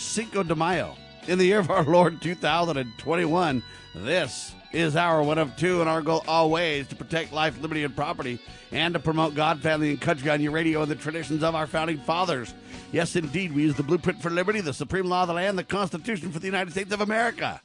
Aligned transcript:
Cinco 0.00 0.42
de 0.42 0.54
Mayo. 0.54 0.96
In 1.28 1.38
the 1.38 1.44
year 1.44 1.58
of 1.58 1.70
our 1.70 1.84
Lord 1.84 2.22
2021, 2.22 3.62
this 3.94 4.54
is 4.72 4.96
our 4.96 5.22
one 5.22 5.38
of 5.38 5.54
two, 5.56 5.80
and 5.80 5.90
our 5.90 6.00
goal 6.00 6.24
always 6.26 6.88
to 6.88 6.96
protect 6.96 7.32
life, 7.32 7.60
liberty, 7.60 7.84
and 7.84 7.94
property, 7.94 8.40
and 8.72 8.94
to 8.94 9.00
promote 9.00 9.34
God, 9.34 9.60
family, 9.60 9.90
and 9.90 10.00
country 10.00 10.30
on 10.30 10.40
your 10.40 10.52
radio 10.52 10.82
and 10.82 10.90
the 10.90 10.96
traditions 10.96 11.42
of 11.42 11.54
our 11.54 11.66
founding 11.66 11.98
fathers. 11.98 12.54
Yes, 12.92 13.14
indeed, 13.14 13.52
we 13.52 13.62
use 13.62 13.76
the 13.76 13.82
blueprint 13.82 14.22
for 14.22 14.30
liberty, 14.30 14.60
the 14.60 14.72
supreme 14.72 15.06
law 15.06 15.22
of 15.22 15.28
the 15.28 15.34
land, 15.34 15.58
the 15.58 15.64
Constitution 15.64 16.32
for 16.32 16.38
the 16.38 16.46
United 16.46 16.70
States 16.70 16.92
of 16.92 17.02
America. 17.02 17.60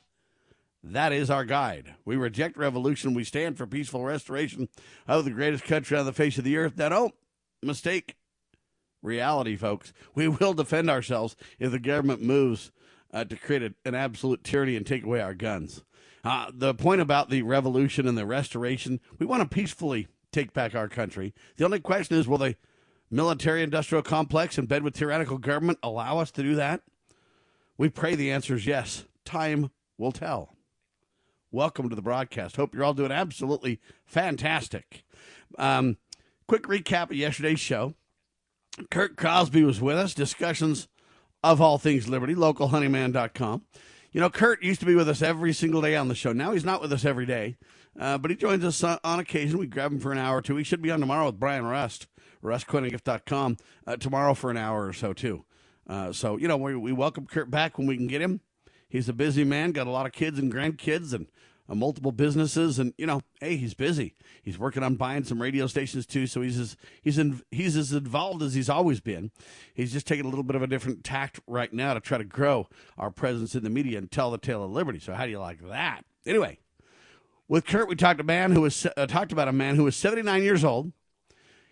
That 0.84 1.14
is 1.14 1.30
our 1.30 1.46
guide. 1.46 1.96
We 2.04 2.16
reject 2.16 2.58
revolution. 2.58 3.14
We 3.14 3.24
stand 3.24 3.58
for 3.58 3.66
peaceful 3.66 4.04
restoration 4.04 4.68
of 5.08 5.26
the 5.26 5.32
greatest 5.32 5.64
country 5.64 5.98
on 5.98 6.06
the 6.06 6.14
face 6.14 6.38
of 6.38 6.44
the 6.44 6.58
earth. 6.58 6.78
Now, 6.78 6.90
don't 6.90 7.16
mistake 7.64 8.18
reality, 9.06 9.56
folks. 9.56 9.94
We 10.14 10.28
will 10.28 10.54
defend 10.54 10.90
ourselves 10.90 11.36
if 11.60 11.72
the 11.72 11.80
government 11.80 12.22
moves 12.22 12.72
uh, 13.14 13.24
to 13.24 13.36
create 13.36 13.64
a, 13.64 13.74
an 13.86 13.96
absolute 13.96 14.44
tyranny 14.44 14.76
and 14.76 14.86
take 14.86 15.04
away 15.04 15.22
our 15.22 15.34
guns. 15.34 15.84
Uh, 16.24 16.52
the 16.54 16.74
point 16.74 17.02
about 17.02 17.30
the 17.30 17.44
revolution 17.44 18.08
and 18.08 18.18
the 18.18 18.26
restoration, 18.26 19.00
we 19.20 19.26
want 19.26 19.44
to 19.44 19.56
peacefully 19.56 20.08
take 20.32 20.54
back 20.54 20.76
our 20.76 20.90
country. 20.90 21.34
The 21.56 21.66
only 21.66 21.80
question 21.80 22.18
is 22.18 22.28
will 22.28 22.40
the 22.40 22.56
military 23.10 23.62
industrial 23.62 24.02
complex 24.02 24.58
in 24.58 24.66
bed 24.66 24.84
with 24.84 24.96
tyrannical 24.96 25.38
government 25.38 25.80
allow 25.84 26.18
us 26.18 26.32
to 26.32 26.44
do 26.44 26.56
that? 26.56 26.82
We 27.78 27.90
pray 27.90 28.16
the 28.16 28.32
answer 28.32 28.56
is 28.56 28.66
yes. 28.66 29.06
Time 29.24 29.70
will 29.98 30.12
tell. 30.12 30.56
Welcome 31.52 31.90
to 31.90 31.96
the 31.96 32.02
broadcast. 32.02 32.58
Hope 32.58 32.74
you're 32.74 32.84
all 32.84 32.94
doing 32.94 33.12
absolutely 33.12 33.80
fantastic. 34.06 35.06
Um, 35.58 35.98
quick 36.48 36.64
recap 36.64 37.12
of 37.12 37.16
yesterday's 37.16 37.60
show. 37.60 37.94
Kurt 38.92 39.16
Crosby 39.16 39.64
was 39.64 39.82
with 39.82 39.98
us. 39.98 40.14
Discussions 40.14 40.88
of 41.44 41.62
all 41.62 41.78
things 41.78 42.08
liberty, 42.08 42.36
localhoneyman.com. 42.36 43.64
You 44.12 44.22
know, 44.22 44.30
Kurt 44.30 44.64
used 44.64 44.80
to 44.80 44.86
be 44.86 44.96
with 44.96 45.10
us 45.10 45.22
every 45.22 45.54
single 45.54 45.82
day 45.82 45.96
on 45.96 46.08
the 46.08 46.16
show. 46.16 46.34
Now 46.34 46.52
he's 46.52 46.66
not 46.66 46.82
with 46.82 46.92
us 46.94 47.06
every 47.06 47.26
day, 47.26 47.58
uh, 48.00 48.18
but 48.18 48.32
he 48.32 48.38
joins 48.38 48.64
us 48.64 48.84
on, 48.84 48.98
on, 49.04 49.20
occasion. 49.20 49.60
We 49.60 49.68
grab 49.68 49.92
him 49.92 50.00
for 50.00 50.12
an 50.12 50.18
hour 50.18 50.38
or 50.38 50.42
two. 50.42 50.56
He 50.56 50.64
should 50.64 50.82
be 50.82 50.92
on 50.92 51.02
tomorrow 51.02 51.26
with 51.26 51.40
Brian 51.40 51.66
Rust, 51.66 52.08
rustcoinandgift.com, 52.44 53.58
uh, 53.86 53.98
tomorrow 53.98 54.34
for 54.34 54.50
an 54.50 54.58
hour 54.58 54.88
or 54.88 54.94
so, 54.94 55.14
too. 55.14 55.44
Uh, 55.88 56.12
so, 56.12 56.38
you 56.38 56.48
know, 56.48 56.58
we, 56.58 56.76
we 56.76 56.92
welcome 56.94 57.26
Kurt 57.26 57.52
back 57.52 57.78
when 57.78 57.88
we 57.88 57.98
can 57.98 58.08
get 58.08 58.22
him. 58.22 58.40
He's 58.88 59.10
a 59.10 59.14
busy 59.14 59.44
man, 59.44 59.74
got 59.74 59.88
a 59.88 59.92
lot 59.92 60.06
of 60.06 60.14
kids 60.14 60.40
and 60.40 60.52
grandkids, 60.52 61.14
and 61.14 61.28
uh, 61.68 61.76
multiple 61.76 62.12
businesses, 62.12 62.80
and 62.80 62.94
you 62.98 63.06
know, 63.06 63.22
hey, 63.40 63.58
he's 63.58 63.74
busy. 63.74 64.16
He's 64.42 64.60
working 64.60 64.84
on 64.84 64.96
buying 64.96 65.24
some 65.24 65.42
radio 65.42 65.68
stations 65.68 66.06
too, 66.06 66.28
so 66.28 66.42
he's 66.42 66.60
as 66.60 66.78
he's 67.02 67.18
in, 67.18 67.42
he's 67.52 67.76
as 67.76 67.92
involved 67.92 68.44
as 68.44 68.54
he's 68.54 68.70
always 68.70 69.00
been. 69.00 69.32
He's 69.74 69.92
just 69.92 70.08
taking 70.08 70.26
a 70.26 70.30
little 70.30 70.44
bit 70.44 70.56
of 70.56 70.62
a 70.62 70.68
different 70.68 71.04
tact 71.04 71.40
right 71.48 71.72
now 71.74 71.94
to 71.94 72.00
try 72.00 72.18
to 72.18 72.24
grow 72.24 72.68
our 72.98 73.10
presence 73.10 73.56
in 73.56 73.64
the 73.64 73.70
media 73.70 73.98
and 73.98 74.12
tell 74.12 74.32
the 74.32 74.38
tale 74.38 74.64
of 74.64 74.72
liberty. 74.72 75.00
So 75.00 75.14
how 75.14 75.26
do 75.26 75.32
you 75.32 75.40
like 75.40 75.68
that? 75.70 76.06
Anyway, 76.26 76.60
with 77.48 77.66
Kurt, 77.66 77.88
we 77.88 77.96
talked 77.96 78.20
a 78.20 78.24
man 78.24 78.52
who 78.52 78.62
was 78.62 78.88
uh, 78.98 79.08
talked 79.08 79.32
about 79.32 79.48
a 79.48 79.54
man 79.54 79.76
who 79.76 79.84
was 79.84 79.96
79 79.96 80.44
years 80.44 80.64
old. 80.64 80.92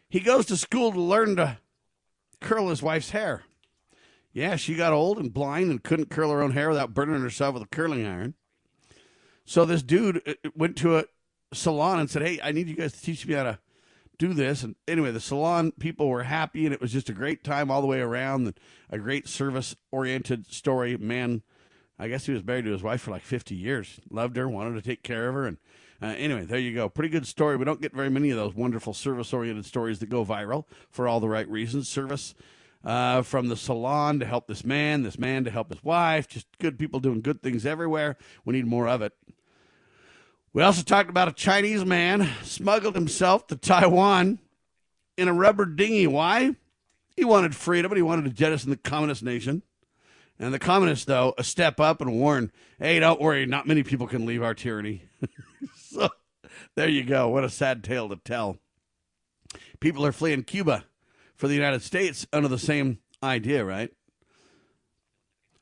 He 0.09 0.19
goes 0.19 0.45
to 0.47 0.57
school 0.57 0.91
to 0.91 1.01
learn 1.01 1.35
to 1.37 1.57
curl 2.39 2.69
his 2.69 2.83
wife's 2.83 3.11
hair. 3.11 3.43
Yeah, 4.31 4.55
she 4.55 4.75
got 4.75 4.93
old 4.93 5.17
and 5.17 5.33
blind 5.33 5.71
and 5.71 5.83
couldn't 5.83 6.09
curl 6.09 6.31
her 6.31 6.41
own 6.41 6.51
hair 6.51 6.69
without 6.69 6.93
burning 6.93 7.21
herself 7.21 7.53
with 7.53 7.63
a 7.63 7.67
curling 7.67 8.05
iron. 8.05 8.33
So 9.45 9.65
this 9.65 9.83
dude 9.83 10.21
uh, 10.27 10.33
uh, 10.45 10.49
went 10.55 10.77
to 10.77 10.97
a 10.97 11.05
salon 11.53 11.99
and 11.99 12.09
said, 12.09 12.21
"Hey, 12.21 12.39
I 12.41 12.51
need 12.51 12.67
you 12.67 12.75
guys 12.75 12.93
to 12.93 13.01
teach 13.01 13.27
me 13.27 13.33
how 13.33 13.43
to 13.43 13.59
do 14.17 14.33
this." 14.33 14.63
And 14.63 14.75
anyway, 14.87 15.11
the 15.11 15.19
salon 15.19 15.71
people 15.71 16.07
were 16.07 16.23
happy, 16.23 16.65
and 16.65 16.73
it 16.73 16.81
was 16.81 16.93
just 16.93 17.09
a 17.09 17.13
great 17.13 17.43
time 17.43 17.69
all 17.69 17.81
the 17.81 17.87
way 17.87 17.99
around. 17.99 18.53
A 18.89 18.97
great 18.97 19.27
service-oriented 19.27 20.51
story. 20.51 20.97
Man, 20.97 21.41
I 21.99 22.07
guess 22.07 22.25
he 22.25 22.33
was 22.33 22.43
married 22.43 22.65
to 22.65 22.71
his 22.71 22.83
wife 22.83 23.01
for 23.01 23.11
like 23.11 23.23
50 23.23 23.55
years. 23.55 23.99
Loved 24.09 24.37
her, 24.37 24.47
wanted 24.47 24.75
to 24.75 24.81
take 24.81 25.03
care 25.03 25.27
of 25.27 25.35
her, 25.35 25.45
and 25.45 25.57
uh, 26.01 26.07
anyway, 26.17 26.45
there 26.45 26.59
you 26.59 26.73
go. 26.73 26.89
Pretty 26.89 27.09
good 27.09 27.27
story. 27.27 27.55
We 27.57 27.65
don't 27.65 27.81
get 27.81 27.93
very 27.93 28.09
many 28.09 28.29
of 28.29 28.37
those 28.37 28.55
wonderful 28.55 28.93
service-oriented 28.93 29.65
stories 29.65 29.99
that 29.99 30.09
go 30.09 30.25
viral 30.25 30.65
for 30.89 31.07
all 31.07 31.19
the 31.19 31.29
right 31.29 31.47
reasons. 31.49 31.89
Service. 31.89 32.33
Uh, 32.85 33.21
from 33.21 33.47
the 33.47 33.55
salon 33.55 34.19
to 34.19 34.25
help 34.25 34.45
this 34.45 34.65
man, 34.65 35.03
this 35.03 35.17
man 35.17 35.45
to 35.45 35.49
help 35.49 35.69
his 35.69 35.81
wife, 35.85 36.27
just 36.27 36.45
good 36.59 36.77
people 36.77 36.99
doing 36.99 37.21
good 37.21 37.41
things 37.41 37.65
everywhere. 37.65 38.17
We 38.43 38.55
need 38.55 38.67
more 38.67 38.89
of 38.89 39.01
it. 39.01 39.13
We 40.53 40.61
also 40.61 40.83
talked 40.83 41.09
about 41.09 41.27
a 41.27 41.33
Chinese 41.33 41.83
man 41.83 42.29
smuggled 42.43 42.93
himself 42.93 43.47
to 43.47 43.55
Taiwan 43.55 44.37
in 45.17 45.27
a 45.27 45.33
rubber 45.33 45.65
dinghy. 45.65 46.05
Why? 46.05 46.55
He 47.15 47.25
wanted 47.25 47.55
freedom, 47.55 47.89
but 47.89 47.97
he 47.97 48.03
wanted 48.03 48.25
to 48.25 48.31
jettison 48.31 48.69
the 48.69 48.77
communist 48.77 49.23
nation. 49.23 49.63
And 50.37 50.53
the 50.53 50.59
communists, 50.59 51.05
though, 51.05 51.33
a 51.39 51.43
step 51.43 51.79
up 51.79 52.01
and 52.01 52.19
warn, 52.19 52.51
hey, 52.77 52.99
don't 52.99 53.19
worry, 53.19 53.47
not 53.47 53.65
many 53.65 53.81
people 53.81 54.05
can 54.05 54.27
leave 54.27 54.43
our 54.43 54.53
tyranny. 54.53 55.05
so 55.75 56.09
there 56.75 56.89
you 56.89 57.03
go. 57.03 57.29
What 57.29 57.43
a 57.43 57.49
sad 57.49 57.83
tale 57.83 58.09
to 58.09 58.15
tell. 58.17 58.57
People 59.79 60.05
are 60.05 60.11
fleeing 60.11 60.43
Cuba 60.43 60.85
for 61.35 61.47
the 61.47 61.55
United 61.55 61.81
States 61.81 62.27
under 62.31 62.47
the 62.47 62.59
same 62.59 62.99
idea, 63.23 63.65
right? 63.65 63.91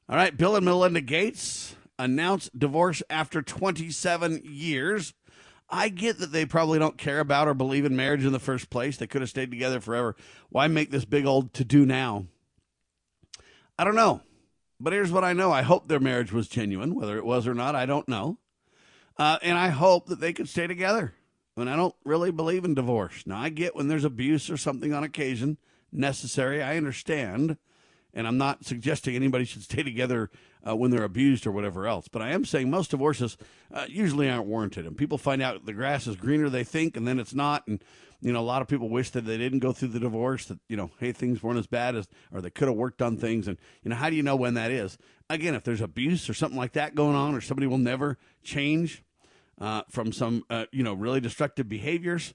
All 0.09 0.17
right, 0.17 0.35
Bill 0.35 0.57
and 0.57 0.65
Melinda 0.65 0.99
Gates 0.99 1.75
announced 2.01 2.57
divorce 2.57 3.03
after 3.09 3.41
27 3.41 4.41
years. 4.43 5.13
I 5.69 5.89
get 5.89 6.19
that 6.19 6.31
they 6.31 6.45
probably 6.45 6.79
don't 6.79 6.97
care 6.97 7.19
about 7.19 7.47
or 7.47 7.53
believe 7.53 7.85
in 7.85 7.95
marriage 7.95 8.25
in 8.25 8.33
the 8.33 8.39
first 8.39 8.69
place. 8.69 8.97
They 8.97 9.07
could 9.07 9.21
have 9.21 9.29
stayed 9.29 9.51
together 9.51 9.79
forever. 9.79 10.15
Why 10.49 10.67
make 10.67 10.91
this 10.91 11.05
big 11.05 11.25
old 11.25 11.53
to 11.53 11.63
do 11.63 11.85
now? 11.85 12.25
I 13.79 13.83
don't 13.83 13.95
know. 13.95 14.21
But 14.79 14.93
here's 14.93 15.11
what 15.11 15.23
I 15.23 15.33
know 15.33 15.51
I 15.51 15.61
hope 15.61 15.87
their 15.87 15.99
marriage 15.99 16.33
was 16.33 16.47
genuine. 16.47 16.95
Whether 16.95 17.17
it 17.17 17.25
was 17.25 17.47
or 17.47 17.53
not, 17.53 17.75
I 17.75 17.85
don't 17.85 18.07
know. 18.07 18.39
Uh, 19.17 19.37
and 19.43 19.57
I 19.57 19.69
hope 19.69 20.07
that 20.07 20.19
they 20.19 20.33
could 20.33 20.49
stay 20.49 20.67
together. 20.67 21.13
And 21.55 21.69
I 21.69 21.75
don't 21.75 21.95
really 22.03 22.31
believe 22.31 22.65
in 22.65 22.73
divorce. 22.73 23.23
Now, 23.27 23.39
I 23.39 23.49
get 23.49 23.75
when 23.75 23.87
there's 23.87 24.05
abuse 24.05 24.49
or 24.49 24.57
something 24.57 24.93
on 24.93 25.03
occasion 25.03 25.57
necessary. 25.91 26.63
I 26.63 26.77
understand. 26.77 27.57
And 28.13 28.27
I'm 28.27 28.37
not 28.37 28.65
suggesting 28.65 29.15
anybody 29.15 29.45
should 29.45 29.63
stay 29.63 29.83
together 29.83 30.29
uh, 30.67 30.75
when 30.75 30.91
they're 30.91 31.03
abused 31.03 31.47
or 31.47 31.51
whatever 31.51 31.87
else. 31.87 32.07
But 32.07 32.21
I 32.21 32.31
am 32.31 32.45
saying 32.45 32.69
most 32.69 32.91
divorces 32.91 33.37
uh, 33.73 33.85
usually 33.87 34.29
aren't 34.29 34.47
warranted. 34.47 34.85
And 34.85 34.97
people 34.97 35.17
find 35.17 35.41
out 35.41 35.65
the 35.65 35.73
grass 35.73 36.07
is 36.07 36.15
greener 36.15 36.49
they 36.49 36.63
think, 36.63 36.97
and 36.97 37.07
then 37.07 37.19
it's 37.19 37.33
not. 37.33 37.67
And, 37.67 37.83
you 38.21 38.31
know, 38.33 38.39
a 38.39 38.41
lot 38.41 38.61
of 38.61 38.67
people 38.67 38.89
wish 38.89 39.09
that 39.11 39.25
they 39.25 39.37
didn't 39.37 39.59
go 39.59 39.71
through 39.71 39.89
the 39.89 39.99
divorce, 39.99 40.45
that, 40.45 40.59
you 40.67 40.77
know, 40.77 40.91
hey, 40.99 41.11
things 41.11 41.41
weren't 41.41 41.57
as 41.57 41.67
bad 41.67 41.95
as, 41.95 42.07
or 42.31 42.41
they 42.41 42.49
could 42.49 42.67
have 42.67 42.77
worked 42.77 43.01
on 43.01 43.17
things. 43.17 43.47
And, 43.47 43.57
you 43.83 43.89
know, 43.89 43.95
how 43.95 44.09
do 44.09 44.15
you 44.15 44.23
know 44.23 44.35
when 44.35 44.53
that 44.55 44.71
is? 44.71 44.97
Again, 45.29 45.55
if 45.55 45.63
there's 45.63 45.81
abuse 45.81 46.29
or 46.29 46.33
something 46.33 46.57
like 46.57 46.73
that 46.73 46.95
going 46.95 47.15
on, 47.15 47.33
or 47.33 47.41
somebody 47.41 47.67
will 47.67 47.77
never 47.77 48.17
change 48.43 49.03
uh, 49.59 49.83
from 49.89 50.11
some, 50.11 50.43
uh, 50.49 50.65
you 50.71 50.83
know, 50.83 50.93
really 50.93 51.21
destructive 51.21 51.69
behaviors, 51.69 52.33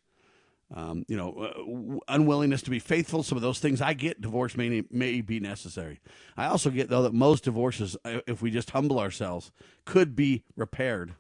um, 0.75 1.05
you 1.09 1.17
know, 1.17 1.33
uh, 1.33 2.13
unwillingness 2.13 2.63
to 2.63 2.71
be 2.71 2.79
faithful. 2.79 3.23
Some 3.23 3.37
of 3.37 3.43
those 3.43 3.61
things 3.61 3.81
I 3.81 3.95
get. 3.95 4.21
Divorce 4.21 4.57
may 4.57 4.83
may 4.91 5.21
be 5.21 5.39
necessary. 5.39 6.01
I 6.37 6.47
also 6.47 6.71
get 6.71 6.89
though 6.89 7.03
that 7.03 7.15
most 7.15 7.45
divorces, 7.45 7.97
if 8.05 8.43
we 8.43 8.51
just 8.51 8.71
humble 8.71 8.99
ourselves, 8.99 9.53
could 9.85 10.17
be 10.17 10.45
repaired. 10.57 11.15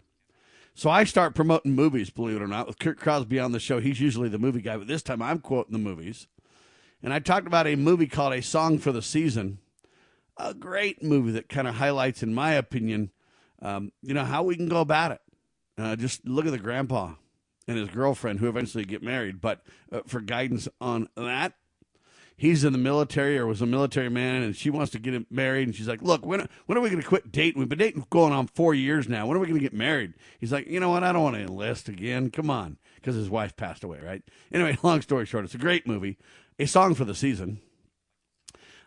So 0.74 0.90
I 0.90 1.04
start 1.04 1.34
promoting 1.34 1.74
movies, 1.74 2.10
believe 2.10 2.36
it 2.36 2.42
or 2.42 2.48
not, 2.48 2.66
with 2.66 2.78
Kurt 2.78 2.98
Crosby 2.98 3.38
on 3.38 3.52
the 3.52 3.60
show. 3.60 3.80
He's 3.80 4.00
usually 4.00 4.28
the 4.28 4.38
movie 4.38 4.60
guy, 4.60 4.76
but 4.76 4.88
this 4.88 5.02
time 5.02 5.22
I'm 5.22 5.38
quoting 5.38 5.72
the 5.72 5.78
movies. 5.78 6.26
And 7.02 7.14
I 7.14 7.18
talked 7.18 7.46
about 7.46 7.66
a 7.66 7.76
movie 7.76 8.06
called 8.06 8.34
A 8.34 8.42
Song 8.42 8.78
for 8.78 8.92
the 8.92 9.00
Season, 9.00 9.58
a 10.36 10.52
great 10.52 11.02
movie 11.02 11.30
that 11.32 11.48
kind 11.48 11.66
of 11.66 11.76
highlights, 11.76 12.22
in 12.22 12.34
my 12.34 12.52
opinion, 12.52 13.10
um, 13.62 13.92
you 14.02 14.12
know, 14.12 14.24
how 14.24 14.42
we 14.42 14.56
can 14.56 14.68
go 14.68 14.80
about 14.80 15.12
it. 15.12 15.20
Uh, 15.78 15.96
just 15.96 16.26
look 16.26 16.44
at 16.44 16.52
the 16.52 16.58
grandpa 16.58 17.14
and 17.68 17.78
his 17.78 17.88
girlfriend, 17.88 18.40
who 18.40 18.48
eventually 18.48 18.84
get 18.84 19.02
married. 19.02 19.40
But 19.40 19.62
uh, 19.90 20.00
for 20.06 20.20
guidance 20.20 20.68
on 20.80 21.08
that, 21.16 21.54
he's 22.36 22.64
in 22.64 22.72
the 22.72 22.78
military 22.78 23.38
or 23.38 23.46
was 23.46 23.62
a 23.62 23.66
military 23.66 24.08
man, 24.08 24.42
and 24.42 24.54
she 24.54 24.70
wants 24.70 24.92
to 24.92 24.98
get 24.98 25.14
him 25.14 25.26
married. 25.30 25.68
And 25.68 25.74
she's 25.74 25.88
like, 25.88 26.02
"Look, 26.02 26.24
when 26.24 26.48
when 26.66 26.78
are 26.78 26.80
we 26.80 26.90
going 26.90 27.02
to 27.02 27.08
quit 27.08 27.32
dating? 27.32 27.58
We've 27.58 27.68
been 27.68 27.78
dating 27.78 28.06
going 28.10 28.32
on 28.32 28.46
four 28.46 28.74
years 28.74 29.08
now. 29.08 29.26
When 29.26 29.36
are 29.36 29.40
we 29.40 29.46
going 29.46 29.58
to 29.58 29.64
get 29.64 29.74
married?" 29.74 30.14
He's 30.38 30.52
like, 30.52 30.66
"You 30.66 30.80
know 30.80 30.90
what? 30.90 31.04
I 31.04 31.12
don't 31.12 31.22
want 31.22 31.36
to 31.36 31.42
enlist 31.42 31.88
again. 31.88 32.30
Come 32.30 32.50
on." 32.50 32.78
Because 32.96 33.14
his 33.14 33.30
wife 33.30 33.56
passed 33.56 33.84
away, 33.84 34.00
right? 34.00 34.22
Anyway, 34.52 34.76
long 34.82 35.00
story 35.00 35.26
short, 35.26 35.44
it's 35.44 35.54
a 35.54 35.58
great 35.58 35.86
movie, 35.86 36.18
a 36.58 36.66
song 36.66 36.94
for 36.94 37.04
the 37.04 37.14
season. 37.14 37.60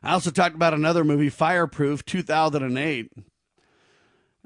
I 0.02 0.14
also 0.14 0.32
talked 0.32 0.56
about 0.56 0.74
another 0.74 1.04
movie, 1.04 1.30
Fireproof, 1.30 2.06
2008. 2.06 3.12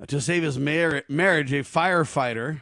To 0.07 0.19
save 0.19 0.41
his 0.41 0.57
mar- 0.57 1.03
marriage, 1.07 1.53
a 1.53 1.59
firefighter 1.59 2.61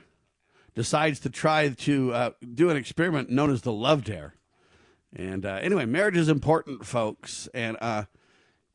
decides 0.76 1.20
to 1.22 1.30
try 1.30 1.70
to 1.70 2.14
uh, 2.14 2.32
do 2.54 2.70
an 2.70 2.78
experiment 2.78 3.30
known 3.30 3.52
as 3.52 3.62
the 3.62 3.74
love 3.74 4.04
dare. 4.04 4.36
And 5.14 5.46
uh, 5.46 5.60
anyway, 5.62 5.86
marriage 5.86 6.18
is 6.18 6.30
important, 6.30 6.86
folks. 6.86 7.50
And, 7.54 7.78
uh, 7.82 8.06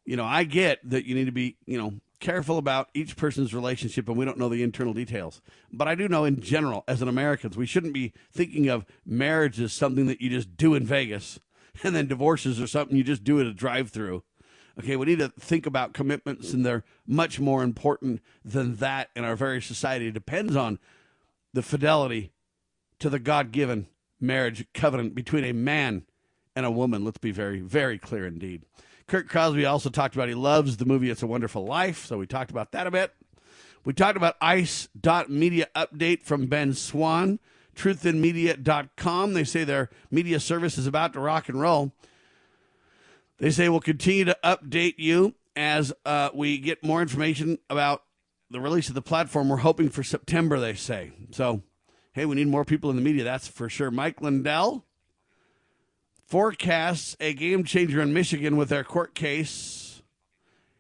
you 0.05 0.17
know, 0.17 0.25
I 0.25 0.45
get 0.45 0.79
that 0.89 1.07
you 1.07 1.15
need 1.15 1.25
to 1.25 1.33
be, 1.33 1.57
you 1.67 1.79
know, 1.79 1.95
careful 2.21 2.59
about 2.59 2.89
each 2.95 3.17
person's 3.17 3.55
relationship 3.55 4.09
and 4.09 4.17
we 4.17 4.25
don't 4.25 4.39
know 4.39 4.49
the 4.49 4.63
internal 4.63 4.93
details. 4.93 5.41
But 5.73 5.89
I 5.89 5.95
do 5.95 6.09
know 6.09 6.25
in 6.25 6.41
general, 6.41 6.85
as 6.89 7.03
an 7.03 7.09
Americans, 7.09 7.57
we 7.57 7.67
shouldn't 7.67 7.95
be 7.95 8.13
thinking 8.31 8.69
of 8.69 8.87
marriage 9.05 9.61
as 9.61 9.73
something 9.73 10.07
that 10.07 10.21
you 10.21 10.31
just 10.31 10.57
do 10.57 10.75
in 10.75 10.85
Vegas 10.85 11.39
and 11.83 11.95
then 11.95 12.07
divorces 12.07 12.61
or 12.61 12.67
something 12.67 12.97
you 12.97 13.05
just 13.05 13.25
do 13.25 13.41
at 13.41 13.47
a 13.47 13.55
drive 13.55 13.91
through. 13.91 14.23
Okay, 14.79 14.97
we 14.97 15.07
need 15.07 15.21
to 15.21 15.31
think 15.31 15.65
about 15.65 15.95
commitments 15.95 16.53
and 16.53 16.65
they're 16.65 16.85
much 17.07 17.41
more 17.41 17.63
important 17.63 18.21
than 18.45 18.77
that 18.77 19.09
in 19.17 19.25
our 19.25 19.37
very 19.37 19.63
society. 19.63 20.09
It 20.09 20.15
depends 20.15 20.55
on 20.55 20.79
the 21.57 21.63
fidelity 21.63 22.33
to 22.99 23.09
the 23.09 23.19
God 23.19 23.51
given 23.51 23.87
marriage 24.21 24.67
covenant 24.75 25.15
between 25.15 25.43
a 25.43 25.53
man 25.53 26.05
and 26.55 26.67
a 26.67 26.71
woman. 26.71 27.03
Let's 27.03 27.17
be 27.17 27.31
very, 27.31 27.61
very 27.61 27.99
clear 27.99 28.27
indeed. 28.27 28.63
Kurt 29.07 29.27
Crosby 29.27 29.65
also 29.65 29.89
talked 29.89 30.15
about 30.15 30.29
he 30.29 30.35
loves 30.35 30.77
the 30.77 30.85
movie 30.85 31.09
It's 31.09 31.23
a 31.23 31.27
Wonderful 31.27 31.65
Life, 31.65 32.05
so 32.05 32.19
we 32.19 32.27
talked 32.27 32.51
about 32.51 32.73
that 32.73 32.87
a 32.87 32.91
bit. 32.91 33.15
We 33.87 33.95
talked 33.95 34.19
about 34.19 34.37
ice.media 34.39 35.69
update 35.75 36.25
from 36.25 36.47
Ben 36.47 36.75
Swann, 36.75 37.39
truthinmedia.com. 37.75 39.33
They 39.33 39.45
say 39.45 39.65
their 39.65 39.89
media 40.11 40.41
service 40.41 40.77
is 40.77 40.87
about 40.87 41.15
to 41.15 41.21
rock 41.21 41.49
and 41.49 41.59
roll. 41.59 41.93
They 43.39 43.51
say 43.51 43.71
we'll 43.71 43.81
continue 43.81 44.27
to 44.27 44.37
update 44.45 44.97
you 44.99 45.35
as 45.55 45.91
uh, 46.05 46.29
we 46.35 46.59
get 46.59 46.85
more 46.85 47.01
information 47.01 47.59
about 47.71 48.03
the 48.51 48.61
release 48.61 48.89
of 48.89 48.95
the 48.95 49.03
platform. 49.03 49.49
We're 49.49 49.57
hoping 49.59 49.89
for 49.89 50.03
September, 50.03 50.59
they 50.59 50.75
say. 50.75 51.13
So, 51.33 51.63
hey, 52.13 52.27
we 52.27 52.37
need 52.37 52.49
more 52.49 52.65
people 52.65 52.91
in 52.91 52.97
the 52.97 53.03
media, 53.03 53.25
that's 53.25 53.49
for 53.49 53.69
sure. 53.69 53.91
Mike 53.91 54.21
Lindell 54.21 54.85
forecasts 56.27 57.17
a 57.21 57.33
game 57.35 57.65
changer 57.65 58.01
in 58.01 58.13
Michigan 58.13 58.57
with 58.57 58.69
their 58.69 58.85
court 58.85 59.15
case. 59.15 60.03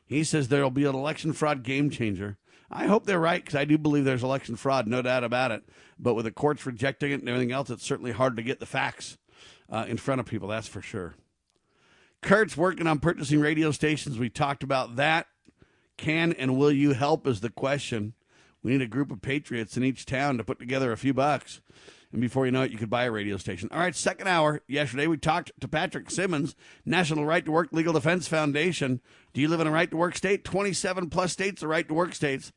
He 0.04 0.24
says 0.24 0.48
there 0.48 0.62
will 0.62 0.70
be 0.70 0.84
an 0.84 0.94
election 0.94 1.32
fraud 1.32 1.62
game 1.62 1.90
changer. 1.90 2.38
I 2.70 2.86
hope 2.86 3.06
they're 3.06 3.18
right 3.20 3.44
because 3.44 3.54
I 3.54 3.64
do 3.64 3.78
believe 3.78 4.04
there's 4.04 4.24
election 4.24 4.56
fraud, 4.56 4.88
no 4.88 5.02
doubt 5.02 5.24
about 5.24 5.52
it. 5.52 5.62
But 5.98 6.14
with 6.14 6.24
the 6.24 6.32
courts 6.32 6.66
rejecting 6.66 7.12
it 7.12 7.20
and 7.20 7.28
everything 7.28 7.52
else, 7.52 7.70
it's 7.70 7.84
certainly 7.84 8.12
hard 8.12 8.36
to 8.36 8.42
get 8.42 8.60
the 8.60 8.66
facts 8.66 9.18
uh, 9.70 9.84
in 9.88 9.96
front 9.96 10.20
of 10.20 10.26
people, 10.26 10.48
that's 10.48 10.68
for 10.68 10.82
sure. 10.82 11.14
Kurt's 12.22 12.56
working 12.56 12.86
on 12.86 12.98
purchasing 12.98 13.40
radio 13.40 13.70
stations. 13.70 14.18
We 14.18 14.30
talked 14.30 14.62
about 14.62 14.96
that. 14.96 15.26
Can 15.96 16.32
and 16.32 16.56
will 16.56 16.72
you 16.72 16.92
help 16.92 17.26
is 17.26 17.40
the 17.40 17.50
question. 17.50 18.14
We 18.62 18.72
need 18.72 18.82
a 18.82 18.88
group 18.88 19.10
of 19.10 19.22
patriots 19.22 19.76
in 19.76 19.84
each 19.84 20.06
town 20.06 20.38
to 20.38 20.44
put 20.44 20.58
together 20.58 20.92
a 20.92 20.96
few 20.96 21.14
bucks. 21.14 21.60
And 22.12 22.20
before 22.20 22.46
you 22.46 22.52
know 22.52 22.62
it, 22.62 22.70
you 22.70 22.78
could 22.78 22.90
buy 22.90 23.04
a 23.04 23.10
radio 23.10 23.36
station. 23.36 23.68
All 23.72 23.78
right, 23.78 23.94
second 23.94 24.28
hour. 24.28 24.62
Yesterday, 24.66 25.06
we 25.06 25.16
talked 25.16 25.52
to 25.60 25.68
Patrick 25.68 26.10
Simmons, 26.10 26.54
National 26.84 27.24
Right 27.24 27.44
to 27.44 27.52
Work 27.52 27.68
Legal 27.72 27.92
Defense 27.92 28.26
Foundation. 28.28 29.00
Do 29.32 29.40
you 29.40 29.48
live 29.48 29.60
in 29.60 29.66
a 29.66 29.72
right 29.72 29.90
to 29.90 29.96
work 29.96 30.16
state? 30.16 30.44
27 30.44 31.10
plus 31.10 31.32
states 31.32 31.62
are 31.62 31.68
right 31.68 31.86
to 31.86 31.94
work 31.94 32.14
states. 32.14 32.52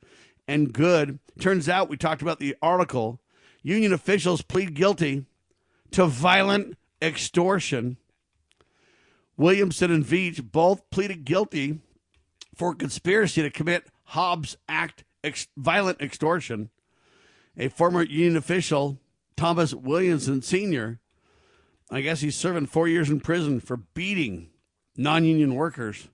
And 0.47 0.73
good. 0.73 1.19
Turns 1.39 1.67
out 1.67 1.89
we 1.89 1.97
talked 1.97 2.21
about 2.21 2.39
the 2.39 2.55
article. 2.61 3.19
Union 3.61 3.93
officials 3.93 4.41
plead 4.41 4.73
guilty 4.73 5.25
to 5.91 6.05
violent 6.05 6.77
extortion. 7.01 7.97
Williamson 9.37 9.91
and 9.91 10.05
Veatch 10.05 10.51
both 10.51 10.89
pleaded 10.89 11.25
guilty 11.25 11.79
for 12.59 12.75
conspiracy 12.75 13.41
to 13.41 13.49
commit 13.49 13.87
Hobbs 14.03 14.57
Act 14.67 15.05
ex- 15.23 15.47
violent 15.55 16.01
extortion. 16.01 16.69
A 17.57 17.69
former 17.69 18.03
union 18.03 18.35
official 18.35 18.99
Thomas 19.37 19.73
Williamson 19.73 20.41
Sr., 20.41 20.99
I 21.89 22.01
guess 22.01 22.19
he's 22.19 22.35
serving 22.35 22.65
four 22.65 22.89
years 22.89 23.09
in 23.09 23.21
prison 23.21 23.61
for 23.61 23.77
beating 23.77 24.49
non 24.97 25.23
union 25.23 25.55
workers. 25.55 26.09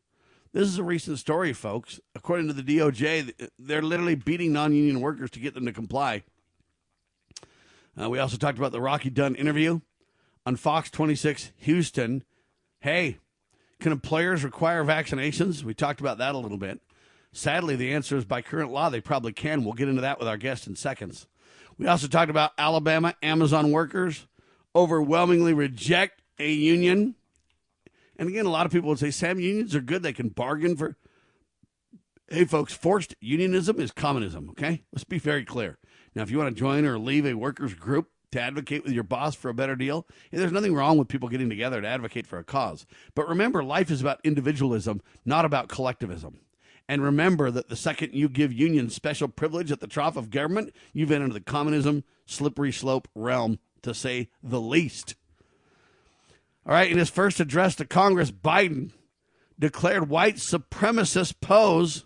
This 0.53 0.67
is 0.67 0.77
a 0.77 0.83
recent 0.83 1.17
story, 1.17 1.51
folks. 1.51 1.99
According 2.13 2.47
to 2.47 2.53
the 2.53 2.63
DOJ, 2.63 3.49
they're 3.57 3.81
literally 3.81 4.15
beating 4.15 4.53
non 4.53 4.71
union 4.71 5.01
workers 5.01 5.31
to 5.31 5.39
get 5.39 5.55
them 5.55 5.65
to 5.65 5.73
comply. 5.73 6.23
Uh, 7.99 8.09
we 8.09 8.19
also 8.19 8.37
talked 8.37 8.59
about 8.59 8.71
the 8.71 8.79
Rocky 8.79 9.09
Dunn 9.09 9.33
interview 9.33 9.81
on 10.45 10.57
Fox 10.57 10.91
26 10.91 11.51
Houston. 11.57 12.23
Hey, 12.81 13.17
can 13.79 13.91
employers 13.91 14.43
require 14.43 14.83
vaccinations? 14.83 15.63
We 15.63 15.73
talked 15.73 15.99
about 15.99 16.17
that 16.19 16.35
a 16.35 16.37
little 16.37 16.57
bit. 16.57 16.81
Sadly, 17.31 17.75
the 17.75 17.93
answer 17.93 18.15
is 18.15 18.25
by 18.25 18.41
current 18.41 18.71
law, 18.71 18.89
they 18.89 19.01
probably 19.01 19.33
can. 19.33 19.63
We'll 19.63 19.73
get 19.73 19.89
into 19.89 20.01
that 20.01 20.19
with 20.19 20.27
our 20.27 20.37
guest 20.37 20.67
in 20.67 20.75
seconds. 20.75 21.27
We 21.77 21.87
also 21.87 22.07
talked 22.07 22.29
about 22.29 22.53
Alabama 22.57 23.15
Amazon 23.21 23.71
workers 23.71 24.25
overwhelmingly 24.73 25.53
reject 25.53 26.21
a 26.39 26.51
union. 26.51 27.15
And 28.17 28.29
again, 28.29 28.45
a 28.45 28.51
lot 28.51 28.65
of 28.65 28.71
people 28.71 28.89
would 28.89 28.99
say, 28.99 29.11
Sam, 29.11 29.39
unions 29.39 29.75
are 29.75 29.81
good. 29.81 30.03
They 30.03 30.13
can 30.13 30.29
bargain 30.29 30.77
for. 30.77 30.95
Hey, 32.29 32.45
folks, 32.45 32.73
forced 32.73 33.15
unionism 33.19 33.79
is 33.79 33.91
communism, 33.91 34.49
okay? 34.51 34.83
Let's 34.91 35.03
be 35.03 35.19
very 35.19 35.45
clear. 35.45 35.77
Now, 36.15 36.23
if 36.23 36.31
you 36.31 36.37
want 36.37 36.55
to 36.55 36.59
join 36.59 36.85
or 36.85 36.97
leave 36.97 37.25
a 37.25 37.33
workers' 37.33 37.73
group 37.73 38.09
to 38.35 38.41
advocate 38.41 38.83
with 38.83 38.93
your 38.93 39.03
boss 39.03 39.35
for 39.35 39.49
a 39.49 39.53
better 39.53 39.75
deal, 39.75 40.05
there's 40.31 40.51
nothing 40.51 40.75
wrong 40.75 40.97
with 40.97 41.07
people 41.07 41.29
getting 41.29 41.49
together 41.49 41.81
to 41.81 41.87
advocate 41.87 42.27
for 42.27 42.37
a 42.37 42.43
cause. 42.43 42.85
But 43.15 43.27
remember, 43.27 43.63
life 43.63 43.89
is 43.89 44.01
about 44.01 44.19
individualism, 44.23 45.01
not 45.25 45.45
about 45.45 45.69
collectivism. 45.69 46.39
And 46.87 47.01
remember 47.01 47.49
that 47.49 47.69
the 47.69 47.75
second 47.75 48.13
you 48.13 48.29
give 48.29 48.53
unions 48.53 48.93
special 48.93 49.27
privilege 49.27 49.71
at 49.71 49.79
the 49.79 49.87
trough 49.87 50.17
of 50.17 50.29
government, 50.29 50.73
you've 50.93 51.11
entered 51.11 51.33
the 51.33 51.41
communism 51.41 52.03
slippery 52.25 52.71
slope 52.71 53.07
realm, 53.15 53.59
to 53.81 53.93
say 53.93 54.29
the 54.43 54.61
least. 54.61 55.15
All 56.65 56.73
right, 56.73 56.91
in 56.91 56.97
his 56.97 57.09
first 57.09 57.39
address 57.39 57.75
to 57.75 57.85
Congress, 57.85 58.31
Biden 58.31 58.91
declared 59.57 60.09
white 60.09 60.35
supremacists 60.35 61.33
pose 61.39 62.05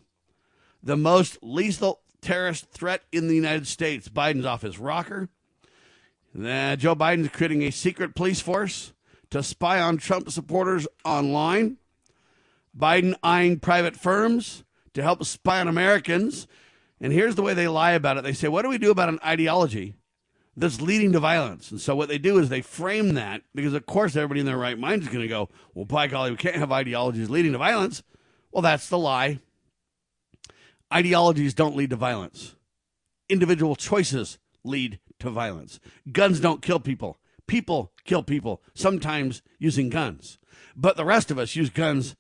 the 0.83 0.97
most 0.97 1.37
lethal 1.41 2.01
terrorist 2.21 2.69
threat 2.69 3.01
in 3.11 3.27
the 3.27 3.35
United 3.35 3.67
States. 3.67 4.07
Biden's 4.07 4.45
off 4.45 4.61
his 4.61 4.77
rocker. 4.77 5.29
Uh, 6.37 6.75
Joe 6.75 6.95
Biden's 6.95 7.29
creating 7.29 7.63
a 7.63 7.71
secret 7.71 8.15
police 8.15 8.39
force 8.39 8.93
to 9.31 9.41
spy 9.41 9.81
on 9.81 9.97
Trump 9.97 10.29
supporters 10.29 10.87
online. 11.03 11.77
Biden 12.77 13.15
eyeing 13.23 13.59
private 13.59 13.95
firms 13.95 14.63
to 14.93 15.01
help 15.01 15.23
spy 15.23 15.59
on 15.59 15.67
Americans. 15.67 16.47
And 17.01 17.11
here's 17.11 17.35
the 17.35 17.41
way 17.41 17.53
they 17.53 17.67
lie 17.67 17.91
about 17.91 18.17
it 18.17 18.23
they 18.23 18.33
say, 18.33 18.47
What 18.47 18.61
do 18.61 18.69
we 18.69 18.77
do 18.77 18.91
about 18.91 19.09
an 19.09 19.19
ideology 19.25 19.95
that's 20.55 20.81
leading 20.81 21.11
to 21.13 21.19
violence? 21.19 21.71
And 21.71 21.81
so 21.81 21.95
what 21.95 22.09
they 22.09 22.17
do 22.17 22.37
is 22.37 22.49
they 22.49 22.61
frame 22.61 23.15
that 23.15 23.41
because, 23.55 23.73
of 23.73 23.85
course, 23.85 24.15
everybody 24.15 24.41
in 24.41 24.45
their 24.45 24.57
right 24.57 24.77
mind 24.77 25.01
is 25.01 25.07
going 25.07 25.21
to 25.21 25.27
go, 25.27 25.49
Well, 25.73 25.85
by 25.85 26.07
golly, 26.07 26.31
we 26.31 26.37
can't 26.37 26.55
have 26.55 26.71
ideologies 26.71 27.29
leading 27.29 27.53
to 27.53 27.57
violence. 27.57 28.03
Well, 28.51 28.61
that's 28.61 28.89
the 28.89 28.97
lie. 28.97 29.39
Ideologies 30.93 31.53
don't 31.53 31.75
lead 31.75 31.91
to 31.91 31.95
violence, 31.95 32.55
individual 33.29 33.75
choices 33.75 34.39
lead 34.63 34.99
to 35.19 35.29
violence. 35.29 35.79
Guns 36.11 36.39
don't 36.39 36.61
kill 36.61 36.79
people, 36.79 37.17
people 37.47 37.91
kill 38.05 38.23
people, 38.23 38.61
sometimes 38.73 39.41
using 39.57 39.89
guns. 39.89 40.37
But 40.75 40.97
the 40.97 41.05
rest 41.05 41.31
of 41.31 41.37
us 41.37 41.55
use 41.55 41.69
guns 41.69 42.15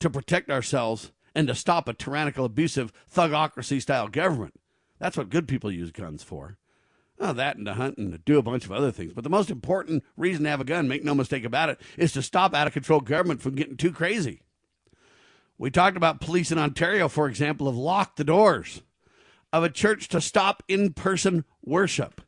to 0.00 0.10
protect 0.10 0.50
ourselves 0.50 1.12
and 1.34 1.48
to 1.48 1.54
stop 1.54 1.88
a 1.88 1.92
tyrannical, 1.92 2.44
abusive, 2.44 2.92
thugocracy 3.12 3.80
style 3.80 4.08
government. 4.08 4.54
That's 4.98 5.16
what 5.16 5.30
good 5.30 5.46
people 5.46 5.70
use 5.70 5.90
guns 5.90 6.22
for. 6.22 6.56
Oh, 7.18 7.32
that 7.32 7.56
and 7.56 7.66
to 7.66 7.74
hunt 7.74 7.96
and 7.98 8.12
to 8.12 8.18
do 8.18 8.38
a 8.38 8.42
bunch 8.42 8.64
of 8.64 8.72
other 8.72 8.90
things. 8.90 9.12
But 9.14 9.24
the 9.24 9.30
most 9.30 9.50
important 9.50 10.04
reason 10.16 10.44
to 10.44 10.50
have 10.50 10.60
a 10.60 10.64
gun, 10.64 10.88
make 10.88 11.04
no 11.04 11.14
mistake 11.14 11.44
about 11.44 11.70
it, 11.70 11.80
is 11.96 12.12
to 12.12 12.22
stop 12.22 12.54
out 12.54 12.66
of 12.66 12.72
control 12.72 13.00
government 13.00 13.40
from 13.40 13.54
getting 13.54 13.76
too 13.76 13.92
crazy. 13.92 14.42
We 15.58 15.70
talked 15.70 15.96
about 15.96 16.20
police 16.20 16.52
in 16.52 16.58
Ontario, 16.58 17.08
for 17.08 17.28
example, 17.28 17.66
have 17.66 17.76
locked 17.76 18.18
the 18.18 18.24
doors 18.24 18.82
of 19.56 19.64
a 19.64 19.70
church 19.70 20.08
to 20.08 20.20
stop 20.20 20.62
in 20.68 20.92
person 20.92 21.44
worship. 21.64 22.20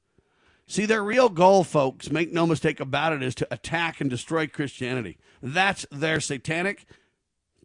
See, 0.66 0.86
their 0.86 1.04
real 1.04 1.28
goal, 1.28 1.62
folks, 1.62 2.10
make 2.10 2.32
no 2.32 2.46
mistake 2.46 2.80
about 2.80 3.12
it, 3.12 3.22
is 3.22 3.34
to 3.36 3.48
attack 3.50 4.00
and 4.00 4.08
destroy 4.08 4.46
Christianity. 4.46 5.18
That's 5.42 5.84
their 5.90 6.20
satanic, 6.20 6.86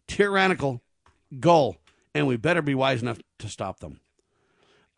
tyrannical 0.06 0.82
goal, 1.40 1.76
and 2.14 2.26
we 2.26 2.36
better 2.36 2.60
be 2.60 2.74
wise 2.74 3.00
enough 3.00 3.18
to 3.38 3.48
stop 3.48 3.80
them. 3.80 4.00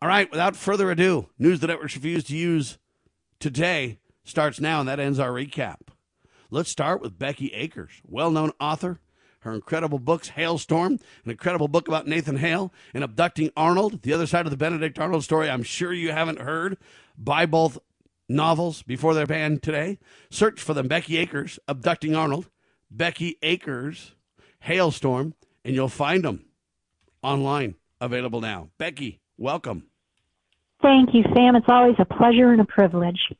All 0.01 0.09
right, 0.09 0.29
without 0.29 0.57
further 0.57 0.91
ado, 0.91 1.29
news 1.39 1.61
the 1.61 1.67
networks 1.67 1.95
refuse 1.95 2.25
to 2.25 2.35
use 2.35 2.77
today 3.39 3.99
starts 4.25 4.59
now, 4.59 4.81
and 4.81 4.89
that 4.89 4.99
ends 4.99 5.17
our 5.17 5.31
recap. 5.31 5.79
Let's 6.51 6.69
start 6.69 7.01
with 7.01 7.17
Becky 7.17 7.53
Akers, 7.53 8.01
well 8.05 8.31
known 8.31 8.51
author. 8.59 8.99
Her 9.47 9.53
incredible 9.53 9.99
books, 9.99 10.27
Hailstorm, 10.27 10.99
an 11.23 11.31
incredible 11.31 11.69
book 11.69 11.87
about 11.87 12.05
Nathan 12.05 12.35
Hale 12.35 12.73
and 12.93 13.01
abducting 13.01 13.49
Arnold, 13.55 14.01
the 14.01 14.11
other 14.11 14.27
side 14.27 14.45
of 14.45 14.51
the 14.51 14.57
Benedict 14.57 14.99
Arnold 14.99 15.23
story 15.23 15.49
I'm 15.49 15.63
sure 15.63 15.93
you 15.93 16.11
haven't 16.11 16.41
heard. 16.41 16.77
Buy 17.17 17.45
both 17.45 17.79
novels 18.27 18.81
before 18.81 19.13
they're 19.13 19.25
banned 19.25 19.63
today. 19.63 19.99
Search 20.29 20.59
for 20.59 20.73
them, 20.73 20.89
Becky 20.89 21.15
Akers, 21.15 21.59
Abducting 21.65 22.13
Arnold, 22.13 22.49
Becky 22.91 23.37
Akers, 23.41 24.15
Hailstorm, 24.59 25.33
and 25.63 25.73
you'll 25.73 25.87
find 25.87 26.25
them 26.25 26.43
online 27.23 27.75
available 28.01 28.41
now. 28.41 28.67
Becky, 28.77 29.21
welcome. 29.37 29.87
Thank 30.81 31.13
you, 31.13 31.23
Sam. 31.33 31.55
It's 31.55 31.69
always 31.69 31.95
a 31.99 32.05
pleasure 32.05 32.51
and 32.51 32.59
a 32.59 32.65
privilege. 32.65 33.31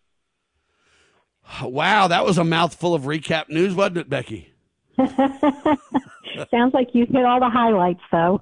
Wow, 1.61 2.07
that 2.07 2.23
was 2.23 2.37
a 2.37 2.45
mouthful 2.45 2.95
of 2.95 3.01
recap 3.01 3.49
news, 3.49 3.75
wasn't 3.75 3.97
it, 3.97 4.09
Becky? 4.09 4.53
Sounds 6.51 6.73
like 6.73 6.89
you 6.93 7.05
hit 7.05 7.25
all 7.25 7.39
the 7.39 7.49
highlights, 7.49 8.01
though. 8.11 8.41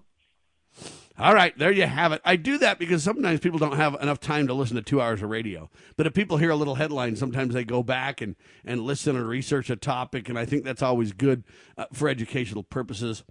All 1.18 1.34
right, 1.34 1.58
there 1.58 1.72
you 1.72 1.84
have 1.84 2.12
it. 2.12 2.22
I 2.26 2.36
do 2.36 2.58
that 2.58 2.78
because 2.78 3.02
sometimes 3.02 3.40
people 3.40 3.58
don't 3.58 3.78
have 3.78 3.96
enough 4.02 4.20
time 4.20 4.48
to 4.48 4.54
listen 4.54 4.76
to 4.76 4.82
two 4.82 5.02
hours 5.02 5.22
of 5.22 5.30
radio. 5.30 5.70
But 5.96 6.08
if 6.08 6.14
people 6.14 6.36
hear 6.38 6.50
a 6.50 6.58
little 6.58 6.76
headline, 6.76 7.16
sometimes 7.16 7.54
they 7.54 7.64
go 7.64 7.84
back 7.84 8.20
and, 8.20 8.36
and 8.66 8.82
listen 8.82 9.16
and 9.16 9.26
research 9.26 9.70
a 9.70 9.78
topic, 9.78 10.28
and 10.28 10.38
I 10.38 10.44
think 10.44 10.66
that's 10.66 10.82
always 10.82 11.14
good 11.14 11.46
uh, 11.78 11.86
for 11.94 12.10
educational 12.10 12.64
purposes. 12.64 13.24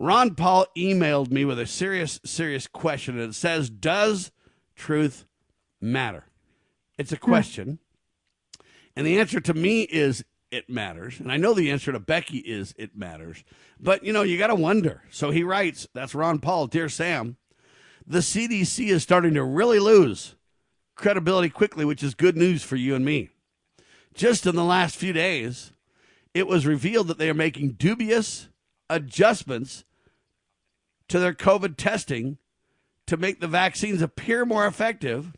Ron 0.00 0.34
Paul 0.34 0.66
emailed 0.76 1.30
me 1.30 1.44
with 1.44 1.60
a 1.60 1.66
serious, 1.66 2.18
serious 2.24 2.66
question, 2.66 3.20
and 3.20 3.30
it 3.30 3.34
says, 3.34 3.70
Does 3.70 4.32
truth 4.74 5.24
matter? 5.80 6.24
It's 6.96 7.12
a 7.12 7.16
hmm. 7.16 7.24
question. 7.24 7.78
And 8.96 9.06
the 9.06 9.20
answer 9.20 9.38
to 9.38 9.54
me 9.54 9.82
is 9.82 10.24
it 10.50 10.68
matters. 10.68 11.20
And 11.20 11.30
I 11.30 11.36
know 11.36 11.54
the 11.54 11.70
answer 11.70 11.92
to 11.92 12.00
Becky 12.00 12.38
is 12.38 12.74
it 12.78 12.96
matters. 12.96 13.44
But, 13.80 14.04
you 14.04 14.12
know, 14.12 14.22
you 14.22 14.38
got 14.38 14.48
to 14.48 14.54
wonder. 14.54 15.02
So 15.10 15.30
he 15.30 15.42
writes, 15.42 15.86
that's 15.94 16.14
Ron 16.14 16.38
Paul, 16.38 16.66
Dear 16.66 16.88
Sam, 16.88 17.36
the 18.06 18.20
CDC 18.20 18.88
is 18.88 19.02
starting 19.02 19.34
to 19.34 19.44
really 19.44 19.78
lose 19.78 20.36
credibility 20.94 21.48
quickly, 21.48 21.84
which 21.84 22.02
is 22.02 22.14
good 22.14 22.36
news 22.36 22.62
for 22.62 22.76
you 22.76 22.94
and 22.94 23.04
me. 23.04 23.30
Just 24.14 24.46
in 24.46 24.56
the 24.56 24.64
last 24.64 24.96
few 24.96 25.12
days, 25.12 25.72
it 26.34 26.46
was 26.46 26.66
revealed 26.66 27.08
that 27.08 27.18
they 27.18 27.30
are 27.30 27.34
making 27.34 27.72
dubious 27.72 28.48
adjustments 28.90 29.84
to 31.08 31.18
their 31.18 31.34
COVID 31.34 31.76
testing 31.76 32.38
to 33.06 33.16
make 33.16 33.40
the 33.40 33.48
vaccines 33.48 34.02
appear 34.02 34.44
more 34.44 34.66
effective 34.66 35.32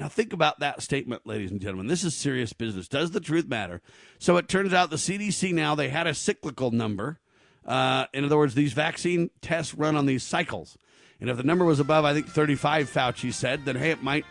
now, 0.00 0.08
think 0.08 0.32
about 0.32 0.60
that 0.60 0.82
statement, 0.82 1.26
ladies 1.26 1.50
and 1.50 1.60
gentlemen. 1.60 1.86
This 1.86 2.04
is 2.04 2.16
serious 2.16 2.54
business. 2.54 2.88
Does 2.88 3.10
the 3.10 3.20
truth 3.20 3.46
matter? 3.46 3.82
So 4.18 4.38
it 4.38 4.48
turns 4.48 4.72
out 4.72 4.88
the 4.88 4.96
CDC 4.96 5.52
now, 5.52 5.74
they 5.74 5.90
had 5.90 6.06
a 6.06 6.14
cyclical 6.14 6.70
number. 6.70 7.18
Uh, 7.66 8.06
in 8.14 8.24
other 8.24 8.38
words, 8.38 8.54
these 8.54 8.72
vaccine 8.72 9.28
tests 9.42 9.74
run 9.74 9.96
on 9.96 10.06
these 10.06 10.22
cycles. 10.22 10.78
And 11.20 11.28
if 11.28 11.36
the 11.36 11.42
number 11.42 11.66
was 11.66 11.80
above, 11.80 12.06
I 12.06 12.14
think, 12.14 12.28
35, 12.28 12.90
Fauci 12.90 13.30
said, 13.30 13.66
then 13.66 13.76
hey, 13.76 13.90
it 13.90 14.02
might 14.02 14.24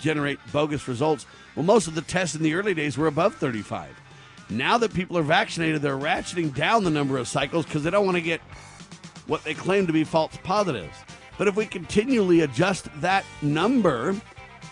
generate 0.00 0.38
bogus 0.50 0.88
results. 0.88 1.26
Well, 1.54 1.66
most 1.66 1.88
of 1.88 1.94
the 1.94 2.00
tests 2.00 2.34
in 2.34 2.42
the 2.42 2.54
early 2.54 2.72
days 2.72 2.96
were 2.96 3.06
above 3.06 3.34
35. 3.34 3.90
Now 4.48 4.78
that 4.78 4.94
people 4.94 5.18
are 5.18 5.22
vaccinated, 5.22 5.82
they're 5.82 5.98
ratcheting 5.98 6.54
down 6.54 6.84
the 6.84 6.90
number 6.90 7.18
of 7.18 7.28
cycles 7.28 7.66
because 7.66 7.84
they 7.84 7.90
don't 7.90 8.06
want 8.06 8.16
to 8.16 8.22
get 8.22 8.40
what 9.26 9.44
they 9.44 9.52
claim 9.52 9.86
to 9.86 9.92
be 9.92 10.04
false 10.04 10.38
positives. 10.42 10.96
But 11.36 11.48
if 11.48 11.56
we 11.56 11.66
continually 11.66 12.40
adjust 12.40 12.88
that 13.02 13.26
number, 13.42 14.16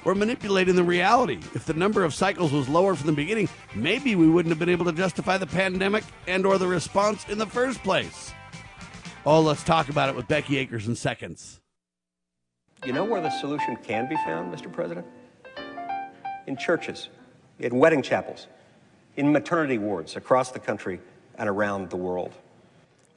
we're 0.05 0.15
manipulating 0.15 0.75
the 0.75 0.85
reality. 0.85 1.39
If 1.55 1.67
the 1.67 1.75
number 1.75 2.05
of 2.05 2.15
cycles 2.15 2.53
was 2.53 2.69
lower 2.69 2.95
from 2.95 3.07
the 3.07 3.13
beginning, 3.13 3.49
maybe 3.75 4.17
we 4.17 4.29
wouldn't 4.29 4.51
have 4.51 4.59
been 4.59 4.69
able 4.69 4.87
to 4.87 4.93
justify 4.93 5.39
the 5.39 5.47
pandemic 5.47 6.05
and 6.27 6.47
or 6.47 6.59
the 6.59 6.67
response 6.67 7.29
in 7.29 7.39
the 7.39 7.47
first 7.47 7.83
place. 7.83 8.33
Oh, 9.27 9.41
let's 9.41 9.63
talk 9.63 9.89
about 9.91 10.09
it 10.09 10.17
with 10.17 10.27
Becky 10.29 10.57
Akers 10.57 10.89
in 10.89 10.97
seconds. 10.97 11.61
You 12.87 12.95
know 12.95 13.05
where 13.05 13.21
the 13.21 13.31
solution 13.31 13.77
can 13.77 14.09
be 14.09 14.17
found, 14.25 14.53
Mr. 14.55 14.73
President? 14.73 15.07
In 16.47 16.57
churches, 16.57 17.11
in 17.59 17.77
wedding 17.77 18.01
chapels, 18.01 18.47
in 19.17 19.31
maternity 19.31 19.77
wards 19.77 20.17
across 20.17 20.51
the 20.51 20.59
country 20.59 20.99
and 21.37 21.49
around 21.49 21.91
the 21.91 21.97
world. 21.97 22.33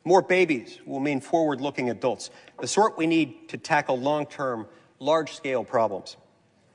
More 0.04 0.22
babies 0.22 0.80
will 0.86 1.00
mean 1.00 1.22
forward 1.22 1.62
looking 1.62 1.90
adults, 1.90 2.30
the 2.60 2.68
sort 2.68 2.98
we 2.98 3.08
need 3.08 3.48
to 3.50 3.58
tackle 3.58 3.98
long 3.98 4.25
term, 4.25 4.68
large 5.00 5.34
scale 5.34 5.63
problems. 5.63 6.18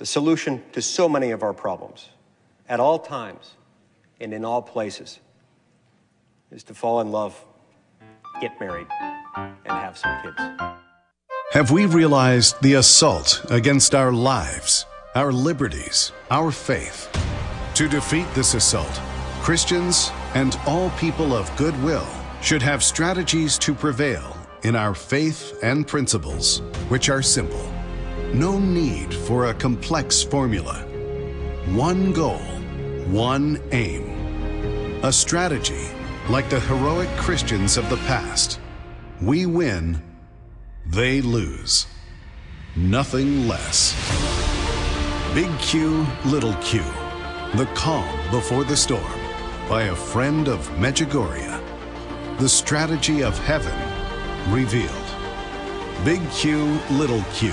the 0.00 0.06
solution 0.06 0.62
to 0.72 0.80
so 0.80 1.06
many 1.10 1.30
of 1.30 1.42
our 1.42 1.52
problems 1.52 2.08
at 2.70 2.80
all 2.80 2.98
times 2.98 3.56
and 4.18 4.32
in 4.32 4.46
all 4.46 4.62
places 4.62 5.20
is 6.50 6.64
to 6.64 6.72
fall 6.72 7.02
in 7.02 7.12
love, 7.12 7.38
get 8.40 8.58
married, 8.58 8.86
and 9.36 9.58
have 9.66 9.98
some 9.98 10.22
kids. 10.22 10.38
Have 11.52 11.70
we 11.70 11.84
realized 11.84 12.56
the 12.62 12.74
assault 12.74 13.44
against 13.50 13.94
our 13.94 14.10
lives, 14.10 14.86
our 15.14 15.32
liberties, 15.32 16.12
our 16.30 16.50
faith? 16.50 17.10
To 17.74 17.86
defeat 17.86 18.26
this 18.34 18.54
assault, 18.54 18.98
Christians 19.42 20.12
and 20.32 20.58
all 20.66 20.88
people 20.92 21.34
of 21.34 21.54
goodwill 21.56 22.08
should 22.40 22.62
have 22.62 22.82
strategies 22.82 23.58
to 23.58 23.74
prevail 23.74 24.34
in 24.62 24.76
our 24.76 24.94
faith 24.94 25.58
and 25.62 25.86
principles, 25.86 26.60
which 26.88 27.10
are 27.10 27.20
simple. 27.20 27.69
No 28.32 28.60
need 28.60 29.12
for 29.12 29.46
a 29.46 29.54
complex 29.54 30.22
formula. 30.22 30.84
One 31.74 32.12
goal, 32.12 32.38
one 33.08 33.60
aim. 33.72 35.00
A 35.02 35.12
strategy 35.12 35.88
like 36.28 36.48
the 36.48 36.60
heroic 36.60 37.08
Christians 37.16 37.76
of 37.76 37.90
the 37.90 37.96
past. 38.06 38.60
We 39.20 39.46
win, 39.46 40.00
they 40.86 41.20
lose. 41.20 41.88
Nothing 42.76 43.48
less. 43.48 43.96
Big 45.34 45.50
Q, 45.58 46.06
Little 46.24 46.54
Q. 46.62 46.84
The 47.56 47.68
Calm 47.74 48.30
Before 48.30 48.62
the 48.62 48.76
Storm 48.76 49.20
by 49.68 49.84
a 49.84 49.96
friend 49.96 50.46
of 50.46 50.68
Medjugorje. 50.76 51.60
The 52.38 52.48
Strategy 52.48 53.24
of 53.24 53.36
Heaven 53.40 53.74
Revealed. 54.54 54.88
Big 56.04 56.20
Q, 56.30 56.78
Little 56.90 57.24
Q 57.32 57.52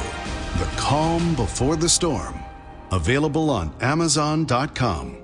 the 0.57 0.65
Calm 0.75 1.35
Before 1.35 1.75
the 1.75 1.87
Storm. 1.87 2.43
Available 2.91 3.51
on 3.51 3.71
Amazon.com 3.81 5.17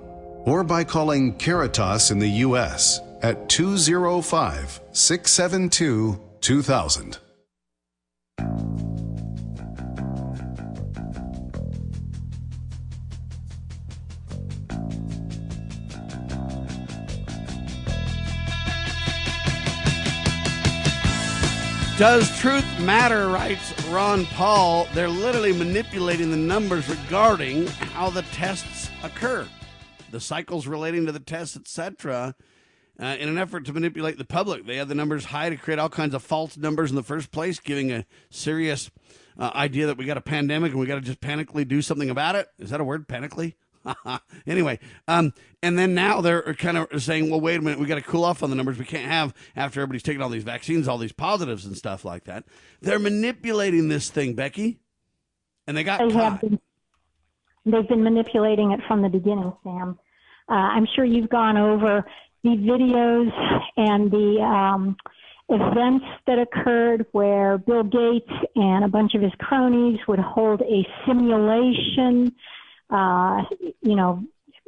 or 0.45 0.63
by 0.63 0.83
calling 0.83 1.33
Caritas 1.37 2.11
in 2.11 2.19
the 2.19 2.29
U.S. 2.45 2.99
at 3.23 3.49
205 3.49 4.81
672 4.91 6.21
2000. 6.41 7.17
Does 21.97 22.35
truth 22.39 22.65
matter, 22.79 23.27
writes 23.27 23.71
Ron 23.89 24.25
Paul. 24.25 24.87
They're 24.95 25.07
literally 25.07 25.53
manipulating 25.53 26.31
the 26.31 26.37
numbers 26.37 26.89
regarding 26.89 27.67
how 27.67 28.09
the 28.09 28.23
tests 28.23 28.89
occur, 29.03 29.47
the 30.09 30.19
cycles 30.19 30.65
relating 30.65 31.05
to 31.05 31.11
the 31.11 31.19
tests, 31.19 31.55
etc., 31.55 32.33
uh, 32.99 33.05
in 33.19 33.29
an 33.29 33.37
effort 33.37 33.65
to 33.65 33.73
manipulate 33.73 34.17
the 34.17 34.25
public. 34.25 34.65
They 34.65 34.77
have 34.77 34.87
the 34.87 34.95
numbers 34.95 35.25
high 35.25 35.51
to 35.51 35.55
create 35.55 35.77
all 35.77 35.87
kinds 35.87 36.15
of 36.15 36.23
false 36.23 36.57
numbers 36.57 36.89
in 36.89 36.95
the 36.95 37.03
first 37.03 37.31
place, 37.31 37.59
giving 37.59 37.91
a 37.91 38.07
serious 38.31 38.89
uh, 39.37 39.51
idea 39.53 39.85
that 39.85 39.97
we 39.97 40.05
got 40.05 40.17
a 40.17 40.21
pandemic 40.21 40.71
and 40.71 40.79
we 40.79 40.87
got 40.87 40.95
to 40.95 41.01
just 41.01 41.21
panically 41.21 41.67
do 41.67 41.83
something 41.83 42.09
about 42.09 42.35
it. 42.35 42.47
Is 42.57 42.71
that 42.71 42.81
a 42.81 42.83
word, 42.83 43.07
panically? 43.07 43.53
anyway, 44.47 44.79
um, 45.07 45.33
and 45.61 45.77
then 45.77 45.93
now 45.93 46.21
they're 46.21 46.53
kind 46.55 46.77
of 46.77 47.03
saying, 47.03 47.29
well, 47.29 47.41
wait 47.41 47.57
a 47.57 47.61
minute, 47.61 47.79
we 47.79 47.85
got 47.85 47.95
to 47.95 48.01
cool 48.01 48.23
off 48.23 48.43
on 48.43 48.49
the 48.49 48.55
numbers. 48.55 48.77
We 48.77 48.85
can't 48.85 49.09
have, 49.09 49.33
after 49.55 49.81
everybody's 49.81 50.03
taking 50.03 50.21
all 50.21 50.29
these 50.29 50.43
vaccines, 50.43 50.87
all 50.87 50.97
these 50.97 51.11
positives 51.11 51.65
and 51.65 51.75
stuff 51.75 52.05
like 52.05 52.25
that. 52.25 52.45
They're 52.81 52.99
manipulating 52.99 53.87
this 53.89 54.09
thing, 54.09 54.35
Becky, 54.35 54.79
and 55.67 55.75
they 55.75 55.83
got 55.83 55.99
they 55.99 56.13
caught. 56.13 56.41
Been, 56.41 56.59
they've 57.65 57.87
been 57.87 58.03
manipulating 58.03 58.71
it 58.71 58.81
from 58.87 59.01
the 59.01 59.09
beginning, 59.09 59.53
Sam. 59.63 59.97
Uh, 60.49 60.53
I'm 60.53 60.87
sure 60.95 61.05
you've 61.05 61.29
gone 61.29 61.57
over 61.57 62.05
the 62.43 62.49
videos 62.49 63.31
and 63.77 64.11
the 64.11 64.41
um, 64.41 64.97
events 65.49 66.05
that 66.27 66.39
occurred 66.39 67.05
where 67.11 67.57
Bill 67.57 67.83
Gates 67.83 68.31
and 68.55 68.83
a 68.83 68.87
bunch 68.87 69.13
of 69.15 69.21
his 69.21 69.31
cronies 69.39 69.99
would 70.07 70.19
hold 70.19 70.61
a 70.61 70.85
simulation 71.07 72.33
uh, 72.93 73.41
you 73.81 73.95
know, 73.95 74.23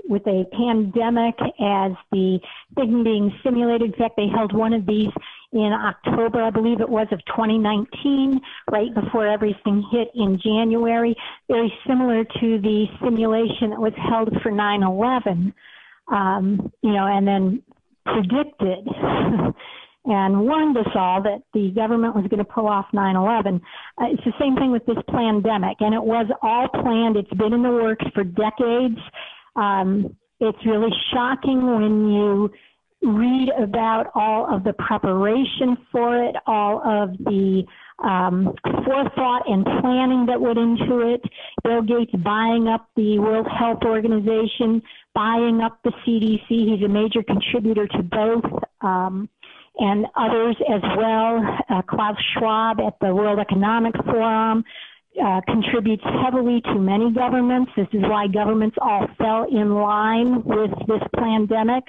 with 0.08 0.26
a 0.28 0.46
pandemic 0.52 1.36
as 1.42 1.92
the 2.12 2.40
thing 2.76 3.04
being 3.04 3.34
simulated. 3.44 3.94
In 3.94 3.98
fact, 3.98 4.16
they 4.18 4.28
held 4.28 4.54
one 4.54 4.74
of 4.74 4.86
these 4.86 5.10
in 5.52 5.72
October, 5.72 6.44
I 6.44 6.50
believe 6.50 6.82
it 6.82 6.90
was, 6.90 7.08
of 7.12 7.20
2019, 7.28 8.40
right 8.72 8.94
before 8.94 9.28
everything 9.28 9.84
hit 9.92 10.10
in 10.14 10.40
January, 10.44 11.16
very 11.50 11.74
similar 11.88 12.24
to 12.24 12.60
the 12.62 12.86
simulation 13.04 13.70
that 13.70 13.80
was 13.80 13.94
held 14.10 14.30
for 14.42 14.52
9 14.52 14.84
11, 14.84 15.54
um, 16.12 16.72
you 16.82 16.92
know, 16.92 17.08
and 17.08 17.28
then 17.28 17.64
predicted. 18.06 18.88
and 20.06 20.42
warned 20.42 20.78
us 20.78 20.88
all 20.96 21.22
that 21.24 21.42
the 21.54 21.72
government 21.72 22.16
was 22.16 22.26
going 22.30 22.44
to 22.44 22.46
pull 22.46 22.68
off 22.68 22.86
9/11. 22.94 23.62
Uh, 24.00 24.06
it's 24.12 24.24
the 24.24 24.34
same 24.40 24.56
thing 24.56 24.72
with 24.72 24.86
this 24.86 24.98
pandemic, 25.10 25.78
and 25.80 25.94
it 25.94 26.04
was 26.04 26.28
all 26.42 26.68
planned. 26.68 27.18
It's 27.18 27.34
been 27.34 27.54
in 27.54 27.64
the 27.64 27.72
works 27.72 28.06
for 28.14 28.24
decades. 28.24 29.00
Um, 29.56 30.16
it's 30.40 30.66
really 30.66 30.92
shocking 31.14 31.66
when 31.76 32.10
you 32.10 32.52
read 33.02 33.50
about 33.58 34.12
all 34.16 34.54
of 34.54 34.64
the 34.64 34.74
preparation 34.74 35.78
for 35.92 36.24
it, 36.24 36.36
all 36.48 36.82
of 36.84 37.18
the 37.20 37.64
um, 38.00 38.54
forethought 38.86 39.44
and 39.48 39.64
planning 39.64 40.26
that 40.26 40.40
went 40.40 40.58
into 40.58 41.14
it. 41.14 41.22
Bill 41.64 41.82
Gates 41.82 42.12
buying 42.24 42.68
up 42.68 42.90
the 42.96 43.20
World 43.20 43.48
Health 43.48 43.84
Organization, 43.86 44.82
buying 45.14 45.62
up 45.62 45.80
the 45.84 45.92
CDC. 46.06 46.48
He's 46.50 46.84
a 46.84 46.90
major 46.90 47.24
contributor 47.24 47.88
to 47.88 48.04
both. 48.04 48.64
Um, 48.82 49.30
and 49.80 50.06
others 50.16 50.56
as 50.74 50.82
well. 50.98 51.42
Uh, 51.70 51.82
Klaus 51.84 52.16
Schwab 52.34 52.80
at 52.80 52.94
the 53.02 53.14
World 53.14 53.40
Economic 53.40 53.94
Forum 54.06 54.64
uh, 55.24 55.42
contributes 55.48 56.04
heavily 56.24 56.62
to 56.62 56.76
many 56.76 57.12
governments. 57.12 57.72
This 57.76 57.88
is 57.94 58.02
why 58.02 58.28
governments 58.28 58.78
all 58.82 59.08
fell 59.18 59.48
in 59.50 59.76
line 59.76 60.44
with 60.44 60.72
this 60.88 61.02
pandemic. 61.16 61.84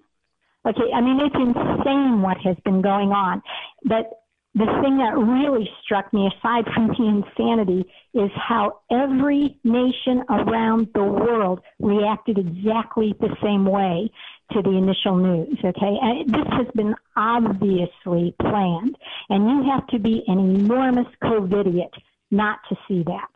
Okay, 0.66 0.92
I 0.94 1.00
mean, 1.00 1.18
it's 1.20 1.34
insane 1.34 2.20
what 2.20 2.36
has 2.38 2.56
been 2.64 2.82
going 2.82 3.12
on. 3.12 3.40
But 3.84 4.10
the 4.54 4.66
thing 4.82 4.98
that 4.98 5.16
really 5.16 5.70
struck 5.82 6.12
me, 6.12 6.26
aside 6.26 6.66
from 6.74 6.88
the 6.88 7.04
insanity, 7.04 7.86
is 8.12 8.30
how 8.34 8.80
every 8.90 9.56
nation 9.64 10.24
around 10.28 10.88
the 10.94 11.04
world 11.04 11.62
reacted 11.78 12.36
exactly 12.38 13.14
the 13.20 13.34
same 13.42 13.64
way 13.64 14.10
to 14.52 14.62
the 14.62 14.70
initial 14.70 15.16
news. 15.16 15.58
Okay, 15.64 15.98
and 16.02 16.28
this 16.28 16.46
has 16.52 16.66
been 16.74 16.94
obviously 17.16 18.34
planned, 18.40 18.98
and 19.30 19.48
you 19.48 19.62
have 19.70 19.86
to 19.88 19.98
be 19.98 20.22
an 20.26 20.38
enormous 20.38 21.08
COVIDiot 21.22 21.94
not 22.30 22.58
to 22.68 22.76
see 22.86 23.02
that. 23.04 23.28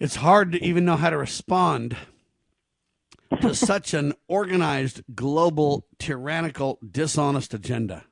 It's 0.00 0.16
hard 0.16 0.52
to 0.52 0.64
even 0.64 0.84
know 0.84 0.96
how 0.96 1.10
to 1.10 1.18
respond 1.18 1.96
to 3.40 3.54
such 3.54 3.94
an 3.94 4.14
organized, 4.28 5.02
global, 5.14 5.86
tyrannical, 5.98 6.78
dishonest 6.88 7.52
agenda. 7.54 8.04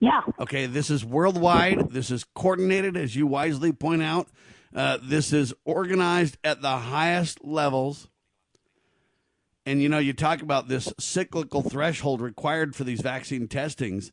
Yeah. 0.00 0.20
Okay, 0.38 0.66
this 0.66 0.90
is 0.90 1.04
worldwide. 1.04 1.90
This 1.90 2.10
is 2.10 2.24
coordinated, 2.34 2.96
as 2.96 3.16
you 3.16 3.26
wisely 3.26 3.72
point 3.72 4.02
out. 4.02 4.28
Uh, 4.74 4.98
this 5.02 5.32
is 5.32 5.54
organized 5.64 6.36
at 6.42 6.60
the 6.60 6.76
highest 6.76 7.44
levels. 7.44 8.08
And 9.64 9.80
you 9.80 9.88
know, 9.88 9.98
you 9.98 10.12
talk 10.12 10.42
about 10.42 10.68
this 10.68 10.92
cyclical 10.98 11.62
threshold 11.62 12.20
required 12.20 12.74
for 12.74 12.84
these 12.84 13.00
vaccine 13.00 13.48
testings. 13.48 14.12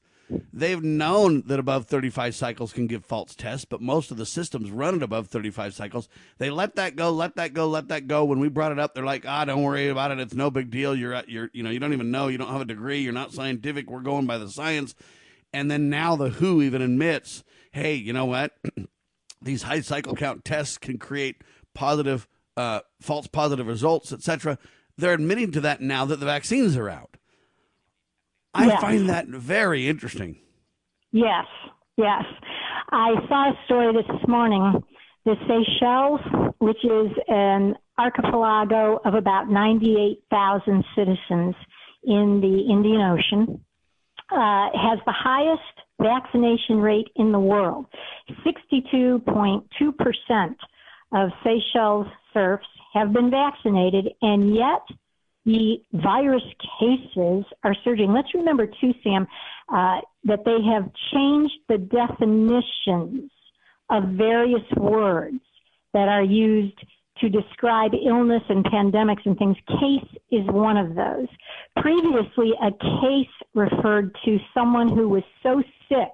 They've 0.53 0.81
known 0.81 1.43
that 1.47 1.59
above 1.59 1.85
35 1.85 2.35
cycles 2.35 2.73
can 2.73 2.87
give 2.87 3.05
false 3.05 3.35
tests, 3.35 3.65
but 3.65 3.81
most 3.81 4.11
of 4.11 4.17
the 4.17 4.25
systems 4.25 4.71
run 4.71 4.95
at 4.95 5.03
above 5.03 5.27
35 5.27 5.73
cycles. 5.73 6.09
They 6.37 6.49
let 6.49 6.75
that 6.75 6.95
go, 6.95 7.11
let 7.11 7.35
that 7.35 7.53
go, 7.53 7.67
let 7.67 7.89
that 7.89 8.07
go. 8.07 8.23
When 8.25 8.39
we 8.39 8.49
brought 8.49 8.71
it 8.71 8.79
up, 8.79 8.93
they're 8.93 9.05
like, 9.05 9.25
"Ah, 9.27 9.45
don't 9.45 9.63
worry 9.63 9.89
about 9.89 10.11
it. 10.11 10.19
It's 10.19 10.33
no 10.33 10.49
big 10.51 10.69
deal. 10.69 10.95
You're 10.95 11.23
you're 11.27 11.49
you 11.53 11.63
know, 11.63 11.69
you 11.69 11.79
don't 11.79 11.93
even 11.93 12.11
know. 12.11 12.27
You 12.27 12.37
don't 12.37 12.51
have 12.51 12.61
a 12.61 12.65
degree. 12.65 12.99
You're 12.99 13.13
not 13.13 13.33
scientific. 13.33 13.89
We're 13.89 14.01
going 14.01 14.25
by 14.25 14.37
the 14.37 14.49
science." 14.49 14.95
And 15.53 15.69
then 15.69 15.89
now 15.89 16.15
the 16.15 16.29
WHO 16.29 16.61
even 16.61 16.81
admits, 16.81 17.43
"Hey, 17.71 17.95
you 17.95 18.13
know 18.13 18.25
what? 18.25 18.57
These 19.41 19.63
high 19.63 19.81
cycle 19.81 20.15
count 20.15 20.45
tests 20.45 20.77
can 20.77 20.97
create 20.97 21.43
positive 21.73 22.27
uh, 22.55 22.81
false 23.01 23.27
positive 23.27 23.67
results, 23.67 24.13
etc." 24.13 24.57
They're 24.97 25.13
admitting 25.13 25.51
to 25.53 25.61
that 25.61 25.81
now 25.81 26.05
that 26.05 26.19
the 26.19 26.25
vaccines 26.25 26.77
are 26.77 26.89
out. 26.89 27.10
I 28.53 28.67
yes. 28.67 28.81
find 28.81 29.09
that 29.09 29.27
very 29.27 29.87
interesting. 29.87 30.37
Yes, 31.11 31.45
yes. 31.97 32.23
I 32.91 33.15
saw 33.27 33.51
a 33.51 33.65
story 33.65 33.93
this 33.93 34.27
morning. 34.27 34.83
The 35.23 35.35
Seychelles, 35.47 36.21
which 36.59 36.83
is 36.83 37.11
an 37.27 37.75
archipelago 37.97 38.99
of 39.05 39.13
about 39.13 39.49
98,000 39.49 40.83
citizens 40.95 41.55
in 42.03 42.41
the 42.41 42.65
Indian 42.71 43.01
Ocean, 43.01 43.63
uh, 44.31 44.69
has 44.73 44.99
the 45.05 45.13
highest 45.13 45.61
vaccination 46.01 46.79
rate 46.79 47.07
in 47.15 47.31
the 47.31 47.39
world. 47.39 47.85
62.2% 48.45 50.55
of 51.13 51.29
Seychelles 51.43 52.07
serfs 52.33 52.65
have 52.93 53.13
been 53.13 53.29
vaccinated, 53.29 54.09
and 54.21 54.55
yet 54.55 54.81
the 55.45 55.77
virus 55.93 56.43
cases 56.79 57.45
are 57.63 57.75
surging. 57.83 58.13
Let's 58.13 58.33
remember, 58.33 58.67
too, 58.67 58.93
Sam, 59.03 59.27
uh, 59.73 60.01
that 60.25 60.45
they 60.45 60.57
have 60.71 60.91
changed 61.13 61.53
the 61.67 61.77
definitions 61.77 63.31
of 63.89 64.03
various 64.09 64.63
words 64.77 65.39
that 65.93 66.07
are 66.07 66.23
used 66.23 66.77
to 67.19 67.29
describe 67.29 67.91
illness 67.93 68.41
and 68.49 68.65
pandemics 68.65 69.25
and 69.25 69.37
things. 69.37 69.55
Case 69.67 70.21
is 70.31 70.45
one 70.47 70.77
of 70.77 70.95
those. 70.95 71.27
Previously, 71.81 72.51
a 72.61 72.71
case 72.71 73.33
referred 73.53 74.15
to 74.25 74.37
someone 74.53 74.89
who 74.89 75.09
was 75.09 75.23
so 75.43 75.61
sick 75.89 76.11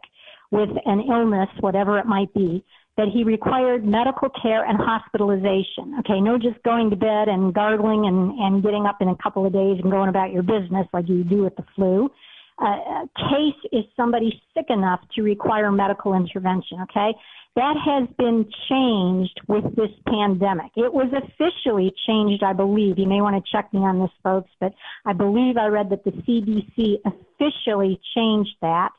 with 0.51 0.69
an 0.85 1.01
illness, 1.01 1.49
whatever 1.59 1.99
it 1.99 2.05
might 2.05 2.33
be, 2.33 2.63
that 2.97 3.07
he 3.13 3.23
required 3.23 3.85
medical 3.85 4.29
care 4.41 4.65
and 4.65 4.77
hospitalization. 4.79 5.95
Okay, 5.99 6.19
no 6.19 6.37
just 6.37 6.61
going 6.63 6.89
to 6.89 6.95
bed 6.95 7.27
and 7.29 7.53
gargling 7.53 8.07
and, 8.07 8.37
and 8.39 8.63
getting 8.63 8.85
up 8.85 8.97
in 9.01 9.09
a 9.09 9.15
couple 9.21 9.45
of 9.45 9.53
days 9.53 9.77
and 9.81 9.91
going 9.91 10.09
about 10.09 10.33
your 10.33 10.43
business 10.43 10.87
like 10.93 11.07
you 11.07 11.23
do 11.23 11.43
with 11.43 11.55
the 11.55 11.65
flu. 11.75 12.09
Uh, 12.59 12.65
a 12.65 13.09
case 13.29 13.69
is 13.71 13.85
somebody 13.95 14.41
sick 14.55 14.65
enough 14.69 14.99
to 15.15 15.21
require 15.21 15.71
medical 15.71 16.15
intervention, 16.15 16.79
okay? 16.81 17.13
That 17.55 17.75
has 17.85 18.09
been 18.17 18.49
changed 18.67 19.39
with 19.47 19.63
this 19.75 19.91
pandemic. 20.07 20.71
It 20.75 20.91
was 20.91 21.11
officially 21.13 21.93
changed, 22.07 22.43
I 22.43 22.53
believe. 22.53 22.97
You 22.97 23.07
may 23.07 23.21
want 23.21 23.35
to 23.35 23.51
check 23.51 23.71
me 23.73 23.81
on 23.81 23.99
this, 23.99 24.11
folks, 24.23 24.49
but 24.59 24.73
I 25.05 25.13
believe 25.13 25.57
I 25.57 25.67
read 25.67 25.91
that 25.91 26.03
the 26.03 26.11
CDC 26.11 26.97
officially 27.05 27.99
changed 28.15 28.55
that 28.61 28.89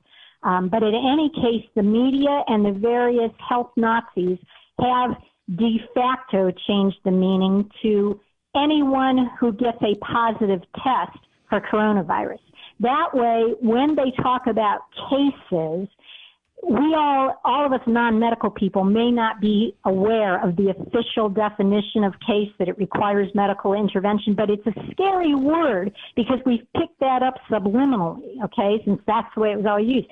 um, 0.42 0.68
but 0.68 0.82
in 0.82 0.94
any 0.94 1.30
case, 1.30 1.68
the 1.74 1.82
media 1.82 2.42
and 2.46 2.64
the 2.64 2.78
various 2.78 3.32
health 3.48 3.70
Nazis 3.76 4.38
have 4.80 5.16
de 5.56 5.80
facto 5.94 6.52
changed 6.66 6.98
the 7.04 7.10
meaning 7.10 7.68
to 7.82 8.20
anyone 8.54 9.30
who 9.38 9.52
gets 9.52 9.78
a 9.82 9.94
positive 9.96 10.60
test 10.82 11.18
for 11.48 11.60
coronavirus. 11.60 12.38
That 12.80 13.08
way, 13.12 13.54
when 13.60 13.96
they 13.96 14.12
talk 14.22 14.46
about 14.46 14.80
cases, 15.10 15.88
we 16.62 16.94
all, 16.94 17.40
all 17.44 17.66
of 17.66 17.72
us 17.72 17.80
non-medical 17.86 18.50
people 18.50 18.84
may 18.84 19.10
not 19.10 19.40
be 19.40 19.74
aware 19.84 20.42
of 20.42 20.56
the 20.56 20.70
official 20.70 21.28
definition 21.28 22.04
of 22.04 22.14
case 22.20 22.50
that 22.58 22.68
it 22.68 22.76
requires 22.78 23.28
medical 23.34 23.74
intervention, 23.74 24.34
but 24.34 24.50
it's 24.50 24.66
a 24.66 24.72
scary 24.90 25.34
word 25.34 25.94
because 26.16 26.38
we've 26.44 26.66
picked 26.76 26.98
that 27.00 27.22
up 27.22 27.34
subliminally, 27.50 28.42
okay, 28.44 28.82
since 28.84 29.00
that's 29.06 29.28
the 29.34 29.40
way 29.40 29.52
it 29.52 29.56
was 29.56 29.66
all 29.66 29.80
used. 29.80 30.08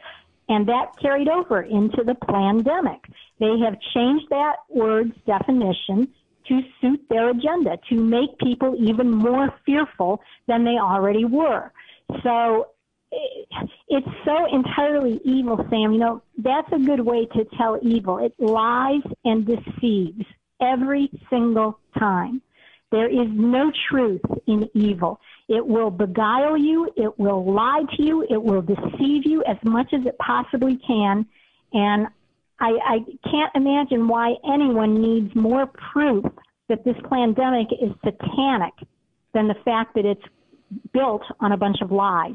And 0.49 0.69
that 0.69 0.97
carried 1.03 1.29
over 1.29 1.63
into 1.63 2.05
the 2.05 2.15
pandemic. 2.15 3.01
They 3.41 3.59
have 3.65 3.77
changed 3.93 4.27
that 4.31 4.57
word's 4.69 5.15
definition 5.27 6.09
to 6.49 6.61
suit 6.81 7.01
their 7.11 7.31
agenda, 7.31 7.77
to 7.89 7.97
make 7.97 8.39
people 8.39 8.77
even 8.79 9.11
more 9.11 9.53
fearful 9.67 10.21
than 10.47 10.65
they 10.65 10.79
already 10.79 11.25
were. 11.25 11.73
So 12.23 12.69
it's 13.13 14.09
so 14.25 14.47
entirely 14.53 15.21
evil, 15.25 15.57
Sam. 15.71 15.93
You 15.93 15.99
know, 15.99 16.23
that's 16.39 16.71
a 16.73 16.79
good 16.79 17.01
way 17.01 17.27
to 17.27 17.45
tell 17.57 17.79
evil. 17.83 18.19
It 18.19 18.35
lies 18.39 19.03
and 19.25 19.47
deceives 19.47 20.25
every 20.61 21.11
single 21.31 21.79
time. 21.99 22.43
There 22.93 23.09
is 23.09 23.29
no 23.31 23.73
truth 23.91 24.23
in 24.47 24.69
evil. 24.75 25.21
It 25.49 25.67
will 25.67 25.91
beguile 25.91 26.57
you. 26.57 26.91
It 26.97 27.19
will 27.19 27.53
lie 27.53 27.83
to 27.97 28.03
you. 28.03 28.27
It 28.29 28.43
will 28.43 28.63
deceive 28.63 29.27
you 29.27 29.43
as 29.45 29.57
much 29.65 29.93
as 29.93 30.07
it 30.07 30.17
possibly 30.19 30.79
can. 30.87 31.27
And 31.73 32.07
I, 32.61 32.71
I 32.85 32.99
can't 33.29 33.53
imagine 33.55 34.09
why 34.09 34.35
anyone 34.49 35.01
needs 35.01 35.35
more 35.35 35.67
proof 35.93 36.25
that 36.69 36.85
this 36.85 36.97
pandemic 37.11 37.69
is 37.73 37.91
satanic 38.05 38.75
than 39.35 39.49
the 39.49 39.57
fact 39.65 39.95
that 39.95 40.05
it's 40.05 40.23
built 40.93 41.23
on 41.41 41.53
a 41.53 41.57
bunch 41.57 41.79
of 41.83 41.93
lies. 41.93 42.35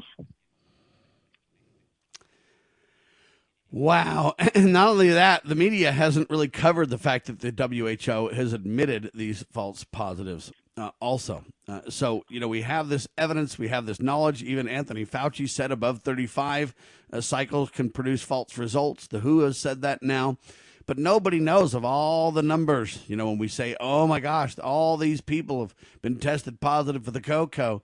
Wow. 3.72 4.34
And 4.54 4.72
not 4.72 4.88
only 4.88 5.08
that, 5.08 5.44
the 5.44 5.54
media 5.54 5.92
hasn't 5.92 6.28
really 6.28 6.48
covered 6.48 6.90
the 6.90 6.98
fact 6.98 7.26
that 7.26 7.40
the 7.40 7.50
WHO 7.50 8.28
has 8.28 8.52
admitted 8.52 9.10
these 9.14 9.44
false 9.50 9.82
positives 9.82 10.52
uh, 10.76 10.90
also. 11.00 11.44
Uh, 11.66 11.80
so, 11.88 12.22
you 12.28 12.38
know, 12.38 12.48
we 12.48 12.62
have 12.62 12.88
this 12.88 13.08
evidence, 13.16 13.58
we 13.58 13.68
have 13.68 13.86
this 13.86 14.00
knowledge. 14.00 14.42
Even 14.42 14.68
Anthony 14.68 15.06
Fauci 15.06 15.48
said 15.48 15.72
above 15.72 16.02
35 16.02 16.74
uh, 17.12 17.20
cycles 17.22 17.70
can 17.70 17.88
produce 17.88 18.22
false 18.22 18.58
results. 18.58 19.06
The 19.06 19.20
WHO 19.20 19.40
has 19.40 19.58
said 19.58 19.80
that 19.82 20.02
now. 20.02 20.36
But 20.84 20.98
nobody 20.98 21.38
knows 21.38 21.74
of 21.74 21.84
all 21.84 22.32
the 22.32 22.42
numbers. 22.42 23.02
You 23.06 23.16
know, 23.16 23.28
when 23.28 23.38
we 23.38 23.48
say, 23.48 23.76
oh 23.80 24.06
my 24.06 24.20
gosh, 24.20 24.58
all 24.58 24.96
these 24.96 25.20
people 25.20 25.60
have 25.60 25.74
been 26.02 26.18
tested 26.18 26.60
positive 26.60 27.04
for 27.04 27.12
the 27.12 27.20
cocoa, 27.20 27.82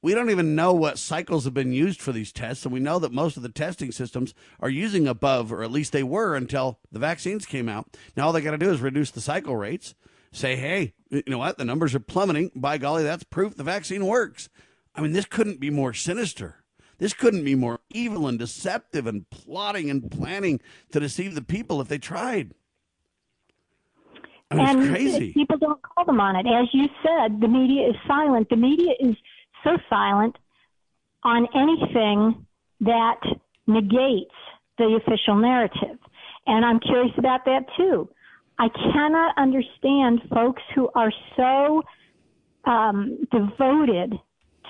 we 0.00 0.14
don't 0.14 0.30
even 0.30 0.54
know 0.54 0.72
what 0.72 0.98
cycles 0.98 1.44
have 1.44 1.54
been 1.54 1.72
used 1.72 2.00
for 2.00 2.12
these 2.12 2.32
tests. 2.32 2.64
And 2.64 2.72
we 2.72 2.80
know 2.80 2.98
that 2.98 3.12
most 3.12 3.36
of 3.36 3.42
the 3.42 3.48
testing 3.48 3.90
systems 3.90 4.34
are 4.60 4.68
using 4.68 5.08
above, 5.08 5.52
or 5.52 5.62
at 5.62 5.72
least 5.72 5.92
they 5.92 6.02
were 6.02 6.36
until 6.36 6.78
the 6.92 6.98
vaccines 6.98 7.46
came 7.46 7.68
out. 7.68 7.96
Now, 8.16 8.26
all 8.26 8.32
they 8.32 8.40
got 8.40 8.52
to 8.52 8.58
do 8.58 8.70
is 8.70 8.80
reduce 8.80 9.10
the 9.10 9.20
cycle 9.20 9.56
rates 9.56 9.94
say, 10.30 10.56
hey, 10.56 10.94
you 11.10 11.22
know 11.26 11.38
what? 11.38 11.58
The 11.58 11.64
numbers 11.64 11.94
are 11.94 12.00
plummeting. 12.00 12.52
By 12.54 12.78
golly, 12.78 13.02
that's 13.02 13.24
proof 13.24 13.56
the 13.56 13.64
vaccine 13.64 14.06
works. 14.06 14.48
I 14.94 15.00
mean, 15.00 15.12
this 15.12 15.24
couldn't 15.24 15.60
be 15.60 15.70
more 15.70 15.92
sinister. 15.94 16.64
This 16.98 17.14
couldn't 17.14 17.44
be 17.44 17.54
more 17.54 17.80
evil 17.90 18.26
and 18.26 18.38
deceptive 18.38 19.06
and 19.06 19.28
plotting 19.30 19.88
and 19.88 20.10
planning 20.10 20.60
to 20.92 21.00
deceive 21.00 21.34
the 21.34 21.42
people 21.42 21.80
if 21.80 21.88
they 21.88 21.98
tried. 21.98 22.52
I 24.50 24.54
mean, 24.54 24.66
and 24.66 24.80
it's 24.80 24.90
crazy. 24.90 25.32
People 25.32 25.58
don't 25.58 25.80
call 25.82 26.04
them 26.04 26.20
on 26.20 26.34
it. 26.34 26.46
As 26.46 26.68
you 26.72 26.88
said, 27.02 27.40
the 27.40 27.48
media 27.48 27.88
is 27.88 27.96
silent. 28.06 28.48
The 28.48 28.56
media 28.56 28.92
is 28.98 29.14
so 29.64 29.78
silent 29.88 30.36
on 31.24 31.46
anything 31.54 32.46
that 32.80 33.20
negates 33.66 34.34
the 34.78 34.98
official 35.02 35.36
narrative. 35.36 35.98
And 36.46 36.64
I'm 36.64 36.80
curious 36.80 37.12
about 37.18 37.44
that 37.44 37.66
too. 37.76 38.08
I 38.58 38.68
cannot 38.68 39.36
understand 39.36 40.20
folks 40.32 40.62
who 40.74 40.88
are 40.94 41.12
so 41.36 41.82
um, 42.64 43.18
devoted 43.30 44.14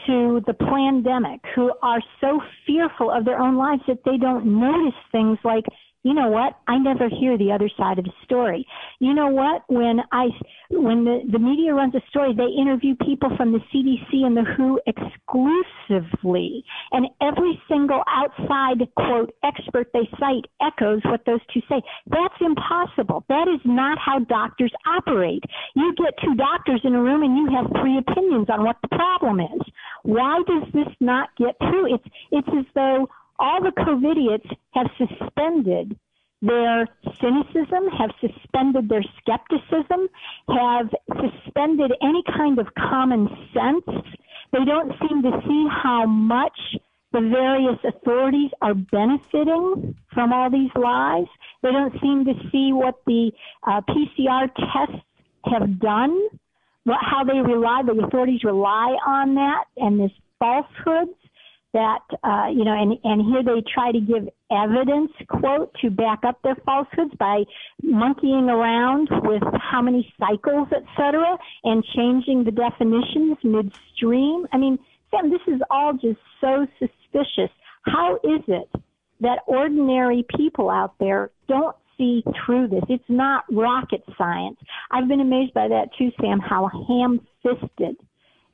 to 0.06 0.40
the 0.46 0.54
pandemic, 0.54 1.40
who 1.54 1.72
are 1.82 2.00
so 2.20 2.40
fearful 2.66 3.10
of 3.10 3.24
their 3.24 3.38
own 3.38 3.56
lives 3.56 3.82
that 3.88 3.98
they 4.04 4.16
don't 4.16 4.46
notice 4.46 4.98
things 5.12 5.38
like 5.44 5.64
you 6.08 6.14
know 6.14 6.28
what? 6.30 6.58
I 6.66 6.78
never 6.78 7.10
hear 7.10 7.36
the 7.36 7.52
other 7.52 7.68
side 7.76 7.98
of 7.98 8.06
the 8.06 8.16
story. 8.24 8.66
You 8.98 9.12
know 9.12 9.26
what? 9.26 9.60
When 9.68 10.00
I, 10.10 10.28
when 10.70 11.04
the, 11.04 11.20
the 11.30 11.38
media 11.38 11.74
runs 11.74 11.94
a 11.94 12.00
story, 12.08 12.32
they 12.34 12.48
interview 12.48 12.96
people 12.96 13.28
from 13.36 13.52
the 13.52 13.60
CDC 13.68 14.24
and 14.24 14.34
the 14.34 14.44
WHO 14.56 14.80
exclusively. 14.86 16.64
And 16.92 17.08
every 17.20 17.60
single 17.68 18.02
outside 18.08 18.80
quote 18.96 19.34
expert 19.44 19.90
they 19.92 20.08
cite 20.18 20.48
echoes 20.62 21.02
what 21.04 21.26
those 21.26 21.44
two 21.52 21.60
say. 21.68 21.82
That's 22.06 22.40
impossible. 22.40 23.26
That 23.28 23.44
is 23.46 23.60
not 23.66 23.98
how 23.98 24.20
doctors 24.20 24.72
operate. 24.86 25.44
You 25.76 25.94
get 25.98 26.14
two 26.24 26.34
doctors 26.36 26.80
in 26.84 26.94
a 26.94 27.02
room 27.02 27.22
and 27.22 27.36
you 27.36 27.54
have 27.54 27.66
three 27.82 27.98
opinions 27.98 28.48
on 28.48 28.64
what 28.64 28.76
the 28.80 28.88
problem 28.88 29.40
is. 29.40 29.60
Why 30.04 30.40
does 30.46 30.72
this 30.72 30.88
not 31.00 31.28
get 31.36 31.54
through? 31.58 31.96
It's, 31.96 32.04
it's 32.32 32.48
as 32.48 32.64
though 32.74 33.08
all 33.38 33.62
the 33.62 33.70
COVIDiots 33.70 34.50
have 34.72 34.86
suspended 34.98 35.96
their 36.40 36.86
cynicism, 37.20 37.88
have 37.98 38.10
suspended 38.20 38.88
their 38.88 39.02
skepticism, 39.20 40.08
have 40.48 40.88
suspended 41.20 41.92
any 42.02 42.22
kind 42.36 42.58
of 42.58 42.66
common 42.74 43.28
sense. 43.52 44.04
They 44.52 44.64
don't 44.64 44.92
seem 45.00 45.22
to 45.22 45.42
see 45.46 45.66
how 45.82 46.06
much 46.06 46.58
the 47.12 47.20
various 47.20 47.78
authorities 47.84 48.50
are 48.60 48.74
benefiting 48.74 49.94
from 50.12 50.32
all 50.32 50.50
these 50.50 50.70
lies. 50.76 51.26
They 51.62 51.72
don't 51.72 51.94
seem 52.00 52.24
to 52.26 52.34
see 52.52 52.72
what 52.72 53.00
the 53.06 53.32
uh, 53.66 53.80
PCR 53.88 54.48
tests 54.54 55.02
have 55.44 55.80
done, 55.80 56.16
what, 56.84 56.98
how 57.00 57.24
they 57.24 57.40
rely, 57.40 57.82
the 57.84 58.04
authorities 58.04 58.44
rely 58.44 58.96
on 59.06 59.34
that 59.34 59.64
and 59.76 59.98
this 59.98 60.12
falsehoods 60.38 61.16
that 61.74 62.00
uh, 62.24 62.48
you 62.50 62.64
know, 62.64 62.72
and 62.72 62.98
and 63.04 63.22
here 63.30 63.42
they 63.42 63.62
try 63.72 63.92
to 63.92 64.00
give 64.00 64.28
evidence 64.50 65.10
quote 65.28 65.72
to 65.82 65.90
back 65.90 66.20
up 66.26 66.40
their 66.42 66.56
falsehoods 66.64 67.14
by 67.18 67.42
monkeying 67.82 68.48
around 68.48 69.08
with 69.22 69.42
how 69.60 69.82
many 69.82 70.12
cycles, 70.18 70.68
etc., 70.72 71.36
and 71.64 71.84
changing 71.94 72.44
the 72.44 72.50
definitions 72.50 73.36
midstream. 73.44 74.46
I 74.52 74.56
mean, 74.56 74.78
Sam, 75.10 75.30
this 75.30 75.40
is 75.46 75.60
all 75.70 75.92
just 75.92 76.20
so 76.40 76.66
suspicious. 76.78 77.50
How 77.82 78.16
is 78.16 78.42
it 78.48 78.70
that 79.20 79.40
ordinary 79.46 80.24
people 80.36 80.70
out 80.70 80.94
there 80.98 81.30
don't 81.48 81.76
see 81.98 82.22
through 82.44 82.68
this? 82.68 82.84
It's 82.88 83.04
not 83.08 83.44
rocket 83.50 84.02
science. 84.16 84.58
I've 84.90 85.08
been 85.08 85.20
amazed 85.20 85.52
by 85.54 85.68
that 85.68 85.88
too, 85.98 86.10
Sam. 86.20 86.40
How 86.40 86.68
ham-fisted 86.88 87.96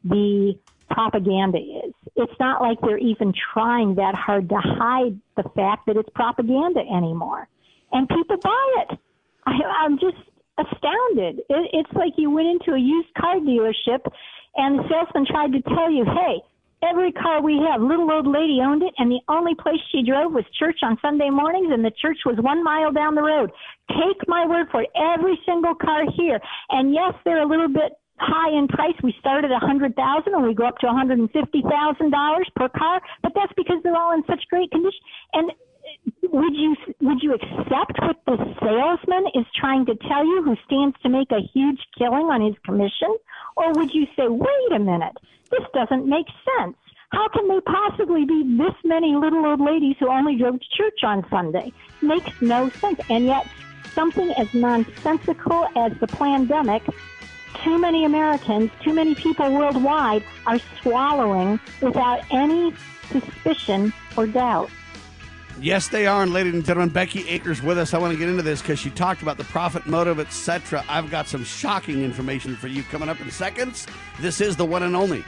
the 0.05 0.55
propaganda 0.91 1.59
is. 1.59 1.95
It's 2.17 2.33
not 2.39 2.63
like 2.63 2.79
they're 2.81 2.99
even 2.99 3.33
trying 3.53 3.97
that 3.97 4.15
hard 4.15 4.49
to 4.49 4.57
hide 4.57 5.19
the 5.37 5.43
fact 5.55 5.87
that 5.87 5.97
it's 5.97 6.09
propaganda 6.15 6.81
anymore. 6.81 7.49
And 7.93 8.09
people 8.09 8.37
buy 8.43 8.75
it. 8.83 8.99
I, 9.47 9.53
I'm 9.85 9.99
just 9.99 10.17
astounded. 10.59 11.41
It, 11.49 11.71
it's 11.73 11.93
like 11.95 12.13
you 12.17 12.31
went 12.31 12.49
into 12.49 12.73
a 12.73 12.79
used 12.79 13.13
car 13.15 13.37
dealership 13.37 14.07
and 14.57 14.79
the 14.79 14.85
salesman 14.89 15.27
tried 15.27 15.53
to 15.53 15.63
tell 15.75 15.91
you, 15.91 16.05
hey, 16.05 16.39
every 16.89 17.13
car 17.13 17.43
we 17.43 17.59
have, 17.69 17.81
little 17.81 18.11
old 18.11 18.27
lady 18.27 18.61
owned 18.63 18.83
it, 18.83 18.95
and 18.99 19.11
the 19.11 19.21
only 19.29 19.55
place 19.55 19.81
she 19.91 20.03
drove 20.03 20.33
was 20.33 20.45
church 20.59 20.79
on 20.83 20.99
Sunday 21.03 21.31
mornings, 21.31 21.73
and 21.73 21.85
the 21.85 21.91
church 22.01 22.19
was 22.25 22.37
one 22.39 22.63
mile 22.63 22.93
down 22.93 23.15
the 23.15 23.23
road. 23.23 23.51
Take 23.91 24.29
my 24.29 24.47
word 24.47 24.69
for 24.71 24.83
it, 24.83 24.91
every 24.95 25.39
single 25.47 25.75
car 25.75 26.03
here. 26.17 26.39
And 26.71 26.93
yes, 26.93 27.15
they're 27.25 27.43
a 27.43 27.49
little 27.49 27.69
bit 27.69 27.99
high 28.19 28.57
in 28.57 28.69
price. 28.69 28.95
We 29.03 29.15
start 29.19 29.45
at 29.45 29.51
a 29.51 29.59
hundred 29.59 29.97
thousand 29.97 30.35
and 30.35 30.45
we 30.45 30.55
go 30.55 30.67
up 30.67 30.79
to 30.79 30.89
hundred 30.89 31.19
and 31.19 31.31
fifty 31.31 31.63
thousand 31.63 32.11
dollars 32.11 32.49
per 32.57 32.69
car, 32.69 33.01
but 33.23 33.33
that's 33.35 33.53
because 33.57 33.83
they're 33.83 33.97
all 33.97 34.13
in 34.15 34.23
such 34.27 34.43
great 34.49 34.71
condition. 34.71 35.01
And 35.33 35.51
uh, 35.51 35.55
would 36.31 36.55
you 36.55 36.77
would 37.01 37.23
you 37.23 37.35
accept 37.35 37.99
what 38.01 38.17
the 38.27 38.37
salesman 38.61 39.27
is 39.35 39.47
trying 39.59 39.87
to 39.87 39.95
tell 40.09 40.25
you, 40.25 40.43
who 40.43 40.57
stands 40.67 40.97
to 41.03 41.09
make 41.09 41.31
a 41.31 41.41
huge 41.53 41.81
killing 41.99 42.27
on 42.27 42.41
his 42.41 42.55
commission, 42.65 43.17
or 43.57 43.73
would 43.73 43.93
you 43.93 44.07
say, 44.17 44.29
wait 44.29 44.73
a 44.75 44.79
minute, 44.79 45.17
this 45.51 45.65
doesn't 45.75 46.07
make 46.07 46.27
sense? 46.59 46.77
How 47.11 47.29
can 47.29 47.47
they 47.49 47.61
possibly 47.61 48.25
be 48.25 48.57
this 48.59 48.75
many 48.85 49.15
little 49.15 49.47
old 49.47 49.61
ladies 49.61 49.95
who 50.01 50.11
only 50.11 50.37
drove 50.37 50.59
to 50.59 50.67
church 50.77 51.05
on 51.05 51.25
Sunday? 51.31 51.73
Makes 52.03 52.43
no 52.43 52.69
sense. 52.71 53.01
And 53.09 53.27
yet, 53.27 53.47
something 53.93 54.33
as 54.33 54.53
nonsensical 54.53 55.69
as 55.77 55.93
the 56.01 56.09
pandemic 56.09 56.83
too 57.63 57.79
many 57.79 58.05
Americans, 58.05 58.71
too 58.83 58.93
many 58.93 59.15
people 59.15 59.53
worldwide 59.53 60.25
are 60.47 60.59
swallowing 60.81 61.61
without 61.81 62.21
any 62.31 62.75
suspicion 63.11 63.93
or 64.17 64.27
doubt. 64.27 64.71
Yes, 65.61 65.89
they 65.89 66.07
are. 66.07 66.23
And 66.23 66.33
ladies 66.33 66.55
and 66.55 66.65
gentlemen, 66.65 66.93
Becky 66.93 67.29
Akers 67.29 67.63
with 67.63 67.79
us. 67.79 67.95
I 67.95 67.99
want 67.99 68.13
to 68.13 68.19
get 68.19 68.29
into 68.29 68.43
this 68.43 68.61
because 68.61 68.79
she 68.79 68.91
talked 68.91 69.23
about 69.23 69.39
the 69.39 69.45
profit 69.45 69.87
motive, 69.87 70.19
etc. 70.19 70.85
I've 70.89 71.11
got 71.11 71.29
some 71.29 71.45
shocking 71.45 72.03
information 72.03 72.57
for 72.57 72.67
you 72.67 72.83
coming 72.85 73.09
up 73.09 73.21
in 73.21 73.31
seconds. 73.31 73.87
This 74.21 74.41
is 74.41 74.57
the 74.57 74.65
one 74.65 74.83
and 74.83 74.97
only 74.97 75.25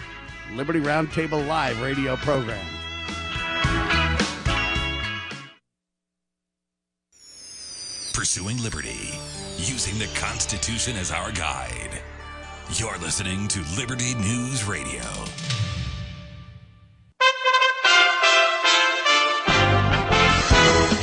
Liberty 0.55 0.81
Roundtable 0.81 1.47
Live 1.47 1.81
radio 1.81 2.17
program. 2.17 2.65
Pursuing 8.13 8.61
liberty, 8.63 9.13
using 9.59 9.99
the 9.99 10.11
Constitution 10.19 10.97
as 10.97 11.13
our 11.13 11.31
guide. 11.31 12.03
You're 12.73 12.99
listening 12.99 13.47
to 13.49 13.63
Liberty 13.77 14.15
News 14.17 14.65
Radio. 14.65 15.03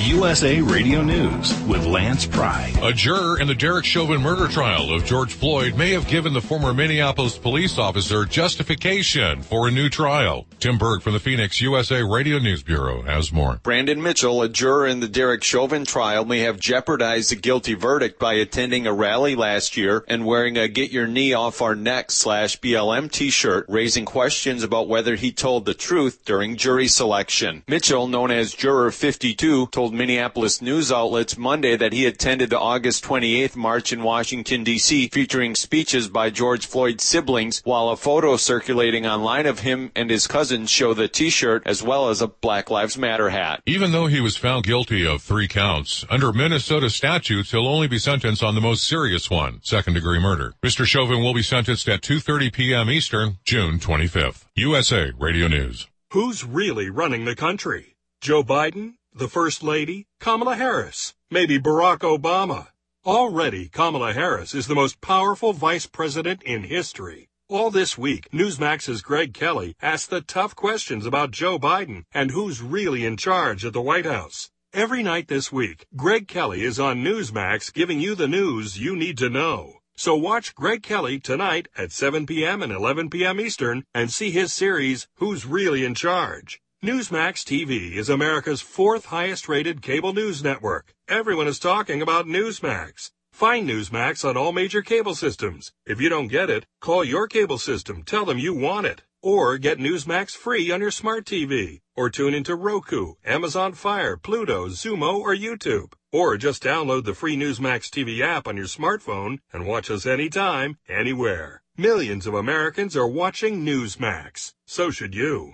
USA 0.03 0.59
Radio 0.59 1.01
News 1.01 1.57
with 1.63 1.85
Lance 1.85 2.25
Pry. 2.25 2.73
A 2.81 2.91
juror 2.91 3.39
in 3.39 3.47
the 3.47 3.55
Derek 3.55 3.85
Chauvin 3.85 4.21
murder 4.21 4.49
trial 4.49 4.93
of 4.93 5.05
George 5.05 5.33
Floyd 5.33 5.77
may 5.77 5.91
have 5.91 6.07
given 6.07 6.33
the 6.33 6.41
former 6.41 6.73
Minneapolis 6.73 7.37
police 7.37 7.77
officer 7.77 8.25
justification 8.25 9.41
for 9.41 9.69
a 9.69 9.71
new 9.71 9.87
trial. 9.87 10.45
Tim 10.59 10.77
Berg 10.77 11.03
from 11.03 11.13
the 11.13 11.21
Phoenix 11.21 11.61
USA 11.61 12.03
Radio 12.03 12.37
News 12.37 12.63
Bureau 12.63 13.03
has 13.03 13.31
more. 13.31 13.61
Brandon 13.63 14.03
Mitchell, 14.03 14.41
a 14.41 14.49
juror 14.49 14.87
in 14.87 14.99
the 14.99 15.07
Derek 15.07 15.41
Chauvin 15.41 15.85
trial, 15.85 16.25
may 16.25 16.39
have 16.39 16.59
jeopardized 16.59 17.31
the 17.31 17.37
guilty 17.37 17.73
verdict 17.73 18.19
by 18.19 18.33
attending 18.33 18.85
a 18.85 18.93
rally 18.93 19.35
last 19.35 19.77
year 19.77 20.03
and 20.09 20.25
wearing 20.25 20.57
a 20.57 20.67
Get 20.67 20.91
Your 20.91 21.07
Knee 21.07 21.33
Off 21.33 21.61
Our 21.61 21.75
Neck 21.75 22.11
slash 22.11 22.59
BLM 22.59 23.09
t-shirt, 23.09 23.65
raising 23.69 24.03
questions 24.03 24.63
about 24.63 24.89
whether 24.89 25.15
he 25.15 25.31
told 25.31 25.63
the 25.63 25.73
truth 25.73 26.25
during 26.25 26.57
jury 26.57 26.89
selection. 26.89 27.63
Mitchell, 27.69 28.07
known 28.07 28.31
as 28.31 28.53
Juror 28.53 28.91
52, 28.91 29.67
told 29.67 29.92
Minneapolis 29.93 30.61
news 30.61 30.91
outlets 30.91 31.37
Monday 31.37 31.77
that 31.77 31.93
he 31.93 32.05
attended 32.05 32.49
the 32.49 32.59
August 32.59 33.03
28th 33.03 33.55
march 33.55 33.93
in 33.93 34.03
Washington, 34.03 34.63
D.C., 34.63 35.07
featuring 35.09 35.55
speeches 35.55 36.09
by 36.09 36.29
George 36.29 36.65
Floyd's 36.65 37.03
siblings, 37.03 37.61
while 37.63 37.89
a 37.89 37.95
photo 37.95 38.35
circulating 38.35 39.05
online 39.05 39.45
of 39.45 39.59
him 39.59 39.91
and 39.95 40.09
his 40.09 40.27
cousins 40.27 40.69
show 40.69 40.93
the 40.93 41.07
t-shirt 41.07 41.63
as 41.65 41.81
well 41.83 42.09
as 42.09 42.21
a 42.21 42.27
Black 42.27 42.69
Lives 42.69 42.97
Matter 42.97 43.29
hat. 43.29 43.61
Even 43.65 43.91
though 43.91 44.07
he 44.07 44.19
was 44.19 44.35
found 44.35 44.65
guilty 44.65 45.05
of 45.05 45.21
three 45.21 45.47
counts, 45.47 46.05
under 46.09 46.33
Minnesota 46.33 46.89
statutes, 46.89 47.51
he'll 47.51 47.67
only 47.67 47.87
be 47.87 47.99
sentenced 47.99 48.43
on 48.43 48.55
the 48.55 48.61
most 48.61 48.83
serious 48.83 49.29
one, 49.29 49.59
second 49.63 49.93
degree 49.93 50.19
murder. 50.19 50.53
Mr. 50.63 50.85
Chauvin 50.85 51.21
will 51.21 51.33
be 51.33 51.43
sentenced 51.43 51.87
at 51.87 52.01
2.30 52.01 52.51
p.m. 52.51 52.89
Eastern, 52.89 53.37
June 53.45 53.79
25th. 53.79 54.45
USA 54.55 55.11
Radio 55.17 55.47
News. 55.47 55.87
Who's 56.11 56.43
really 56.43 56.89
running 56.89 57.25
the 57.25 57.35
country? 57.35 57.95
Joe 58.21 58.43
Biden? 58.43 58.93
The 59.15 59.27
First 59.27 59.61
Lady? 59.61 60.07
Kamala 60.19 60.55
Harris? 60.55 61.13
Maybe 61.29 61.59
Barack 61.59 61.99
Obama? 61.99 62.69
Already, 63.05 63.69
Kamala 63.69 64.11
Harris 64.11 64.55
is 64.55 64.65
the 64.65 64.73
most 64.73 65.01
powerful 65.01 65.53
vice 65.53 65.85
president 65.85 66.41
in 66.41 66.63
history. 66.63 67.29
All 67.47 67.69
this 67.69 67.95
week, 67.95 68.27
Newsmax's 68.33 69.03
Greg 69.03 69.35
Kelly 69.35 69.75
asked 69.83 70.09
the 70.09 70.21
tough 70.21 70.55
questions 70.55 71.05
about 71.05 71.29
Joe 71.29 71.59
Biden 71.59 72.05
and 72.11 72.31
who's 72.31 72.63
really 72.63 73.05
in 73.05 73.15
charge 73.15 73.63
at 73.63 73.73
the 73.73 73.81
White 73.83 74.07
House. 74.07 74.49
Every 74.73 75.03
night 75.03 75.27
this 75.27 75.51
week, 75.51 75.85
Greg 75.95 76.27
Kelly 76.27 76.63
is 76.63 76.79
on 76.79 77.03
Newsmax 77.03 77.71
giving 77.71 77.99
you 77.99 78.15
the 78.15 78.27
news 78.27 78.79
you 78.79 78.95
need 78.95 79.19
to 79.19 79.29
know. 79.29 79.81
So 79.95 80.15
watch 80.15 80.55
Greg 80.55 80.81
Kelly 80.81 81.19
tonight 81.19 81.67
at 81.77 81.91
7 81.91 82.25
p.m. 82.25 82.63
and 82.63 82.73
11 82.73 83.11
p.m. 83.11 83.39
Eastern 83.39 83.85
and 83.93 84.11
see 84.11 84.31
his 84.31 84.51
series, 84.51 85.07
Who's 85.17 85.45
Really 85.45 85.85
in 85.85 85.93
Charge? 85.93 86.62
Newsmax 86.83 87.45
TV 87.45 87.93
is 87.93 88.09
America's 88.09 88.59
fourth 88.59 89.05
highest 89.05 89.47
rated 89.47 89.81
cable 89.81 90.11
news 90.11 90.43
network. 90.43 90.93
Everyone 91.07 91.47
is 91.47 91.57
talking 91.57 92.01
about 92.01 92.25
Newsmax. 92.25 93.11
Find 93.31 93.69
Newsmax 93.69 94.27
on 94.27 94.35
all 94.35 94.51
major 94.51 94.81
cable 94.81 95.15
systems. 95.15 95.71
If 95.85 96.01
you 96.01 96.09
don't 96.09 96.27
get 96.27 96.49
it, 96.49 96.65
call 96.81 97.05
your 97.05 97.29
cable 97.29 97.57
system, 97.57 98.03
tell 98.03 98.25
them 98.25 98.37
you 98.37 98.53
want 98.53 98.85
it. 98.85 99.01
Or 99.21 99.57
get 99.57 99.77
Newsmax 99.77 100.31
free 100.31 100.71
on 100.71 100.81
your 100.81 100.91
smart 100.91 101.23
TV. 101.23 101.79
Or 101.95 102.09
tune 102.09 102.33
into 102.33 102.53
Roku, 102.53 103.13
Amazon 103.23 103.71
Fire, 103.71 104.17
Pluto, 104.17 104.67
Xumo, 104.67 105.21
or 105.21 105.33
YouTube. 105.33 105.93
Or 106.11 106.35
just 106.35 106.63
download 106.63 107.05
the 107.05 107.13
free 107.13 107.37
Newsmax 107.37 107.89
TV 107.91 108.19
app 108.19 108.45
on 108.45 108.57
your 108.57 108.65
smartphone 108.65 109.39
and 109.53 109.65
watch 109.65 109.89
us 109.89 110.05
anytime, 110.05 110.77
anywhere. 110.89 111.63
Millions 111.77 112.27
of 112.27 112.33
Americans 112.33 112.97
are 112.97 113.07
watching 113.07 113.63
Newsmax. 113.63 114.51
So 114.67 114.91
should 114.91 115.15
you. 115.15 115.53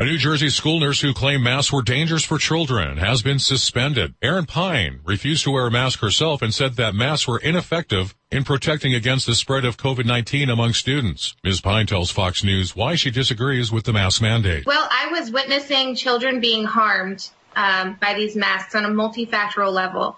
A 0.00 0.04
New 0.04 0.16
Jersey 0.16 0.48
school 0.48 0.78
nurse 0.78 1.00
who 1.00 1.12
claimed 1.12 1.42
masks 1.42 1.72
were 1.72 1.82
dangerous 1.82 2.22
for 2.22 2.38
children 2.38 2.98
has 2.98 3.20
been 3.20 3.40
suspended. 3.40 4.14
Erin 4.22 4.46
Pine 4.46 5.00
refused 5.02 5.42
to 5.42 5.50
wear 5.50 5.66
a 5.66 5.72
mask 5.72 5.98
herself 5.98 6.40
and 6.40 6.54
said 6.54 6.76
that 6.76 6.94
masks 6.94 7.26
were 7.26 7.40
ineffective 7.40 8.14
in 8.30 8.44
protecting 8.44 8.94
against 8.94 9.26
the 9.26 9.34
spread 9.34 9.64
of 9.64 9.76
COVID-19 9.76 10.52
among 10.52 10.74
students. 10.74 11.34
Ms. 11.42 11.60
Pine 11.60 11.88
tells 11.88 12.12
Fox 12.12 12.44
News 12.44 12.76
why 12.76 12.94
she 12.94 13.10
disagrees 13.10 13.72
with 13.72 13.86
the 13.86 13.92
mask 13.92 14.22
mandate. 14.22 14.66
Well, 14.66 14.88
I 14.88 15.08
was 15.10 15.32
witnessing 15.32 15.96
children 15.96 16.38
being 16.38 16.62
harmed 16.62 17.28
um, 17.56 17.96
by 18.00 18.14
these 18.14 18.36
masks 18.36 18.76
on 18.76 18.84
a 18.84 18.88
multifactorial 18.88 19.72
level. 19.72 20.16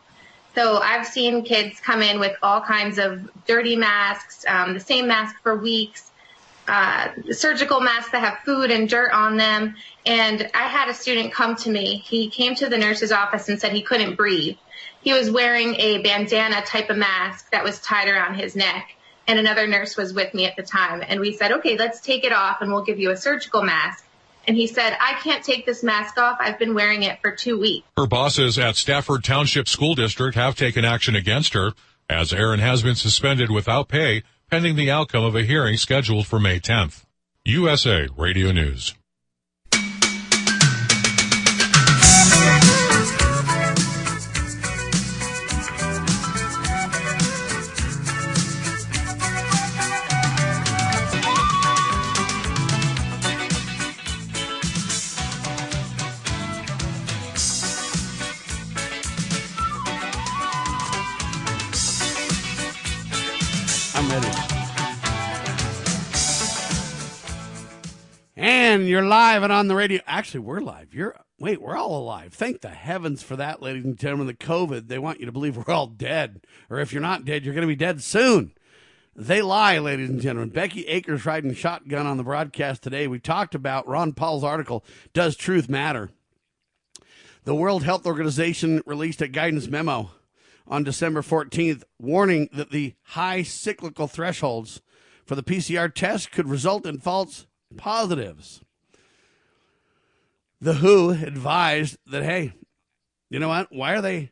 So 0.54 0.76
I've 0.76 1.06
seen 1.06 1.42
kids 1.42 1.80
come 1.80 2.02
in 2.02 2.20
with 2.20 2.36
all 2.42 2.60
kinds 2.60 2.98
of 2.98 3.30
dirty 3.46 3.76
masks, 3.76 4.44
um, 4.46 4.74
the 4.74 4.80
same 4.80 5.08
mask 5.08 5.36
for 5.42 5.56
weeks, 5.56 6.10
uh, 6.68 7.08
surgical 7.30 7.80
masks 7.80 8.12
that 8.12 8.20
have 8.20 8.38
food 8.44 8.70
and 8.70 8.88
dirt 8.88 9.12
on 9.12 9.36
them. 9.36 9.74
And 10.06 10.48
I 10.54 10.68
had 10.68 10.88
a 10.88 10.94
student 10.94 11.32
come 11.32 11.56
to 11.56 11.70
me. 11.70 11.96
He 11.96 12.30
came 12.30 12.54
to 12.56 12.68
the 12.68 12.78
nurse's 12.78 13.12
office 13.12 13.48
and 13.48 13.60
said 13.60 13.72
he 13.72 13.82
couldn't 13.82 14.16
breathe. 14.16 14.56
He 15.02 15.12
was 15.12 15.30
wearing 15.30 15.74
a 15.76 16.02
bandana 16.02 16.62
type 16.62 16.90
of 16.90 16.96
mask 16.96 17.50
that 17.52 17.64
was 17.64 17.80
tied 17.80 18.08
around 18.08 18.34
his 18.34 18.54
neck. 18.54 18.96
And 19.26 19.38
another 19.38 19.66
nurse 19.66 19.96
was 19.96 20.12
with 20.12 20.34
me 20.34 20.46
at 20.46 20.56
the 20.56 20.62
time. 20.62 21.02
And 21.06 21.20
we 21.20 21.32
said, 21.32 21.52
okay, 21.52 21.76
let's 21.76 22.00
take 22.00 22.24
it 22.24 22.32
off 22.32 22.60
and 22.60 22.72
we'll 22.72 22.84
give 22.84 22.98
you 22.98 23.10
a 23.10 23.16
surgical 23.16 23.62
mask. 23.62 24.04
And 24.46 24.56
he 24.56 24.66
said, 24.66 24.96
I 25.00 25.14
can't 25.22 25.44
take 25.44 25.66
this 25.66 25.82
mask 25.82 26.18
off. 26.18 26.38
I've 26.40 26.58
been 26.58 26.74
wearing 26.74 27.02
it 27.02 27.20
for 27.20 27.30
two 27.30 27.58
weeks. 27.58 27.86
Her 27.96 28.06
bosses 28.06 28.58
at 28.58 28.76
Stafford 28.76 29.22
Township 29.22 29.68
School 29.68 29.94
District 29.94 30.34
have 30.34 30.56
taken 30.56 30.84
action 30.84 31.14
against 31.14 31.54
her, 31.54 31.72
as 32.08 32.32
Erin 32.32 32.58
has 32.58 32.82
been 32.82 32.94
suspended 32.94 33.50
without 33.50 33.88
pay 33.88 34.22
pending 34.50 34.74
the 34.74 34.90
outcome 34.90 35.22
of 35.22 35.36
a 35.36 35.44
hearing 35.44 35.76
scheduled 35.76 36.26
for 36.26 36.40
May 36.40 36.58
10th. 36.58 37.04
USA 37.44 38.08
Radio 38.16 38.50
News. 38.50 38.94
You're 68.70 69.02
live 69.02 69.42
and 69.42 69.52
on 69.52 69.66
the 69.66 69.74
radio. 69.74 70.00
Actually, 70.06 70.40
we're 70.40 70.60
live. 70.60 70.94
You're 70.94 71.18
wait, 71.40 71.60
we're 71.60 71.76
all 71.76 71.98
alive. 71.98 72.32
Thank 72.32 72.60
the 72.60 72.68
heavens 72.68 73.20
for 73.20 73.34
that, 73.34 73.60
ladies 73.60 73.84
and 73.84 73.98
gentlemen. 73.98 74.28
The 74.28 74.34
COVID, 74.34 74.86
they 74.86 74.96
want 74.98 75.18
you 75.18 75.26
to 75.26 75.32
believe 75.32 75.56
we're 75.56 75.74
all 75.74 75.88
dead. 75.88 76.42
Or 76.70 76.78
if 76.78 76.92
you're 76.92 77.02
not 77.02 77.24
dead, 77.24 77.44
you're 77.44 77.52
going 77.52 77.66
to 77.66 77.68
be 77.68 77.74
dead 77.74 78.00
soon. 78.00 78.52
They 79.16 79.42
lie, 79.42 79.78
ladies 79.78 80.08
and 80.08 80.20
gentlemen. 80.20 80.50
Becky 80.50 80.86
Akers 80.86 81.26
riding 81.26 81.52
shotgun 81.52 82.06
on 82.06 82.16
the 82.16 82.22
broadcast 82.22 82.84
today. 82.84 83.08
We 83.08 83.18
talked 83.18 83.56
about 83.56 83.88
Ron 83.88 84.12
Paul's 84.12 84.44
article, 84.44 84.84
Does 85.12 85.34
Truth 85.34 85.68
Matter? 85.68 86.10
The 87.42 87.56
World 87.56 87.82
Health 87.82 88.06
Organization 88.06 88.82
released 88.86 89.20
a 89.20 89.26
guidance 89.26 89.66
memo 89.66 90.12
on 90.68 90.84
December 90.84 91.22
14th 91.22 91.82
warning 91.98 92.48
that 92.52 92.70
the 92.70 92.94
high 93.02 93.42
cyclical 93.42 94.06
thresholds 94.06 94.80
for 95.26 95.34
the 95.34 95.42
PCR 95.42 95.92
test 95.92 96.30
could 96.30 96.48
result 96.48 96.86
in 96.86 97.00
false 97.00 97.46
positives. 97.76 98.62
The 100.60 100.74
WHO 100.74 101.10
advised 101.10 101.96
that, 102.06 102.22
hey, 102.22 102.52
you 103.30 103.38
know 103.38 103.48
what? 103.48 103.68
Why 103.70 103.94
are 103.94 104.02
they 104.02 104.30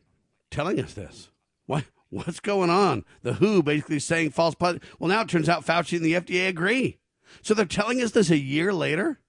telling 0.51 0.79
us 0.79 0.93
this? 0.93 1.29
What, 1.65 1.85
what's 2.09 2.39
going 2.39 2.69
on? 2.69 3.03
The 3.23 3.33
WHO 3.33 3.63
basically 3.63 3.99
saying 3.99 4.31
false 4.31 4.55
positive. 4.55 4.95
Well, 4.99 5.09
now 5.09 5.21
it 5.21 5.29
turns 5.29 5.49
out 5.49 5.65
Fauci 5.65 5.97
and 5.97 6.05
the 6.05 6.13
FDA 6.13 6.47
agree. 6.47 6.99
So 7.41 7.53
they're 7.53 7.65
telling 7.65 8.01
us 8.01 8.11
this 8.11 8.29
a 8.29 8.37
year 8.37 8.73
later? 8.73 9.19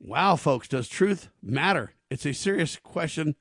Wow, 0.00 0.36
folks, 0.36 0.68
does 0.68 0.88
truth 0.88 1.28
matter? 1.42 1.92
It's 2.08 2.24
a 2.24 2.32
serious 2.32 2.76
question, 2.76 3.34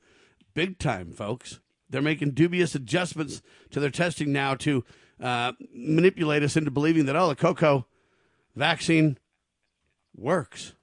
big 0.54 0.80
time, 0.80 1.12
folks. 1.12 1.60
They're 1.90 2.02
making 2.02 2.32
dubious 2.32 2.76
adjustments 2.76 3.42
to 3.72 3.80
their 3.80 3.92
testing 3.92 4.34
now 4.34 4.56
to 4.56 4.84
uh, 5.22 5.54
manipulate 5.74 6.44
us 6.44 6.58
into 6.58 6.72
believing 6.72 7.06
that, 7.06 7.16
oh, 7.16 7.30
the 7.30 7.36
cocoa 7.36 7.86
vaccine 8.58 9.18
works. 10.16 10.74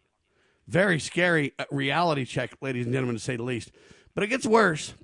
Very 0.67 0.99
scary 0.99 1.53
uh, 1.59 1.65
reality 1.71 2.25
check, 2.25 2.57
ladies 2.61 2.87
and 2.87 2.95
gentlemen, 2.95 3.17
to 3.17 3.23
say 3.23 3.37
the 3.37 3.43
least. 3.43 3.73
But 4.15 4.25
it 4.25 4.29
gets 4.29 4.47
worse 4.47 4.95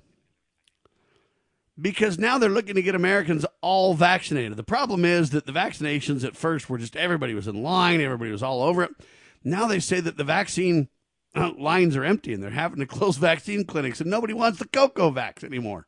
because 1.79 2.17
now 2.17 2.37
they're 2.37 2.49
looking 2.49 2.75
to 2.75 2.81
get 2.81 2.95
Americans 2.95 3.45
all 3.61 3.93
vaccinated. 3.93 4.55
The 4.55 4.63
problem 4.63 5.05
is 5.05 5.31
that 5.31 5.45
the 5.45 5.51
vaccinations 5.51 6.23
at 6.23 6.35
first 6.35 6.69
were 6.69 6.77
just 6.77 6.95
everybody 6.95 7.33
was 7.33 7.47
in 7.47 7.61
line, 7.61 8.01
everybody 8.01 8.31
was 8.31 8.43
all 8.43 8.63
over 8.63 8.83
it. 8.83 8.91
Now 9.43 9.67
they 9.67 9.79
say 9.79 9.99
that 9.99 10.17
the 10.17 10.23
vaccine 10.23 10.89
uh, 11.35 11.51
lines 11.57 11.95
are 11.95 12.03
empty 12.03 12.33
and 12.33 12.41
they're 12.41 12.51
having 12.51 12.79
to 12.79 12.85
close 12.85 13.17
vaccine 13.17 13.65
clinics 13.65 14.01
and 14.01 14.09
nobody 14.09 14.33
wants 14.33 14.59
the 14.59 14.67
cocoa 14.67 15.11
vax 15.11 15.43
anymore. 15.43 15.87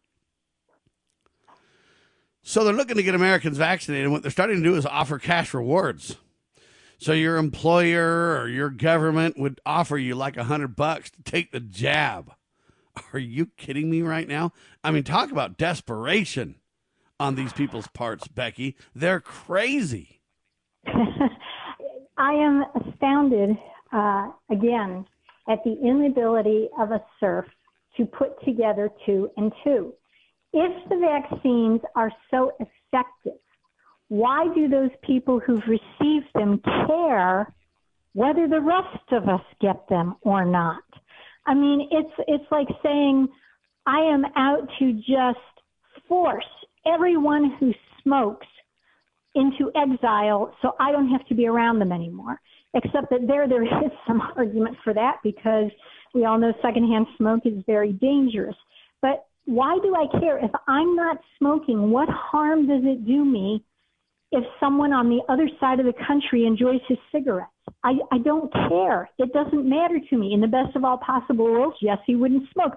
So 2.46 2.63
they're 2.63 2.74
looking 2.74 2.98
to 2.98 3.04
get 3.04 3.15
Americans 3.15 3.58
vaccinated. 3.58 4.04
And 4.04 4.12
what 4.12 4.22
they're 4.22 4.32
starting 4.32 4.58
to 4.58 4.63
do 4.63 4.76
is 4.76 4.86
offer 4.86 5.17
cash 5.17 5.54
rewards. 5.54 6.17
So 7.04 7.12
your 7.12 7.36
employer 7.36 8.39
or 8.39 8.48
your 8.48 8.70
government 8.70 9.38
would 9.38 9.60
offer 9.66 9.98
you 9.98 10.16
like 10.16 10.38
a 10.38 10.46
hundred 10.46 10.78
bucks 10.78 11.12
to 11.12 11.22
take 11.22 11.52
the 11.52 11.60
jab. 11.60 12.32
Are 13.12 13.20
you 13.20 13.48
kidding 13.58 13.89
me 13.92 14.02
right 14.02 14.26
now? 14.26 14.54
I 14.86 14.92
mean, 14.92 15.04
talk 15.04 15.30
about 15.30 15.58
desperation 15.58 16.56
on 17.20 17.36
these 17.36 17.52
people's 17.52 17.88
parts, 17.88 18.30
Becky. 18.30 18.78
They're 18.96 19.20
crazy. 19.20 20.22
I 20.88 22.34
am 22.36 22.63
astounded 22.74 23.58
uh, 23.92 24.30
again 24.50 25.06
at 25.50 25.62
the 25.66 25.78
inability 25.84 26.70
of 26.80 26.92
a 26.92 27.04
serf 27.20 27.44
to 27.98 28.06
put 28.06 28.42
together 28.46 28.89
two 29.06 29.30
and 29.36 29.52
two. 29.66 29.94
If 30.54 30.88
the 30.88 30.96
vaccines 30.96 31.82
are 31.98 32.13
so 32.32 32.54
effective, 32.62 33.42
why 34.10 34.48
do 34.54 34.68
those 34.68 34.92
people 35.04 35.39
who've 35.39 35.63
received 35.68 36.28
them 36.36 36.62
care 36.88 37.52
whether 38.13 38.48
the 38.48 38.62
rest 38.62 39.12
of 39.12 39.28
us 39.28 39.42
get 39.60 39.88
them 39.89 40.16
or 40.22 40.46
not? 40.46 40.84
I 41.46 41.54
mean, 41.54 41.88
it's 41.92 42.13
it's 42.28 42.52
like 42.52 42.68
saying 42.82 43.28
I 43.86 44.00
am 44.00 44.24
out 44.36 44.68
to 44.80 44.94
just 44.94 45.39
force 46.08 46.46
everyone 46.86 47.56
who 47.60 47.74
smokes 48.02 48.48
into 49.36 49.72
exile 49.76 50.56
so 50.62 50.76
I 50.80 50.92
don't 50.92 51.10
have 51.10 51.26
to 51.28 51.36
be 51.36 51.48
around 51.48 51.80
them 51.80 51.92
anymore. 51.92 52.39
Except 52.76 53.10
that 53.10 53.28
there 53.28 53.48
there 53.48 53.63
is 53.86 53.92
some 54.08 54.22
argument 54.38 54.78
for 54.84 54.94
that 54.94 55.18
because 55.24 55.72
we 56.13 56.26
all 56.26 56.38
know 56.38 56.54
secondhand 56.62 57.08
smoke 57.18 57.42
is 57.46 57.63
very 57.66 57.94
dangerous. 57.94 58.56
But 59.02 59.26
why 59.46 59.78
do 59.82 59.96
I 59.96 60.20
care? 60.20 60.38
If 60.44 60.52
I'm 60.68 60.96
not 60.96 61.18
smoking, 61.38 61.89
what 61.92 62.08
harm 62.10 62.68
does 62.68 62.84
it 62.84 63.06
do 63.06 63.26
me 63.26 63.63
if 64.34 64.43
someone 64.60 64.91
on 64.91 65.10
the 65.10 65.22
other 65.30 65.48
side 65.60 65.80
of 65.80 65.86
the 65.86 65.93
country 66.08 66.46
enjoys 66.46 66.82
his 66.88 66.98
cigarettes? 67.12 67.50
I, 67.84 67.93
I 68.12 68.17
don't 68.17 68.52
care. 68.52 69.10
It 69.17 69.32
doesn't 69.34 69.67
matter 69.67 70.00
to 70.10 70.17
me. 70.17 70.34
In 70.34 70.41
the 70.41 70.48
best 70.48 70.76
of 70.76 70.84
all 70.84 70.98
possible 70.98 71.46
worlds, 71.46 71.78
yes, 71.82 72.00
he 72.06 72.15
wouldn't 72.15 72.50
smoke. 72.52 72.74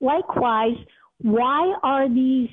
Likewise, 0.00 0.76
why 1.18 1.74
are 1.82 2.08
these 2.08 2.50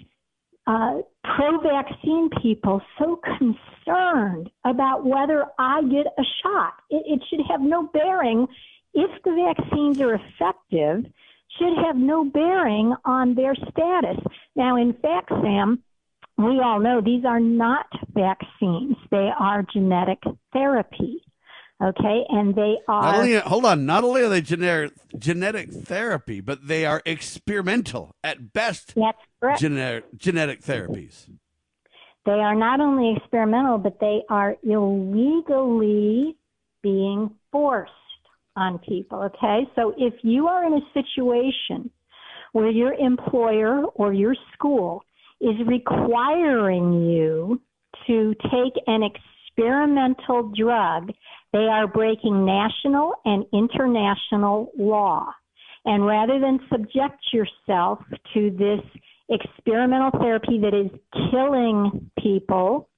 uh, 0.68 1.00
pro 1.24 1.60
vaccine 1.60 2.30
people 2.42 2.82
so 2.98 3.20
concerned 3.38 4.50
about 4.63 5.06
whether 5.06 5.46
I 5.60 5.82
get 5.84 6.08
a 6.18 6.24
shot? 6.42 6.74
It, 6.89 7.04
it 7.06 7.24
should 7.30 7.46
have 7.50 7.62
no 7.62 7.88
bearing 7.88 8.48
if 8.94 9.10
the 9.24 9.54
vaccines 9.58 10.00
are 10.00 10.13
effective 10.13 11.12
should 11.58 11.78
have 11.86 11.96
no 11.96 12.26
bearing 12.26 12.96
on 13.06 13.36
their 13.36 13.56
status. 13.56 14.18
Now, 14.56 14.78
in 14.78 14.94
fact, 14.94 15.30
Sam, 15.30 15.84
we 16.45 16.60
all 16.60 16.79
know 16.79 17.01
these 17.01 17.25
are 17.25 17.39
not 17.39 17.88
vaccines. 18.13 18.95
They 19.12 19.29
are 19.38 19.65
genetic 19.73 20.19
therapy. 20.51 21.21
Okay, 21.82 22.23
and 22.29 22.56
they 22.56 22.77
are. 22.88 23.15
Only, 23.15 23.36
hold 23.36 23.65
on. 23.65 23.86
Not 23.86 24.03
only 24.03 24.21
are 24.21 24.29
they 24.29 24.41
genetic 24.41 24.93
genetic 25.17 25.71
therapy, 25.71 26.39
but 26.39 26.67
they 26.67 26.86
are 26.86 27.01
experimental 27.06 28.15
at 28.23 28.53
best. 28.53 28.93
That's 28.95 29.17
correct. 29.41 29.60
Genetic 29.60 30.06
genetic 30.15 30.62
therapies. 30.62 31.29
They 32.25 32.32
are 32.32 32.56
not 32.56 32.79
only 32.79 33.17
experimental, 33.17 33.79
but 33.79 33.99
they 33.99 34.21
are 34.29 34.56
illegally 34.63 36.38
being 36.82 37.32
forced 37.51 37.91
on 38.56 38.79
people. 38.79 39.23
Okay, 39.23 39.67
so 39.75 39.93
if 39.97 40.13
you 40.21 40.47
are 40.47 40.65
in 40.65 40.73
a 40.73 40.82
situation 40.93 41.89
where 42.53 42.69
your 42.69 42.93
employer 42.93 43.84
or 43.95 44.13
your 44.13 44.36
school 44.53 45.03
is 45.43 45.67
requiring 45.67 47.10
you 47.10 47.62
to 48.08 48.34
take 48.43 48.73
an 48.88 49.01
experimental 49.03 50.51
drug, 50.56 51.12
they 51.51 51.67
are 51.67 51.86
breaking 51.86 52.45
national 52.45 53.13
and 53.25 53.45
international 53.53 54.71
law. 54.77 55.27
And 55.86 56.06
rather 56.06 56.39
than 56.39 56.60
subject 56.71 57.21
yourself 57.34 57.99
to 58.34 58.49
this 58.51 58.79
experimental 59.29 60.12
therapy 60.19 60.60
that 60.60 60.73
is 60.73 60.89
killing 61.29 62.10
people, 62.19 62.89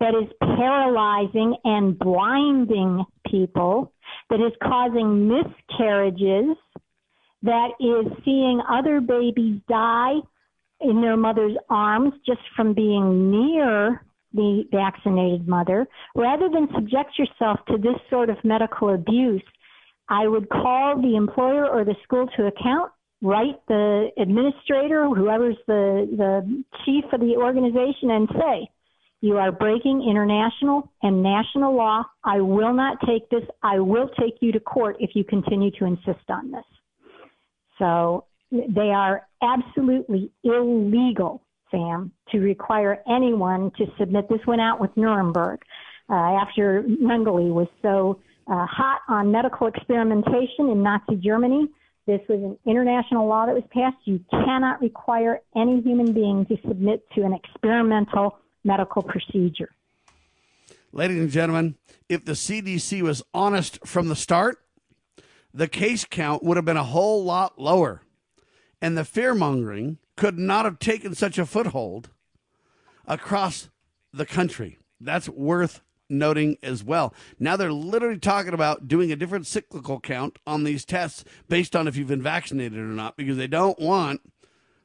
that 0.00 0.14
is 0.14 0.30
paralyzing 0.40 1.56
and 1.64 1.98
blinding 1.98 3.04
people, 3.26 3.92
that 4.28 4.40
is 4.40 4.52
causing 4.62 5.26
miscarriages, 5.26 6.56
that 7.42 7.68
is 7.80 8.12
seeing 8.24 8.60
other 8.70 9.00
babies 9.00 9.60
die 9.68 10.16
in 10.80 11.00
their 11.00 11.16
mother's 11.16 11.56
arms 11.70 12.12
just 12.26 12.40
from 12.56 12.74
being 12.74 13.30
near 13.30 14.04
the 14.32 14.64
vaccinated 14.72 15.46
mother, 15.46 15.86
rather 16.14 16.48
than 16.48 16.68
subject 16.74 17.18
yourself 17.18 17.60
to 17.68 17.78
this 17.78 17.96
sort 18.10 18.30
of 18.30 18.36
medical 18.42 18.92
abuse, 18.92 19.42
I 20.08 20.26
would 20.26 20.48
call 20.48 21.00
the 21.00 21.16
employer 21.16 21.66
or 21.68 21.84
the 21.84 21.94
school 22.02 22.26
to 22.36 22.46
account, 22.46 22.90
write 23.22 23.64
the 23.68 24.08
administrator, 24.18 25.08
whoever's 25.08 25.56
the, 25.66 26.08
the 26.16 26.64
chief 26.84 27.04
of 27.12 27.20
the 27.20 27.36
organization, 27.36 28.10
and 28.10 28.28
say, 28.32 28.68
you 29.20 29.38
are 29.38 29.50
breaking 29.50 30.06
international 30.06 30.92
and 31.02 31.22
national 31.22 31.74
law. 31.74 32.02
I 32.22 32.42
will 32.42 32.74
not 32.74 32.98
take 33.06 33.30
this. 33.30 33.42
I 33.62 33.78
will 33.78 34.10
take 34.20 34.34
you 34.42 34.52
to 34.52 34.60
court 34.60 34.96
if 35.00 35.12
you 35.14 35.24
continue 35.24 35.70
to 35.78 35.86
insist 35.86 36.28
on 36.28 36.50
this. 36.50 36.64
So 37.78 38.26
they 38.68 38.90
are 38.90 39.26
absolutely 39.42 40.30
illegal, 40.42 41.42
Sam, 41.70 42.12
to 42.30 42.38
require 42.38 43.02
anyone 43.08 43.70
to 43.78 43.86
submit. 43.98 44.28
This 44.28 44.40
went 44.46 44.60
out 44.60 44.80
with 44.80 44.96
Nuremberg 44.96 45.60
uh, 46.08 46.14
after 46.14 46.82
Mengele 46.82 47.52
was 47.52 47.68
so 47.82 48.20
uh, 48.46 48.66
hot 48.66 49.00
on 49.08 49.32
medical 49.32 49.66
experimentation 49.66 50.70
in 50.70 50.82
Nazi 50.82 51.16
Germany. 51.16 51.68
This 52.06 52.20
was 52.28 52.38
an 52.38 52.58
international 52.70 53.26
law 53.26 53.46
that 53.46 53.54
was 53.54 53.64
passed. 53.72 53.96
You 54.04 54.20
cannot 54.30 54.80
require 54.80 55.40
any 55.56 55.80
human 55.80 56.12
being 56.12 56.44
to 56.46 56.56
submit 56.68 57.02
to 57.14 57.22
an 57.22 57.32
experimental 57.32 58.38
medical 58.62 59.02
procedure. 59.02 59.70
Ladies 60.92 61.20
and 61.20 61.30
gentlemen, 61.30 61.76
if 62.08 62.24
the 62.24 62.32
CDC 62.32 63.02
was 63.02 63.22
honest 63.32 63.84
from 63.86 64.08
the 64.08 64.16
start, 64.16 64.58
the 65.52 65.66
case 65.66 66.04
count 66.04 66.42
would 66.42 66.56
have 66.56 66.64
been 66.64 66.76
a 66.76 66.84
whole 66.84 67.24
lot 67.24 67.58
lower. 67.58 68.02
And 68.84 68.98
the 68.98 69.04
fear 69.06 69.34
mongering 69.34 69.96
could 70.14 70.38
not 70.38 70.66
have 70.66 70.78
taken 70.78 71.14
such 71.14 71.38
a 71.38 71.46
foothold 71.46 72.10
across 73.06 73.70
the 74.12 74.26
country. 74.26 74.76
That's 75.00 75.26
worth 75.26 75.80
noting 76.10 76.58
as 76.62 76.84
well. 76.84 77.14
Now 77.38 77.56
they're 77.56 77.72
literally 77.72 78.18
talking 78.18 78.52
about 78.52 78.86
doing 78.86 79.10
a 79.10 79.16
different 79.16 79.46
cyclical 79.46 80.00
count 80.00 80.38
on 80.46 80.64
these 80.64 80.84
tests 80.84 81.24
based 81.48 81.74
on 81.74 81.88
if 81.88 81.96
you've 81.96 82.08
been 82.08 82.20
vaccinated 82.20 82.78
or 82.78 82.82
not 82.82 83.16
because 83.16 83.38
they 83.38 83.46
don't 83.46 83.78
want 83.78 84.20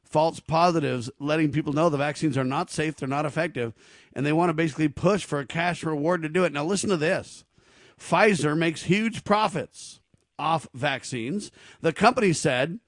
false 0.06 0.40
positives, 0.40 1.12
letting 1.20 1.52
people 1.52 1.74
know 1.74 1.90
the 1.90 1.98
vaccines 1.98 2.38
are 2.38 2.46
not 2.46 2.72
safe, 2.72 2.96
they're 2.96 3.06
not 3.06 3.26
effective, 3.26 3.74
and 4.14 4.26
they 4.26 4.32
want 4.32 4.48
to 4.50 4.54
basically 4.54 4.88
push 4.88 5.26
for 5.26 5.40
a 5.40 5.46
cash 5.46 5.84
reward 5.84 6.22
to 6.22 6.30
do 6.30 6.46
it. 6.46 6.54
Now, 6.54 6.64
listen 6.64 6.90
to 6.90 6.96
this 6.96 7.44
Pfizer 8.00 8.58
makes 8.58 8.84
huge 8.84 9.26
profits 9.26 10.00
off 10.40 10.70
vaccines. 10.74 11.52
The 11.82 11.92
company 11.92 12.32
said 12.32 12.80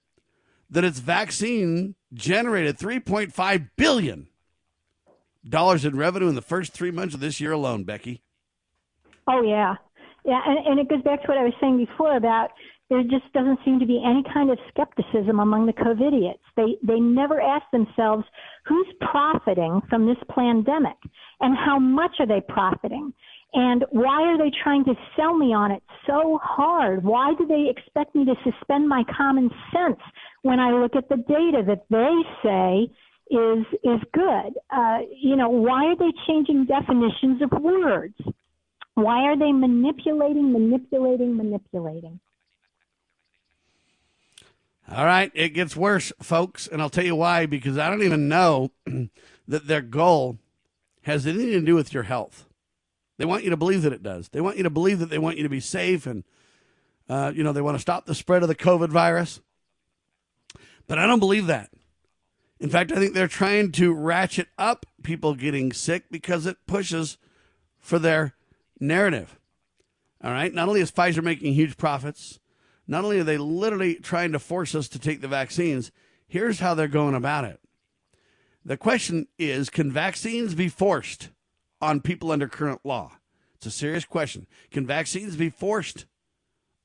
that 0.71 0.83
its 0.83 0.99
vaccine 0.99 1.95
generated 2.13 2.77
3.5 2.77 3.69
billion 3.75 4.27
dollars 5.47 5.85
in 5.85 5.97
revenue 5.97 6.29
in 6.29 6.35
the 6.35 6.41
first 6.41 6.71
three 6.71 6.91
months 6.91 7.13
of 7.13 7.19
this 7.19 7.41
year 7.41 7.51
alone, 7.51 7.83
Becky. 7.83 8.21
Oh 9.27 9.41
yeah, 9.41 9.75
yeah, 10.25 10.39
and, 10.45 10.67
and 10.67 10.79
it 10.79 10.89
goes 10.89 11.01
back 11.03 11.21
to 11.23 11.27
what 11.27 11.37
I 11.37 11.43
was 11.43 11.53
saying 11.59 11.77
before 11.77 12.15
about 12.15 12.49
there 12.89 13.03
just 13.03 13.31
doesn't 13.33 13.59
seem 13.63 13.79
to 13.79 13.85
be 13.85 14.03
any 14.05 14.21
kind 14.33 14.51
of 14.51 14.59
skepticism 14.69 15.39
among 15.39 15.65
the 15.65 15.73
COVIDiots. 15.73 16.43
They 16.55 16.77
they 16.83 16.99
never 16.99 17.41
ask 17.41 17.65
themselves 17.71 18.25
who's 18.65 18.87
profiting 18.99 19.81
from 19.89 20.05
this 20.05 20.17
pandemic 20.29 20.97
and 21.39 21.55
how 21.57 21.79
much 21.79 22.11
are 22.19 22.27
they 22.27 22.41
profiting 22.47 23.13
and 23.53 23.83
why 23.91 24.23
are 24.23 24.37
they 24.37 24.51
trying 24.63 24.85
to 24.85 24.93
sell 25.15 25.37
me 25.37 25.53
on 25.53 25.71
it 25.71 25.83
so 26.07 26.39
hard? 26.41 27.03
Why 27.03 27.33
do 27.37 27.45
they 27.45 27.67
expect 27.69 28.15
me 28.15 28.23
to 28.25 28.35
suspend 28.43 28.87
my 28.87 29.03
common 29.15 29.49
sense 29.73 29.99
when 30.41 30.59
I 30.59 30.71
look 30.71 30.95
at 30.95 31.09
the 31.09 31.17
data 31.17 31.63
that 31.67 31.85
they 31.89 32.21
say 32.43 32.93
is 33.29 33.65
is 33.83 34.01
good? 34.13 34.57
Uh, 34.69 34.99
you 35.15 35.35
know, 35.35 35.49
why 35.49 35.85
are 35.85 35.95
they 35.95 36.11
changing 36.27 36.65
definitions 36.65 37.41
of 37.41 37.51
words? 37.61 38.15
Why 38.95 39.23
are 39.23 39.37
they 39.37 39.51
manipulating, 39.51 40.51
manipulating, 40.51 41.37
manipulating? 41.37 42.19
All 44.93 45.05
right, 45.05 45.31
it 45.33 45.49
gets 45.49 45.75
worse, 45.75 46.11
folks, 46.21 46.67
and 46.67 46.81
I'll 46.81 46.89
tell 46.89 47.05
you 47.05 47.15
why 47.15 47.45
because 47.45 47.77
I 47.77 47.89
don't 47.89 48.03
even 48.03 48.27
know 48.27 48.71
that 49.47 49.67
their 49.67 49.81
goal 49.81 50.37
has 51.03 51.25
anything 51.25 51.51
to 51.51 51.61
do 51.61 51.75
with 51.75 51.93
your 51.93 52.03
health. 52.03 52.45
They 53.17 53.25
want 53.25 53.43
you 53.43 53.51
to 53.51 53.57
believe 53.57 53.83
that 53.83 53.93
it 53.93 54.03
does. 54.03 54.29
They 54.29 54.41
want 54.41 54.57
you 54.57 54.63
to 54.63 54.69
believe 54.69 54.99
that 54.99 55.09
they 55.09 55.17
want 55.17 55.37
you 55.37 55.43
to 55.43 55.49
be 55.49 55.59
safe 55.59 56.05
and 56.05 56.23
uh, 57.11 57.31
you 57.35 57.43
know, 57.43 57.51
they 57.51 57.61
want 57.61 57.75
to 57.75 57.81
stop 57.81 58.05
the 58.05 58.15
spread 58.15 58.41
of 58.41 58.47
the 58.47 58.55
COVID 58.55 58.89
virus. 58.89 59.41
But 60.91 60.99
I 60.99 61.07
don't 61.07 61.21
believe 61.21 61.47
that. 61.47 61.69
In 62.59 62.69
fact, 62.69 62.91
I 62.91 62.95
think 62.95 63.13
they're 63.13 63.29
trying 63.29 63.71
to 63.71 63.93
ratchet 63.93 64.49
up 64.57 64.85
people 65.03 65.35
getting 65.35 65.71
sick 65.71 66.03
because 66.11 66.45
it 66.45 66.67
pushes 66.67 67.17
for 67.79 67.97
their 67.97 68.35
narrative. 68.77 69.39
All 70.21 70.31
right. 70.31 70.53
Not 70.53 70.67
only 70.67 70.81
is 70.81 70.91
Pfizer 70.91 71.23
making 71.23 71.53
huge 71.53 71.77
profits, 71.77 72.41
not 72.89 73.05
only 73.05 73.21
are 73.21 73.23
they 73.23 73.37
literally 73.37 73.95
trying 73.95 74.33
to 74.33 74.37
force 74.37 74.75
us 74.75 74.89
to 74.89 74.99
take 74.99 75.21
the 75.21 75.29
vaccines, 75.29 75.93
here's 76.27 76.59
how 76.59 76.73
they're 76.73 76.89
going 76.89 77.15
about 77.15 77.45
it. 77.45 77.61
The 78.65 78.75
question 78.75 79.27
is 79.39 79.69
can 79.69 79.93
vaccines 79.93 80.55
be 80.55 80.67
forced 80.67 81.29
on 81.79 82.01
people 82.01 82.33
under 82.33 82.49
current 82.49 82.81
law? 82.83 83.13
It's 83.55 83.65
a 83.65 83.71
serious 83.71 84.03
question. 84.03 84.45
Can 84.71 84.85
vaccines 84.85 85.37
be 85.37 85.51
forced 85.51 86.05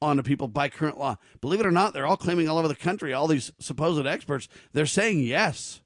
onto 0.01 0.23
people 0.23 0.49
by 0.49 0.69
current 0.69 0.99
law? 0.99 1.17
Believe 1.41 1.61
it 1.61 1.67
or 1.67 1.71
not, 1.71 1.93
they're 1.93 2.07
all 2.07 2.17
claiming 2.17 2.49
all 2.49 2.59
over 2.59 2.69
the 2.69 2.75
country, 2.75 3.13
all 3.13 3.27
these 3.27 3.53
supposed 3.59 4.07
experts, 4.07 4.49
they're 4.73 4.87
saying 4.87 5.21
yes. 5.21 5.81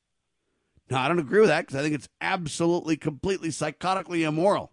Now, 0.90 1.02
I 1.02 1.08
don't 1.08 1.20
agree 1.20 1.40
with 1.40 1.48
that 1.48 1.66
because 1.66 1.78
I 1.78 1.82
think 1.82 1.94
it's 1.94 2.08
absolutely, 2.20 2.96
completely 2.96 3.50
psychotically 3.50 4.26
immoral, 4.26 4.72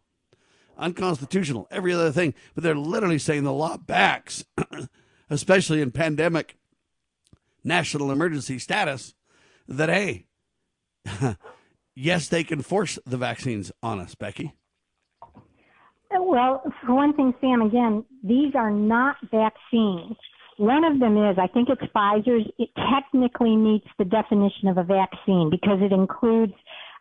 unconstitutional, 0.77 1.67
every 1.69 1.93
other 1.93 2.11
thing. 2.11 2.33
But 2.55 2.63
they're 2.63 2.75
literally 2.75 3.19
saying 3.19 3.43
the 3.43 3.53
law 3.53 3.77
backs, 3.77 4.43
especially 5.29 5.81
in 5.81 5.91
pandemic 5.91 6.57
national 7.63 8.11
emergency 8.11 8.57
status, 8.57 9.13
that, 9.67 9.89
hey, 9.89 10.25
yes, 11.95 12.27
they 12.27 12.43
can 12.43 12.63
force 12.63 12.97
the 13.05 13.17
vaccines 13.17 13.71
on 13.83 13.99
us, 13.99 14.15
Becky. 14.15 14.55
Well, 16.19 16.61
for 16.85 16.95
one 16.95 17.13
thing, 17.13 17.33
Sam, 17.41 17.61
again, 17.61 18.03
these 18.23 18.53
are 18.55 18.71
not 18.71 19.17
vaccines. 19.31 20.15
One 20.57 20.83
of 20.83 20.99
them 20.99 21.17
is, 21.17 21.37
I 21.37 21.47
think 21.47 21.69
it's 21.69 21.81
Pfizer's. 21.93 22.49
It 22.57 22.69
technically 22.91 23.55
meets 23.55 23.87
the 23.99 24.05
definition 24.05 24.67
of 24.67 24.77
a 24.77 24.83
vaccine 24.83 25.49
because 25.51 25.79
it 25.81 25.91
includes 25.91 26.53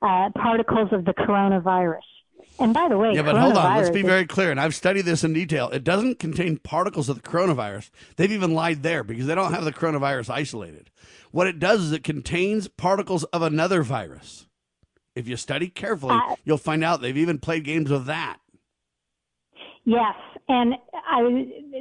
uh, 0.03 0.31
particles 0.35 0.91
of 0.93 1.05
the 1.05 1.15
coronavirus. 1.15 2.01
And 2.59 2.73
by 2.73 2.89
the 2.89 2.97
way, 2.97 3.13
yeah, 3.15 3.23
but 3.23 3.37
hold 3.37 3.57
on. 3.57 3.77
Let's 3.77 3.91
be 3.91 4.03
very 4.03 4.27
clear. 4.27 4.51
And 4.51 4.61
I've 4.61 4.75
studied 4.75 5.03
this 5.03 5.25
in 5.25 5.33
detail. 5.33 5.69
It 5.71 5.85
doesn't 5.85 6.19
contain 6.19 6.59
particles 6.59 7.09
of 7.09 7.17
the 7.17 7.29
coronavirus. 7.29 7.91
They've 8.17 8.33
even 8.33 8.55
lied 8.55 8.83
there 8.83 9.05
because 9.05 9.27
they 9.27 9.35
don't 9.35 9.53
have 9.53 9.65
the 9.65 9.73
coronavirus 9.73 10.31
isolated. 10.31 10.91
What 11.33 11.47
it 11.47 11.59
does 11.59 11.81
is 11.81 11.93
it 11.93 12.05
contains 12.05 12.69
particles 12.69 13.25
of 13.25 13.43
another 13.43 13.83
virus. 13.83 14.47
If 15.15 15.29
you 15.29 15.37
study 15.37 15.69
carefully, 15.69 16.15
uh, 16.15 16.37
you'll 16.45 16.59
find 16.59 16.85
out 16.85 17.01
they've 17.01 17.17
even 17.17 17.39
played 17.39 17.65
games 17.65 17.91
with 17.91 18.07
that. 18.07 18.39
Yes, 19.89 20.15
and 20.49 20.75
I 21.09 21.23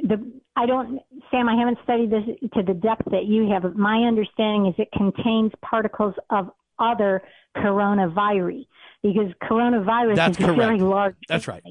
the 0.04 0.32
I 0.54 0.64
don't 0.64 1.00
Sam. 1.30 1.48
I 1.48 1.56
haven't 1.56 1.78
studied 1.82 2.10
this 2.10 2.22
to 2.54 2.62
the 2.62 2.72
depth 2.72 3.02
that 3.10 3.24
you 3.26 3.50
have. 3.50 3.62
But 3.62 3.76
my 3.76 3.98
understanding 4.06 4.66
is 4.66 4.74
it 4.78 4.88
contains 4.96 5.50
particles 5.60 6.14
of 6.30 6.50
other 6.78 7.22
coronavirus 7.56 8.66
because 9.02 9.32
coronavirus 9.42 10.14
That's 10.16 10.38
is 10.38 10.44
correct. 10.44 10.58
a 10.58 10.62
very 10.62 10.78
large. 10.78 11.16
That's 11.28 11.48
right. 11.48 11.62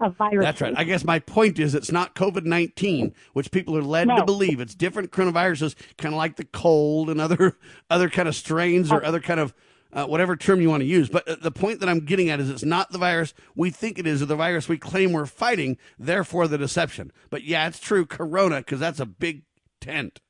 Of 0.00 0.16
viruses. 0.16 0.42
That's 0.44 0.60
right. 0.60 0.74
I 0.76 0.82
guess 0.82 1.04
my 1.04 1.20
point 1.20 1.60
is 1.60 1.72
it's 1.76 1.92
not 1.92 2.16
COVID 2.16 2.44
19, 2.44 3.14
which 3.32 3.52
people 3.52 3.76
are 3.78 3.82
led 3.82 4.08
No. 4.08 4.16
to 4.16 4.24
believe. 4.24 4.58
It's 4.60 4.74
different 4.74 5.12
coronaviruses, 5.12 5.76
kind 5.96 6.12
of 6.12 6.18
like 6.18 6.34
the 6.34 6.44
cold 6.44 7.08
and 7.08 7.20
other 7.20 7.56
other 7.90 8.10
kind 8.10 8.26
of 8.26 8.34
strains 8.34 8.90
or 8.90 9.04
other 9.04 9.20
kind 9.20 9.38
of 9.38 9.54
uh, 9.94 10.06
whatever 10.06 10.36
term 10.36 10.60
you 10.60 10.68
want 10.68 10.82
to 10.82 10.86
use. 10.86 11.08
But 11.08 11.26
uh, 11.26 11.36
the 11.40 11.50
point 11.50 11.80
that 11.80 11.88
I'm 11.88 12.00
getting 12.00 12.28
at 12.28 12.40
is 12.40 12.50
it's 12.50 12.64
not 12.64 12.90
the 12.90 12.98
virus 12.98 13.32
we 13.54 13.70
think 13.70 13.98
it 13.98 14.06
is 14.06 14.20
or 14.20 14.26
the 14.26 14.36
virus 14.36 14.68
we 14.68 14.76
claim 14.76 15.12
we're 15.12 15.26
fighting, 15.26 15.78
therefore 15.98 16.48
the 16.48 16.58
deception. 16.58 17.12
But 17.30 17.44
yeah, 17.44 17.66
it's 17.68 17.80
true, 17.80 18.04
corona, 18.04 18.58
because 18.58 18.80
that's 18.80 19.00
a 19.00 19.06
big 19.06 19.42
tent. 19.80 20.20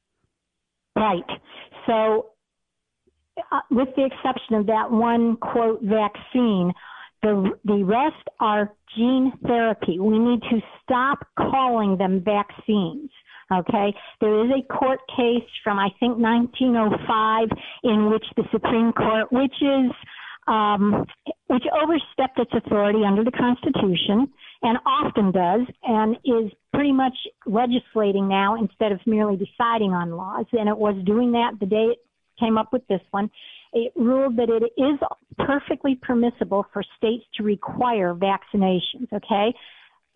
Right. 0.94 1.24
So, 1.86 2.30
uh, 3.50 3.60
with 3.70 3.88
the 3.96 4.04
exception 4.04 4.54
of 4.54 4.66
that 4.66 4.90
one 4.90 5.36
quote 5.36 5.82
vaccine, 5.82 6.72
the 7.22 7.52
the 7.64 7.82
rest 7.82 8.28
are 8.38 8.72
gene 8.96 9.32
therapy. 9.46 9.98
We 9.98 10.18
need 10.18 10.40
to 10.42 10.60
stop 10.82 11.26
calling 11.36 11.96
them 11.96 12.22
vaccines. 12.22 13.10
Okay, 13.52 13.94
there 14.20 14.44
is 14.44 14.50
a 14.50 14.72
court 14.72 15.00
case 15.16 15.48
from 15.62 15.78
I 15.78 15.88
think 16.00 16.18
1905 16.18 17.48
in 17.84 18.10
which 18.10 18.24
the 18.36 18.44
Supreme 18.50 18.92
Court, 18.92 19.30
which 19.30 19.54
is 19.60 19.92
um, 20.46 21.06
which 21.46 21.64
overstepped 21.72 22.38
its 22.38 22.52
authority 22.54 23.00
under 23.06 23.24
the 23.24 23.30
Constitution 23.30 24.28
and 24.62 24.78
often 24.86 25.30
does, 25.30 25.60
and 25.82 26.16
is 26.24 26.52
pretty 26.72 26.92
much 26.92 27.14
legislating 27.46 28.28
now 28.28 28.56
instead 28.56 28.92
of 28.92 29.00
merely 29.06 29.36
deciding 29.36 29.92
on 29.92 30.12
laws. 30.12 30.46
And 30.52 30.68
it 30.68 30.76
was 30.76 30.96
doing 31.04 31.32
that 31.32 31.52
the 31.60 31.66
day 31.66 31.92
it 31.92 31.98
came 32.40 32.58
up 32.58 32.72
with 32.72 32.86
this 32.88 33.00
one. 33.10 33.30
It 33.72 33.92
ruled 33.96 34.36
that 34.36 34.48
it 34.48 34.80
is 34.80 34.98
perfectly 35.38 35.98
permissible 36.00 36.66
for 36.72 36.82
states 36.96 37.24
to 37.36 37.42
require 37.42 38.14
vaccinations. 38.14 39.12
Okay. 39.12 39.54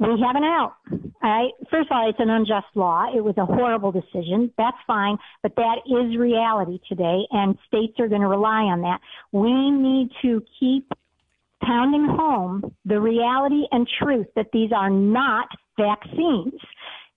We 0.01 0.07
have 0.25 0.37
an 0.37 0.45
out. 0.45 0.75
All 0.93 1.01
right. 1.23 1.51
First 1.71 1.91
of 1.91 1.97
all, 1.97 2.09
it's 2.09 2.21
an 2.21 2.31
unjust 2.31 2.67
law. 2.77 3.07
It 3.15 3.23
was 3.23 3.35
a 3.37 3.45
horrible 3.45 3.91
decision. 3.91 4.53
That's 4.57 4.77
fine, 4.87 5.17
but 5.43 5.57
that 5.57 5.79
is 5.87 6.17
reality 6.17 6.79
today, 6.89 7.27
and 7.33 7.59
states 7.67 7.95
are 7.99 8.09
going 8.09 8.21
to 8.21 8.29
rely 8.29 8.63
on 8.63 8.83
that. 8.83 9.01
We 9.33 9.71
need 9.71 10.11
to 10.23 10.43
keep 10.61 10.93
pounding 11.63 12.07
home 12.09 12.75
the 12.85 13.01
reality 13.01 13.65
and 13.73 13.89
truth 14.01 14.29
that 14.37 14.47
these 14.53 14.71
are 14.73 14.91
not 14.91 15.49
vaccines. 15.77 16.55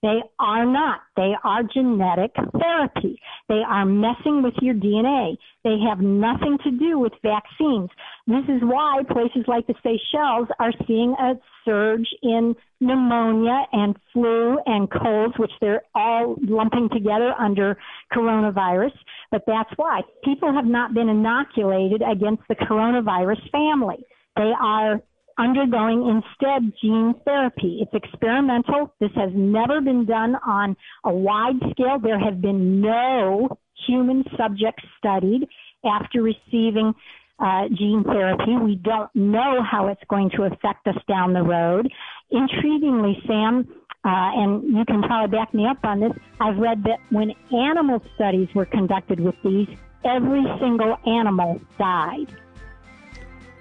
They 0.01 0.19
are 0.39 0.65
not. 0.65 1.01
They 1.15 1.33
are 1.43 1.61
genetic 1.61 2.31
therapy. 2.59 3.19
They 3.47 3.61
are 3.67 3.85
messing 3.85 4.41
with 4.41 4.55
your 4.59 4.73
DNA. 4.73 5.37
They 5.63 5.77
have 5.87 5.99
nothing 5.99 6.57
to 6.63 6.71
do 6.71 6.97
with 6.97 7.13
vaccines. 7.21 7.89
This 8.25 8.43
is 8.49 8.61
why 8.63 9.03
places 9.11 9.45
like 9.47 9.67
the 9.67 9.75
Seychelles 9.83 10.47
are 10.59 10.73
seeing 10.87 11.15
a 11.19 11.33
surge 11.65 12.07
in 12.23 12.55
pneumonia 12.79 13.65
and 13.73 13.95
flu 14.11 14.57
and 14.65 14.89
colds, 14.89 15.35
which 15.37 15.51
they're 15.61 15.83
all 15.93 16.35
lumping 16.41 16.89
together 16.91 17.33
under 17.39 17.77
coronavirus. 18.11 18.93
But 19.29 19.43
that's 19.45 19.71
why 19.75 20.01
people 20.23 20.51
have 20.51 20.65
not 20.65 20.95
been 20.95 21.09
inoculated 21.09 22.01
against 22.01 22.41
the 22.49 22.55
coronavirus 22.55 23.51
family. 23.51 24.03
They 24.35 24.51
are 24.59 25.01
undergoing 25.37 26.21
instead 26.21 26.73
gene 26.81 27.13
therapy. 27.25 27.79
It's 27.81 27.93
experimental. 27.93 28.93
This 28.99 29.11
has 29.15 29.31
never 29.33 29.81
been 29.81 30.05
done 30.05 30.35
on 30.45 30.75
a 31.05 31.11
wide 31.13 31.59
scale. 31.71 31.99
There 32.01 32.19
have 32.19 32.41
been 32.41 32.81
no 32.81 33.57
human 33.87 34.23
subjects 34.37 34.83
studied 34.97 35.47
after 35.85 36.21
receiving 36.21 36.93
uh, 37.39 37.67
gene 37.69 38.03
therapy. 38.03 38.55
We 38.61 38.75
don't 38.75 39.09
know 39.15 39.63
how 39.69 39.87
it's 39.87 40.03
going 40.09 40.29
to 40.37 40.43
affect 40.43 40.87
us 40.87 40.97
down 41.07 41.33
the 41.33 41.41
road. 41.41 41.91
Intriguingly, 42.31 43.25
Sam, 43.27 43.67
uh, 44.03 44.29
and 44.35 44.63
you 44.63 44.85
can 44.85 45.01
probably 45.01 45.37
back 45.37 45.53
me 45.53 45.65
up 45.65 45.77
on 45.83 45.99
this, 45.99 46.11
I've 46.39 46.57
read 46.57 46.83
that 46.83 46.99
when 47.09 47.31
animal 47.51 48.01
studies 48.15 48.47
were 48.53 48.65
conducted 48.65 49.19
with 49.19 49.35
these, 49.43 49.67
every 50.05 50.43
single 50.59 50.97
animal 51.05 51.59
died 51.77 52.27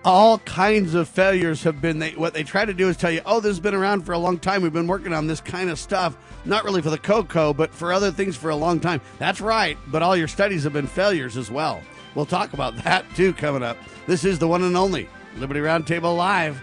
all 0.05 0.38
kinds 0.38 0.94
of 0.94 1.09
failures 1.09 1.62
have 1.62 1.80
been 1.80 1.98
they, 1.98 2.12
what 2.12 2.32
they 2.32 2.42
try 2.42 2.64
to 2.64 2.72
do 2.72 2.88
is 2.88 2.96
tell 2.96 3.11
you 3.11 3.20
oh 3.26 3.40
this 3.40 3.51
has 3.51 3.61
been 3.61 3.74
around 3.74 4.03
for 4.03 4.12
a 4.12 4.18
long 4.18 4.38
time. 4.38 4.62
We've 4.62 4.72
been 4.72 4.86
working 4.86 5.12
on 5.12 5.26
this 5.26 5.40
kind 5.40 5.68
of 5.68 5.78
stuff 5.78 6.16
not 6.44 6.64
really 6.64 6.80
for 6.80 6.90
the 6.90 6.98
cocoa 6.98 7.53
but 7.53 7.74
for 7.74 7.92
other 7.92 8.11
things 8.11 8.36
for 8.36 8.51
a 8.51 8.57
long 8.57 8.80
time. 8.80 9.01
That's 9.18 9.40
right 9.40 9.76
but 9.88 10.03
all 10.03 10.16
your 10.16 10.28
studies 10.28 10.64
have 10.64 10.72
been 10.72 10.86
failures 10.86 11.36
as 11.36 11.51
well. 11.51 11.82
We'll 12.14 12.26
talk 12.26 12.53
about 12.53 12.76
that 12.84 13.05
too 13.14 13.32
coming 13.34 13.62
up. 13.62 13.76
This 14.07 14.24
is 14.24 14.38
the 14.38 14.48
one 14.48 14.62
and 14.62 14.76
only 14.76 15.09
liberty 15.36 15.61
roundtable 15.61 16.16
live 16.16 16.62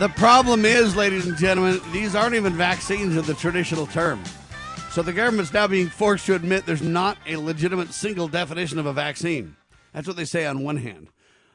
The 0.00 0.08
problem 0.08 0.64
is, 0.64 0.96
ladies 0.96 1.26
and 1.26 1.36
gentlemen, 1.36 1.78
these 1.92 2.14
aren't 2.14 2.34
even 2.34 2.54
vaccines 2.54 3.18
in 3.18 3.24
the 3.26 3.34
traditional 3.34 3.86
term. 3.86 4.24
So 4.92 5.02
the 5.02 5.12
government's 5.12 5.52
now 5.52 5.66
being 5.66 5.90
forced 5.90 6.24
to 6.24 6.34
admit 6.34 6.64
there's 6.64 6.80
not 6.80 7.18
a 7.26 7.36
legitimate 7.36 7.92
single 7.92 8.26
definition 8.26 8.78
of 8.78 8.86
a 8.86 8.94
vaccine. 8.94 9.56
That's 9.92 10.06
what 10.06 10.16
they 10.16 10.24
say 10.24 10.46
on 10.46 10.64
one 10.64 10.78
hand. 10.78 11.08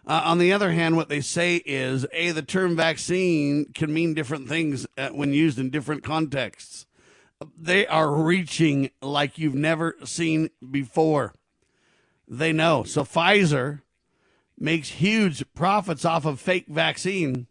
Uh, 0.07 0.21
on 0.23 0.37
the 0.37 0.53
other 0.53 0.71
hand, 0.71 0.95
what 0.95 1.09
they 1.09 1.21
say 1.21 1.57
is 1.65 2.05
a 2.13 2.31
the 2.31 2.43
term 2.43 2.75
vaccine 2.75 3.65
can 3.73 3.91
mean 3.91 4.13
different 4.13 4.47
things 4.47 4.85
uh, 4.97 5.09
when 5.09 5.33
used 5.33 5.57
in 5.57 5.71
different 5.71 6.03
contexts. 6.03 6.85
They 7.57 7.87
are 7.87 8.11
reaching 8.11 8.91
like 9.01 9.37
you've 9.37 9.55
never 9.55 9.95
seen 10.03 10.49
before. 10.71 11.33
They 12.27 12.53
know. 12.53 12.83
So 12.83 13.03
Pfizer 13.03 13.81
makes 14.57 14.89
huge 14.89 15.43
profits 15.53 16.05
off 16.05 16.25
of 16.25 16.39
fake 16.39 16.67
vaccine. 16.67 17.47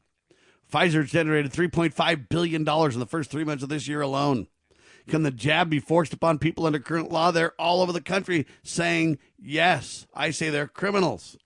Pfizer 0.72 1.06
generated 1.06 1.52
$3.5 1.52 2.28
billion 2.28 2.62
in 2.62 2.98
the 2.98 3.06
first 3.08 3.30
three 3.30 3.44
months 3.44 3.62
of 3.62 3.68
this 3.68 3.86
year 3.86 4.00
alone. 4.00 4.46
Can 5.08 5.22
the 5.22 5.30
jab 5.30 5.68
be 5.68 5.80
forced 5.80 6.14
upon 6.14 6.38
people 6.38 6.66
under 6.66 6.78
current 6.78 7.12
law? 7.12 7.30
They're 7.30 7.60
all 7.60 7.82
over 7.82 7.92
the 7.92 8.00
country 8.00 8.46
saying, 8.62 9.18
yes. 9.38 10.06
I 10.14 10.30
say 10.30 10.48
they're 10.48 10.66
criminals. 10.66 11.36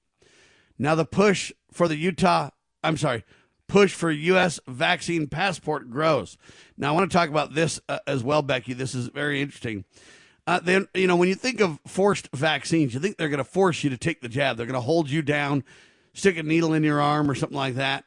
Now, 0.78 0.94
the 0.94 1.04
push 1.04 1.52
for 1.72 1.88
the 1.88 1.96
Utah, 1.96 2.50
I'm 2.84 2.96
sorry, 2.96 3.24
push 3.66 3.92
for 3.92 4.10
U.S. 4.10 4.60
vaccine 4.66 5.26
passport 5.26 5.90
grows. 5.90 6.36
Now, 6.76 6.88
I 6.88 6.92
want 6.92 7.10
to 7.10 7.16
talk 7.16 7.28
about 7.28 7.54
this 7.54 7.80
uh, 7.88 7.98
as 8.06 8.22
well, 8.22 8.42
Becky. 8.42 8.72
This 8.72 8.94
is 8.94 9.08
very 9.08 9.42
interesting. 9.42 9.84
Uh, 10.46 10.60
then, 10.60 10.88
you 10.94 11.06
know, 11.06 11.16
when 11.16 11.28
you 11.28 11.34
think 11.34 11.60
of 11.60 11.78
forced 11.86 12.30
vaccines, 12.34 12.94
you 12.94 13.00
think 13.00 13.18
they're 13.18 13.28
going 13.28 13.38
to 13.38 13.44
force 13.44 13.84
you 13.84 13.90
to 13.90 13.98
take 13.98 14.22
the 14.22 14.28
jab. 14.28 14.56
They're 14.56 14.66
going 14.66 14.74
to 14.74 14.80
hold 14.80 15.10
you 15.10 15.20
down, 15.20 15.62
stick 16.14 16.38
a 16.38 16.42
needle 16.42 16.72
in 16.72 16.82
your 16.82 17.00
arm 17.00 17.30
or 17.30 17.34
something 17.34 17.58
like 17.58 17.74
that. 17.74 18.04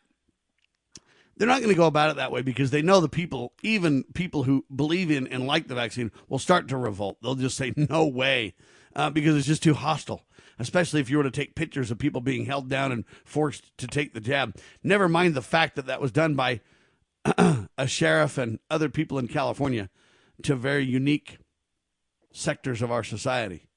They're 1.38 1.48
not 1.48 1.60
going 1.60 1.70
to 1.70 1.78
go 1.78 1.86
about 1.86 2.12
it 2.12 2.16
that 2.18 2.32
way 2.32 2.42
because 2.42 2.72
they 2.72 2.82
know 2.82 3.00
the 3.00 3.10
people, 3.10 3.54
even 3.64 4.04
people 4.14 4.44
who 4.44 4.66
believe 4.76 5.12
in 5.12 5.28
and 5.28 5.46
like 5.46 5.68
the 5.68 5.76
vaccine, 5.76 6.12
will 6.30 6.40
start 6.40 6.68
to 6.70 6.78
revolt. 6.78 7.18
They'll 7.22 7.36
just 7.36 7.58
say, 7.58 7.74
no 7.76 8.08
way, 8.08 8.56
uh, 8.96 9.10
because 9.10 9.36
it's 9.36 9.48
just 9.48 9.64
too 9.64 9.74
hostile 9.74 10.24
especially 10.62 11.02
if 11.02 11.10
you 11.10 11.18
were 11.18 11.24
to 11.24 11.32
take 11.32 11.56
pictures 11.56 11.92
of 11.92 11.98
people 11.98 12.22
being 12.22 12.46
held 12.46 12.70
down 12.70 12.92
and 12.92 13.06
forced 13.26 13.76
to 13.78 13.88
take 13.88 14.14
the 14.14 14.22
jab. 14.22 14.56
Never 14.84 15.10
mind 15.10 15.34
the 15.34 15.42
fact 15.42 15.76
that 15.76 15.88
that 15.88 16.02
was 16.02 16.12
done 16.12 16.36
by 16.36 16.62
a 17.78 17.88
sheriff 17.88 18.38
and 18.38 18.60
other 18.70 18.90
people 18.90 19.20
in 19.20 19.28
California 19.28 19.90
to 20.44 20.56
very 20.56 20.86
unique 20.86 21.38
sectors 22.34 22.82
of 22.82 22.92
our 22.92 23.04
society. 23.04 23.68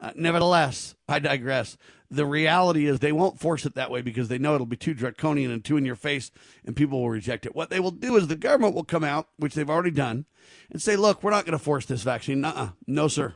Uh, 0.00 0.12
nevertheless, 0.16 0.94
I 1.08 1.18
digress. 1.18 1.76
The 2.10 2.26
reality 2.26 2.86
is 2.86 3.00
they 3.00 3.12
won't 3.12 3.40
force 3.40 3.64
it 3.64 3.74
that 3.74 3.90
way 3.90 4.02
because 4.02 4.28
they 4.28 4.38
know 4.38 4.54
it'll 4.54 4.66
be 4.66 4.76
too 4.76 4.94
draconian 4.94 5.50
and 5.50 5.64
too 5.64 5.76
in 5.76 5.86
your 5.86 5.96
face 5.96 6.30
and 6.64 6.76
people 6.76 7.00
will 7.00 7.10
reject 7.10 7.46
it. 7.46 7.54
What 7.54 7.70
they 7.70 7.80
will 7.80 7.90
do 7.90 8.16
is 8.16 8.28
the 8.28 8.36
government 8.36 8.74
will 8.74 8.84
come 8.84 9.04
out, 9.04 9.28
which 9.36 9.54
they've 9.54 9.70
already 9.70 9.90
done, 9.90 10.26
and 10.70 10.82
say, 10.82 10.96
look, 10.96 11.22
we're 11.22 11.30
not 11.30 11.46
going 11.46 11.58
to 11.58 11.64
force 11.64 11.86
this 11.86 12.02
vaccine. 12.02 12.44
Uh-uh. 12.44 12.70
No, 12.86 13.08
sir. 13.08 13.34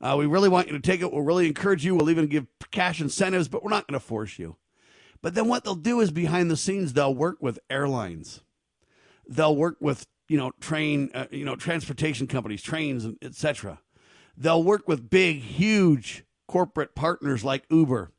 Uh, 0.00 0.16
we 0.18 0.26
really 0.26 0.48
want 0.48 0.66
you 0.66 0.72
to 0.74 0.80
take 0.80 1.00
it. 1.00 1.12
We'll 1.12 1.22
really 1.22 1.46
encourage 1.46 1.84
you. 1.84 1.94
We'll 1.94 2.10
even 2.10 2.26
give 2.26 2.46
cash 2.70 3.00
incentives, 3.00 3.48
but 3.48 3.62
we're 3.62 3.70
not 3.70 3.86
going 3.86 3.98
to 3.98 4.04
force 4.04 4.38
you. 4.38 4.56
But 5.22 5.34
then 5.34 5.48
what 5.48 5.64
they'll 5.64 5.74
do 5.74 6.00
is 6.00 6.10
behind 6.10 6.50
the 6.50 6.56
scenes, 6.56 6.92
they'll 6.92 7.14
work 7.14 7.38
with 7.40 7.58
airlines. 7.70 8.42
They'll 9.26 9.56
work 9.56 9.76
with, 9.80 10.06
you 10.28 10.36
know, 10.36 10.52
train, 10.60 11.10
uh, 11.14 11.26
you 11.30 11.44
know, 11.44 11.56
transportation 11.56 12.26
companies, 12.26 12.62
trains, 12.62 13.06
etc. 13.22 13.80
They'll 14.36 14.62
work 14.62 14.86
with 14.86 15.10
big, 15.10 15.40
huge 15.40 16.24
corporate 16.46 16.94
partners 16.94 17.44
like 17.44 17.64
Uber 17.70 18.12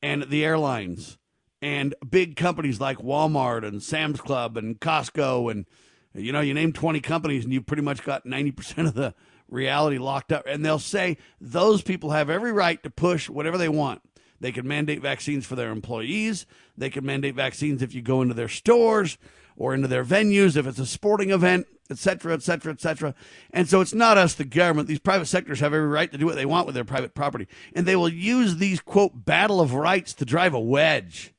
and 0.00 0.22
the 0.24 0.44
airlines 0.44 1.18
and 1.60 1.94
big 2.08 2.36
companies 2.36 2.80
like 2.80 2.98
Walmart 2.98 3.66
and 3.66 3.82
Sam's 3.82 4.20
Club 4.20 4.56
and 4.56 4.80
Costco 4.80 5.50
and 5.50 5.66
you 6.14 6.32
know, 6.32 6.40
you 6.40 6.54
name 6.54 6.72
20 6.72 7.00
companies 7.00 7.44
and 7.44 7.52
you 7.52 7.60
pretty 7.60 7.82
much 7.82 8.02
got 8.02 8.24
90% 8.24 8.86
of 8.86 8.94
the 8.94 9.14
reality 9.48 9.98
locked 9.98 10.32
up. 10.32 10.44
And 10.46 10.64
they'll 10.64 10.78
say 10.78 11.18
those 11.40 11.82
people 11.82 12.10
have 12.10 12.30
every 12.30 12.52
right 12.52 12.82
to 12.82 12.90
push 12.90 13.28
whatever 13.28 13.58
they 13.58 13.68
want. 13.68 14.02
They 14.40 14.52
can 14.52 14.66
mandate 14.68 15.00
vaccines 15.00 15.46
for 15.46 15.56
their 15.56 15.70
employees. 15.70 16.46
They 16.76 16.90
can 16.90 17.06
mandate 17.06 17.34
vaccines 17.34 17.80
if 17.80 17.94
you 17.94 18.02
go 18.02 18.22
into 18.22 18.34
their 18.34 18.48
stores 18.48 19.16
or 19.56 19.72
into 19.72 19.88
their 19.88 20.04
venues, 20.04 20.56
if 20.56 20.66
it's 20.66 20.78
a 20.78 20.84
sporting 20.84 21.30
event, 21.30 21.66
et 21.88 21.96
cetera, 21.96 22.34
et 22.34 22.42
cetera, 22.42 22.70
et 22.70 22.80
cetera. 22.80 23.14
And 23.50 23.66
so 23.66 23.80
it's 23.80 23.94
not 23.94 24.18
us, 24.18 24.34
the 24.34 24.44
government. 24.44 24.88
These 24.88 24.98
private 24.98 25.24
sectors 25.24 25.60
have 25.60 25.72
every 25.72 25.88
right 25.88 26.12
to 26.12 26.18
do 26.18 26.26
what 26.26 26.34
they 26.34 26.44
want 26.44 26.66
with 26.66 26.74
their 26.74 26.84
private 26.84 27.14
property. 27.14 27.48
And 27.74 27.86
they 27.86 27.96
will 27.96 28.10
use 28.10 28.56
these, 28.56 28.80
quote, 28.80 29.24
battle 29.24 29.62
of 29.62 29.72
rights 29.72 30.12
to 30.14 30.26
drive 30.26 30.52
a 30.52 30.60
wedge 30.60 31.32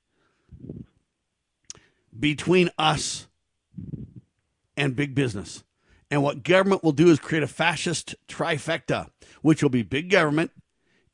between 2.19 2.71
us 2.79 3.27
and 4.75 4.95
big 4.95 5.13
business. 5.13 5.63
And 6.09 6.23
what 6.23 6.43
government 6.43 6.83
will 6.83 6.93
do 6.93 7.09
is 7.09 7.19
create 7.19 7.43
a 7.43 7.47
fascist 7.47 8.15
trifecta, 8.27 9.09
which 9.41 9.61
will 9.61 9.69
be 9.69 9.83
big 9.83 10.09
government 10.09 10.51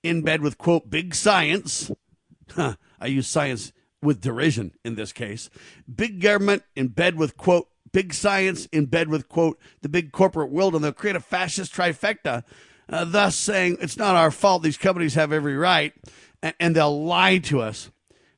in 0.04 0.22
bed 0.22 0.41
with, 0.41 0.58
quote, 0.58 0.89
big 0.89 1.16
science. 1.16 1.91
I 2.58 3.06
use 3.08 3.28
science 3.28 3.74
with 4.02 4.22
derision 4.22 4.74
in 4.84 4.96
this 4.96 5.12
case. 5.12 5.50
Big 5.94 6.22
government 6.22 6.64
in 6.76 6.89
bed 6.89 7.16
with, 7.16 7.38
quote, 7.38 7.70
big 7.91 8.14
science 8.14 8.68
in 8.68 8.86
bed 8.86 9.08
with, 9.08 9.30
quote, 9.30 9.60
the 9.82 9.89
big 9.89 10.12
corporate 10.12 10.52
world. 10.52 10.76
And 10.76 10.84
they'll 10.84 10.91
create 10.91 11.16
a 11.16 11.22
fascist 11.22 11.74
trifecta, 11.74 12.44
uh, 12.89 13.06
thus 13.06 13.36
saying 13.36 13.78
it's 13.82 13.98
not 13.98 14.16
our 14.16 14.32
fault. 14.32 14.62
These 14.62 14.78
companies 14.78 15.16
have 15.16 15.32
every 15.32 15.56
right. 15.56 15.94
And, 16.44 16.54
and 16.60 16.76
they'll 16.76 17.04
lie 17.04 17.39
to 17.39 17.62
us. 17.62 17.89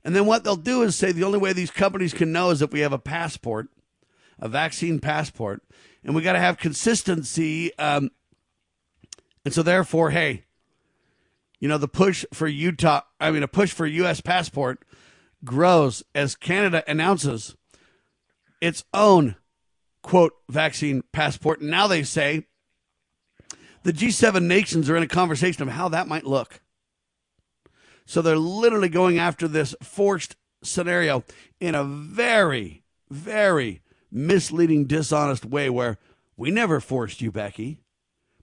And 0.06 0.16
then 0.16 0.28
what 0.28 0.44
they'll 0.44 0.56
do 0.56 0.84
is 0.84 0.96
say 0.96 1.12
the 1.12 1.24
only 1.24 1.40
way 1.40 1.52
these 1.52 1.72
companies 1.72 2.14
can 2.14 2.32
know 2.32 2.52
is 2.52 2.62
if 2.62 2.72
we 2.72 2.82
have 2.82 2.94
a 2.94 3.00
passport, 3.00 3.70
a 4.38 4.48
vaccine 4.48 5.00
passport 5.00 5.64
and 6.06 6.14
we 6.16 6.22
got 6.22 6.34
to 6.34 6.40
have 6.40 6.58
consistency. 6.58 7.78
Um, 7.78 8.12
and 9.44 9.54
so, 9.54 9.64
therefore, 9.64 10.12
hey, 10.12 10.46
you 11.60 11.68
know, 11.68 11.78
the 11.78 11.88
push 11.88 12.24
for 12.32 12.48
Utah, 12.48 13.02
I 13.20 13.32
mean, 13.32 13.44
a 13.44 13.48
push 13.48 13.74
for 13.74 13.86
U.S. 13.86 14.22
passport 14.22 14.86
grows 15.44 16.04
as 16.14 16.36
Canada 16.36 16.84
announces 16.88 17.56
its 18.62 18.84
own 18.94 19.36
quote 20.04 20.34
vaccine 20.48 21.04
passport. 21.12 21.62
And 21.62 21.72
now 21.72 21.88
they 21.88 22.04
say 22.04 22.46
the 23.84 23.94
G7 23.94 24.44
nations 24.44 24.90
are 24.90 24.98
in 24.98 25.04
a 25.04 25.08
conversation 25.08 25.64
of 25.64 25.70
how 25.70 25.90
that 25.90 26.08
might 26.08 26.26
look. 26.26 26.62
So 28.06 28.22
they're 28.22 28.38
literally 28.38 28.90
going 28.90 29.18
after 29.18 29.48
this 29.48 29.76
forced 29.82 30.36
scenario 30.64 31.24
in 31.60 31.74
a 31.74 31.84
very, 31.84 32.84
very 33.10 33.82
misleading, 34.16 34.86
dishonest 34.86 35.46
way 35.46 35.70
where 35.70 35.98
we 36.38 36.50
never 36.50 36.80
forced 36.80 37.22
you, 37.22 37.32
Becky. 37.32 37.82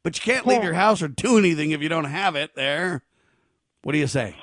But 0.04 0.16
you 0.16 0.32
can't 0.32 0.46
leave 0.46 0.62
your 0.62 0.74
house 0.74 1.00
or 1.00 1.08
do 1.08 1.38
anything 1.38 1.70
if 1.70 1.80
you 1.80 1.88
don't 1.88 2.04
have 2.04 2.36
it 2.36 2.54
there. 2.54 3.04
What 3.82 3.92
do 3.92 3.98
you 3.98 4.06
say? 4.06 4.36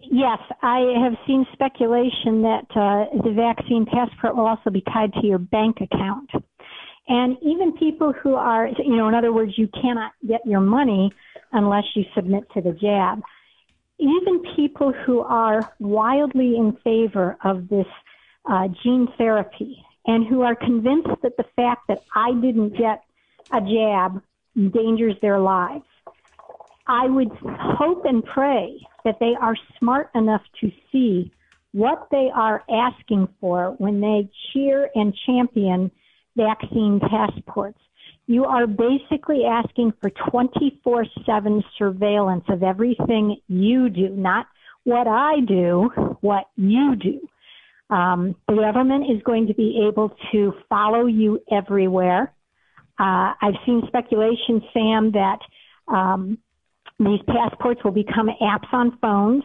Yes, 0.00 0.38
I 0.62 0.80
have 1.02 1.14
seen 1.26 1.46
speculation 1.52 2.42
that 2.42 2.66
uh, 2.70 3.22
the 3.22 3.32
vaccine 3.32 3.86
passport 3.86 4.34
will 4.34 4.46
also 4.46 4.70
be 4.70 4.82
tied 4.92 5.12
to 5.14 5.26
your 5.26 5.38
bank 5.38 5.76
account. 5.80 6.30
And 7.06 7.36
even 7.42 7.76
people 7.76 8.12
who 8.12 8.34
are, 8.34 8.66
you 8.66 8.96
know, 8.96 9.08
in 9.08 9.14
other 9.14 9.32
words, 9.32 9.52
you 9.56 9.68
cannot 9.80 10.12
get 10.26 10.40
your 10.44 10.60
money 10.60 11.12
unless 11.52 11.84
you 11.94 12.04
submit 12.14 12.44
to 12.54 12.62
the 12.62 12.72
jab. 12.72 13.20
Even 13.98 14.42
people 14.56 14.92
who 14.92 15.20
are 15.20 15.72
wildly 15.78 16.56
in 16.56 16.76
favor 16.82 17.36
of 17.44 17.68
this 17.68 17.86
uh, 18.50 18.68
gene 18.82 19.06
therapy 19.18 19.84
and 20.06 20.26
who 20.26 20.42
are 20.42 20.54
convinced 20.54 21.10
that 21.22 21.36
the 21.36 21.44
fact 21.56 21.86
that 21.88 22.02
I 22.14 22.32
didn't 22.32 22.76
get 22.76 23.02
a 23.52 23.60
jab 23.60 24.22
endangers 24.56 25.14
their 25.22 25.38
lives. 25.38 25.84
I 26.86 27.06
would 27.06 27.30
hope 27.42 28.04
and 28.04 28.24
pray 28.24 28.80
that 29.04 29.18
they 29.20 29.34
are 29.40 29.56
smart 29.78 30.10
enough 30.14 30.42
to 30.60 30.70
see 30.90 31.32
what 31.72 32.08
they 32.10 32.28
are 32.34 32.62
asking 32.70 33.28
for 33.40 33.74
when 33.78 34.00
they 34.00 34.28
cheer 34.52 34.90
and 34.94 35.14
champion 35.26 35.90
vaccine 36.36 37.00
passports. 37.00 37.78
You 38.26 38.44
are 38.44 38.66
basically 38.66 39.44
asking 39.44 39.94
for 40.00 40.10
24 40.30 41.06
7 41.26 41.64
surveillance 41.78 42.44
of 42.48 42.62
everything 42.62 43.36
you 43.48 43.88
do, 43.88 44.10
not 44.10 44.46
what 44.84 45.06
I 45.06 45.40
do, 45.46 45.90
what 46.20 46.46
you 46.56 46.96
do. 46.96 47.20
Um, 47.92 48.34
the 48.48 48.54
government 48.54 49.10
is 49.10 49.22
going 49.22 49.48
to 49.48 49.54
be 49.54 49.86
able 49.86 50.16
to 50.32 50.54
follow 50.70 51.04
you 51.04 51.40
everywhere. 51.50 52.32
Uh, 52.98 53.34
I've 53.42 53.58
seen 53.66 53.82
speculation, 53.86 54.62
Sam, 54.72 55.12
that 55.12 55.38
um, 55.88 56.38
these 56.98 57.20
passports 57.26 57.84
will 57.84 57.92
become 57.92 58.28
apps 58.40 58.72
on 58.72 58.96
phones. 59.02 59.44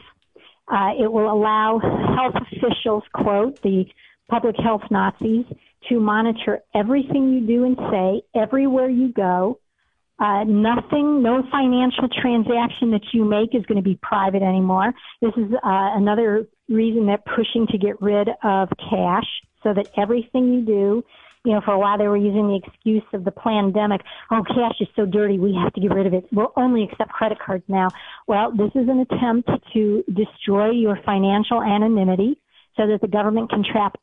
Uh, 0.70 0.92
it 0.98 1.12
will 1.12 1.30
allow 1.30 1.80
health 2.16 2.36
officials, 2.54 3.04
quote, 3.14 3.62
the 3.64 3.86
public 4.30 4.56
health 4.58 4.84
Nazis, 4.90 5.46
to 5.90 6.00
monitor 6.00 6.60
everything 6.74 7.34
you 7.34 7.46
do 7.46 7.66
and 7.66 7.78
say, 7.92 8.22
everywhere 8.34 8.90
you 8.90 9.12
go. 9.12 9.60
Uh, 10.20 10.46
nothing, 10.46 11.22
no 11.22 11.44
financial 11.52 12.08
transaction 12.22 12.92
that 12.92 13.04
you 13.14 13.26
make 13.26 13.54
is 13.54 13.66
going 13.66 13.76
to 13.76 13.84
be 13.84 14.00
private 14.02 14.42
anymore. 14.42 14.94
This 15.22 15.34
is 15.36 15.52
uh, 15.54 15.60
another 15.64 16.48
reason 16.70 17.06
they're 17.06 17.18
pushing 17.18 17.68
to 17.68 17.78
get 17.78 18.02
rid 18.02 18.30
of 18.44 18.70
cash 18.90 19.28
so 19.64 19.74
that 19.74 19.90
everything 19.98 20.54
you 20.54 20.62
do 20.62 21.04
you 21.48 21.54
know, 21.54 21.62
for 21.64 21.72
a 21.72 21.80
while 21.80 21.98
they 21.98 22.10
were 22.10 22.18
using 22.18 22.50
the 22.50 22.60
excuse 22.62 23.04
of 23.14 23.24
the 23.24 23.32
pandemic. 23.32 24.02
Oh, 24.32 24.44
cash 24.44 24.76
is 24.82 24.88
so 24.98 25.06
dirty. 25.06 25.40
We 25.40 25.56
have 25.56 25.72
to 25.74 25.80
get 25.80 25.94
rid 25.94 26.06
of 26.06 26.14
it. 26.14 26.26
We'll 26.30 26.52
only 26.58 26.84
accept 26.84 27.10
credit 27.10 27.38
cards 27.40 27.64
now. 27.70 27.88
Well, 28.28 28.52
this 28.52 28.72
is 28.76 28.90
an 28.90 29.06
attempt 29.10 29.50
to 29.74 30.04
destroy 30.14 30.72
your 30.72 31.00
financial 31.06 31.64
anonymity 31.64 32.38
so 32.76 32.86
that 32.88 33.00
the 33.00 33.08
government 33.08 33.50
can 33.50 33.64
trap, 33.64 33.96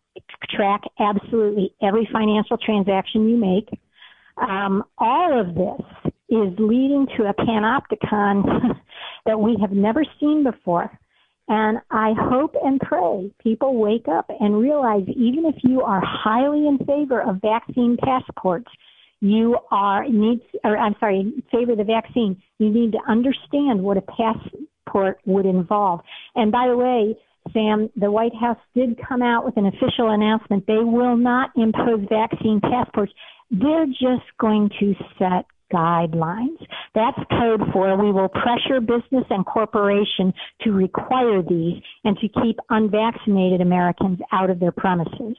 track 0.48 0.84
absolutely 0.98 1.74
every 1.82 2.08
financial 2.10 2.56
transaction 2.56 3.28
you 3.28 3.36
make. 3.36 3.68
Um, 4.38 4.82
all 4.96 5.38
of 5.38 5.54
this 5.54 6.12
is 6.30 6.54
leading 6.58 7.06
to 7.18 7.24
a 7.24 7.34
panopticon 7.34 8.80
that 9.26 9.38
we 9.38 9.58
have 9.60 9.70
never 9.70 10.02
seen 10.18 10.44
before. 10.44 10.90
And 11.48 11.78
I 11.90 12.14
hope 12.18 12.54
and 12.62 12.80
pray 12.80 13.30
people 13.42 13.76
wake 13.76 14.08
up 14.08 14.30
and 14.40 14.58
realize 14.58 15.04
even 15.14 15.44
if 15.44 15.56
you 15.62 15.82
are 15.82 16.02
highly 16.02 16.66
in 16.66 16.78
favor 16.78 17.20
of 17.20 17.42
vaccine 17.42 17.98
passports, 18.02 18.70
you 19.20 19.58
are 19.70 20.08
needs 20.08 20.42
or 20.64 20.76
I'm 20.76 20.96
sorry, 21.00 21.32
favor 21.52 21.76
the 21.76 21.84
vaccine, 21.84 22.42
you 22.58 22.70
need 22.70 22.92
to 22.92 22.98
understand 23.08 23.82
what 23.82 23.98
a 23.98 24.02
passport 24.02 25.18
would 25.26 25.46
involve. 25.46 26.00
And 26.34 26.50
by 26.50 26.68
the 26.68 26.76
way, 26.76 27.16
Sam, 27.52 27.90
the 27.96 28.10
White 28.10 28.34
House 28.34 28.58
did 28.74 28.98
come 29.06 29.22
out 29.22 29.44
with 29.44 29.56
an 29.58 29.66
official 29.66 30.10
announcement. 30.10 30.66
They 30.66 30.78
will 30.78 31.16
not 31.16 31.50
impose 31.56 32.06
vaccine 32.08 32.60
passports. 32.60 33.12
They're 33.50 33.86
just 33.86 34.24
going 34.40 34.70
to 34.80 34.94
set 35.18 35.44
guidelines. 35.74 36.64
That's 36.94 37.18
code 37.30 37.62
for 37.72 37.96
we 37.96 38.12
will 38.12 38.28
pressure 38.28 38.80
business 38.80 39.24
and 39.30 39.44
corporation 39.44 40.32
to 40.62 40.72
require 40.72 41.42
these 41.42 41.82
and 42.04 42.16
to 42.18 42.28
keep 42.28 42.58
unvaccinated 42.70 43.60
Americans 43.60 44.20
out 44.32 44.50
of 44.50 44.60
their 44.60 44.72
premises. 44.72 45.36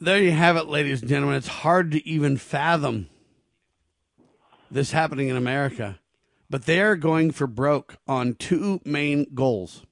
There 0.00 0.22
you 0.22 0.32
have 0.32 0.56
it, 0.56 0.66
ladies 0.66 1.00
and 1.00 1.08
gentlemen. 1.08 1.36
It's 1.36 1.46
hard 1.46 1.90
to 1.92 2.06
even 2.08 2.36
fathom 2.36 3.08
this 4.70 4.92
happening 4.92 5.28
in 5.28 5.36
America, 5.36 6.00
but 6.50 6.64
they're 6.64 6.96
going 6.96 7.30
for 7.30 7.46
broke 7.46 7.96
on 8.08 8.34
two 8.34 8.80
main 8.84 9.26
goals. 9.34 9.84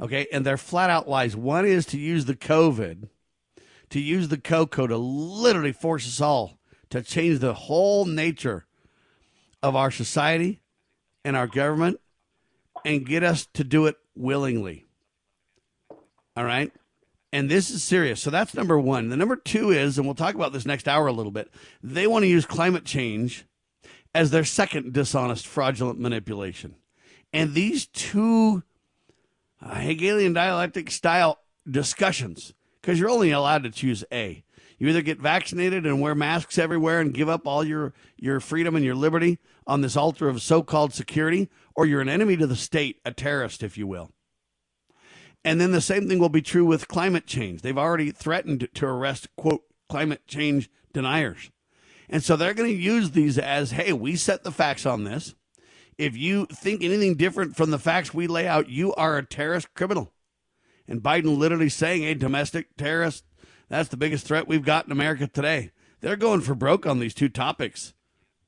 Okay, 0.00 0.26
and 0.32 0.44
they're 0.44 0.56
flat 0.56 0.90
out 0.90 1.08
lies. 1.08 1.36
One 1.36 1.66
is 1.66 1.86
to 1.86 1.98
use 1.98 2.24
the 2.24 2.34
COVID 2.34 3.08
to 3.90 4.00
use 4.00 4.28
the 4.28 4.38
cocoa 4.38 4.86
to 4.86 4.96
literally 4.96 5.72
force 5.72 6.06
us 6.06 6.20
all 6.20 6.58
to 6.90 7.02
change 7.02 7.38
the 7.38 7.54
whole 7.54 8.04
nature 8.04 8.66
of 9.62 9.76
our 9.76 9.90
society 9.90 10.60
and 11.24 11.36
our 11.36 11.46
government 11.46 12.00
and 12.84 13.06
get 13.06 13.22
us 13.22 13.46
to 13.54 13.64
do 13.64 13.86
it 13.86 13.96
willingly. 14.14 14.86
All 16.36 16.44
right. 16.44 16.72
And 17.32 17.48
this 17.48 17.70
is 17.70 17.82
serious. 17.82 18.20
So 18.20 18.30
that's 18.30 18.54
number 18.54 18.78
one. 18.78 19.08
The 19.08 19.16
number 19.16 19.36
two 19.36 19.70
is, 19.70 19.98
and 19.98 20.06
we'll 20.06 20.14
talk 20.14 20.34
about 20.34 20.52
this 20.52 20.66
next 20.66 20.88
hour 20.88 21.06
a 21.06 21.12
little 21.12 21.30
bit, 21.30 21.50
they 21.82 22.06
want 22.06 22.24
to 22.24 22.28
use 22.28 22.44
climate 22.44 22.84
change 22.84 23.44
as 24.14 24.30
their 24.30 24.44
second 24.44 24.92
dishonest, 24.92 25.46
fraudulent 25.46 26.00
manipulation. 26.00 26.74
And 27.32 27.54
these 27.54 27.86
two 27.86 28.64
Hegelian 29.62 30.32
dialectic 30.32 30.90
style 30.90 31.38
discussions 31.70 32.54
because 32.80 32.98
you're 32.98 33.10
only 33.10 33.30
allowed 33.30 33.62
to 33.64 33.70
choose 33.70 34.04
A. 34.12 34.44
You 34.78 34.88
either 34.88 35.02
get 35.02 35.20
vaccinated 35.20 35.84
and 35.84 36.00
wear 36.00 36.14
masks 36.14 36.56
everywhere 36.56 37.00
and 37.00 37.12
give 37.12 37.28
up 37.28 37.46
all 37.46 37.62
your, 37.62 37.92
your 38.16 38.40
freedom 38.40 38.74
and 38.74 38.84
your 38.84 38.94
liberty 38.94 39.38
on 39.66 39.82
this 39.82 39.96
altar 39.96 40.28
of 40.28 40.40
so 40.40 40.62
called 40.62 40.94
security, 40.94 41.50
or 41.76 41.84
you're 41.84 42.00
an 42.00 42.08
enemy 42.08 42.36
to 42.38 42.46
the 42.46 42.56
state, 42.56 42.98
a 43.04 43.12
terrorist, 43.12 43.62
if 43.62 43.76
you 43.76 43.86
will. 43.86 44.10
And 45.44 45.60
then 45.60 45.72
the 45.72 45.82
same 45.82 46.08
thing 46.08 46.18
will 46.18 46.30
be 46.30 46.42
true 46.42 46.64
with 46.64 46.88
climate 46.88 47.26
change. 47.26 47.60
They've 47.60 47.76
already 47.76 48.10
threatened 48.10 48.68
to 48.74 48.86
arrest, 48.86 49.28
quote, 49.36 49.64
climate 49.88 50.26
change 50.26 50.70
deniers. 50.94 51.50
And 52.08 52.22
so 52.22 52.36
they're 52.36 52.54
going 52.54 52.70
to 52.70 52.76
use 52.76 53.10
these 53.10 53.38
as 53.38 53.72
hey, 53.72 53.92
we 53.92 54.16
set 54.16 54.44
the 54.44 54.50
facts 54.50 54.86
on 54.86 55.04
this. 55.04 55.34
If 55.98 56.16
you 56.16 56.46
think 56.46 56.82
anything 56.82 57.16
different 57.16 57.54
from 57.54 57.70
the 57.70 57.78
facts 57.78 58.14
we 58.14 58.26
lay 58.26 58.48
out, 58.48 58.70
you 58.70 58.94
are 58.94 59.18
a 59.18 59.26
terrorist 59.26 59.74
criminal 59.74 60.12
and 60.90 61.02
Biden 61.02 61.38
literally 61.38 61.70
saying, 61.70 62.04
"A 62.04 62.14
domestic 62.14 62.76
terrorist, 62.76 63.24
that's 63.70 63.88
the 63.88 63.96
biggest 63.96 64.26
threat 64.26 64.46
we've 64.46 64.64
got 64.64 64.84
in 64.84 64.92
America 64.92 65.26
today." 65.26 65.70
They're 66.00 66.16
going 66.16 66.40
for 66.42 66.54
broke 66.54 66.86
on 66.86 66.98
these 66.98 67.14
two 67.14 67.28
topics, 67.28 67.94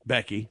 Becky. 0.05 0.49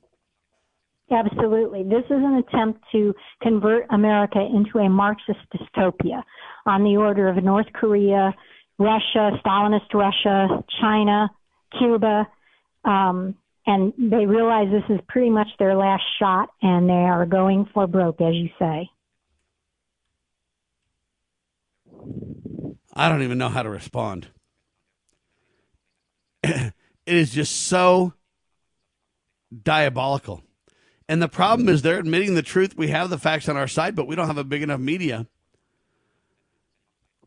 Absolutely. 1.10 1.82
This 1.82 2.04
is 2.06 2.10
an 2.10 2.42
attempt 2.48 2.82
to 2.92 3.14
convert 3.42 3.86
America 3.90 4.40
into 4.40 4.78
a 4.78 4.88
Marxist 4.88 5.40
dystopia 5.54 6.22
on 6.64 6.84
the 6.84 6.96
order 6.96 7.28
of 7.28 7.42
North 7.44 7.66
Korea, 7.74 8.34
Russia, 8.78 9.38
Stalinist 9.44 9.92
Russia, 9.92 10.64
China, 10.80 11.30
Cuba. 11.78 12.26
Um, 12.84 13.34
and 13.66 13.92
they 13.98 14.26
realize 14.26 14.68
this 14.70 14.96
is 14.96 15.00
pretty 15.08 15.30
much 15.30 15.48
their 15.58 15.76
last 15.76 16.02
shot 16.18 16.48
and 16.62 16.88
they 16.88 16.92
are 16.92 17.26
going 17.26 17.68
for 17.74 17.86
broke, 17.86 18.20
as 18.20 18.34
you 18.34 18.48
say. 18.58 18.90
I 22.92 23.08
don't 23.08 23.22
even 23.22 23.38
know 23.38 23.48
how 23.48 23.62
to 23.62 23.70
respond. 23.70 24.28
it 26.42 26.72
is 27.06 27.32
just 27.32 27.66
so 27.66 28.12
diabolical. 29.62 30.42
And 31.08 31.20
the 31.20 31.28
problem 31.28 31.68
is 31.68 31.82
they're 31.82 31.98
admitting 31.98 32.34
the 32.34 32.42
truth. 32.42 32.76
We 32.76 32.88
have 32.88 33.10
the 33.10 33.18
facts 33.18 33.48
on 33.48 33.56
our 33.56 33.68
side, 33.68 33.94
but 33.94 34.06
we 34.06 34.16
don't 34.16 34.26
have 34.26 34.38
a 34.38 34.44
big 34.44 34.62
enough 34.62 34.80
media 34.80 35.26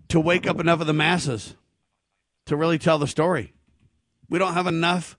to 0.10 0.20
wake 0.20 0.48
up 0.48 0.60
enough 0.60 0.82
of 0.82 0.88
the 0.88 0.94
masses 0.94 1.56
to 2.46 2.56
really 2.56 2.78
tell 2.78 3.00
the 3.00 3.08
story. 3.08 3.54
We 4.30 4.40
don't 4.40 4.54
have 4.54 4.68
enough 4.68 5.18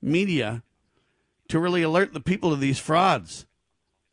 media 0.00 0.62
to 1.48 1.58
really 1.58 1.82
alert 1.82 2.12
the 2.12 2.20
people 2.20 2.50
to 2.50 2.56
these 2.56 2.78
frauds, 2.78 3.46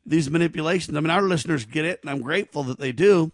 these 0.05 0.29
manipulations. 0.29 0.95
I 0.95 1.01
mean, 1.01 1.09
our 1.09 1.21
listeners 1.21 1.65
get 1.65 1.85
it, 1.85 1.99
and 2.01 2.09
I'm 2.09 2.21
grateful 2.21 2.63
that 2.63 2.79
they 2.79 2.91
do. 2.91 3.31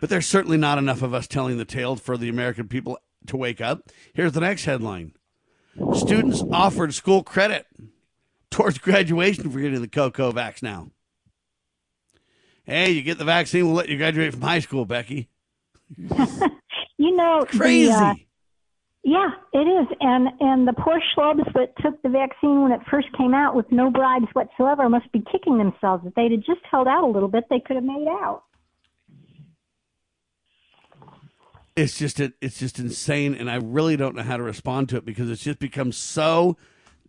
But 0.00 0.10
there's 0.10 0.26
certainly 0.26 0.56
not 0.56 0.78
enough 0.78 1.02
of 1.02 1.12
us 1.12 1.26
telling 1.26 1.58
the 1.58 1.64
tale 1.64 1.96
for 1.96 2.16
the 2.16 2.28
American 2.28 2.68
people 2.68 2.98
to 3.26 3.36
wake 3.36 3.60
up. 3.60 3.88
Here's 4.14 4.32
the 4.32 4.40
next 4.40 4.64
headline 4.64 5.12
Students 5.94 6.42
offered 6.52 6.94
school 6.94 7.22
credit 7.22 7.66
towards 8.50 8.78
graduation 8.78 9.50
for 9.50 9.60
getting 9.60 9.80
the 9.80 9.88
Coco 9.88 10.32
vax 10.32 10.62
now. 10.62 10.90
Hey, 12.64 12.90
you 12.90 13.02
get 13.02 13.18
the 13.18 13.24
vaccine, 13.24 13.66
we'll 13.66 13.74
let 13.74 13.88
you 13.88 13.96
graduate 13.96 14.32
from 14.32 14.42
high 14.42 14.58
school, 14.58 14.84
Becky. 14.84 15.28
you 15.96 17.16
know, 17.16 17.44
crazy. 17.48 17.88
The, 17.88 17.94
uh, 17.94 18.14
Yeah, 19.04 19.30
it 19.54 19.58
is, 19.66 19.86
and 20.00 20.28
and 20.40 20.68
the 20.68 20.74
poor 20.74 21.00
schlubs 21.16 21.50
that 21.54 21.72
took 21.80 22.00
the 22.02 22.10
vaccine 22.10 22.62
when 22.62 22.72
it 22.72 22.80
first 22.90 23.08
came 23.16 23.32
out 23.32 23.54
with 23.54 23.70
no 23.72 23.90
bribes 23.90 24.26
whatsoever 24.34 24.88
must 24.90 25.10
be 25.12 25.22
kicking 25.32 25.56
themselves. 25.56 26.04
If 26.06 26.14
they'd 26.14 26.32
have 26.32 26.44
just 26.44 26.60
held 26.70 26.88
out 26.88 27.04
a 27.04 27.06
little 27.06 27.28
bit, 27.28 27.44
they 27.48 27.60
could 27.60 27.76
have 27.76 27.84
made 27.84 28.06
out. 28.06 28.42
It's 31.78 31.96
just 31.96 32.18
it's 32.18 32.58
just 32.58 32.80
insane, 32.80 33.36
and 33.36 33.48
I 33.48 33.54
really 33.54 33.96
don't 33.96 34.16
know 34.16 34.24
how 34.24 34.36
to 34.36 34.42
respond 34.42 34.88
to 34.88 34.96
it 34.96 35.04
because 35.04 35.30
it's 35.30 35.44
just 35.44 35.60
become 35.60 35.92
so 35.92 36.56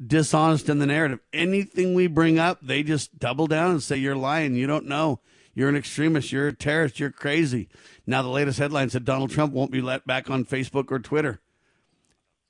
dishonest 0.06 0.70
in 0.70 0.78
the 0.78 0.86
narrative. 0.86 1.22
Anything 1.34 1.96
we 1.96 2.06
bring 2.06 2.38
up, 2.38 2.60
they 2.62 2.84
just 2.84 3.18
double 3.18 3.48
down 3.48 3.72
and 3.72 3.82
say 3.82 3.98
you're 3.98 4.16
lying. 4.16 4.54
You 4.54 4.68
don't 4.68 4.86
know. 4.86 5.22
You're 5.56 5.70
an 5.70 5.76
extremist. 5.76 6.32
You're 6.32 6.50
a 6.50 6.54
terrorist. 6.54 7.00
You're 7.00 7.10
crazy. 7.10 7.68
Now 8.06 8.22
the 8.22 8.30
latest 8.30 8.60
headline 8.60 8.92
said 8.92 9.06
Donald 9.06 9.32
Trump 9.32 9.54
won't 9.54 9.72
be 9.72 9.82
let 9.82 10.06
back 10.06 10.30
on 10.30 10.46
Facebook 10.46 10.92
or 10.92 11.00
Twitter 11.00 11.42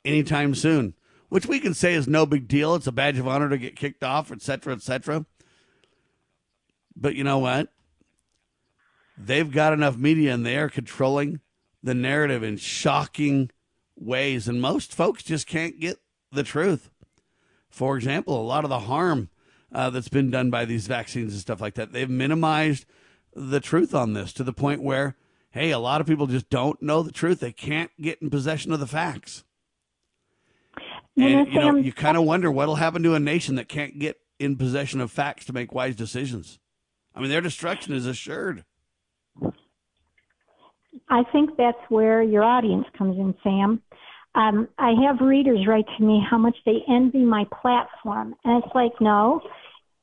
anytime 0.03 0.55
soon, 0.55 0.95
which 1.30 1.45
we 1.45 1.61
can 1.61 1.74
say 1.74 1.93
is 1.93 2.05
no 2.05 2.26
big 2.26 2.49
deal. 2.49 2.76
It's 2.76 2.86
a 2.86 2.91
badge 2.91 3.17
of 3.17 3.30
honor 3.30 3.47
to 3.47 3.57
get 3.57 3.78
kicked 3.78 4.03
off, 4.03 4.30
et 4.30 4.41
cetera, 4.41 4.74
et 4.74 4.82
cetera. 4.82 5.26
But 6.97 7.15
you 7.15 7.24
know 7.24 7.39
what? 7.39 7.70
They've 9.17 9.49
got 9.49 9.72
enough 9.72 9.95
media 9.95 10.34
and 10.34 10.45
they 10.45 10.57
are 10.57 10.67
controlling 10.67 11.39
the 11.82 11.93
narrative 11.93 12.43
in 12.43 12.57
shocking 12.57 13.51
ways. 13.95 14.47
And 14.47 14.61
most 14.61 14.93
folks 14.93 15.23
just 15.23 15.47
can't 15.47 15.80
get 15.80 15.97
the 16.32 16.43
truth. 16.43 16.89
For 17.69 17.95
example, 17.97 18.39
a 18.39 18.43
lot 18.43 18.63
of 18.63 18.69
the 18.69 18.80
harm 18.80 19.30
uh, 19.71 19.89
that's 19.89 20.09
been 20.09 20.32
done 20.32 20.49
by 20.49 20.65
these 20.65 20.88
vaccines 20.88 21.34
and 21.34 21.41
stuff 21.41 21.61
like 21.61 21.75
that, 21.75 21.93
they've 21.93 22.09
minimized 22.09 22.86
the 23.36 23.59
truth 23.59 23.93
on 23.93 24.13
this 24.13 24.34
to 24.34 24.43
the 24.43 24.53
point 24.53 24.82
where, 24.82 25.15
hey, 25.51 25.71
a 25.71 25.80
lot 25.80 26.01
of 26.01 26.07
people 26.07 26.27
just 26.27 26.49
don't 26.49 26.82
know 26.82 27.03
the 27.03 27.11
truth. 27.11 27.39
They 27.39 27.51
can't 27.51 27.91
get 28.01 28.21
in 28.21 28.30
possession 28.30 28.71
of 28.71 28.80
the 28.80 28.88
facts. 28.88 29.43
And 31.15 31.47
you 31.51 31.59
know, 31.59 31.75
you 31.75 31.91
kind 31.91 32.17
of 32.17 32.23
wonder 32.23 32.49
what'll 32.49 32.75
happen 32.75 33.03
to 33.03 33.13
a 33.13 33.19
nation 33.19 33.55
that 33.55 33.67
can't 33.67 33.99
get 33.99 34.17
in 34.39 34.55
possession 34.55 35.01
of 35.01 35.11
facts 35.11 35.45
to 35.45 35.53
make 35.53 35.73
wise 35.73 35.95
decisions. 35.95 36.59
I 37.13 37.19
mean, 37.19 37.30
their 37.30 37.41
destruction 37.41 37.93
is 37.93 38.05
assured. 38.05 38.63
I 41.10 41.24
think 41.32 41.51
that's 41.57 41.78
where 41.89 42.22
your 42.22 42.43
audience 42.43 42.86
comes 42.97 43.18
in, 43.18 43.34
Sam. 43.43 43.82
Um, 44.36 44.68
I 44.78 44.93
have 45.07 45.26
readers 45.26 45.66
write 45.68 45.86
to 45.97 46.03
me 46.03 46.22
how 46.30 46.38
much 46.38 46.55
they 46.66 46.78
envy 46.88 47.26
my 47.26 47.45
platform. 47.62 48.36
And 48.43 48.64
it's 48.64 48.76
like, 48.76 48.91
no, 49.01 49.41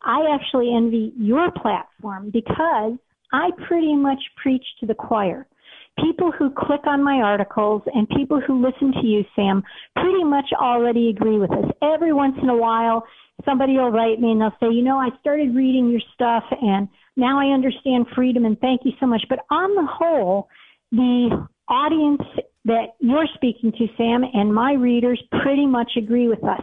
I 0.03 0.35
actually 0.35 0.73
envy 0.77 1.13
your 1.17 1.51
platform 1.53 2.31
because 2.33 2.95
I 3.33 3.51
pretty 3.69 3.95
much 3.95 4.19
preach 4.43 4.65
to 4.81 4.87
the 4.87 4.95
choir. 4.95 5.47
People 6.05 6.31
who 6.31 6.51
click 6.51 6.87
on 6.87 7.03
my 7.03 7.23
articles 7.23 7.83
and 7.95 8.09
people 8.11 8.41
who 8.45 8.63
listen 8.63 8.93
to 9.01 9.07
you, 9.07 9.25
Sam, 9.35 9.63
pretty 9.95 10.25
much 10.25 10.47
already 10.61 11.09
agree 11.09 11.39
with 11.39 11.51
us. 11.51 11.65
Every 11.81 12.13
once 12.13 12.37
in 12.43 12.51
a 12.51 12.57
while, 12.57 13.05
somebody 13.45 13.75
will 13.75 13.91
write 13.91 14.21
me 14.21 14.33
and 14.33 14.41
they'll 14.41 14.57
say, 14.61 14.75
you 14.75 14.83
know, 14.83 14.99
I 14.99 15.09
started 15.21 15.55
reading 15.55 15.89
your 15.89 16.03
stuff 16.15 16.45
and 16.61 16.89
now 17.17 17.39
I 17.41 17.55
understand 17.55 18.07
freedom 18.15 18.45
and 18.45 18.59
thank 18.61 18.83
you 18.85 18.93
so 19.01 19.07
much. 19.07 19.23
But 19.29 19.41
on 19.51 19.75
the 19.75 19.89
whole, 19.91 20.49
the 20.93 21.47
audience 21.69 22.23
that 22.65 22.97
you're 23.01 23.29
speaking 23.35 23.73
to, 23.73 23.87
Sam, 23.97 24.25
and 24.33 24.55
my 24.55 24.73
readers 24.73 25.23
pretty 25.43 25.67
much 25.67 25.93
agree 25.97 26.29
with 26.29 26.43
us. 26.45 26.63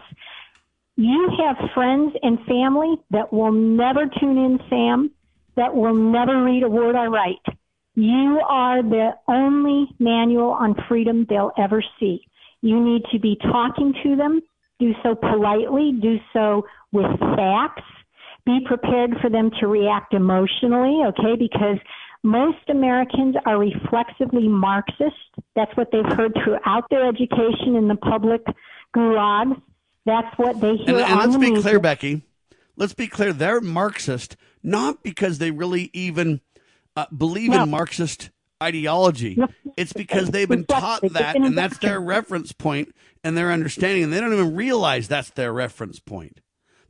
You 0.95 1.29
have 1.39 1.69
friends 1.73 2.13
and 2.21 2.37
family 2.45 2.95
that 3.11 3.33
will 3.33 3.51
never 3.51 4.05
tune 4.19 4.37
in, 4.37 4.59
Sam, 4.69 5.11
that 5.55 5.73
will 5.75 5.95
never 5.95 6.43
read 6.43 6.63
a 6.63 6.69
word 6.69 6.95
I 6.95 7.05
write. 7.05 7.57
You 7.95 8.41
are 8.47 8.81
the 8.81 9.11
only 9.27 9.87
manual 9.99 10.51
on 10.51 10.75
freedom 10.87 11.25
they'll 11.29 11.51
ever 11.57 11.83
see. 11.99 12.21
You 12.61 12.83
need 12.83 13.03
to 13.11 13.19
be 13.19 13.37
talking 13.41 13.93
to 14.03 14.15
them, 14.15 14.41
do 14.79 14.93
so 15.03 15.15
politely, 15.15 15.93
do 16.01 16.17
so 16.31 16.65
with 16.91 17.19
facts, 17.19 17.83
be 18.45 18.59
prepared 18.65 19.11
for 19.21 19.29
them 19.29 19.51
to 19.59 19.67
react 19.67 20.13
emotionally, 20.13 21.01
okay? 21.07 21.35
Because 21.37 21.77
most 22.23 22.69
Americans 22.69 23.35
are 23.45 23.59
reflexively 23.59 24.47
Marxist. 24.47 25.15
That's 25.55 25.75
what 25.75 25.89
they've 25.91 26.05
heard 26.05 26.33
throughout 26.43 26.89
their 26.89 27.07
education 27.07 27.75
in 27.75 27.87
the 27.87 27.95
public 27.95 28.41
gulags. 28.95 29.61
That's 30.05 30.37
what 30.37 30.59
they 30.59 30.75
hear. 30.77 30.97
And, 30.97 30.99
and 30.99 31.19
let's 31.19 31.37
be 31.37 31.61
clear, 31.61 31.79
Becky. 31.79 32.21
Let's 32.75 32.93
be 32.93 33.07
clear. 33.07 33.33
They're 33.33 33.61
Marxist 33.61 34.35
not 34.63 35.03
because 35.03 35.37
they 35.37 35.51
really 35.51 35.89
even 35.93 36.41
uh, 36.95 37.05
believe 37.15 37.51
no. 37.51 37.63
in 37.63 37.69
Marxist 37.69 38.31
ideology. 38.61 39.35
No. 39.35 39.47
It's 39.75 39.93
because 39.93 40.29
they've 40.29 40.47
been 40.47 40.65
taught 40.65 41.01
that, 41.01 41.35
and 41.35 41.57
that's 41.57 41.77
their 41.79 41.99
reference 41.99 42.51
point 42.51 42.93
and 43.23 43.35
their 43.35 43.51
understanding, 43.51 44.03
and 44.03 44.13
they 44.13 44.19
don't 44.19 44.33
even 44.33 44.55
realize 44.55 45.07
that's 45.07 45.31
their 45.31 45.51
reference 45.51 45.99
point. 45.99 46.39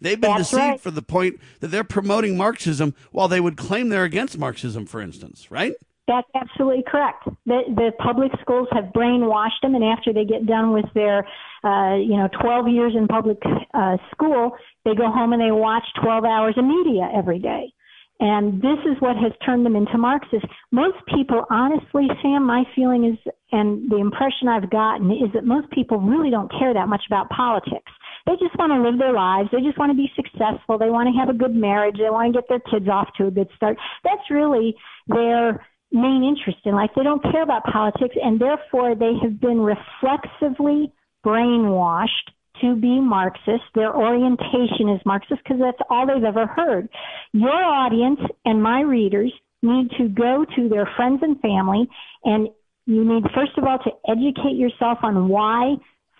They've 0.01 0.19
been 0.19 0.31
That's 0.31 0.49
deceived 0.49 0.61
right. 0.61 0.79
for 0.79 0.91
the 0.91 1.01
point 1.01 1.39
that 1.59 1.67
they're 1.67 1.83
promoting 1.83 2.37
Marxism 2.37 2.93
while 3.11 3.27
they 3.27 3.39
would 3.39 3.57
claim 3.57 3.89
they're 3.89 4.03
against 4.03 4.37
Marxism, 4.37 4.85
for 4.85 5.01
instance, 5.01 5.49
right? 5.49 5.73
That's 6.07 6.27
absolutely 6.35 6.83
correct. 6.85 7.23
The, 7.45 7.61
the 7.67 7.91
public 8.03 8.31
schools 8.41 8.67
have 8.73 8.85
brainwashed 8.93 9.61
them, 9.61 9.73
and 9.73 9.83
after 9.83 10.11
they 10.11 10.25
get 10.25 10.45
done 10.45 10.73
with 10.73 10.85
their, 10.93 11.25
uh, 11.63 11.95
you 11.95 12.17
know, 12.17 12.27
12 12.41 12.67
years 12.67 12.93
in 12.95 13.07
public 13.07 13.37
uh, 13.73 13.97
school, 14.11 14.51
they 14.83 14.95
go 14.95 15.09
home 15.09 15.31
and 15.31 15.41
they 15.41 15.51
watch 15.51 15.85
12 16.01 16.25
hours 16.25 16.55
of 16.57 16.65
media 16.65 17.09
every 17.15 17.39
day. 17.39 17.71
And 18.19 18.61
this 18.61 18.79
is 18.85 18.99
what 18.99 19.15
has 19.17 19.31
turned 19.45 19.65
them 19.65 19.75
into 19.75 19.97
Marxists. 19.97 20.47
Most 20.71 20.97
people, 21.13 21.45
honestly, 21.49 22.07
Sam, 22.21 22.45
my 22.45 22.63
feeling 22.75 23.05
is, 23.05 23.33
and 23.51 23.89
the 23.89 23.97
impression 23.97 24.47
I've 24.47 24.69
gotten 24.69 25.09
is 25.11 25.31
that 25.33 25.45
most 25.45 25.69
people 25.71 25.99
really 25.99 26.29
don't 26.29 26.51
care 26.51 26.73
that 26.73 26.87
much 26.87 27.03
about 27.07 27.29
politics. 27.29 27.91
They 28.25 28.33
just 28.39 28.57
want 28.57 28.71
to 28.71 28.81
live 28.81 28.99
their 28.99 29.13
lives. 29.13 29.49
They 29.51 29.59
just 29.59 29.77
want 29.77 29.91
to 29.91 29.97
be 29.97 30.09
successful. 30.15 30.77
They 30.77 30.89
want 30.89 31.09
to 31.11 31.19
have 31.19 31.29
a 31.29 31.37
good 31.37 31.53
marriage. 31.53 31.97
They 31.97 32.09
want 32.09 32.33
to 32.33 32.41
get 32.41 32.47
their 32.47 32.63
kids 32.71 32.87
off 32.87 33.09
to 33.17 33.27
a 33.27 33.31
good 33.31 33.49
start. 33.55 33.77
That's 34.03 34.29
really 34.29 34.75
their 35.07 35.65
main 35.91 36.23
interest 36.23 36.65
in 36.65 36.73
life. 36.73 36.91
They 36.95 37.03
don't 37.03 37.21
care 37.21 37.43
about 37.43 37.63
politics, 37.65 38.15
and 38.21 38.39
therefore 38.39 38.95
they 38.95 39.13
have 39.21 39.39
been 39.39 39.59
reflexively 39.59 40.91
brainwashed 41.25 42.31
to 42.61 42.75
be 42.75 42.99
Marxist. 42.99 43.63
Their 43.75 43.95
orientation 43.95 44.89
is 44.89 45.01
Marxist 45.05 45.41
because 45.43 45.59
that's 45.59 45.81
all 45.89 46.07
they've 46.07 46.23
ever 46.23 46.47
heard. 46.47 46.89
Your 47.33 47.51
audience 47.51 48.19
and 48.45 48.61
my 48.61 48.81
readers 48.81 49.33
need 49.61 49.89
to 49.97 50.09
go 50.09 50.45
to 50.55 50.69
their 50.69 50.87
friends 50.95 51.19
and 51.23 51.39
family 51.39 51.87
and 52.25 52.49
you 52.85 53.03
need 53.05 53.23
first 53.33 53.57
of 53.57 53.63
all 53.63 53.79
to 53.79 53.91
educate 54.09 54.57
yourself 54.57 54.97
on 55.03 55.29
why 55.29 55.75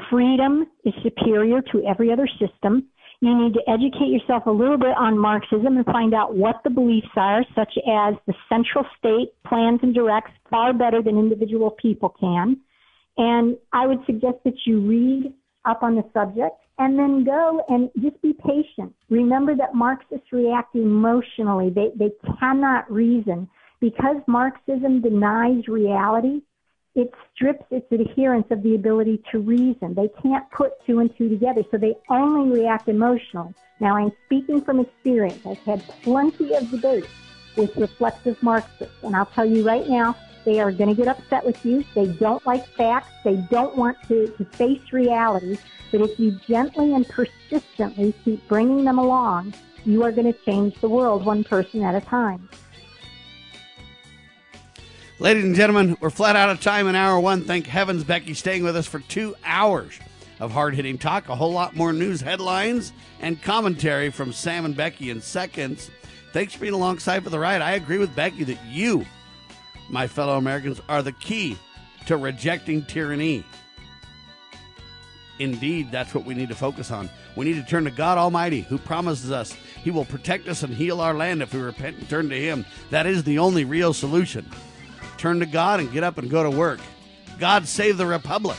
freedom 0.09 0.65
is 0.83 0.93
superior 1.03 1.61
to 1.71 1.83
every 1.85 2.11
other 2.11 2.27
system. 2.39 2.87
You 3.21 3.37
need 3.37 3.53
to 3.53 3.61
educate 3.69 4.09
yourself 4.09 4.45
a 4.47 4.51
little 4.51 4.77
bit 4.77 4.95
on 4.97 5.17
Marxism 5.17 5.77
and 5.77 5.85
find 5.85 6.13
out 6.13 6.35
what 6.35 6.61
the 6.63 6.69
beliefs 6.69 7.07
are, 7.15 7.45
such 7.55 7.73
as 7.87 8.15
the 8.27 8.33
central 8.49 8.85
state 8.97 9.33
plans 9.47 9.79
and 9.81 9.93
directs 9.93 10.31
far 10.49 10.73
better 10.73 11.01
than 11.01 11.17
individual 11.17 11.71
people 11.71 12.09
can. 12.19 12.57
And 13.17 13.55
I 13.71 13.87
would 13.87 13.99
suggest 14.05 14.37
that 14.43 14.55
you 14.65 14.81
read 14.81 15.33
up 15.65 15.83
on 15.83 15.95
the 15.95 16.03
subject 16.13 16.57
and 16.79 16.97
then 16.97 17.23
go 17.23 17.63
and 17.69 17.89
just 18.01 18.21
be 18.21 18.33
patient. 18.33 18.93
Remember 19.09 19.55
that 19.55 19.75
Marxists 19.75 20.31
react 20.31 20.75
emotionally. 20.75 21.69
They, 21.69 21.91
they 21.95 22.11
cannot 22.39 22.91
reason. 22.91 23.47
Because 23.79 24.17
Marxism 24.27 25.01
denies 25.01 25.67
reality, 25.67 26.41
it 26.95 27.11
strips 27.33 27.65
its 27.71 27.91
adherents 27.91 28.51
of 28.51 28.61
the 28.61 28.75
ability 28.75 29.21
to 29.31 29.39
reason. 29.39 29.93
They 29.95 30.09
can't 30.21 30.49
put 30.51 30.73
two 30.85 30.99
and 30.99 31.15
two 31.17 31.27
together, 31.27 31.63
so 31.71 31.77
they 31.77 31.95
only 32.09 32.59
react 32.59 32.87
emotionally. 32.87 33.53
Now, 33.79 33.97
I'm 33.97 34.11
speaking 34.25 34.61
from 34.61 34.79
experience. 34.79 35.45
I've 35.45 35.57
had 35.59 35.83
plenty 36.03 36.53
of 36.53 36.69
debates 36.69 37.07
with 37.57 37.75
reflexive 37.77 38.41
Marxists, 38.43 38.93
and 39.03 39.15
I'll 39.15 39.25
tell 39.25 39.45
you 39.45 39.65
right 39.65 39.87
now, 39.87 40.15
they 40.45 40.59
are 40.59 40.71
going 40.71 40.89
to 40.89 40.95
get 40.95 41.07
upset 41.07 41.45
with 41.45 41.65
you. 41.65 41.83
They 41.95 42.07
don't 42.07 42.45
like 42.45 42.67
facts. 42.67 43.11
They 43.23 43.37
don't 43.49 43.75
want 43.75 43.97
to, 44.07 44.27
to 44.27 44.45
face 44.45 44.91
reality. 44.91 45.57
But 45.91 46.01
if 46.01 46.19
you 46.19 46.37
gently 46.47 46.93
and 46.93 47.07
persistently 47.07 48.13
keep 48.23 48.45
bringing 48.47 48.83
them 48.83 48.99
along, 48.99 49.53
you 49.85 50.03
are 50.03 50.11
going 50.11 50.31
to 50.31 50.39
change 50.45 50.79
the 50.81 50.89
world 50.89 51.25
one 51.25 51.43
person 51.43 51.83
at 51.83 51.95
a 51.95 52.01
time. 52.01 52.49
Ladies 55.19 55.43
and 55.43 55.53
gentlemen, 55.53 55.95
we're 56.01 56.09
flat 56.09 56.35
out 56.35 56.49
of 56.49 56.59
time 56.59 56.87
in 56.87 56.95
hour 56.95 57.19
one. 57.19 57.43
Thank 57.43 57.67
heavens 57.67 58.03
Becky 58.03 58.33
staying 58.33 58.63
with 58.63 58.75
us 58.75 58.87
for 58.87 58.97
two 58.99 59.35
hours 59.45 59.99
of 60.39 60.51
hard 60.51 60.73
hitting 60.73 60.97
talk. 60.97 61.29
A 61.29 61.35
whole 61.35 61.51
lot 61.51 61.75
more 61.75 61.93
news 61.93 62.19
headlines 62.19 62.91
and 63.21 63.39
commentary 63.39 64.09
from 64.09 64.33
Sam 64.33 64.65
and 64.65 64.75
Becky 64.75 65.11
in 65.11 65.21
seconds. 65.21 65.91
Thanks 66.33 66.53
for 66.53 66.61
being 66.61 66.73
alongside 66.73 67.23
for 67.23 67.29
the 67.29 67.37
ride. 67.37 67.61
I 67.61 67.73
agree 67.73 67.99
with 67.99 68.15
Becky 68.15 68.43
that 68.45 68.57
you, 68.65 69.05
my 69.87 70.07
fellow 70.07 70.35
Americans, 70.35 70.81
are 70.89 71.03
the 71.03 71.11
key 71.11 71.59
to 72.07 72.17
rejecting 72.17 72.83
tyranny. 72.83 73.45
Indeed, 75.37 75.91
that's 75.91 76.15
what 76.15 76.25
we 76.25 76.33
need 76.33 76.49
to 76.49 76.55
focus 76.55 76.89
on. 76.89 77.07
We 77.35 77.45
need 77.45 77.63
to 77.63 77.69
turn 77.69 77.83
to 77.83 77.91
God 77.91 78.17
Almighty, 78.17 78.61
who 78.61 78.79
promises 78.79 79.29
us 79.29 79.55
He 79.83 79.91
will 79.91 80.05
protect 80.05 80.47
us 80.47 80.63
and 80.63 80.73
heal 80.73 80.99
our 80.99 81.13
land 81.13 81.43
if 81.43 81.53
we 81.53 81.59
repent 81.59 81.99
and 81.99 82.09
turn 82.09 82.29
to 82.29 82.39
Him. 82.39 82.65
That 82.89 83.05
is 83.05 83.23
the 83.23 83.37
only 83.37 83.63
real 83.63 83.93
solution 83.93 84.49
turn 85.23 85.39
to 85.39 85.45
God 85.45 85.79
and 85.79 85.89
get 85.89 86.03
up 86.03 86.17
and 86.17 86.29
go 86.29 86.43
to 86.43 86.51
work. 86.51 86.81
God 87.39 87.65
save 87.65 87.95
the 87.95 88.05
Republic. 88.05 88.57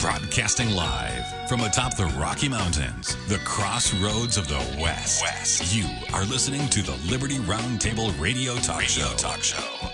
Broadcasting 0.00 0.70
live 0.72 1.48
from 1.48 1.60
atop 1.60 1.96
the 1.96 2.06
Rocky 2.18 2.48
Mountains, 2.48 3.14
the 3.28 3.38
crossroads 3.44 4.36
of 4.36 4.48
the 4.48 4.58
West. 4.80 5.22
West. 5.22 5.72
You 5.72 5.86
are 6.12 6.24
listening 6.24 6.68
to 6.70 6.82
the 6.82 6.96
Liberty 7.08 7.36
Roundtable 7.36 8.18
Radio 8.20 8.56
Talk 8.56 8.80
radio 8.80 9.04
Show. 9.04 9.16
Talk 9.16 9.44
show. 9.44 9.89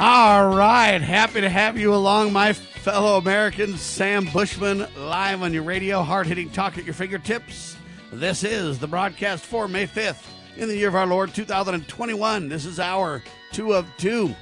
All 0.00 0.46
right, 0.50 1.02
happy 1.02 1.40
to 1.40 1.48
have 1.48 1.76
you 1.76 1.92
along, 1.92 2.32
my 2.32 2.52
fellow 2.52 3.18
Americans. 3.18 3.80
Sam 3.80 4.26
Bushman 4.32 4.86
live 4.96 5.42
on 5.42 5.52
your 5.52 5.64
radio, 5.64 6.02
hard 6.02 6.28
hitting 6.28 6.50
talk 6.50 6.78
at 6.78 6.84
your 6.84 6.94
fingertips. 6.94 7.76
This 8.12 8.44
is 8.44 8.78
the 8.78 8.86
broadcast 8.86 9.44
for 9.44 9.66
May 9.66 9.88
5th 9.88 10.24
in 10.56 10.68
the 10.68 10.76
year 10.76 10.86
of 10.86 10.94
our 10.94 11.08
Lord 11.08 11.34
2021. 11.34 12.48
This 12.48 12.64
is 12.64 12.78
our 12.78 13.24
two 13.50 13.74
of 13.74 13.88
two. 13.96 14.36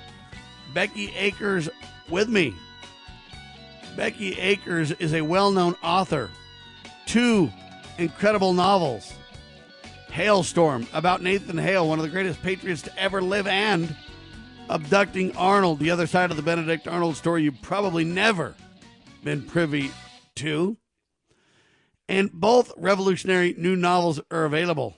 Becky 0.74 1.10
Akers 1.16 1.70
with 2.10 2.28
me. 2.28 2.54
Becky 3.96 4.38
Akers 4.38 4.90
is 4.92 5.14
a 5.14 5.22
well 5.22 5.52
known 5.52 5.74
author. 5.82 6.28
Two 7.06 7.50
incredible 7.96 8.52
novels 8.52 9.10
Halestorm, 10.10 10.86
about 10.92 11.22
Nathan 11.22 11.56
Hale, 11.56 11.88
one 11.88 11.98
of 11.98 12.02
the 12.02 12.10
greatest 12.10 12.42
patriots 12.42 12.82
to 12.82 12.98
ever 12.98 13.22
live, 13.22 13.46
and 13.46 13.96
Abducting 14.68 15.36
Arnold, 15.36 15.78
the 15.78 15.90
other 15.90 16.08
side 16.08 16.30
of 16.30 16.36
the 16.36 16.42
Benedict 16.42 16.88
Arnold 16.88 17.16
story 17.16 17.44
you've 17.44 17.62
probably 17.62 18.04
never 18.04 18.54
been 19.22 19.42
privy 19.42 19.92
to. 20.36 20.78
And 22.08 22.32
both 22.32 22.72
revolutionary 22.76 23.54
new 23.56 23.76
novels 23.76 24.20
are 24.30 24.44
available. 24.44 24.96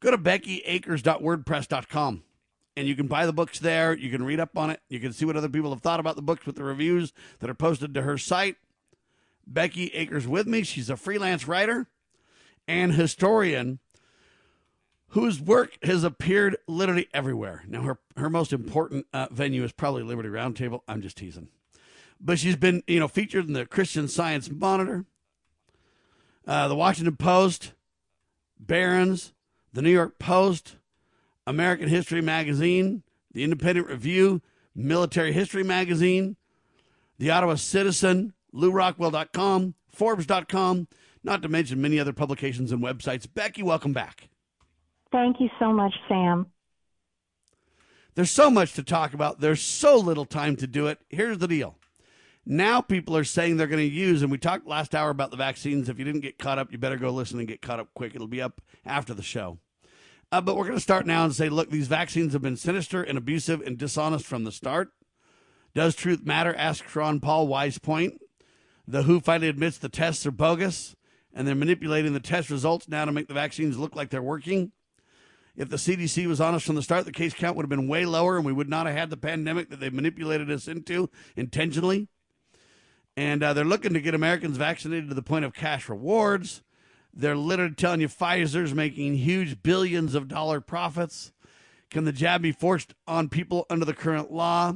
Go 0.00 0.10
to 0.10 0.18
beckyakers.wordpress.com 0.18 2.24
and 2.76 2.88
you 2.88 2.96
can 2.96 3.08
buy 3.08 3.26
the 3.26 3.32
books 3.32 3.58
there. 3.58 3.96
You 3.96 4.10
can 4.10 4.24
read 4.24 4.40
up 4.40 4.56
on 4.56 4.70
it. 4.70 4.80
You 4.88 5.00
can 5.00 5.12
see 5.12 5.24
what 5.24 5.36
other 5.36 5.48
people 5.48 5.70
have 5.70 5.82
thought 5.82 5.98
about 6.00 6.16
the 6.16 6.22
books 6.22 6.46
with 6.46 6.56
the 6.56 6.64
reviews 6.64 7.12
that 7.38 7.50
are 7.50 7.54
posted 7.54 7.94
to 7.94 8.02
her 8.02 8.18
site. 8.18 8.56
Becky 9.46 9.86
Akers 9.88 10.28
with 10.28 10.46
me. 10.46 10.62
She's 10.62 10.90
a 10.90 10.96
freelance 10.96 11.48
writer 11.48 11.86
and 12.66 12.92
historian 12.92 13.78
whose 15.08 15.40
work 15.40 15.78
has 15.82 16.04
appeared 16.04 16.56
literally 16.66 17.08
everywhere. 17.14 17.64
Now, 17.66 17.82
her, 17.82 17.98
her 18.16 18.28
most 18.28 18.52
important 18.52 19.06
uh, 19.12 19.28
venue 19.30 19.64
is 19.64 19.72
probably 19.72 20.02
Liberty 20.02 20.28
Roundtable. 20.28 20.80
I'm 20.86 21.00
just 21.00 21.16
teasing. 21.16 21.48
But 22.20 22.38
she's 22.38 22.56
been, 22.56 22.82
you 22.86 23.00
know, 23.00 23.08
featured 23.08 23.46
in 23.46 23.54
the 23.54 23.64
Christian 23.64 24.08
Science 24.08 24.50
Monitor, 24.50 25.06
uh, 26.46 26.68
the 26.68 26.74
Washington 26.74 27.16
Post, 27.16 27.72
Barron's, 28.58 29.32
the 29.72 29.82
New 29.82 29.90
York 29.90 30.18
Post, 30.18 30.76
American 31.46 31.88
History 31.88 32.20
Magazine, 32.20 33.02
the 33.32 33.44
Independent 33.44 33.86
Review, 33.86 34.42
Military 34.74 35.32
History 35.32 35.62
Magazine, 35.62 36.36
the 37.18 37.30
Ottawa 37.30 37.54
Citizen, 37.54 38.34
LewRockwell.com, 38.54 39.74
Forbes.com, 39.90 40.88
not 41.22 41.42
to 41.42 41.48
mention 41.48 41.80
many 41.80 41.98
other 41.98 42.12
publications 42.12 42.72
and 42.72 42.82
websites. 42.82 43.26
Becky, 43.32 43.62
welcome 43.62 43.92
back. 43.92 44.28
Thank 45.10 45.40
you 45.40 45.48
so 45.58 45.72
much, 45.72 45.94
Sam. 46.08 46.46
There's 48.14 48.30
so 48.30 48.50
much 48.50 48.72
to 48.74 48.82
talk 48.82 49.14
about. 49.14 49.40
There's 49.40 49.62
so 49.62 49.96
little 49.96 50.24
time 50.24 50.56
to 50.56 50.66
do 50.66 50.86
it. 50.88 50.98
Here's 51.08 51.38
the 51.38 51.48
deal. 51.48 51.76
Now 52.44 52.80
people 52.80 53.16
are 53.16 53.24
saying 53.24 53.56
they're 53.56 53.66
going 53.66 53.88
to 53.88 53.94
use, 53.94 54.22
and 54.22 54.30
we 54.30 54.38
talked 54.38 54.66
last 54.66 54.94
hour 54.94 55.10
about 55.10 55.30
the 55.30 55.36
vaccines. 55.36 55.88
If 55.88 55.98
you 55.98 56.04
didn't 56.04 56.22
get 56.22 56.38
caught 56.38 56.58
up, 56.58 56.72
you 56.72 56.78
better 56.78 56.96
go 56.96 57.10
listen 57.10 57.38
and 57.38 57.46
get 57.46 57.62
caught 57.62 57.78
up 57.78 57.88
quick. 57.94 58.14
It'll 58.14 58.26
be 58.26 58.42
up 58.42 58.60
after 58.84 59.14
the 59.14 59.22
show. 59.22 59.58
Uh, 60.32 60.40
but 60.40 60.56
we're 60.56 60.64
going 60.64 60.76
to 60.76 60.80
start 60.80 61.06
now 61.06 61.24
and 61.24 61.34
say, 61.34 61.48
look, 61.48 61.70
these 61.70 61.88
vaccines 61.88 62.32
have 62.32 62.42
been 62.42 62.56
sinister 62.56 63.02
and 63.02 63.16
abusive 63.16 63.60
and 63.60 63.78
dishonest 63.78 64.26
from 64.26 64.44
the 64.44 64.52
start. 64.52 64.90
Does 65.74 65.94
truth 65.94 66.24
matter? 66.24 66.54
Asks 66.54 66.96
Ron 66.96 67.20
Paul 67.20 67.46
Wise 67.46 67.78
Point. 67.78 68.20
The 68.86 69.04
WHO 69.04 69.20
finally 69.20 69.48
admits 69.48 69.78
the 69.78 69.88
tests 69.88 70.26
are 70.26 70.30
bogus 70.30 70.96
and 71.32 71.46
they're 71.46 71.54
manipulating 71.54 72.14
the 72.14 72.20
test 72.20 72.50
results 72.50 72.88
now 72.88 73.04
to 73.04 73.12
make 73.12 73.28
the 73.28 73.34
vaccines 73.34 73.78
look 73.78 73.94
like 73.94 74.10
they're 74.10 74.22
working. 74.22 74.72
If 75.58 75.70
the 75.70 75.76
CDC 75.76 76.26
was 76.28 76.40
honest 76.40 76.64
from 76.64 76.76
the 76.76 76.82
start, 76.82 77.04
the 77.04 77.10
case 77.10 77.34
count 77.34 77.56
would 77.56 77.64
have 77.64 77.68
been 77.68 77.88
way 77.88 78.06
lower 78.06 78.36
and 78.36 78.46
we 78.46 78.52
would 78.52 78.68
not 78.68 78.86
have 78.86 78.94
had 78.94 79.10
the 79.10 79.16
pandemic 79.16 79.70
that 79.70 79.80
they 79.80 79.90
manipulated 79.90 80.48
us 80.52 80.68
into 80.68 81.10
intentionally. 81.36 82.06
And 83.16 83.42
uh, 83.42 83.52
they're 83.54 83.64
looking 83.64 83.92
to 83.94 84.00
get 84.00 84.14
Americans 84.14 84.56
vaccinated 84.56 85.08
to 85.08 85.16
the 85.16 85.22
point 85.22 85.44
of 85.44 85.52
cash 85.52 85.88
rewards. 85.88 86.62
They're 87.12 87.36
literally 87.36 87.74
telling 87.74 88.00
you 88.00 88.06
Pfizer's 88.06 88.72
making 88.72 89.16
huge 89.16 89.60
billions 89.60 90.14
of 90.14 90.28
dollar 90.28 90.60
profits. 90.60 91.32
Can 91.90 92.04
the 92.04 92.12
jab 92.12 92.42
be 92.42 92.52
forced 92.52 92.94
on 93.08 93.28
people 93.28 93.66
under 93.68 93.84
the 93.84 93.94
current 93.94 94.30
law? 94.30 94.74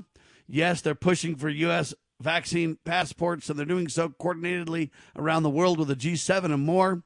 Yes, 0.49 0.81
they're 0.81 0.97
pushing 0.97 1.37
for 1.37 1.49
U.S. 1.49 1.95
vaccine 2.21 2.79
passports, 2.85 3.49
and 3.49 3.57
they're 3.57 3.67
doing 3.67 3.89
so 3.89 4.09
coordinatedly 4.09 4.91
around 5.15 5.45
the 5.45 5.51
world 5.51 5.79
with 5.79 5.87
the 5.87 5.95
G7 5.95 6.47
and 6.47 6.65
more. 6.65 7.05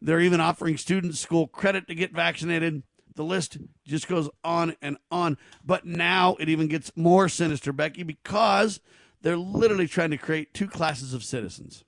They're 0.00 0.20
even 0.20 0.40
offering 0.40 0.76
students 0.76 1.20
school 1.20 1.46
credit 1.46 1.86
to 1.86 1.94
get 1.94 2.12
vaccinated. 2.12 2.82
The 3.14 3.24
list 3.24 3.58
just 3.84 4.08
goes 4.08 4.30
on 4.42 4.74
and 4.80 4.96
on. 5.10 5.36
But 5.64 5.84
now 5.84 6.36
it 6.40 6.48
even 6.48 6.68
gets 6.68 6.92
more 6.96 7.28
sinister, 7.28 7.72
Becky, 7.72 8.02
because 8.02 8.80
they're 9.22 9.36
literally 9.36 9.86
trying 9.86 10.10
to 10.10 10.18
create 10.18 10.54
two 10.54 10.68
classes 10.68 11.14
of 11.14 11.24
citizens 11.24 11.84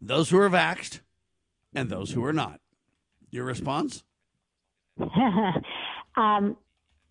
those 0.00 0.28
who 0.28 0.38
are 0.38 0.50
vaxxed 0.50 1.00
and 1.74 1.88
those 1.88 2.12
who 2.12 2.22
are 2.24 2.32
not. 2.32 2.60
Your 3.30 3.44
response? 3.44 4.04
um, 6.16 6.56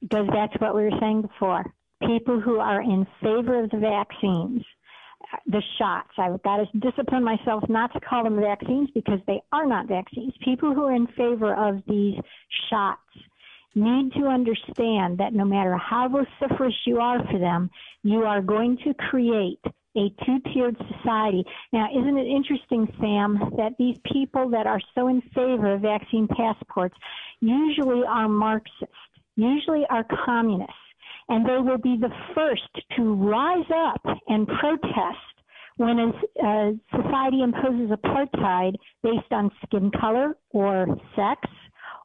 goes 0.07 0.27
back 0.27 0.53
to 0.53 0.59
what 0.59 0.75
we 0.75 0.83
were 0.83 0.99
saying 0.99 1.23
before. 1.23 1.65
People 2.05 2.39
who 2.39 2.59
are 2.59 2.81
in 2.81 3.07
favor 3.21 3.63
of 3.63 3.69
the 3.71 3.77
vaccines, 3.77 4.63
the 5.47 5.61
shots. 5.77 6.09
I've 6.17 6.41
got 6.43 6.57
to 6.57 6.79
discipline 6.79 7.23
myself 7.23 7.63
not 7.69 7.93
to 7.93 7.99
call 7.99 8.23
them 8.23 8.39
vaccines 8.39 8.89
because 8.93 9.19
they 9.27 9.41
are 9.51 9.65
not 9.65 9.87
vaccines. 9.87 10.33
People 10.43 10.73
who 10.73 10.85
are 10.85 10.95
in 10.95 11.07
favor 11.07 11.53
of 11.53 11.81
these 11.87 12.15
shots 12.69 12.99
need 13.75 14.11
to 14.13 14.27
understand 14.27 15.17
that 15.17 15.33
no 15.33 15.45
matter 15.45 15.77
how 15.77 16.07
vociferous 16.07 16.75
you 16.85 16.99
are 16.99 17.19
for 17.31 17.39
them, 17.39 17.69
you 18.03 18.23
are 18.23 18.41
going 18.41 18.77
to 18.83 18.93
create 18.93 19.59
a 19.95 20.09
two 20.25 20.39
tiered 20.51 20.75
society. 20.97 21.43
Now, 21.71 21.87
isn't 21.91 22.17
it 22.17 22.27
interesting, 22.27 22.87
Sam, 22.99 23.39
that 23.57 23.73
these 23.77 23.97
people 24.11 24.49
that 24.49 24.65
are 24.67 24.81
so 24.95 25.07
in 25.07 25.21
favor 25.33 25.73
of 25.73 25.81
vaccine 25.81 26.27
passports 26.27 26.95
usually 27.41 28.03
are 28.07 28.27
Marxists, 28.27 28.93
usually 29.35 29.85
are 29.89 30.05
communists, 30.25 30.73
and 31.33 31.47
they 31.47 31.57
will 31.57 31.79
be 31.79 31.97
the 31.99 32.11
first 32.35 32.69
to 32.95 33.15
rise 33.15 33.65
up 33.75 34.01
and 34.27 34.47
protest 34.47 35.17
when 35.77 35.97
a, 35.97 36.45
a 36.45 36.73
society 36.95 37.41
imposes 37.41 37.89
apartheid 37.89 38.75
based 39.01 39.31
on 39.31 39.49
skin 39.65 39.89
color 39.99 40.37
or 40.51 40.85
sex 41.15 41.41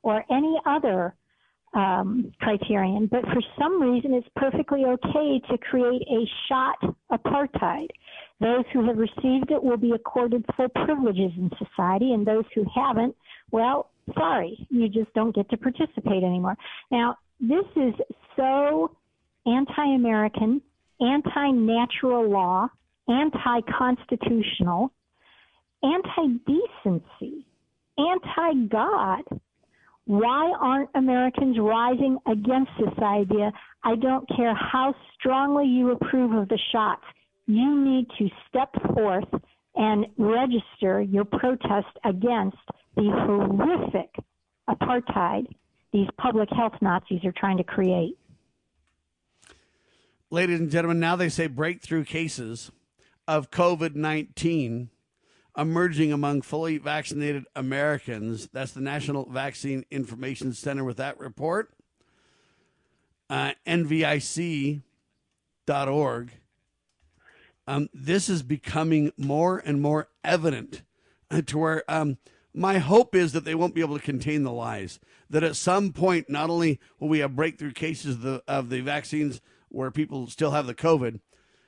or 0.02 0.24
any 0.30 0.58
other 0.64 1.14
um, 1.74 2.32
criterion, 2.40 3.06
but 3.10 3.20
for 3.24 3.42
some 3.60 3.82
reason 3.82 4.14
it's 4.14 4.26
perfectly 4.34 4.84
okay 4.86 5.38
to 5.50 5.58
create 5.58 6.00
a 6.10 6.24
shot 6.48 6.96
apartheid. 7.12 7.88
Those 8.40 8.64
who 8.72 8.86
have 8.86 8.96
received 8.96 9.50
it 9.50 9.62
will 9.62 9.76
be 9.76 9.92
accorded 9.92 10.46
full 10.56 10.70
privileges 10.70 11.32
in 11.36 11.50
society, 11.58 12.14
and 12.14 12.26
those 12.26 12.44
who 12.54 12.64
haven't, 12.74 13.14
well, 13.50 13.90
sorry, 14.14 14.66
you 14.70 14.88
just 14.88 15.12
don't 15.12 15.34
get 15.34 15.50
to 15.50 15.58
participate 15.58 16.24
anymore. 16.24 16.56
Now, 16.90 17.18
this 17.38 17.66
is 17.76 17.92
so 18.34 18.90
anti 19.56 19.94
American, 19.94 20.60
anti 21.00 21.50
natural 21.50 22.28
law, 22.28 22.68
anti 23.08 23.60
constitutional, 23.78 24.92
anti 25.82 26.38
decency, 26.46 27.46
anti 27.96 28.66
God 28.68 29.22
why 30.08 30.50
aren't 30.58 30.88
Americans 30.94 31.58
rising 31.60 32.16
against 32.26 32.70
this 32.78 32.98
idea? 33.02 33.52
I 33.84 33.94
don't 33.94 34.26
care 34.34 34.54
how 34.54 34.94
strongly 35.14 35.66
you 35.66 35.90
approve 35.90 36.32
of 36.32 36.48
the 36.48 36.58
shots. 36.72 37.02
You 37.46 37.78
need 37.78 38.06
to 38.18 38.30
step 38.48 38.70
forth 38.94 39.28
and 39.76 40.06
register 40.16 41.02
your 41.02 41.26
protest 41.26 41.94
against 42.06 42.56
the 42.96 43.10
horrific 43.26 44.08
apartheid 44.70 45.46
these 45.92 46.08
public 46.18 46.48
health 46.56 46.74
Nazis 46.80 47.22
are 47.26 47.34
trying 47.36 47.58
to 47.58 47.64
create. 47.64 48.16
Ladies 50.30 50.60
and 50.60 50.70
gentlemen, 50.70 51.00
now 51.00 51.16
they 51.16 51.30
say 51.30 51.46
breakthrough 51.46 52.04
cases 52.04 52.70
of 53.26 53.50
COVID 53.50 53.94
19 53.94 54.90
emerging 55.56 56.12
among 56.12 56.42
fully 56.42 56.76
vaccinated 56.76 57.46
Americans. 57.56 58.50
That's 58.52 58.72
the 58.72 58.82
National 58.82 59.24
Vaccine 59.24 59.86
Information 59.90 60.52
Center 60.52 60.84
with 60.84 60.98
that 60.98 61.18
report. 61.18 61.70
Uh, 63.30 63.52
NVIC.org. 63.66 64.82
Um, 67.66 67.88
this 67.94 68.28
is 68.28 68.42
becoming 68.42 69.12
more 69.16 69.56
and 69.64 69.80
more 69.80 70.10
evident 70.22 70.82
to 71.46 71.56
where 71.56 71.84
um, 71.88 72.18
my 72.52 72.76
hope 72.76 73.14
is 73.14 73.32
that 73.32 73.46
they 73.46 73.54
won't 73.54 73.74
be 73.74 73.80
able 73.80 73.98
to 73.98 74.04
contain 74.04 74.42
the 74.42 74.52
lies. 74.52 75.00
That 75.30 75.42
at 75.42 75.56
some 75.56 75.94
point, 75.94 76.28
not 76.28 76.50
only 76.50 76.78
will 77.00 77.08
we 77.08 77.20
have 77.20 77.34
breakthrough 77.34 77.72
cases 77.72 78.16
of 78.16 78.20
the, 78.20 78.42
of 78.46 78.68
the 78.68 78.82
vaccines 78.82 79.40
where 79.68 79.90
people 79.90 80.26
still 80.28 80.50
have 80.52 80.66
the 80.66 80.74
COVID, 80.74 81.20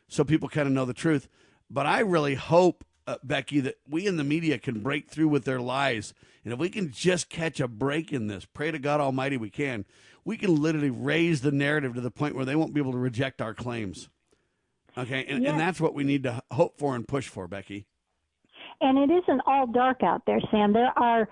so 0.08 0.24
people 0.24 0.48
kind 0.48 0.66
of 0.66 0.72
know 0.72 0.84
the 0.84 0.94
truth. 0.94 1.28
But 1.70 1.86
I 1.86 2.00
really 2.00 2.34
hope, 2.34 2.84
uh, 3.06 3.16
Becky, 3.22 3.60
that 3.60 3.76
we 3.88 4.06
in 4.06 4.16
the 4.16 4.24
media 4.24 4.58
can 4.58 4.80
break 4.80 5.08
through 5.08 5.28
with 5.28 5.44
their 5.44 5.60
lies. 5.60 6.14
And 6.44 6.52
if 6.52 6.58
we 6.58 6.68
can 6.68 6.90
just 6.90 7.28
catch 7.28 7.60
a 7.60 7.68
break 7.68 8.12
in 8.12 8.26
this, 8.26 8.44
pray 8.44 8.70
to 8.70 8.78
God 8.78 9.00
Almighty 9.00 9.36
we 9.36 9.50
can, 9.50 9.84
we 10.24 10.36
can 10.36 10.60
literally 10.60 10.90
raise 10.90 11.42
the 11.42 11.52
narrative 11.52 11.94
to 11.94 12.00
the 12.00 12.10
point 12.10 12.34
where 12.34 12.44
they 12.44 12.56
won't 12.56 12.74
be 12.74 12.80
able 12.80 12.92
to 12.92 12.98
reject 12.98 13.40
our 13.40 13.54
claims. 13.54 14.08
Okay. 14.98 15.24
And, 15.26 15.42
Yes. 15.42 15.52
and 15.52 15.60
that's 15.60 15.80
what 15.80 15.94
we 15.94 16.02
need 16.04 16.24
to 16.24 16.42
hope 16.50 16.78
for 16.78 16.96
and 16.96 17.06
push 17.06 17.28
for, 17.28 17.46
Becky. 17.46 17.86
And 18.80 18.98
it 18.98 19.12
isn't 19.12 19.42
all 19.46 19.66
dark 19.66 20.02
out 20.02 20.22
there, 20.26 20.40
Sam. 20.50 20.72
There 20.72 20.92
are 20.98 21.28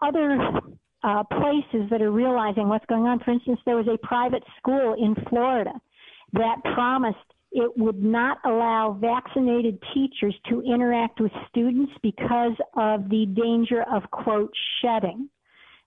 other 0.00 0.60
uh, 1.02 1.24
places 1.24 1.90
that 1.90 2.00
are 2.00 2.12
realizing 2.12 2.68
what's 2.68 2.86
going 2.86 3.02
on. 3.02 3.18
For 3.20 3.32
instance, 3.32 3.60
there 3.66 3.76
was 3.76 3.88
a 3.88 3.98
private 4.06 4.44
school 4.58 4.94
in 4.94 5.14
Florida 5.28 5.72
that 6.32 6.56
promised 6.74 7.18
it 7.52 7.70
would 7.76 8.02
not 8.02 8.38
allow 8.44 8.96
vaccinated 8.98 9.78
teachers 9.92 10.34
to 10.48 10.62
interact 10.62 11.20
with 11.20 11.32
students 11.48 11.92
because 12.02 12.56
of 12.74 13.10
the 13.10 13.26
danger 13.26 13.82
of, 13.92 14.10
quote, 14.10 14.52
shedding. 14.80 15.28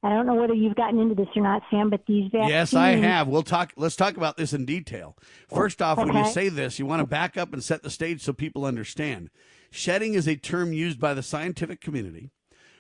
I 0.03 0.09
don't 0.09 0.27
know 0.27 0.35
whether 0.35 0.53
you've 0.53 0.75
gotten 0.75 0.99
into 0.99 1.15
this 1.15 1.27
or 1.35 1.41
not, 1.41 1.63
Sam, 1.71 1.89
but 1.89 2.05
these 2.05 2.25
vaccines. 2.25 2.51
Yes, 2.51 2.73
I 2.75 2.89
have. 2.89 3.27
We'll 3.27 3.41
talk. 3.41 3.73
Let's 3.75 3.95
talk 3.95 4.15
about 4.17 4.37
this 4.37 4.53
in 4.53 4.65
detail. 4.65 5.17
First 5.49 5.81
off, 5.81 5.97
when 5.97 6.13
you 6.13 6.27
say 6.27 6.47
this, 6.49 6.77
you 6.77 6.85
want 6.85 6.99
to 6.99 7.07
back 7.07 7.37
up 7.37 7.51
and 7.53 7.63
set 7.63 7.81
the 7.81 7.89
stage 7.89 8.21
so 8.21 8.31
people 8.31 8.65
understand. 8.65 9.31
Shedding 9.71 10.13
is 10.13 10.27
a 10.27 10.35
term 10.35 10.73
used 10.73 10.99
by 10.99 11.15
the 11.15 11.23
scientific 11.23 11.81
community 11.81 12.29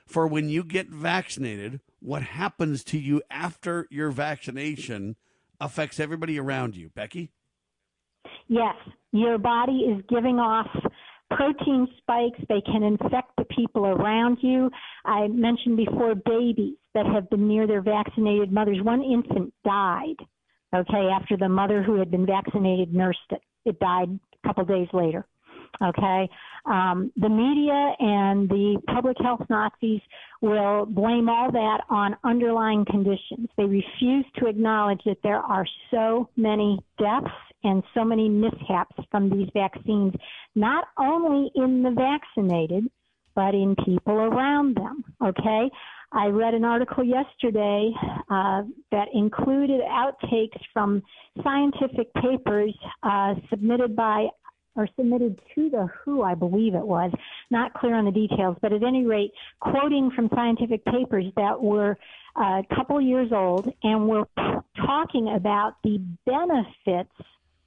for 0.05 0.27
when 0.27 0.49
you 0.49 0.63
get 0.63 0.89
vaccinated. 0.89 1.81
What 1.99 2.21
happens 2.21 2.83
to 2.85 2.99
you 2.99 3.23
after 3.31 3.87
your 3.89 4.11
vaccination 4.11 5.15
affects 5.59 5.99
everybody 5.99 6.39
around 6.39 6.75
you. 6.75 6.89
Becky. 6.93 7.31
Yes, 8.47 8.75
your 9.11 9.37
body 9.37 9.79
is 9.79 10.03
giving 10.09 10.39
off 10.39 10.67
protein 11.31 11.87
spikes. 11.97 12.39
They 12.47 12.61
can 12.61 12.83
infect 12.83 13.31
the 13.37 13.45
people 13.45 13.85
around 13.85 14.37
you. 14.41 14.69
I 15.05 15.27
mentioned 15.27 15.77
before 15.77 16.15
babies 16.15 16.75
that 16.93 17.05
have 17.05 17.29
been 17.29 17.47
near 17.47 17.67
their 17.67 17.81
vaccinated 17.81 18.51
mothers. 18.51 18.81
One 18.81 19.01
infant 19.01 19.53
died, 19.63 20.15
okay, 20.75 21.09
after 21.13 21.37
the 21.37 21.49
mother 21.49 21.81
who 21.81 21.95
had 21.95 22.11
been 22.11 22.25
vaccinated 22.25 22.93
nursed 22.93 23.19
it. 23.31 23.41
It 23.65 23.79
died 23.79 24.19
a 24.43 24.47
couple 24.47 24.65
days 24.65 24.87
later. 24.93 25.25
Okay, 25.83 26.29
um, 26.65 27.11
the 27.17 27.27
media 27.27 27.93
and 27.99 28.47
the 28.47 28.79
public 28.87 29.17
health 29.21 29.41
Nazis 29.49 29.99
will 30.41 30.85
blame 30.85 31.27
all 31.27 31.51
that 31.51 31.81
on 31.89 32.15
underlying 32.23 32.85
conditions. 32.85 33.49
They 33.57 33.65
refuse 33.65 34.25
to 34.37 34.47
acknowledge 34.47 35.01
that 35.05 35.17
there 35.21 35.39
are 35.39 35.65
so 35.91 36.29
many 36.37 36.79
deaths 36.97 37.27
and 37.65 37.83
so 37.93 38.05
many 38.05 38.29
mishaps 38.29 38.95
from 39.11 39.29
these 39.29 39.49
vaccines, 39.53 40.13
not 40.55 40.85
only 40.97 41.51
in 41.55 41.83
the 41.83 41.91
vaccinated, 41.91 42.85
but 43.35 43.53
in 43.53 43.75
people 43.83 44.13
around 44.13 44.75
them. 44.75 45.03
Okay? 45.21 45.69
I 46.11 46.27
read 46.27 46.53
an 46.53 46.63
article 46.63 47.03
yesterday 47.03 47.91
uh, 48.29 48.61
that 48.91 49.07
included 49.13 49.81
outtakes 49.81 50.59
from 50.71 51.03
scientific 51.43 52.13
papers 52.13 52.73
uh, 53.03 53.33
submitted 53.49 53.95
by 53.95 54.27
or 54.77 54.87
submitted 54.97 55.39
to 55.55 55.69
the 55.69 55.87
WHO, 56.03 56.21
I 56.21 56.35
believe 56.35 56.75
it 56.75 56.85
was. 56.85 57.11
Not 57.49 57.73
clear 57.73 57.95
on 57.95 58.05
the 58.05 58.11
details, 58.11 58.57
but 58.61 58.73
at 58.73 58.83
any 58.83 59.05
rate, 59.05 59.31
quoting 59.61 60.11
from 60.15 60.29
scientific 60.35 60.83
papers 60.85 61.25
that 61.37 61.61
were 61.61 61.97
uh, 62.37 62.61
a 62.61 62.75
couple 62.75 62.99
years 62.99 63.31
old 63.31 63.71
and 63.83 64.07
were 64.07 64.25
talking 64.85 65.33
about 65.33 65.75
the 65.83 65.97
benefits 66.25 67.11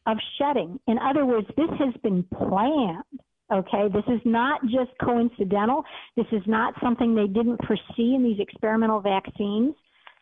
of 0.08 0.16
shedding. 0.38 0.80
In 0.88 0.98
other 0.98 1.24
words, 1.24 1.46
this 1.56 1.70
has 1.78 1.94
been 2.02 2.24
planned. 2.36 3.04
Okay, 3.52 3.88
this 3.92 4.04
is 4.08 4.20
not 4.24 4.60
just 4.64 4.90
coincidental. 5.02 5.84
This 6.16 6.26
is 6.32 6.42
not 6.46 6.74
something 6.82 7.14
they 7.14 7.26
didn't 7.26 7.60
foresee 7.66 8.14
in 8.14 8.22
these 8.22 8.40
experimental 8.40 9.00
vaccines 9.00 9.74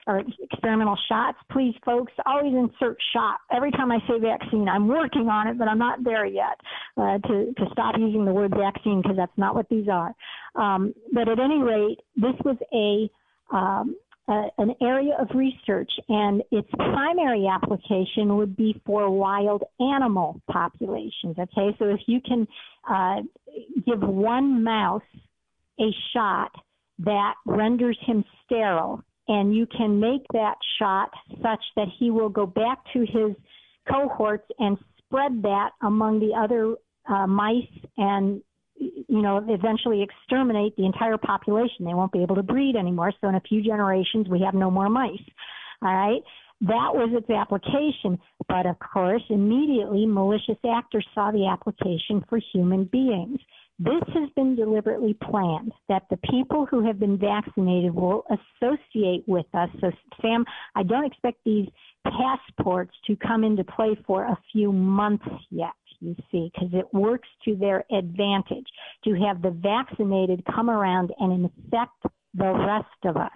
or 0.06 0.22
experimental 0.40 0.96
shots. 1.08 1.36
Please, 1.50 1.74
folks, 1.84 2.12
always 2.24 2.54
insert 2.54 2.96
shot. 3.12 3.38
Every 3.52 3.72
time 3.72 3.90
I 3.90 3.98
say 4.08 4.20
vaccine, 4.20 4.68
I'm 4.68 4.86
working 4.86 5.28
on 5.28 5.48
it, 5.48 5.58
but 5.58 5.66
I'm 5.66 5.78
not 5.78 6.04
there 6.04 6.24
yet 6.26 6.60
uh, 6.96 7.18
to, 7.18 7.52
to 7.56 7.64
stop 7.72 7.96
using 7.98 8.24
the 8.24 8.32
word 8.32 8.52
vaccine 8.56 9.02
because 9.02 9.16
that's 9.16 9.36
not 9.36 9.56
what 9.56 9.68
these 9.68 9.88
are. 9.88 10.14
Um, 10.54 10.94
but 11.12 11.28
at 11.28 11.40
any 11.40 11.60
rate, 11.60 11.98
this 12.14 12.34
was 12.44 12.56
a 12.72 13.10
um, 13.54 13.96
uh, 14.28 14.48
an 14.58 14.74
area 14.82 15.14
of 15.18 15.28
research, 15.34 15.90
and 16.08 16.42
its 16.50 16.68
primary 16.76 17.46
application 17.46 18.36
would 18.36 18.56
be 18.56 18.80
for 18.84 19.08
wild 19.10 19.62
animal 19.78 20.40
populations. 20.50 21.36
Okay, 21.38 21.76
so 21.78 21.84
if 21.86 22.00
you 22.06 22.20
can 22.20 22.46
uh, 22.88 23.16
give 23.86 24.00
one 24.00 24.64
mouse 24.64 25.02
a 25.78 25.90
shot 26.12 26.50
that 26.98 27.34
renders 27.46 27.98
him 28.04 28.24
sterile, 28.44 29.02
and 29.28 29.54
you 29.54 29.66
can 29.66 30.00
make 30.00 30.22
that 30.32 30.56
shot 30.78 31.10
such 31.42 31.62
that 31.76 31.88
he 31.98 32.10
will 32.10 32.28
go 32.28 32.46
back 32.46 32.78
to 32.92 33.00
his 33.00 33.36
cohorts 33.88 34.48
and 34.58 34.76
spread 34.98 35.42
that 35.42 35.70
among 35.82 36.18
the 36.20 36.34
other 36.34 36.76
uh, 37.08 37.26
mice 37.26 37.64
and 37.96 38.42
you 38.78 39.22
know, 39.22 39.44
eventually 39.48 40.02
exterminate 40.02 40.76
the 40.76 40.84
entire 40.84 41.18
population. 41.18 41.84
They 41.84 41.94
won't 41.94 42.12
be 42.12 42.22
able 42.22 42.36
to 42.36 42.42
breed 42.42 42.76
anymore. 42.76 43.12
So 43.20 43.28
in 43.28 43.34
a 43.34 43.40
few 43.40 43.62
generations, 43.62 44.28
we 44.28 44.40
have 44.42 44.54
no 44.54 44.70
more 44.70 44.88
mice. 44.88 45.18
All 45.82 45.94
right. 45.94 46.22
That 46.62 46.94
was 46.94 47.10
its 47.12 47.28
application. 47.28 48.18
But 48.48 48.66
of 48.66 48.76
course, 48.78 49.22
immediately 49.28 50.06
malicious 50.06 50.58
actors 50.68 51.06
saw 51.14 51.30
the 51.30 51.46
application 51.46 52.24
for 52.28 52.40
human 52.52 52.84
beings. 52.84 53.38
This 53.78 54.02
has 54.14 54.30
been 54.34 54.56
deliberately 54.56 55.14
planned 55.14 55.72
that 55.90 56.04
the 56.08 56.16
people 56.30 56.64
who 56.64 56.86
have 56.86 56.98
been 56.98 57.18
vaccinated 57.18 57.94
will 57.94 58.24
associate 58.30 59.24
with 59.26 59.44
us. 59.52 59.68
So, 59.82 59.90
Sam, 60.22 60.46
I 60.74 60.82
don't 60.82 61.04
expect 61.04 61.40
these 61.44 61.68
passports 62.04 62.94
to 63.06 63.16
come 63.16 63.44
into 63.44 63.64
play 63.64 63.94
for 64.06 64.24
a 64.24 64.38
few 64.50 64.72
months 64.72 65.26
yet 65.50 65.74
you 66.00 66.14
see, 66.30 66.50
because 66.52 66.70
it 66.72 66.86
works 66.92 67.28
to 67.44 67.56
their 67.56 67.84
advantage 67.90 68.66
to 69.04 69.14
have 69.14 69.42
the 69.42 69.50
vaccinated 69.50 70.42
come 70.54 70.70
around 70.70 71.12
and 71.18 71.32
infect 71.32 71.92
the 72.34 72.52
rest 72.52 73.04
of 73.04 73.16
us. 73.16 73.30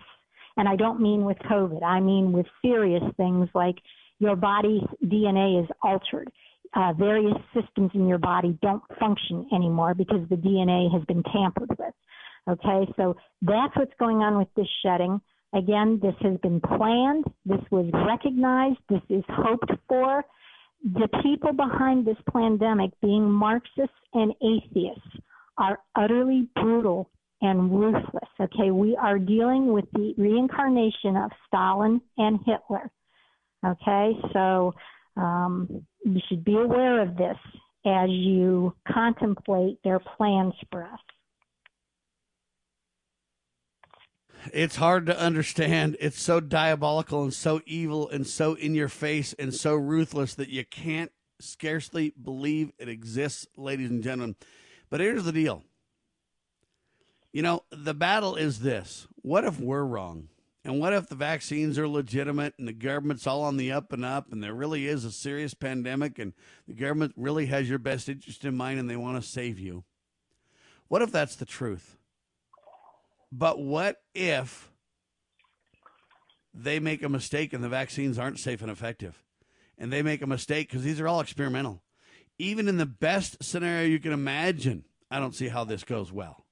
And 0.56 0.68
I 0.68 0.76
don't 0.76 1.00
mean 1.00 1.24
with 1.24 1.38
COVID, 1.38 1.82
I 1.82 2.00
mean 2.00 2.32
with 2.32 2.46
serious 2.62 3.02
things 3.16 3.48
like 3.54 3.76
your 4.18 4.36
body's 4.36 4.82
DNA 5.04 5.62
is 5.62 5.68
altered. 5.82 6.30
Uh, 6.74 6.92
various 6.92 7.36
systems 7.52 7.90
in 7.94 8.06
your 8.06 8.18
body 8.18 8.56
don't 8.62 8.82
function 9.00 9.48
anymore 9.52 9.94
because 9.94 10.28
the 10.28 10.36
DNA 10.36 10.92
has 10.92 11.02
been 11.06 11.22
tampered 11.32 11.70
with. 11.78 11.94
Okay, 12.48 12.92
so 12.96 13.16
that's 13.42 13.74
what's 13.76 13.92
going 13.98 14.18
on 14.18 14.38
with 14.38 14.48
this 14.54 14.68
shedding. 14.84 15.20
Again, 15.52 15.98
this 16.00 16.14
has 16.20 16.38
been 16.42 16.60
planned, 16.60 17.24
this 17.44 17.60
was 17.72 17.90
recognized, 18.06 18.78
this 18.88 19.02
is 19.08 19.24
hoped 19.28 19.72
for 19.88 20.24
the 20.82 21.08
people 21.22 21.52
behind 21.52 22.06
this 22.06 22.16
pandemic, 22.32 22.90
being 23.02 23.30
Marxists 23.30 23.94
and 24.14 24.32
atheists, 24.42 25.20
are 25.58 25.78
utterly 25.94 26.48
brutal 26.54 27.10
and 27.42 27.70
ruthless. 27.70 28.28
Okay, 28.40 28.70
we 28.70 28.96
are 28.96 29.18
dealing 29.18 29.72
with 29.72 29.84
the 29.92 30.14
reincarnation 30.16 31.16
of 31.16 31.30
Stalin 31.46 32.00
and 32.16 32.38
Hitler. 32.46 32.90
Okay, 33.64 34.12
so 34.32 34.72
um, 35.16 35.84
you 36.04 36.20
should 36.28 36.44
be 36.44 36.56
aware 36.56 37.02
of 37.02 37.16
this 37.16 37.36
as 37.86 38.08
you 38.10 38.74
contemplate 38.90 39.78
their 39.84 39.98
plans 39.98 40.54
for 40.70 40.84
us. 40.84 41.00
It's 44.52 44.76
hard 44.76 45.06
to 45.06 45.18
understand. 45.18 45.96
It's 46.00 46.20
so 46.20 46.40
diabolical 46.40 47.22
and 47.22 47.34
so 47.34 47.60
evil 47.66 48.08
and 48.08 48.26
so 48.26 48.54
in 48.54 48.74
your 48.74 48.88
face 48.88 49.34
and 49.38 49.54
so 49.54 49.74
ruthless 49.74 50.34
that 50.34 50.48
you 50.48 50.64
can't 50.64 51.12
scarcely 51.40 52.12
believe 52.20 52.72
it 52.78 52.88
exists, 52.88 53.46
ladies 53.56 53.90
and 53.90 54.02
gentlemen. 54.02 54.36
But 54.88 55.00
here's 55.00 55.24
the 55.24 55.32
deal. 55.32 55.64
You 57.32 57.42
know, 57.42 57.64
the 57.70 57.94
battle 57.94 58.36
is 58.36 58.60
this. 58.60 59.06
What 59.16 59.44
if 59.44 59.60
we're 59.60 59.84
wrong? 59.84 60.28
And 60.64 60.78
what 60.78 60.92
if 60.92 61.08
the 61.08 61.14
vaccines 61.14 61.78
are 61.78 61.88
legitimate 61.88 62.54
and 62.58 62.68
the 62.68 62.72
government's 62.72 63.26
all 63.26 63.42
on 63.42 63.56
the 63.56 63.72
up 63.72 63.92
and 63.92 64.04
up 64.04 64.30
and 64.30 64.42
there 64.42 64.52
really 64.52 64.86
is 64.86 65.04
a 65.04 65.12
serious 65.12 65.54
pandemic 65.54 66.18
and 66.18 66.34
the 66.68 66.74
government 66.74 67.14
really 67.16 67.46
has 67.46 67.68
your 67.68 67.78
best 67.78 68.08
interest 68.08 68.44
in 68.44 68.56
mind 68.56 68.78
and 68.78 68.90
they 68.90 68.96
want 68.96 69.22
to 69.22 69.26
save 69.26 69.58
you? 69.58 69.84
What 70.88 71.02
if 71.02 71.12
that's 71.12 71.36
the 71.36 71.46
truth? 71.46 71.96
But 73.32 73.60
what 73.60 73.96
if 74.14 74.70
they 76.52 76.80
make 76.80 77.02
a 77.02 77.08
mistake 77.08 77.52
and 77.52 77.62
the 77.62 77.68
vaccines 77.68 78.18
aren't 78.18 78.38
safe 78.38 78.62
and 78.62 78.70
effective? 78.70 79.22
And 79.78 79.92
they 79.92 80.02
make 80.02 80.22
a 80.22 80.26
mistake 80.26 80.68
because 80.68 80.82
these 80.82 81.00
are 81.00 81.08
all 81.08 81.20
experimental. 81.20 81.82
Even 82.38 82.68
in 82.68 82.76
the 82.76 82.86
best 82.86 83.42
scenario 83.42 83.86
you 83.86 83.98
can 83.98 84.12
imagine, 84.12 84.84
I 85.10 85.18
don't 85.20 85.34
see 85.34 85.48
how 85.48 85.64
this 85.64 85.84
goes 85.84 86.12
well. 86.12 86.44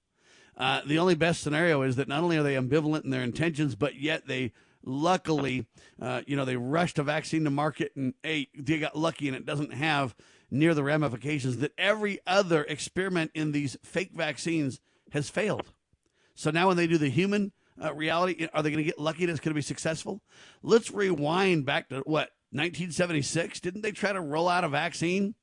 Uh, 0.56 0.80
the 0.86 0.98
only 0.98 1.14
best 1.14 1.42
scenario 1.42 1.82
is 1.82 1.96
that 1.96 2.08
not 2.08 2.22
only 2.22 2.36
are 2.36 2.42
they 2.42 2.54
ambivalent 2.54 3.04
in 3.04 3.10
their 3.10 3.22
intentions, 3.22 3.74
but 3.74 3.96
yet 3.96 4.26
they 4.26 4.52
luckily, 4.84 5.66
uh, 6.00 6.22
you 6.26 6.36
know, 6.36 6.44
they 6.44 6.56
rushed 6.56 6.98
a 6.98 7.02
vaccine 7.02 7.44
to 7.44 7.50
market 7.50 7.92
and 7.96 8.14
hey, 8.22 8.48
they 8.56 8.78
got 8.78 8.96
lucky 8.96 9.28
and 9.28 9.36
it 9.36 9.46
doesn't 9.46 9.72
have 9.72 10.14
near 10.50 10.74
the 10.74 10.82
ramifications 10.82 11.58
that 11.58 11.72
every 11.78 12.18
other 12.26 12.64
experiment 12.64 13.30
in 13.34 13.52
these 13.52 13.76
fake 13.82 14.12
vaccines 14.14 14.80
has 15.12 15.28
failed. 15.28 15.72
So 16.38 16.52
now 16.52 16.68
when 16.68 16.76
they 16.76 16.86
do 16.86 16.98
the 16.98 17.08
human 17.08 17.50
uh, 17.82 17.92
reality, 17.92 18.46
are 18.54 18.62
they 18.62 18.70
going 18.70 18.78
to 18.78 18.88
get 18.88 19.00
lucky 19.00 19.24
and 19.24 19.30
it's 19.30 19.40
going 19.40 19.50
to 19.50 19.58
be 19.58 19.60
successful? 19.60 20.22
Let's 20.62 20.88
rewind 20.92 21.66
back 21.66 21.88
to 21.88 21.96
what 22.06 22.30
1976. 22.52 23.58
Didn't 23.58 23.82
they 23.82 23.90
try 23.90 24.12
to 24.12 24.20
roll 24.20 24.48
out 24.48 24.62
a 24.62 24.68
vaccine 24.68 25.34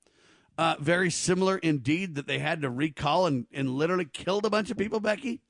uh, 0.57 0.75
very 0.79 1.09
similar 1.09 1.57
indeed 1.57 2.15
that 2.15 2.27
they 2.27 2.39
had 2.39 2.61
to 2.61 2.69
recall 2.69 3.25
and, 3.25 3.45
and 3.51 3.71
literally 3.71 4.05
killed 4.05 4.45
a 4.45 4.49
bunch 4.49 4.71
of 4.71 4.77
people, 4.77 5.01
Becky? 5.01 5.41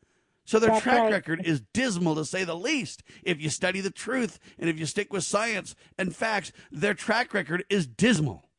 So 0.46 0.58
their 0.58 0.72
That's 0.72 0.82
track 0.82 1.02
right. 1.02 1.12
record 1.12 1.46
is 1.46 1.62
dismal 1.74 2.16
to 2.16 2.26
say 2.26 2.44
the 2.44 2.56
least. 2.56 3.04
If 3.22 3.40
you 3.40 3.52
study 3.52 3.82
the 3.82 3.92
truth 3.92 4.40
and 4.58 4.68
if 4.68 4.80
you 4.80 4.88
stick 4.88 5.14
with 5.14 5.26
science 5.26 5.76
and 5.96 6.16
facts, 6.16 6.54
their 6.72 6.96
track 6.96 7.36
record 7.36 7.64
is 7.70 7.86
dismal. 7.86 8.50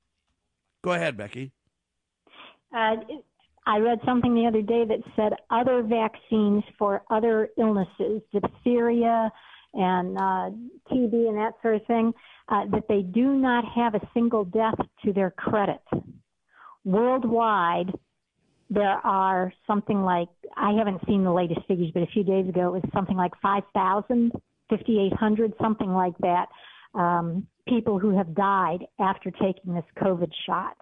Go 0.85 0.93
ahead, 0.93 1.17
Becky. 1.17 1.51
Uh, 2.73 2.95
I 3.67 3.79
read 3.79 3.99
something 4.05 4.35
the 4.35 4.47
other 4.47 4.63
day 4.63 4.85
that 4.85 5.01
said 5.17 5.33
other 5.51 5.83
vaccines 5.83 6.63
for 6.79 7.03
other 7.11 7.49
illnesses, 7.59 8.23
diphtheria 8.33 9.31
and 9.75 10.17
uh, 10.17 10.51
TB 10.91 11.29
and 11.29 11.37
that 11.37 11.55
sort 11.61 11.75
of 11.75 11.87
thing, 11.87 12.13
uh, 12.49 12.65
that 12.71 12.85
they 12.89 13.03
do 13.03 13.35
not 13.35 13.65
have 13.75 13.95
a 13.95 14.01
single 14.15 14.45
death 14.45 14.79
to 15.05 15.13
their 15.13 15.33
credit. 15.33 15.83
Worldwide, 16.85 17.93
there 18.71 19.05
are 19.05 19.53
something 19.67 20.03
like, 20.03 20.29
I 20.57 20.73
haven't 20.73 21.01
seen 21.07 21.25
the 21.25 21.33
latest 21.33 21.61
figures, 21.67 21.91
but 21.93 22.05
a 22.05 22.07
few 22.07 22.23
days 22.23 22.49
ago 22.49 22.69
it 22.69 22.83
was 22.83 22.91
something 22.95 23.17
like 23.17 23.33
5,000, 23.43 24.33
5,800, 24.71 25.53
something 25.61 25.93
like 25.93 26.17
that, 26.19 26.47
um, 26.95 27.47
people 27.69 27.99
who 27.99 28.17
have 28.17 28.35
died 28.35 28.87
after 29.01 29.33
taking 29.33 29.75
this 29.75 29.85
COVID 30.01 30.31
shot. 30.47 30.77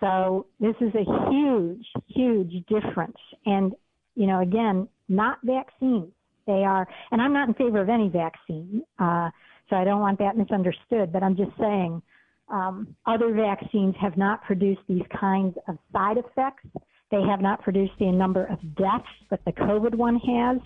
So 0.00 0.46
this 0.60 0.74
is 0.80 0.92
a 0.94 1.30
huge, 1.30 1.86
huge 2.06 2.64
difference. 2.66 3.16
And, 3.46 3.74
you 4.14 4.26
know, 4.26 4.40
again, 4.40 4.88
not 5.08 5.38
vaccines. 5.42 6.12
They 6.46 6.64
are, 6.64 6.88
and 7.10 7.20
I'm 7.20 7.32
not 7.32 7.48
in 7.48 7.54
favor 7.54 7.80
of 7.80 7.88
any 7.90 8.08
vaccine, 8.08 8.82
uh, 8.98 9.28
so 9.68 9.76
I 9.76 9.84
don't 9.84 10.00
want 10.00 10.18
that 10.20 10.36
misunderstood, 10.36 11.12
but 11.12 11.22
I'm 11.22 11.36
just 11.36 11.50
saying 11.60 12.00
um, 12.48 12.96
other 13.04 13.34
vaccines 13.34 13.94
have 14.00 14.16
not 14.16 14.42
produced 14.44 14.80
these 14.88 15.02
kinds 15.20 15.58
of 15.68 15.76
side 15.92 16.16
effects. 16.16 16.64
They 17.10 17.20
have 17.22 17.42
not 17.42 17.62
produced 17.62 17.92
the 17.98 18.10
number 18.10 18.46
of 18.46 18.58
deaths 18.76 19.04
that 19.30 19.44
the 19.44 19.52
COVID 19.52 19.94
one 19.94 20.16
has. 20.16 20.58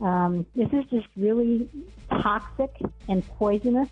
Um, 0.00 0.46
this 0.56 0.68
is 0.72 0.84
just 0.90 1.06
really 1.16 1.68
toxic 2.10 2.70
and 3.08 3.24
poisonous, 3.38 3.88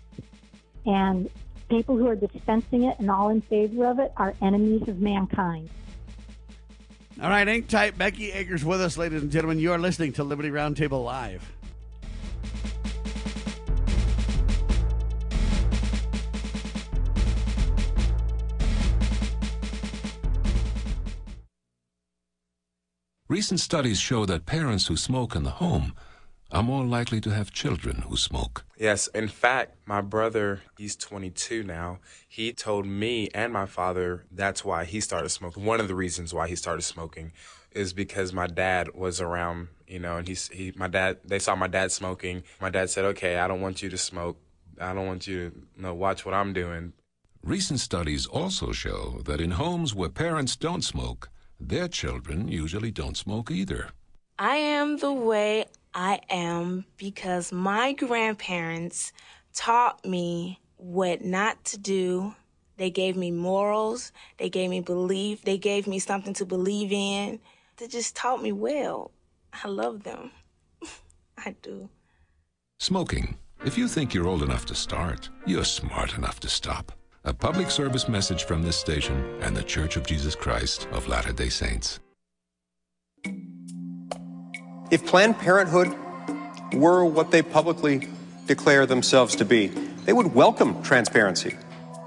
and 0.85 1.29
people 1.69 1.97
who 1.97 2.07
are 2.07 2.15
dispensing 2.15 2.83
it 2.83 2.99
and 2.99 3.09
all 3.09 3.29
in 3.29 3.41
favor 3.41 3.85
of 3.85 3.99
it 3.99 4.11
are 4.17 4.33
enemies 4.41 4.87
of 4.87 4.99
mankind. 4.99 5.69
All 7.21 7.29
right, 7.29 7.47
Ink 7.47 7.67
Type 7.67 7.97
Becky 7.97 8.31
Akers 8.31 8.65
with 8.65 8.81
us, 8.81 8.97
ladies 8.97 9.21
and 9.21 9.31
gentlemen. 9.31 9.59
You 9.59 9.71
are 9.71 9.77
listening 9.77 10.13
to 10.13 10.23
Liberty 10.23 10.49
Roundtable 10.49 11.03
Live. 11.05 11.51
Recent 23.29 23.59
studies 23.59 23.99
show 23.99 24.25
that 24.25 24.45
parents 24.45 24.87
who 24.87 24.95
smoke 24.95 25.35
in 25.35 25.43
the 25.43 25.51
home 25.51 25.95
are 26.53 26.63
more 26.63 26.85
likely 26.85 27.19
to 27.19 27.31
have 27.31 27.51
children 27.51 28.03
who 28.07 28.15
smoke. 28.15 28.63
Yes, 28.77 29.07
in 29.07 29.27
fact, 29.27 29.75
my 29.87 30.01
brother, 30.01 30.61
he's 30.77 30.95
22 30.95 31.63
now. 31.63 31.97
He 32.27 32.53
told 32.53 32.85
me 32.85 33.27
and 33.33 33.51
my 33.51 33.65
father 33.65 34.25
that's 34.31 34.63
why 34.63 34.85
he 34.85 35.01
started 35.01 35.29
smoking. 35.29 35.65
One 35.65 35.79
of 35.79 35.87
the 35.87 35.95
reasons 35.95 36.31
why 36.31 36.47
he 36.47 36.55
started 36.55 36.83
smoking 36.83 37.31
is 37.71 37.91
because 37.91 38.31
my 38.33 38.45
dad 38.45 38.93
was 38.93 39.19
around, 39.19 39.69
you 39.87 39.97
know, 39.97 40.17
and 40.17 40.27
he's 40.27 40.47
he 40.49 40.71
my 40.75 40.87
dad 40.87 41.17
they 41.25 41.39
saw 41.39 41.55
my 41.55 41.67
dad 41.67 41.91
smoking. 41.91 42.43
My 42.61 42.69
dad 42.69 42.91
said, 42.91 43.05
"Okay, 43.05 43.37
I 43.37 43.47
don't 43.47 43.61
want 43.61 43.81
you 43.81 43.89
to 43.89 43.97
smoke. 43.97 44.37
I 44.79 44.93
don't 44.93 45.07
want 45.07 45.25
you 45.25 45.49
to 45.49 45.55
you 45.75 45.81
know, 45.81 45.95
watch 45.95 46.23
what 46.23 46.35
I'm 46.35 46.53
doing." 46.53 46.93
Recent 47.43 47.79
studies 47.79 48.27
also 48.27 48.71
show 48.71 49.21
that 49.25 49.41
in 49.41 49.51
homes 49.51 49.95
where 49.95 50.09
parents 50.09 50.55
don't 50.55 50.83
smoke, 50.83 51.29
their 51.59 51.87
children 51.87 52.47
usually 52.47 52.91
don't 52.91 53.17
smoke 53.17 53.49
either. 53.49 53.89
I 54.37 54.55
am 54.57 54.97
the 54.97 55.13
way 55.13 55.65
I 55.93 56.21
am 56.29 56.85
because 56.97 57.51
my 57.51 57.93
grandparents 57.93 59.13
taught 59.53 60.03
me 60.05 60.59
what 60.77 61.23
not 61.23 61.63
to 61.65 61.77
do. 61.77 62.35
They 62.77 62.89
gave 62.89 63.15
me 63.15 63.29
morals, 63.31 64.11
they 64.37 64.49
gave 64.49 64.69
me 64.69 64.81
belief, 64.81 65.43
they 65.43 65.57
gave 65.57 65.85
me 65.87 65.99
something 65.99 66.33
to 66.35 66.45
believe 66.45 66.91
in. 66.91 67.39
They 67.77 67.87
just 67.87 68.15
taught 68.15 68.41
me 68.41 68.51
well. 68.51 69.11
I 69.63 69.67
love 69.67 70.03
them. 70.03 70.31
I 71.37 71.55
do. 71.61 71.89
Smoking. 72.79 73.37
If 73.63 73.77
you 73.77 73.87
think 73.87 74.13
you're 74.13 74.27
old 74.27 74.43
enough 74.43 74.65
to 74.67 74.75
start, 74.75 75.29
you're 75.45 75.63
smart 75.63 76.17
enough 76.17 76.39
to 76.41 76.49
stop. 76.49 76.91
A 77.23 77.33
public 77.33 77.71
service 77.71 78.09
message 78.09 78.43
from 78.43 78.63
this 78.63 78.75
station 78.75 79.37
and 79.41 79.55
the 79.55 79.63
Church 79.63 79.95
of 79.95 80.05
Jesus 80.05 80.35
Christ 80.35 80.87
of 80.91 81.07
Latter 81.07 81.31
day 81.31 81.49
Saints. 81.49 81.99
If 84.91 85.05
Planned 85.05 85.39
Parenthood 85.39 85.95
were 86.73 87.05
what 87.05 87.31
they 87.31 87.41
publicly 87.41 88.07
declare 88.45 88.85
themselves 88.85 89.35
to 89.37 89.45
be, 89.45 89.67
they 90.05 90.13
would 90.13 90.35
welcome 90.35 90.83
transparency. 90.83 91.55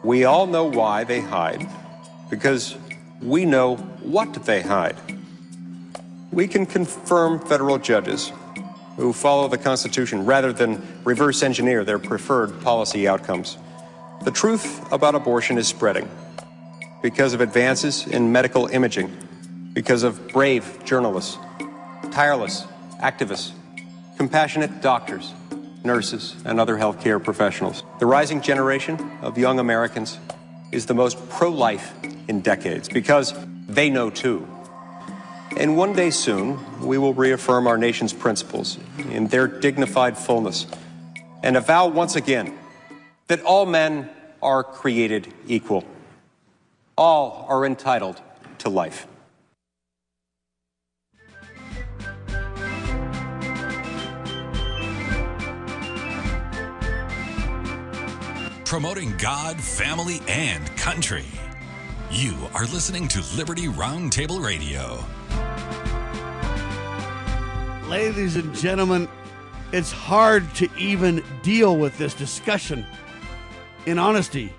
We 0.05 0.25
all 0.25 0.47
know 0.47 0.65
why 0.65 1.05
they 1.05 1.21
hide, 1.21 1.67
because 2.31 2.77
we 3.23 3.45
know 3.45 3.77
what 3.77 4.45
they 4.45 4.63
hide. 4.63 4.97
We 6.31 6.47
can 6.47 6.67
confirm 6.67 7.41
federal 7.41 7.79
judges 7.79 8.31
who 8.97 9.13
follow 9.13 9.49
the 9.49 9.59
Constitution 9.59 10.25
rather 10.25 10.53
than 10.53 10.83
reverse 11.05 11.43
engineer 11.43 11.85
their 11.85 11.99
preferred 11.99 12.61
policy 12.61 13.09
outcomes. 13.09 13.59
The 14.25 14.31
truth 14.31 14.93
about 14.93 15.15
abortion 15.15 15.59
is 15.59 15.67
spreading 15.67 16.09
because 17.03 17.35
of 17.35 17.41
advances 17.41 18.07
in 18.07 18.33
medical 18.33 18.67
imaging, 18.67 19.11
because 19.73 20.03
of 20.03 20.29
brave 20.29 20.85
journalists, 20.85 21.39
tireless 22.17 22.65
activists, 23.03 23.53
compassionate 24.17 24.81
doctors, 24.81 25.35
nurses, 25.85 26.35
and 26.47 26.59
other 26.59 26.75
healthcare 26.75 27.23
professionals. 27.23 27.85
The 27.99 28.07
rising 28.07 28.41
generation 28.41 29.19
of 29.21 29.37
young 29.37 29.59
Americans 29.59 30.19
is 30.73 30.87
the 30.87 30.95
most 30.95 31.29
pro 31.29 31.51
life 31.51 31.93
in 32.27 32.41
decades 32.41 32.89
because 32.89 33.35
they 33.69 33.91
know 33.91 34.09
too. 34.09 34.49
And 35.59 35.77
one 35.77 35.93
day 35.93 36.09
soon, 36.09 36.59
we 36.81 36.97
will 36.97 37.13
reaffirm 37.13 37.67
our 37.67 37.77
nation's 37.77 38.15
principles 38.15 38.79
in 39.11 39.27
their 39.27 39.47
dignified 39.47 40.17
fullness 40.17 40.67
and 41.43 41.55
avow 41.55 41.89
once 41.89 42.17
again 42.17 42.59
that 43.27 43.43
all 43.43 43.67
men 43.67 44.09
are 44.41 44.65
created 44.65 45.35
equal. 45.47 45.85
All 46.97 47.45
are 47.51 47.67
entitled 47.67 48.19
to 48.61 48.71
life. 48.71 49.07
Promoting 58.67 59.17
God, 59.17 59.61
family, 59.61 60.21
and 60.27 60.67
country. 60.77 61.25
You 62.11 62.35
are 62.53 62.65
listening 62.65 63.07
to 63.07 63.23
Liberty 63.37 63.69
Roundtable 63.69 64.45
Radio. 64.45 65.05
Ladies 67.89 68.35
and 68.35 68.53
gentlemen, 68.57 69.09
it's 69.71 69.93
hard 69.93 70.53
to 70.57 70.69
even 70.77 71.23
deal 71.43 71.77
with 71.77 71.97
this 71.97 72.13
discussion 72.13 72.85
in 73.87 74.01
honesty. 74.01 74.53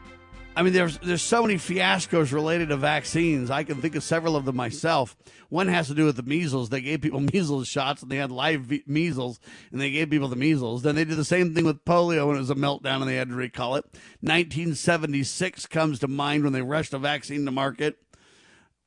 I 0.58 0.64
mean, 0.64 0.74
there's 0.74 0.98
there's 0.98 1.22
so 1.22 1.44
many 1.44 1.58
fiascos 1.58 2.34
related 2.34 2.70
to 2.70 2.78
vaccines. 2.78 3.52
I 3.52 3.64
can 3.64 3.80
think 3.80 3.96
of 3.96 4.02
several 4.02 4.36
of 4.36 4.46
them 4.46 4.56
myself. 4.56 5.16
One 5.50 5.68
has 5.68 5.88
to 5.88 5.94
do 5.94 6.06
with 6.06 6.16
the 6.16 6.24
measles. 6.24 6.70
They 6.70 6.82
gave 6.82 7.02
people 7.02 7.20
measles 7.34 7.68
shots, 7.68 8.02
and 8.02 8.12
they 8.12 8.16
had 8.16 8.32
live 8.32 8.62
ve- 8.62 8.84
measles, 8.88 9.40
and 9.72 9.80
they 9.80 9.92
gave 9.92 10.10
people 10.10 10.30
the 10.30 10.36
measles. 10.36 10.82
Then 10.82 10.96
they 10.96 11.06
did 11.06 11.16
the 11.16 11.24
same 11.24 11.54
thing 11.54 11.64
with 11.64 11.86
polio, 11.86 12.30
and 12.30 12.38
it 12.38 12.40
was 12.40 12.50
a 12.50 12.56
meltdown, 12.56 13.02
and 13.02 13.08
they 13.08 13.18
had 13.18 13.30
to 13.30 13.36
recall 13.36 13.76
it. 13.76 13.86
1976 14.22 15.68
comes 15.68 16.00
to 16.00 16.08
mind 16.08 16.44
when 16.44 16.54
they 16.54 16.64
rushed 16.64 16.92
a 16.96 16.98
vaccine 16.98 17.46
to 17.46 17.52
market. 17.52 18.00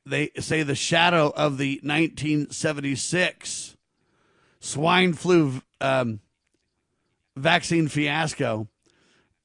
They 0.05 0.31
say 0.41 0.65
the 0.65 0.75
shadow 0.75 1.33
of 1.37 1.57
the 1.57 1.79
1976 1.85 3.77
swine 4.59 5.13
flu 5.13 5.63
um, 5.81 6.19
vaccine 7.37 7.87
fiasco 7.87 8.67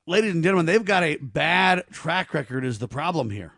ladies 0.07 0.34
and 0.34 0.44
gentlemen, 0.44 0.65
they've 0.65 0.86
got 0.86 1.03
a 1.03 1.18
bad 1.18 1.86
track 1.91 2.34
record, 2.34 2.65
is 2.65 2.80
the 2.80 2.88
problem 2.88 3.30
here. 3.30 3.53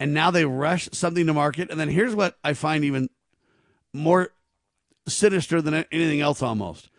And 0.00 0.12
now 0.12 0.30
they 0.30 0.44
rush 0.44 0.88
something 0.92 1.26
to 1.26 1.34
market. 1.34 1.70
And 1.70 1.78
then 1.78 1.88
here's 1.88 2.14
what 2.14 2.36
I 2.42 2.52
find 2.52 2.84
even 2.84 3.08
more 3.92 4.30
sinister 5.06 5.62
than 5.62 5.84
anything 5.92 6.20
else 6.20 6.42
almost. 6.42 6.90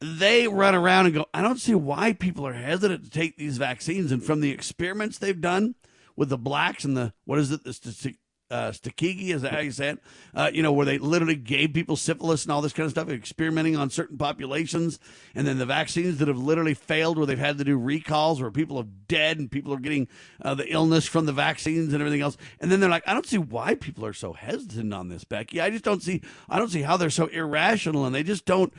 They 0.00 0.48
run 0.48 0.74
around 0.74 1.06
and 1.06 1.14
go, 1.14 1.26
I 1.34 1.42
don't 1.42 1.58
see 1.58 1.74
why 1.74 2.12
people 2.12 2.46
are 2.46 2.54
hesitant 2.54 3.04
to 3.04 3.10
take 3.10 3.36
these 3.36 3.58
vaccines. 3.58 4.12
And 4.12 4.22
from 4.24 4.40
the 4.40 4.50
experiments 4.50 5.18
they've 5.18 5.40
done 5.40 5.74
with 6.16 6.28
the 6.28 6.38
blacks 6.38 6.84
and 6.84 6.96
the 6.96 7.12
what 7.24 7.38
is 7.38 7.50
it 7.50 7.64
the 7.64 8.14
uh, 8.50 8.72
is 8.72 9.42
that 9.42 9.52
how 9.52 9.60
you 9.60 9.70
say 9.70 9.90
it? 9.90 9.98
Uh, 10.34 10.50
you 10.52 10.62
know, 10.62 10.72
where 10.72 10.86
they 10.86 10.98
literally 10.98 11.36
gave 11.36 11.72
people 11.72 11.96
syphilis 11.96 12.44
and 12.44 12.52
all 12.52 12.60
this 12.60 12.72
kind 12.72 12.84
of 12.84 12.90
stuff, 12.90 13.08
experimenting 13.08 13.76
on 13.76 13.90
certain 13.90 14.18
populations, 14.18 14.98
and 15.34 15.46
then 15.46 15.58
the 15.58 15.66
vaccines 15.66 16.18
that 16.18 16.28
have 16.28 16.38
literally 16.38 16.74
failed, 16.74 17.16
where 17.16 17.26
they've 17.26 17.38
had 17.38 17.58
to 17.58 17.64
do 17.64 17.78
recalls, 17.78 18.40
where 18.40 18.50
people 18.50 18.78
are 18.78 18.86
dead 19.08 19.38
and 19.38 19.50
people 19.50 19.72
are 19.72 19.78
getting 19.78 20.08
uh, 20.42 20.54
the 20.54 20.70
illness 20.72 21.06
from 21.06 21.26
the 21.26 21.32
vaccines 21.32 21.92
and 21.92 22.02
everything 22.02 22.20
else. 22.20 22.36
And 22.60 22.70
then 22.70 22.80
they're 22.80 22.90
like, 22.90 23.06
I 23.06 23.14
don't 23.14 23.26
see 23.26 23.38
why 23.38 23.74
people 23.74 24.04
are 24.04 24.12
so 24.12 24.32
hesitant 24.32 24.92
on 24.92 25.08
this, 25.08 25.24
Becky. 25.24 25.60
I 25.60 25.70
just 25.70 25.84
don't 25.84 26.02
see, 26.02 26.20
I 26.48 26.58
don't 26.58 26.70
see 26.70 26.82
how 26.82 26.96
they're 26.96 27.10
so 27.10 27.26
irrational, 27.26 28.04
and 28.04 28.14
they 28.14 28.22
just 28.22 28.44
don't. 28.44 28.72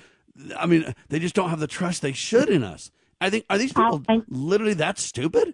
I 0.57 0.65
mean, 0.65 0.93
they 1.09 1.19
just 1.19 1.35
don't 1.35 1.49
have 1.49 1.59
the 1.59 1.67
trust 1.67 2.01
they 2.01 2.13
should 2.13 2.49
in 2.49 2.63
us. 2.63 2.91
I 3.19 3.29
think 3.29 3.45
are 3.49 3.57
these 3.57 3.73
people 3.73 4.03
I, 4.09 4.21
literally 4.29 4.73
that 4.75 4.97
stupid? 4.97 5.53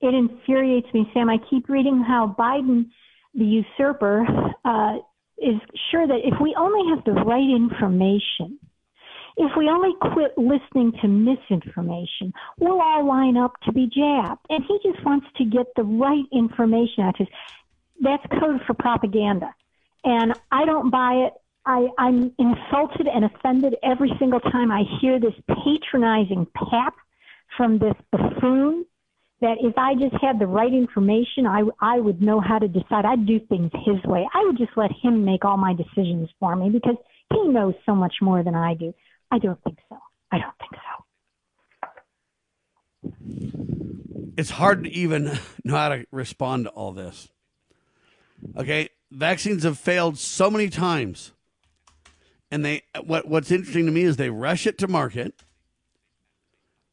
It 0.00 0.14
infuriates 0.14 0.86
me, 0.94 1.10
Sam. 1.12 1.28
I 1.28 1.38
keep 1.50 1.68
reading 1.68 2.04
how 2.06 2.36
Biden, 2.38 2.86
the 3.34 3.44
usurper, 3.44 4.26
uh, 4.64 4.96
is 5.38 5.60
sure 5.90 6.06
that 6.06 6.20
if 6.24 6.40
we 6.40 6.54
only 6.58 6.94
have 6.94 7.04
the 7.04 7.12
right 7.12 7.48
information, 7.48 8.58
if 9.36 9.52
we 9.56 9.68
only 9.68 9.92
quit 10.12 10.36
listening 10.36 10.92
to 11.00 11.06
misinformation, 11.06 12.32
we'll 12.58 12.80
all 12.80 13.06
line 13.06 13.36
up 13.36 13.52
to 13.64 13.72
be 13.72 13.86
jabbed. 13.86 14.40
And 14.50 14.64
he 14.66 14.78
just 14.82 15.04
wants 15.04 15.26
to 15.36 15.44
get 15.44 15.66
the 15.76 15.84
right 15.84 16.24
information 16.32 17.04
out. 17.04 17.14
That's 18.00 18.22
code 18.40 18.60
for 18.66 18.74
propaganda. 18.74 19.54
And 20.04 20.34
I 20.50 20.64
don't 20.64 20.90
buy 20.90 21.26
it. 21.26 21.34
I, 21.64 21.86
I'm 21.98 22.32
insulted 22.38 23.06
and 23.06 23.26
offended 23.26 23.76
every 23.82 24.10
single 24.18 24.40
time 24.40 24.72
I 24.72 24.84
hear 25.00 25.20
this 25.20 25.34
patronizing 25.46 26.46
pap 26.56 26.94
from 27.56 27.78
this 27.78 27.94
buffoon 28.10 28.86
that 29.40 29.56
if 29.60 29.76
I 29.76 29.94
just 29.94 30.14
had 30.22 30.38
the 30.38 30.46
right 30.46 30.72
information, 30.72 31.46
I, 31.46 31.62
I 31.80 32.00
would 32.00 32.20
know 32.20 32.40
how 32.40 32.58
to 32.58 32.68
decide. 32.68 33.04
I'd 33.04 33.26
do 33.26 33.38
things 33.48 33.70
his 33.86 34.02
way. 34.04 34.26
I 34.34 34.44
would 34.44 34.58
just 34.58 34.72
let 34.76 34.90
him 35.02 35.24
make 35.24 35.44
all 35.44 35.56
my 35.56 35.74
decisions 35.74 36.28
for 36.40 36.56
me 36.56 36.70
because 36.70 36.96
he 37.32 37.48
knows 37.48 37.74
so 37.86 37.94
much 37.94 38.14
more 38.20 38.42
than 38.42 38.54
I 38.54 38.74
do. 38.74 38.92
I 39.30 39.38
don't 39.38 39.62
think 39.62 39.78
so. 39.88 39.98
I 40.32 40.38
don't 40.38 40.54
think 40.58 40.72
so. 40.74 40.98
It's 44.36 44.50
hard 44.50 44.84
to 44.84 44.90
even 44.90 45.38
know 45.64 45.76
how 45.76 45.90
to 45.90 46.06
respond 46.10 46.64
to 46.64 46.70
all 46.70 46.92
this. 46.92 47.28
Okay, 48.56 48.88
vaccines 49.10 49.64
have 49.64 49.78
failed 49.78 50.18
so 50.18 50.50
many 50.50 50.68
times 50.68 51.32
and 52.50 52.64
they 52.64 52.82
what 53.04 53.28
what's 53.28 53.50
interesting 53.50 53.86
to 53.86 53.92
me 53.92 54.02
is 54.02 54.16
they 54.16 54.30
rush 54.30 54.66
it 54.66 54.78
to 54.78 54.88
market 54.88 55.34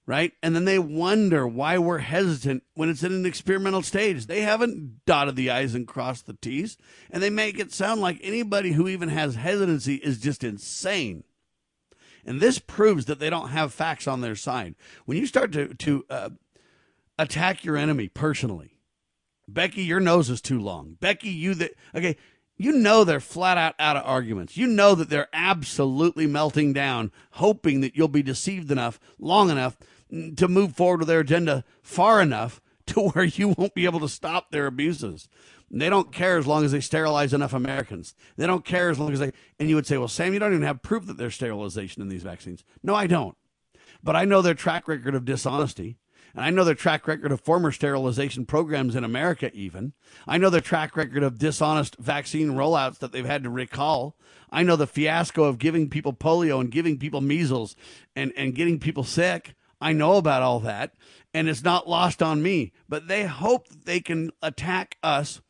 right 0.06 0.34
and 0.42 0.56
then 0.56 0.66
they 0.66 0.80
wonder 0.80 1.48
why 1.48 1.78
we're 1.78 2.00
hesitant 2.00 2.64
when 2.74 2.90
it's 2.90 3.04
in 3.04 3.12
an 3.12 3.26
experimental 3.26 3.82
stage 3.82 4.28
they 4.28 4.42
haven't 4.42 5.06
dotted 5.06 5.36
the 5.36 5.50
i's 5.50 5.76
and 5.76 5.88
crossed 5.88 6.28
the 6.28 6.38
t's 6.42 6.78
and 7.10 7.22
they 7.24 7.30
make 7.30 7.60
it 7.60 7.74
sound 7.74 8.02
like 8.02 8.20
anybody 8.22 8.74
who 8.74 8.88
even 8.88 9.10
has 9.10 9.36
hesitancy 9.36 9.96
is 9.96 10.20
just 10.20 10.44
insane 10.44 11.24
and 12.26 12.40
this 12.40 12.60
proves 12.60 13.06
that 13.06 13.20
they 13.20 13.30
don't 13.30 13.50
have 13.50 13.74
facts 13.74 14.08
on 14.08 14.22
their 14.22 14.36
side 14.36 14.76
when 15.06 15.18
you 15.18 15.26
start 15.26 15.52
to 15.52 15.74
to 15.74 16.06
uh, 16.10 16.30
attack 17.18 17.64
your 17.64 17.78
enemy 17.78 18.08
personally 18.08 18.76
Becky, 19.48 19.84
your 19.84 20.00
nose 20.00 20.30
is 20.30 20.42
too 20.42 20.60
long. 20.60 20.98
Becky, 21.00 21.30
you 21.30 21.54
that 21.56 21.76
okay, 21.94 22.18
you 22.58 22.72
know 22.72 23.04
they're 23.04 23.20
flat 23.20 23.58
out 23.58 23.76
out 23.80 23.98
of 23.98 24.06
arguments. 24.06 24.58
You 24.58 24.68
know 24.68 24.96
that 24.96 25.10
they're 25.10 25.30
absolutely 25.34 26.26
melting 26.26 26.74
down, 26.74 27.12
hoping 27.32 27.82
that 27.82 27.96
you'll 27.96 28.08
be 28.08 28.24
deceived 28.24 28.72
enough, 28.72 29.00
long 29.20 29.50
enough 29.50 29.78
to 30.38 30.48
move 30.48 30.76
forward 30.76 31.00
with 31.00 31.08
their 31.08 31.20
agenda 31.20 31.64
far 31.82 32.22
enough 32.22 32.62
to 32.88 33.10
where 33.10 33.26
you 33.26 33.50
won't 33.50 33.74
be 33.74 33.86
able 33.86 34.00
to 34.00 34.10
stop 34.10 34.52
their 34.52 34.68
abuses. 34.68 35.28
They 35.72 35.90
don't 35.90 36.12
care 36.12 36.38
as 36.38 36.46
long 36.46 36.64
as 36.64 36.72
they 36.72 36.80
sterilize 36.80 37.34
enough 37.34 37.54
Americans. 37.54 38.14
They 38.38 38.46
don't 38.46 38.64
care 38.64 38.90
as 38.90 39.00
long 39.00 39.12
as 39.12 39.20
they. 39.20 39.32
And 39.60 39.68
you 39.68 39.76
would 39.76 39.88
say, 39.88 39.98
well, 39.98 40.08
Sam, 40.08 40.34
you 40.34 40.40
don't 40.40 40.54
even 40.54 40.64
have 40.64 40.84
proof 40.84 41.08
that 41.08 41.18
there's 41.18 41.36
sterilization 41.36 42.02
in 42.02 42.10
these 42.10 42.24
vaccines. 42.24 42.64
No, 42.84 42.94
I 42.94 43.08
don't. 43.08 43.36
But 44.04 44.16
I 44.16 44.26
know 44.26 44.42
their 44.42 44.54
track 44.54 44.88
record 44.88 45.16
of 45.16 45.26
dishonesty. 45.26 45.98
And 46.36 46.44
I 46.44 46.50
know 46.50 46.66
their 46.66 46.76
track 46.76 47.08
record 47.08 47.32
of 47.32 47.40
former 47.40 47.72
sterilization 47.72 48.46
programs 48.46 48.96
in 48.96 49.06
America, 49.06 49.50
even. 49.54 49.94
I 50.28 50.38
know 50.38 50.50
their 50.50 50.62
track 50.62 50.98
record 50.98 51.24
of 51.24 51.40
dishonest 51.40 51.96
vaccine 51.98 52.52
rollouts 52.52 53.00
that 53.00 53.14
they've 53.14 53.26
had 53.26 53.44
to 53.44 53.50
recall. 53.50 54.18
I 54.52 54.62
know 54.62 54.76
the 54.76 54.86
fiasco 54.86 55.46
of 55.46 55.60
giving 55.60 55.90
people 55.90 56.14
polio 56.14 56.60
and 56.60 56.70
giving 56.70 57.00
people 57.00 57.22
measles 57.22 57.76
and, 58.18 58.34
and 58.36 58.54
getting 58.54 58.80
people 58.80 59.06
sick. 59.06 59.56
I 59.86 59.94
know 59.94 60.18
about 60.18 60.42
all 60.42 60.60
that. 60.62 60.96
And 61.34 61.48
it's 61.48 61.64
not 61.64 61.88
lost 61.88 62.24
on 62.24 62.42
me. 62.42 62.72
But 62.90 63.08
they 63.08 63.26
hope 63.26 63.68
they 63.70 64.00
can 64.00 64.32
attack 64.42 64.98
us 65.04 65.42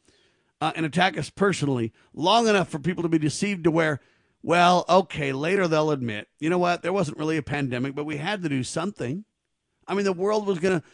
uh, 0.59 0.73
and 0.75 0.85
attack 0.85 1.17
us 1.17 1.29
personally 1.29 1.93
long 2.13 2.47
enough 2.47 2.69
for 2.69 2.79
people 2.79 3.03
to 3.03 3.09
be 3.09 3.17
deceived 3.17 3.63
to 3.63 3.71
where 3.71 4.01
well, 4.43 4.85
okay, 4.87 5.33
later 5.33 5.67
they'll 5.67 5.89
admit, 5.89 6.27
you 6.39 6.51
know 6.51 6.59
what, 6.59 6.83
there 6.83 6.93
wasn't 6.93 7.17
really 7.17 7.35
a 7.35 7.41
pandemic, 7.41 7.95
but 7.95 8.05
we 8.05 8.17
had 8.17 8.43
to 8.43 8.49
do 8.49 8.61
something. 8.61 9.25
I 9.87 9.95
mean, 9.95 10.05
the 10.05 10.13
world 10.13 10.45
was 10.45 10.59
going 10.59 10.81
to 10.81 10.85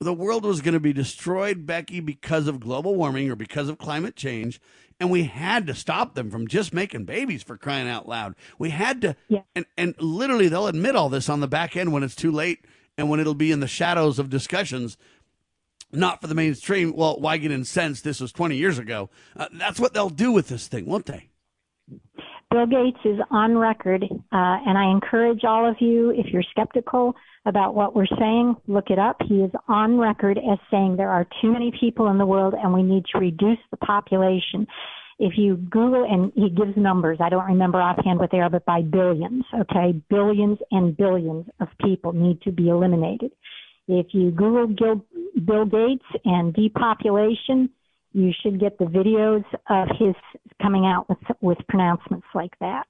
the 0.00 0.12
world 0.12 0.44
was 0.44 0.60
going 0.60 0.74
to 0.74 0.80
be 0.80 0.92
destroyed, 0.92 1.66
Becky, 1.66 2.00
because 2.00 2.46
of 2.46 2.60
global 2.60 2.94
warming 2.94 3.30
or 3.30 3.36
because 3.36 3.68
of 3.68 3.78
climate 3.78 4.14
change. 4.14 4.60
And 5.00 5.10
we 5.10 5.24
had 5.24 5.66
to 5.68 5.74
stop 5.74 6.14
them 6.14 6.30
from 6.30 6.46
just 6.46 6.74
making 6.74 7.04
babies 7.04 7.42
for 7.42 7.56
crying 7.56 7.88
out 7.88 8.08
loud. 8.08 8.34
We 8.58 8.70
had 8.70 9.00
to, 9.00 9.16
yeah. 9.28 9.40
and, 9.56 9.66
and 9.76 9.94
literally, 9.98 10.48
they'll 10.48 10.66
admit 10.66 10.94
all 10.94 11.08
this 11.08 11.28
on 11.28 11.40
the 11.40 11.48
back 11.48 11.76
end 11.76 11.92
when 11.92 12.02
it's 12.02 12.14
too 12.14 12.30
late 12.30 12.64
and 12.98 13.08
when 13.08 13.20
it'll 13.20 13.32
be 13.32 13.52
in 13.52 13.60
the 13.60 13.68
shadows 13.68 14.18
of 14.18 14.28
discussions, 14.28 14.98
not 15.92 16.20
for 16.20 16.26
the 16.26 16.34
mainstream. 16.34 16.94
Well, 16.94 17.18
why 17.18 17.38
get 17.38 17.52
incensed? 17.52 18.04
This 18.04 18.20
was 18.20 18.32
20 18.32 18.56
years 18.56 18.78
ago. 18.78 19.08
Uh, 19.36 19.46
that's 19.52 19.80
what 19.80 19.94
they'll 19.94 20.10
do 20.10 20.32
with 20.32 20.48
this 20.48 20.66
thing, 20.66 20.84
won't 20.84 21.06
they? 21.06 21.30
Bill 22.50 22.66
Gates 22.66 22.98
is 23.04 23.18
on 23.30 23.56
record, 23.58 24.04
uh, 24.04 24.16
and 24.32 24.78
I 24.78 24.90
encourage 24.90 25.44
all 25.44 25.68
of 25.68 25.76
you, 25.80 26.10
if 26.10 26.32
you're 26.32 26.42
skeptical 26.50 27.14
about 27.44 27.74
what 27.74 27.94
we're 27.94 28.06
saying, 28.18 28.56
look 28.66 28.90
it 28.90 28.98
up. 28.98 29.16
He 29.26 29.36
is 29.36 29.50
on 29.68 29.98
record 29.98 30.38
as 30.38 30.58
saying 30.70 30.96
there 30.96 31.10
are 31.10 31.26
too 31.40 31.52
many 31.52 31.72
people 31.78 32.08
in 32.08 32.18
the 32.18 32.26
world 32.26 32.54
and 32.54 32.72
we 32.72 32.82
need 32.82 33.04
to 33.12 33.18
reduce 33.18 33.58
the 33.70 33.76
population. 33.76 34.66
If 35.18 35.32
you 35.36 35.56
Google, 35.56 36.04
and 36.04 36.32
he 36.34 36.48
gives 36.48 36.76
numbers, 36.76 37.18
I 37.20 37.28
don't 37.28 37.46
remember 37.46 37.80
offhand 37.80 38.20
what 38.20 38.30
they 38.30 38.38
are, 38.38 38.50
but 38.50 38.64
by 38.64 38.82
billions, 38.82 39.44
okay? 39.62 40.00
Billions 40.08 40.58
and 40.70 40.96
billions 40.96 41.46
of 41.58 41.68
people 41.84 42.12
need 42.12 42.40
to 42.42 42.52
be 42.52 42.68
eliminated. 42.68 43.32
If 43.88 44.08
you 44.12 44.30
Google 44.30 44.68
Gil, 44.68 45.04
Bill 45.44 45.64
Gates 45.64 46.04
and 46.24 46.54
depopulation, 46.54 47.70
you 48.12 48.32
should 48.42 48.60
get 48.60 48.78
the 48.78 48.84
videos 48.84 49.44
of 49.68 49.88
his 49.98 50.14
coming 50.62 50.86
out 50.86 51.08
with 51.08 51.18
with 51.40 51.58
pronouncements 51.68 52.26
like 52.34 52.52
that. 52.60 52.86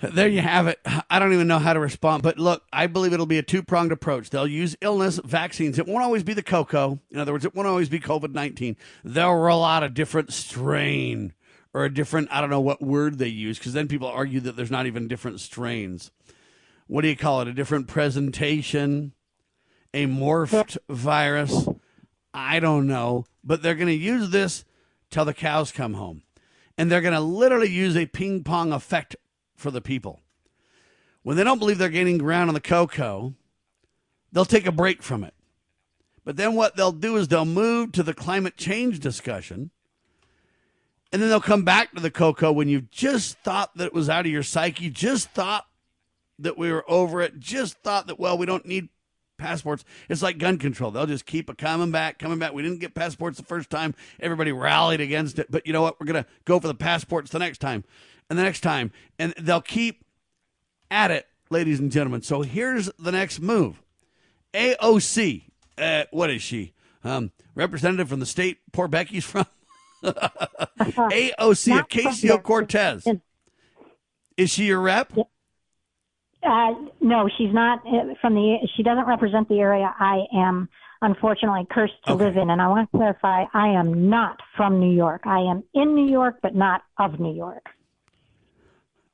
There 0.00 0.28
you 0.28 0.40
have 0.40 0.68
it. 0.68 0.78
I 1.10 1.18
don't 1.18 1.32
even 1.32 1.48
know 1.48 1.58
how 1.58 1.72
to 1.72 1.80
respond, 1.80 2.22
but 2.22 2.38
look, 2.38 2.62
I 2.72 2.86
believe 2.86 3.12
it'll 3.12 3.26
be 3.26 3.38
a 3.38 3.42
two 3.42 3.62
pronged 3.64 3.90
approach. 3.90 4.30
They'll 4.30 4.46
use 4.46 4.76
illness 4.80 5.20
vaccines. 5.24 5.78
It 5.78 5.88
won't 5.88 6.04
always 6.04 6.22
be 6.22 6.34
the 6.34 6.42
cocoa. 6.42 7.00
In 7.10 7.18
other 7.18 7.32
words, 7.32 7.44
it 7.44 7.54
won't 7.54 7.66
always 7.66 7.88
be 7.88 7.98
COVID 7.98 8.32
19. 8.32 8.76
They'll 9.02 9.34
roll 9.34 9.64
out 9.64 9.82
a 9.82 9.88
different 9.88 10.32
strain 10.32 11.32
or 11.74 11.84
a 11.84 11.92
different, 11.92 12.28
I 12.30 12.40
don't 12.40 12.50
know 12.50 12.60
what 12.60 12.80
word 12.80 13.18
they 13.18 13.28
use, 13.28 13.58
because 13.58 13.72
then 13.72 13.88
people 13.88 14.08
argue 14.08 14.40
that 14.40 14.56
there's 14.56 14.70
not 14.70 14.86
even 14.86 15.08
different 15.08 15.40
strains. 15.40 16.10
What 16.86 17.02
do 17.02 17.08
you 17.08 17.16
call 17.16 17.40
it? 17.40 17.48
A 17.48 17.52
different 17.52 17.88
presentation, 17.88 19.12
a 19.92 20.06
morphed 20.06 20.78
virus. 20.88 21.68
I 22.32 22.60
don't 22.60 22.86
know, 22.86 23.26
but 23.42 23.62
they're 23.62 23.74
going 23.74 23.88
to 23.88 23.94
use 23.94 24.30
this 24.30 24.64
till 25.10 25.24
the 25.24 25.34
cows 25.34 25.72
come 25.72 25.94
home. 25.94 26.22
And 26.76 26.90
they're 26.90 27.00
going 27.00 27.14
to 27.14 27.20
literally 27.20 27.68
use 27.68 27.96
a 27.96 28.06
ping 28.06 28.44
pong 28.44 28.72
effect 28.72 29.16
for 29.58 29.70
the 29.70 29.80
people. 29.80 30.20
When 31.22 31.36
they 31.36 31.44
don't 31.44 31.58
believe 31.58 31.78
they're 31.78 31.88
gaining 31.90 32.18
ground 32.18 32.48
on 32.48 32.54
the 32.54 32.60
cocoa, 32.60 33.34
they'll 34.32 34.44
take 34.44 34.66
a 34.66 34.72
break 34.72 35.02
from 35.02 35.24
it. 35.24 35.34
But 36.24 36.36
then 36.36 36.54
what 36.54 36.76
they'll 36.76 36.92
do 36.92 37.16
is 37.16 37.28
they'll 37.28 37.44
move 37.44 37.92
to 37.92 38.02
the 38.02 38.14
climate 38.14 38.56
change 38.56 39.00
discussion. 39.00 39.70
And 41.12 41.20
then 41.20 41.28
they'll 41.28 41.40
come 41.40 41.64
back 41.64 41.92
to 41.94 42.00
the 42.00 42.10
cocoa 42.10 42.52
when 42.52 42.68
you've 42.68 42.90
just 42.90 43.38
thought 43.38 43.76
that 43.76 43.86
it 43.86 43.94
was 43.94 44.08
out 44.08 44.26
of 44.26 44.32
your 44.32 44.42
psyche, 44.42 44.90
just 44.90 45.30
thought 45.30 45.66
that 46.38 46.56
we 46.56 46.70
were 46.70 46.88
over 46.88 47.20
it, 47.20 47.40
just 47.40 47.78
thought 47.78 48.06
that, 48.06 48.20
well, 48.20 48.38
we 48.38 48.46
don't 48.46 48.66
need 48.66 48.90
passports. 49.38 49.84
It's 50.08 50.22
like 50.22 50.38
gun 50.38 50.58
control. 50.58 50.90
They'll 50.90 51.06
just 51.06 51.26
keep 51.26 51.54
coming 51.56 51.90
back, 51.90 52.18
coming 52.18 52.38
back. 52.38 52.52
We 52.52 52.62
didn't 52.62 52.80
get 52.80 52.94
passports 52.94 53.38
the 53.38 53.44
first 53.44 53.70
time. 53.70 53.94
Everybody 54.20 54.52
rallied 54.52 55.00
against 55.00 55.38
it. 55.38 55.50
But 55.50 55.66
you 55.66 55.72
know 55.72 55.82
what? 55.82 55.98
We're 55.98 56.06
going 56.06 56.22
to 56.22 56.30
go 56.44 56.60
for 56.60 56.68
the 56.68 56.74
passports 56.74 57.30
the 57.30 57.38
next 57.38 57.58
time 57.58 57.84
and 58.28 58.38
the 58.38 58.42
next 58.42 58.60
time. 58.60 58.90
And 59.18 59.34
they'll 59.38 59.60
keep 59.60 60.04
at 60.90 61.10
it, 61.10 61.26
ladies 61.50 61.80
and 61.80 61.90
gentlemen. 61.90 62.22
So 62.22 62.42
here's 62.42 62.90
the 62.98 63.12
next 63.12 63.40
move 63.40 63.82
AOC. 64.54 65.44
Uh, 65.76 66.04
what 66.10 66.30
is 66.30 66.42
she? 66.42 66.72
Um, 67.04 67.30
representative 67.54 68.08
from 68.08 68.20
the 68.20 68.26
state 68.26 68.58
poor 68.72 68.88
Becky's 68.88 69.24
from? 69.24 69.46
AOC, 70.02 71.82
Ocasio 71.82 72.42
Cortez. 72.42 73.06
Is 74.36 74.50
she 74.50 74.66
your 74.66 74.80
rep? 74.80 75.12
Uh, 76.42 76.74
no, 77.00 77.28
she's 77.36 77.52
not 77.52 77.80
uh, 77.86 78.14
from 78.20 78.34
the. 78.34 78.58
She 78.76 78.82
doesn't 78.84 79.06
represent 79.06 79.48
the 79.48 79.58
area 79.58 79.92
I 79.98 80.24
am 80.32 80.68
unfortunately 81.02 81.66
cursed 81.70 81.94
to 82.06 82.14
live 82.14 82.36
in. 82.36 82.50
And 82.50 82.60
I 82.60 82.68
want 82.68 82.90
to 82.90 82.96
clarify, 82.96 83.44
I 83.52 83.68
am 83.68 84.08
not 84.08 84.40
from 84.56 84.80
New 84.80 84.94
York. 84.94 85.22
I 85.24 85.40
am 85.40 85.64
in 85.74 85.94
New 85.94 86.08
York, 86.08 86.38
but 86.42 86.54
not 86.54 86.82
of 86.98 87.20
New 87.20 87.34
York. 87.34 87.66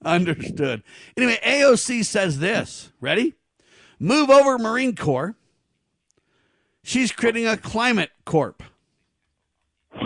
Understood. 0.04 0.82
Anyway, 1.16 1.38
AOC 1.42 2.04
says 2.04 2.38
this. 2.38 2.92
Ready? 3.00 3.34
Move 3.98 4.30
over 4.30 4.58
Marine 4.58 4.94
Corps. 4.94 5.34
She's 6.82 7.12
creating 7.12 7.46
a 7.46 7.56
climate 7.56 8.10
corp. 8.26 8.62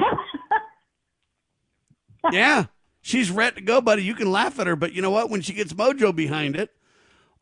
yeah. 2.30 2.66
She's 3.00 3.30
ready 3.30 3.56
to 3.56 3.62
go, 3.62 3.80
buddy. 3.80 4.04
You 4.04 4.14
can 4.14 4.30
laugh 4.30 4.60
at 4.60 4.66
her, 4.66 4.76
but 4.76 4.92
you 4.92 5.02
know 5.02 5.10
what? 5.10 5.30
When 5.30 5.40
she 5.40 5.54
gets 5.54 5.72
mojo 5.72 6.14
behind 6.14 6.54
it, 6.54 6.70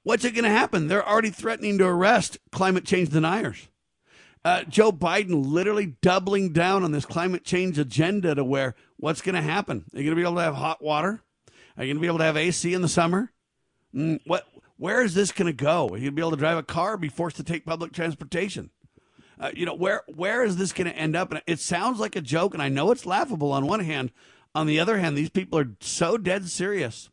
what's 0.04 0.24
it 0.24 0.32
going 0.32 0.44
to 0.44 0.50
happen? 0.50 0.88
They're 0.88 1.06
already 1.06 1.30
threatening 1.30 1.76
to 1.78 1.86
arrest 1.86 2.38
climate 2.52 2.84
change 2.84 3.10
deniers. 3.10 3.68
Uh, 4.44 4.62
Joe 4.62 4.92
Biden 4.92 5.44
literally 5.44 5.96
doubling 6.00 6.52
down 6.52 6.84
on 6.84 6.92
this 6.92 7.04
climate 7.04 7.44
change 7.44 7.80
agenda 7.80 8.34
to 8.36 8.44
where 8.44 8.76
what's 8.96 9.20
going 9.20 9.34
to 9.34 9.42
happen? 9.42 9.84
Are 9.92 9.98
you 9.98 10.04
going 10.04 10.16
to 10.16 10.22
be 10.22 10.22
able 10.22 10.36
to 10.36 10.42
have 10.42 10.54
hot 10.54 10.80
water? 10.80 11.20
Are 11.76 11.84
you 11.84 11.92
going 11.92 11.98
to 11.98 12.00
be 12.00 12.06
able 12.06 12.18
to 12.18 12.24
have 12.24 12.36
AC 12.36 12.72
in 12.72 12.82
the 12.82 12.88
summer? 12.88 13.32
Mm, 13.94 14.20
what? 14.26 14.46
Where 14.78 15.02
is 15.02 15.14
this 15.14 15.32
going 15.32 15.46
to 15.46 15.52
go? 15.52 15.88
Are 15.88 15.96
you 15.96 16.04
going 16.04 16.04
to 16.04 16.12
be 16.12 16.22
able 16.22 16.30
to 16.32 16.36
drive 16.36 16.58
a 16.58 16.62
car 16.62 16.96
be 16.96 17.08
forced 17.08 17.36
to 17.36 17.44
take 17.44 17.64
public 17.64 17.92
transportation? 17.92 18.70
Uh, 19.38 19.50
you 19.54 19.66
know, 19.66 19.74
where 19.74 20.02
where 20.06 20.42
is 20.42 20.56
this 20.56 20.72
going 20.72 20.90
to 20.90 20.96
end 20.96 21.16
up? 21.16 21.30
And 21.30 21.42
it 21.46 21.60
sounds 21.60 22.00
like 22.00 22.16
a 22.16 22.20
joke, 22.20 22.54
and 22.54 22.62
I 22.62 22.68
know 22.68 22.90
it's 22.90 23.06
laughable 23.06 23.52
on 23.52 23.66
one 23.66 23.80
hand. 23.80 24.12
On 24.54 24.66
the 24.66 24.80
other 24.80 24.98
hand, 24.98 25.16
these 25.16 25.28
people 25.28 25.58
are 25.58 25.76
so 25.80 26.16
dead 26.16 26.48
serious, 26.48 27.10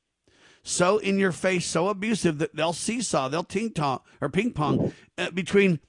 so 0.64 0.98
in 0.98 1.19
your 1.19 1.34
face, 1.34 1.65
so 1.65 1.90
abusive 1.90 2.38
that 2.38 2.56
they'll 2.56 2.72
seesaw, 2.72 3.27
they'll 3.27 3.44
ting 3.44 3.72
tong 3.72 3.99
or 4.22 4.30
ping 4.30 4.53
pong 4.53 4.94
uh, 5.18 5.30
between 5.31 5.81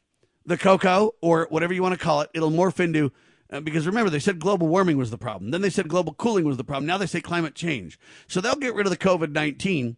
the 0.45 0.59
cocoa 0.59 1.13
or 1.21 1.47
whatever 1.51 1.73
you 1.73 1.83
want 1.83 1.97
to 1.97 2.05
call 2.05 2.23
it. 2.23 2.31
It'll 2.35 2.51
morph 2.51 2.81
into 2.81 3.13
uh, 3.51 3.61
because 3.61 3.87
remember 3.87 4.11
they 4.11 4.19
said 4.19 4.39
global 4.39 4.67
warming 4.69 4.97
was 4.97 5.11
the 5.11 5.19
problem. 5.19 5.51
Then 5.51 5.61
they 5.61 5.71
said 5.71 5.89
global 5.89 6.15
cooling 6.15 6.45
was 6.45 6.57
the 6.57 6.65
problem. 6.65 6.87
Now 6.87 6.99
they 6.99 7.07
say 7.07 7.21
climate 7.21 7.55
change. 7.55 7.99
So 8.27 8.41
they'll 8.41 8.55
get 8.57 8.75
rid 8.75 8.87
of 8.87 8.91
the 8.91 8.97
COVID 8.99 9.31
nineteen. 9.33 9.97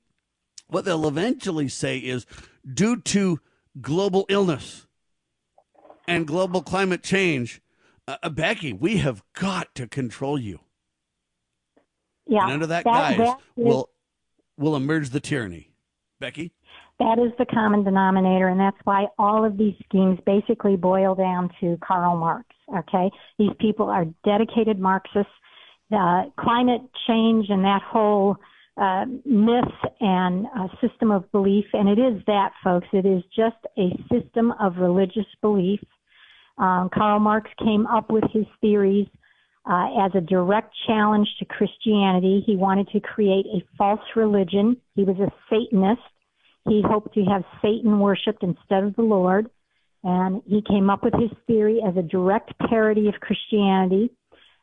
What 0.68 0.84
they'll 0.84 1.06
eventually 1.06 1.68
say 1.68 1.98
is 1.98 2.26
due 2.70 2.96
to 3.00 3.40
global 3.80 4.26
illness 4.28 4.86
and 6.08 6.26
global 6.26 6.62
climate 6.62 7.02
change. 7.02 7.60
Uh, 8.08 8.16
uh, 8.22 8.28
Becky, 8.30 8.72
we 8.72 8.96
have 8.98 9.22
got 9.34 9.74
to 9.76 9.86
control 9.86 10.38
you. 10.38 10.60
Yeah. 12.26 12.44
And 12.44 12.52
under 12.52 12.66
that, 12.66 12.84
that- 12.84 13.16
guise 13.16 13.18
that 13.18 13.38
is- 13.56 13.64
will 13.64 13.90
will 14.56 14.74
emerge 14.76 15.10
the 15.10 15.20
tyranny. 15.20 15.70
Becky? 16.18 16.52
That 16.98 17.18
is 17.18 17.32
the 17.38 17.44
common 17.46 17.84
denominator, 17.84 18.48
and 18.48 18.58
that's 18.58 18.76
why 18.84 19.06
all 19.18 19.44
of 19.44 19.58
these 19.58 19.74
schemes 19.84 20.18
basically 20.24 20.76
boil 20.76 21.14
down 21.14 21.50
to 21.60 21.76
Karl 21.86 22.16
Marx. 22.16 22.46
Okay, 22.74 23.10
these 23.38 23.52
people 23.60 23.88
are 23.88 24.06
dedicated 24.24 24.78
Marxists. 24.78 25.30
Climate 25.90 26.80
change 27.06 27.46
and 27.48 27.62
that 27.64 27.82
whole 27.86 28.36
uh, 28.76 29.04
myth 29.24 29.64
and 30.00 30.46
uh, 30.58 30.68
system 30.80 31.10
of 31.10 31.30
belief, 31.32 31.64
and 31.72 31.88
it 31.88 31.98
is 31.98 32.22
that, 32.26 32.52
folks. 32.64 32.88
It 32.92 33.06
is 33.06 33.22
just 33.34 33.56
a 33.78 33.90
system 34.12 34.52
of 34.60 34.76
religious 34.78 35.26
belief. 35.40 35.80
Um, 36.58 36.90
Karl 36.92 37.20
Marx 37.20 37.50
came 37.58 37.86
up 37.86 38.10
with 38.10 38.24
his 38.32 38.46
theories 38.60 39.06
uh, 39.70 39.88
as 40.04 40.12
a 40.14 40.20
direct 40.20 40.74
challenge 40.86 41.28
to 41.38 41.44
Christianity. 41.44 42.42
He 42.46 42.56
wanted 42.56 42.88
to 42.88 43.00
create 43.00 43.46
a 43.46 43.62
false 43.76 44.00
religion. 44.14 44.76
He 44.94 45.04
was 45.04 45.16
a 45.18 45.30
Satanist. 45.50 46.00
He 46.68 46.82
hoped 46.84 47.14
to 47.14 47.24
have 47.24 47.44
Satan 47.62 47.98
worshipped 48.00 48.42
instead 48.42 48.84
of 48.84 48.96
the 48.96 49.02
Lord. 49.02 49.48
And 50.02 50.42
he 50.46 50.62
came 50.62 50.90
up 50.90 51.02
with 51.02 51.14
his 51.14 51.30
theory 51.46 51.80
as 51.86 51.96
a 51.96 52.02
direct 52.02 52.52
parody 52.68 53.08
of 53.08 53.14
Christianity. 53.20 54.10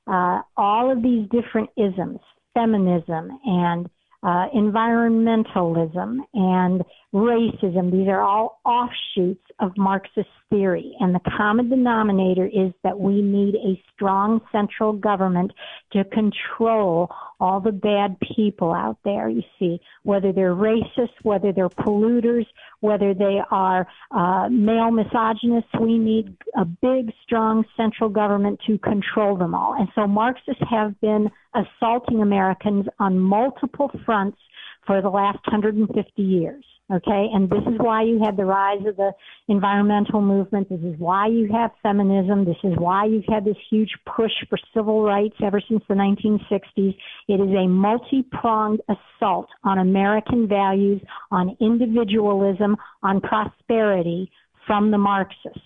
Uh, 0.08 0.42
all 0.58 0.92
of 0.92 1.02
these 1.02 1.28
different 1.30 1.70
isms, 1.78 2.20
feminism 2.54 3.30
and 3.46 3.90
uh, 4.24 4.48
environmentalism 4.56 6.20
and 6.34 6.82
racism, 7.14 7.91
these 7.91 8.08
are 8.08 8.22
all 8.22 8.62
offshoots 8.66 9.44
of 9.60 9.78
Marxist 9.78 10.30
theory. 10.50 10.95
And 11.00 11.14
the 11.14 11.20
common 11.38 11.70
denominator 11.70 12.45
is 12.45 12.72
that 12.84 12.98
we 12.98 13.22
need 13.22 13.56
a 13.56 13.82
strong 13.94 14.40
central 14.52 14.94
government 14.94 15.52
to 15.91 16.06
control 16.06 17.14
all 17.40 17.60
the 17.60 17.72
bad 17.72 18.18
people 18.36 18.74
out 18.74 18.98
there, 19.04 19.28
you 19.30 19.44
see, 19.60 19.80
whether 20.04 20.32
they're 20.32 20.56
racist, 20.56 21.12
whether 21.24 21.52
they're 21.52 21.70
polluters, 21.70 22.45
whether 22.84 23.14
they 23.14 23.40
are 23.50 23.88
uh, 24.12 24.50
male 24.50 24.92
misogynists. 24.92 25.70
We 25.80 25.98
need 25.98 26.36
a 26.58 26.66
big, 26.66 27.14
strong 27.24 27.64
central 27.78 28.10
government 28.10 28.60
to 28.68 28.78
control 28.80 29.38
them 29.38 29.56
all. 29.56 29.74
And 29.80 29.88
so 29.96 30.06
Marxists 30.06 30.62
have 30.70 31.00
been 31.00 31.30
assaulting 31.56 32.22
Americans 32.22 32.88
on 33.00 33.20
multiple 33.20 33.90
fronts 34.06 34.38
for 34.86 35.02
the 35.02 35.10
last 35.10 35.40
150 35.48 36.22
years. 36.22 36.66
Okay, 36.94 37.28
and 37.34 37.49
this 37.49 37.64
is 37.65 37.80
why 37.80 38.03
you 38.03 38.20
had 38.24 38.38
the 38.38 38.45
rise 38.45 38.86
of 38.86 38.98
the 38.98 39.14
environmental 39.48 40.22
movement. 40.22 40.70
This 40.70 40.82
is 40.82 40.94
why 40.99 41.26
you 41.26 41.49
have 41.52 41.72
feminism. 41.82 42.45
This 42.45 42.57
is 42.64 42.74
why 42.78 43.06
you've 43.06 43.26
had 43.28 43.45
this 43.45 43.57
huge 43.68 43.90
push 44.06 44.32
for 44.48 44.60
civil 44.76 45.02
rights 45.02 45.36
ever 45.44 45.60
since 45.68 45.82
the 45.88 45.95
1960s. 45.95 46.95
It 47.28 47.41
is 47.41 47.49
a 47.49 47.68
multi-pronged 47.68 48.82
assault 48.88 49.48
on 49.64 49.80
American 49.80 50.48
values, 50.48 51.02
on 51.32 51.57
individualism, 51.60 52.78
on 53.02 53.22
prosperity 53.22 54.30
from 54.68 54.91
the 54.91 54.99
Marxists. 54.99 55.60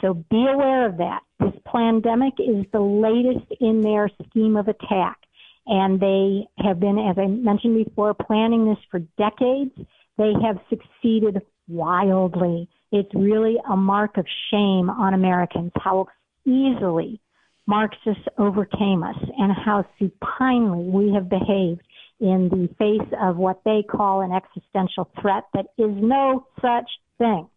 So 0.00 0.14
be 0.28 0.44
aware 0.52 0.86
of 0.86 0.96
that. 0.96 1.20
This 1.38 1.54
pandemic 1.72 2.34
is 2.40 2.66
the 2.72 2.80
latest 2.80 3.46
in 3.60 3.80
their 3.80 4.10
scheme 4.28 4.56
of 4.56 4.66
attack. 4.66 5.18
And 5.66 6.00
they 6.00 6.48
have 6.58 6.80
been, 6.80 6.98
as 6.98 7.16
I 7.16 7.26
mentioned 7.26 7.84
before, 7.84 8.12
planning 8.12 8.66
this 8.66 8.78
for 8.90 8.98
decades. 9.16 9.72
They 10.18 10.32
have 10.44 10.58
succeeded 10.68 11.42
wildly. 11.68 12.68
It's 12.92 13.10
really 13.14 13.56
a 13.68 13.76
mark 13.76 14.16
of 14.16 14.26
shame 14.50 14.88
on 14.90 15.14
Americans 15.14 15.72
how 15.76 16.06
easily 16.46 17.20
Marxists 17.66 18.24
overcame 18.38 19.02
us 19.02 19.16
and 19.38 19.52
how 19.52 19.84
supinely 19.98 20.84
we 20.84 21.12
have 21.14 21.28
behaved 21.28 21.82
in 22.20 22.48
the 22.50 22.68
face 22.78 23.08
of 23.20 23.36
what 23.36 23.62
they 23.64 23.82
call 23.82 24.20
an 24.20 24.32
existential 24.32 25.10
threat 25.20 25.44
that 25.54 25.66
is 25.78 25.90
no 25.90 26.46
such 26.60 26.88
thing. 27.18 27.48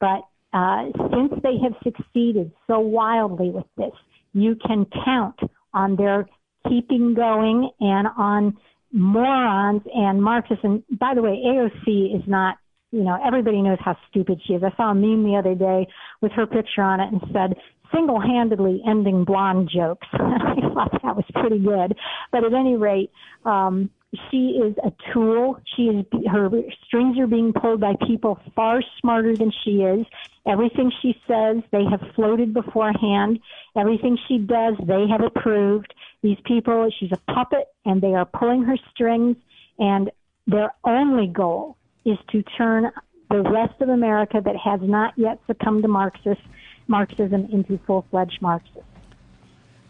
But 0.00 0.22
uh, 0.52 0.86
since 1.10 1.32
they 1.42 1.58
have 1.62 1.74
succeeded 1.82 2.52
so 2.66 2.80
wildly 2.80 3.50
with 3.50 3.66
this, 3.76 3.92
you 4.32 4.56
can 4.66 4.86
count 5.04 5.38
on 5.74 5.96
their 5.96 6.26
keeping 6.68 7.14
going 7.14 7.70
and 7.80 8.08
on 8.16 8.56
morons 8.92 9.82
and 9.94 10.22
Marxists. 10.22 10.64
And 10.64 10.82
by 10.98 11.14
the 11.14 11.22
way, 11.22 11.42
AOC 11.44 12.16
is 12.16 12.22
not, 12.26 12.56
you 12.90 13.02
know, 13.02 13.18
everybody 13.24 13.62
knows 13.62 13.78
how 13.80 13.96
stupid 14.10 14.40
she 14.46 14.54
is. 14.54 14.62
I 14.62 14.74
saw 14.76 14.90
a 14.90 14.94
meme 14.94 15.24
the 15.24 15.36
other 15.36 15.54
day 15.54 15.86
with 16.20 16.32
her 16.32 16.46
picture 16.46 16.82
on 16.82 17.00
it 17.00 17.12
and 17.12 17.20
said, 17.32 17.56
single-handedly 17.94 18.82
ending 18.88 19.24
blonde 19.24 19.70
jokes. 19.74 20.06
I 20.12 20.54
thought 20.74 20.92
that 21.02 21.16
was 21.16 21.24
pretty 21.34 21.58
good. 21.58 21.96
But 22.30 22.44
at 22.44 22.54
any 22.54 22.76
rate, 22.76 23.10
um, 23.44 23.90
she 24.30 24.60
is 24.62 24.76
a 24.84 24.92
tool. 25.12 25.58
She 25.74 25.84
is 25.84 26.04
her 26.30 26.50
strings 26.86 27.18
are 27.18 27.26
being 27.26 27.52
pulled 27.52 27.80
by 27.80 27.94
people 28.06 28.38
far 28.54 28.82
smarter 29.00 29.36
than 29.36 29.50
she 29.64 29.82
is. 29.82 30.06
Everything 30.46 30.92
she 31.00 31.14
says, 31.26 31.62
they 31.70 31.84
have 31.84 32.00
floated 32.14 32.52
beforehand. 32.52 33.38
Everything 33.76 34.18
she 34.28 34.38
does, 34.38 34.74
they 34.86 35.06
have 35.08 35.22
approved. 35.22 35.94
These 36.22 36.38
people, 36.44 36.90
she's 36.98 37.12
a 37.12 37.32
puppet, 37.32 37.68
and 37.84 38.02
they 38.02 38.14
are 38.14 38.26
pulling 38.26 38.64
her 38.64 38.76
strings. 38.92 39.36
And 39.78 40.10
their 40.46 40.74
only 40.84 41.28
goal 41.28 41.76
is 42.04 42.18
to 42.32 42.42
turn 42.58 42.90
the 43.30 43.40
rest 43.40 43.80
of 43.80 43.88
America 43.88 44.42
that 44.44 44.56
has 44.56 44.80
not 44.82 45.14
yet 45.16 45.38
succumbed 45.46 45.82
to 45.82 45.88
Marxist 45.88 46.42
Marxism 46.86 47.48
into 47.50 47.78
full-fledged 47.86 48.42
Marxists. 48.42 48.91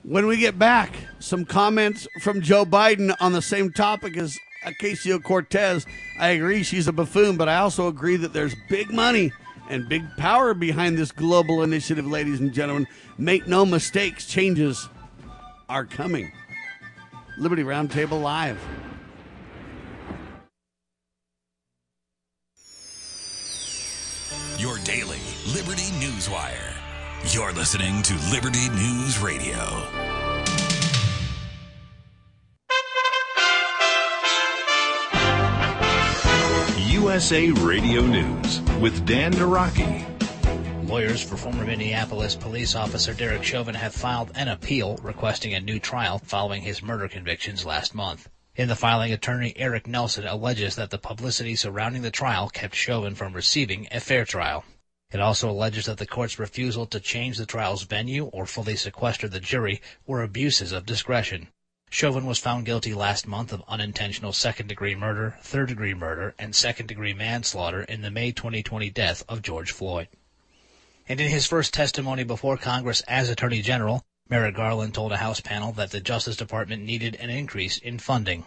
When 0.04 0.26
we 0.26 0.36
get 0.36 0.58
back, 0.58 0.92
some 1.20 1.44
comments 1.44 2.08
from 2.20 2.40
Joe 2.40 2.64
Biden 2.64 3.14
on 3.20 3.32
the 3.32 3.42
same 3.42 3.70
topic 3.70 4.16
as 4.16 4.36
Ocasio 4.64 5.22
Cortez. 5.22 5.86
I 6.18 6.30
agree 6.30 6.64
she's 6.64 6.88
a 6.88 6.92
buffoon, 6.92 7.36
but 7.36 7.48
I 7.48 7.56
also 7.58 7.86
agree 7.86 8.16
that 8.16 8.32
there's 8.32 8.56
big 8.68 8.90
money 8.92 9.32
and 9.70 9.88
big 9.88 10.02
power 10.16 10.54
behind 10.54 10.98
this 10.98 11.12
global 11.12 11.62
initiative, 11.62 12.04
ladies 12.04 12.40
and 12.40 12.52
gentlemen. 12.52 12.88
Make 13.16 13.46
no 13.46 13.64
mistakes, 13.64 14.26
changes 14.26 14.88
are 15.68 15.84
coming. 15.84 16.32
Liberty 17.38 17.62
Roundtable 17.62 18.20
Live. 18.20 18.58
Your 24.58 24.78
daily 24.78 25.20
Liberty 25.54 25.92
News 26.00 26.28
Wire. 26.28 26.81
You're 27.28 27.52
listening 27.52 28.02
to 28.02 28.14
Liberty 28.32 28.68
News 28.70 29.20
Radio. 29.20 29.54
USA 36.78 37.52
Radio 37.52 38.02
News 38.02 38.60
with 38.80 39.06
Dan 39.06 39.32
Naraki. 39.34 40.04
Lawyers 40.88 41.22
for 41.22 41.36
former 41.36 41.64
Minneapolis 41.64 42.34
police 42.34 42.74
officer 42.74 43.14
Derek 43.14 43.44
Chauvin 43.44 43.76
have 43.76 43.94
filed 43.94 44.32
an 44.34 44.48
appeal 44.48 44.96
requesting 44.96 45.54
a 45.54 45.60
new 45.60 45.78
trial 45.78 46.18
following 46.18 46.60
his 46.60 46.82
murder 46.82 47.06
convictions 47.06 47.64
last 47.64 47.94
month. 47.94 48.28
In 48.56 48.68
the 48.68 48.76
filing, 48.76 49.12
attorney 49.12 49.54
Eric 49.56 49.86
Nelson 49.86 50.26
alleges 50.26 50.74
that 50.74 50.90
the 50.90 50.98
publicity 50.98 51.54
surrounding 51.54 52.02
the 52.02 52.10
trial 52.10 52.48
kept 52.48 52.74
Chauvin 52.74 53.14
from 53.14 53.32
receiving 53.32 53.86
a 53.92 54.00
fair 54.00 54.24
trial. 54.24 54.64
It 55.12 55.20
also 55.20 55.50
alleges 55.50 55.84
that 55.84 55.98
the 55.98 56.06
court's 56.06 56.38
refusal 56.38 56.86
to 56.86 56.98
change 56.98 57.36
the 57.36 57.44
trial's 57.44 57.82
venue 57.82 58.24
or 58.26 58.46
fully 58.46 58.76
sequester 58.76 59.28
the 59.28 59.40
jury 59.40 59.82
were 60.06 60.22
abuses 60.22 60.72
of 60.72 60.86
discretion. 60.86 61.48
Chauvin 61.90 62.24
was 62.24 62.38
found 62.38 62.64
guilty 62.64 62.94
last 62.94 63.26
month 63.26 63.52
of 63.52 63.62
unintentional 63.68 64.32
second-degree 64.32 64.94
murder, 64.94 65.36
third-degree 65.42 65.92
murder, 65.92 66.34
and 66.38 66.56
second-degree 66.56 67.12
manslaughter 67.12 67.82
in 67.82 68.00
the 68.00 68.10
May 68.10 68.32
2020 68.32 68.88
death 68.88 69.22
of 69.28 69.42
George 69.42 69.70
Floyd. 69.70 70.08
And 71.06 71.20
in 71.20 71.28
his 71.28 71.46
first 71.46 71.74
testimony 71.74 72.24
before 72.24 72.56
Congress 72.56 73.02
as 73.02 73.28
Attorney 73.28 73.60
General, 73.60 74.02
Merrick 74.30 74.54
Garland 74.54 74.94
told 74.94 75.12
a 75.12 75.18
House 75.18 75.40
panel 75.40 75.72
that 75.72 75.90
the 75.90 76.00
Justice 76.00 76.36
Department 76.36 76.84
needed 76.84 77.16
an 77.16 77.28
increase 77.28 77.76
in 77.76 77.98
funding. 77.98 78.46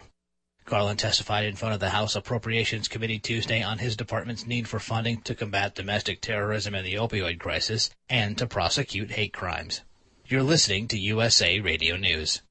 Garland 0.66 0.98
testified 0.98 1.44
in 1.44 1.54
front 1.54 1.74
of 1.74 1.80
the 1.80 1.90
House 1.90 2.16
Appropriations 2.16 2.88
Committee 2.88 3.20
Tuesday 3.20 3.62
on 3.62 3.78
his 3.78 3.96
department's 3.96 4.48
need 4.48 4.66
for 4.66 4.80
funding 4.80 5.20
to 5.22 5.34
combat 5.34 5.76
domestic 5.76 6.20
terrorism 6.20 6.74
and 6.74 6.84
the 6.84 6.94
opioid 6.94 7.38
crisis 7.38 7.88
and 8.10 8.36
to 8.36 8.48
prosecute 8.48 9.12
hate 9.12 9.32
crimes. 9.32 9.82
You're 10.26 10.42
listening 10.42 10.88
to 10.88 10.98
USA 10.98 11.60
Radio 11.60 11.96
News. 11.96 12.42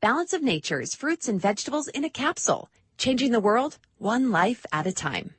Balance 0.00 0.32
of 0.32 0.44
Nature's 0.44 0.94
fruits 0.94 1.26
and 1.26 1.40
vegetables 1.40 1.88
in 1.88 2.04
a 2.04 2.10
capsule, 2.10 2.70
changing 2.98 3.32
the 3.32 3.40
world 3.40 3.78
one 3.98 4.30
life 4.30 4.64
at 4.72 4.86
a 4.86 4.92
time. 4.92 5.34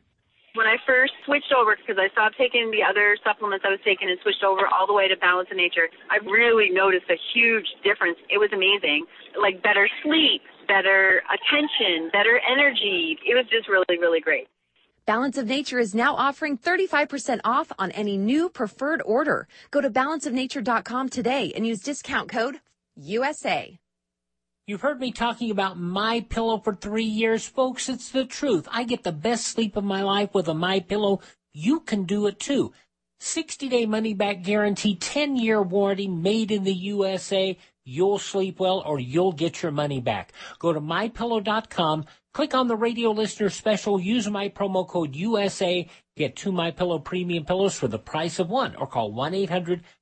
When 0.55 0.67
I 0.67 0.75
first 0.85 1.13
switched 1.25 1.53
over, 1.57 1.77
because 1.77 1.99
I 1.99 2.09
stopped 2.11 2.35
taking 2.37 2.71
the 2.71 2.83
other 2.83 3.15
supplements 3.23 3.63
I 3.65 3.71
was 3.71 3.79
taking 3.85 4.09
and 4.09 4.19
switched 4.21 4.43
over 4.43 4.67
all 4.67 4.87
the 4.87 4.93
way 4.93 5.07
to 5.07 5.15
Balance 5.15 5.47
of 5.51 5.55
Nature, 5.55 5.87
I 6.11 6.17
really 6.25 6.71
noticed 6.71 7.05
a 7.09 7.19
huge 7.33 7.67
difference. 7.83 8.17
It 8.29 8.37
was 8.37 8.51
amazing. 8.51 9.05
Like 9.39 9.63
better 9.63 9.87
sleep, 10.03 10.41
better 10.67 11.21
attention, 11.31 12.09
better 12.11 12.39
energy. 12.49 13.17
It 13.25 13.35
was 13.35 13.45
just 13.49 13.67
really, 13.67 13.99
really 13.99 14.19
great. 14.19 14.47
Balance 15.05 15.37
of 15.37 15.45
Nature 15.45 15.77
is 15.77 15.93
now 15.93 16.15
offering 16.15 16.57
35% 16.57 17.39
off 17.43 17.71
on 17.77 17.91
any 17.91 18.17
new 18.17 18.49
preferred 18.49 19.03
order. 19.05 19.47
Go 19.69 19.79
to 19.79 19.89
balanceofnature.com 19.89 21.09
today 21.09 21.53
and 21.55 21.67
use 21.67 21.79
discount 21.81 22.27
code 22.27 22.59
USA. 22.95 23.77
You've 24.65 24.81
heard 24.81 24.99
me 24.99 25.11
talking 25.11 25.51
about 25.51 25.77
my 25.77 26.21
pillow 26.21 26.57
for 26.57 26.73
three 26.73 27.03
years, 27.03 27.45
folks. 27.45 27.87
It's 27.87 28.09
the 28.09 28.25
truth. 28.25 28.67
I 28.71 28.83
get 28.83 29.03
the 29.03 29.11
best 29.11 29.45
sleep 29.45 29.77
of 29.77 29.83
my 29.83 30.01
life 30.01 30.33
with 30.33 30.47
a 30.47 30.55
my 30.55 30.79
pillow. 30.79 31.21
You 31.53 31.81
can 31.81 32.05
do 32.05 32.25
it 32.25 32.39
too. 32.39 32.73
60 33.19 33.69
day 33.69 33.85
money 33.85 34.15
back 34.15 34.41
guarantee, 34.41 34.95
10 34.95 35.35
year 35.35 35.61
warranty, 35.61 36.07
made 36.07 36.51
in 36.51 36.63
the 36.63 36.73
USA. 36.73 37.55
You'll 37.87 38.17
sleep 38.17 38.59
well 38.59 38.81
or 38.83 38.99
you'll 38.99 39.31
get 39.31 39.61
your 39.61 39.71
money 39.71 40.01
back. 40.01 40.33
Go 40.57 40.73
to 40.73 40.81
mypillow.com, 40.81 42.05
click 42.33 42.55
on 42.55 42.67
the 42.67 42.75
radio 42.75 43.11
listener 43.11 43.51
special, 43.51 43.99
use 43.99 44.27
my 44.27 44.49
promo 44.49 44.87
code 44.87 45.15
USA, 45.15 45.87
get 46.17 46.35
two 46.35 46.51
My 46.51 46.71
Pillow 46.71 46.97
premium 46.97 47.45
pillows 47.45 47.77
for 47.77 47.87
the 47.87 47.99
price 47.99 48.39
of 48.39 48.49
one, 48.49 48.75
or 48.75 48.87
call 48.87 49.13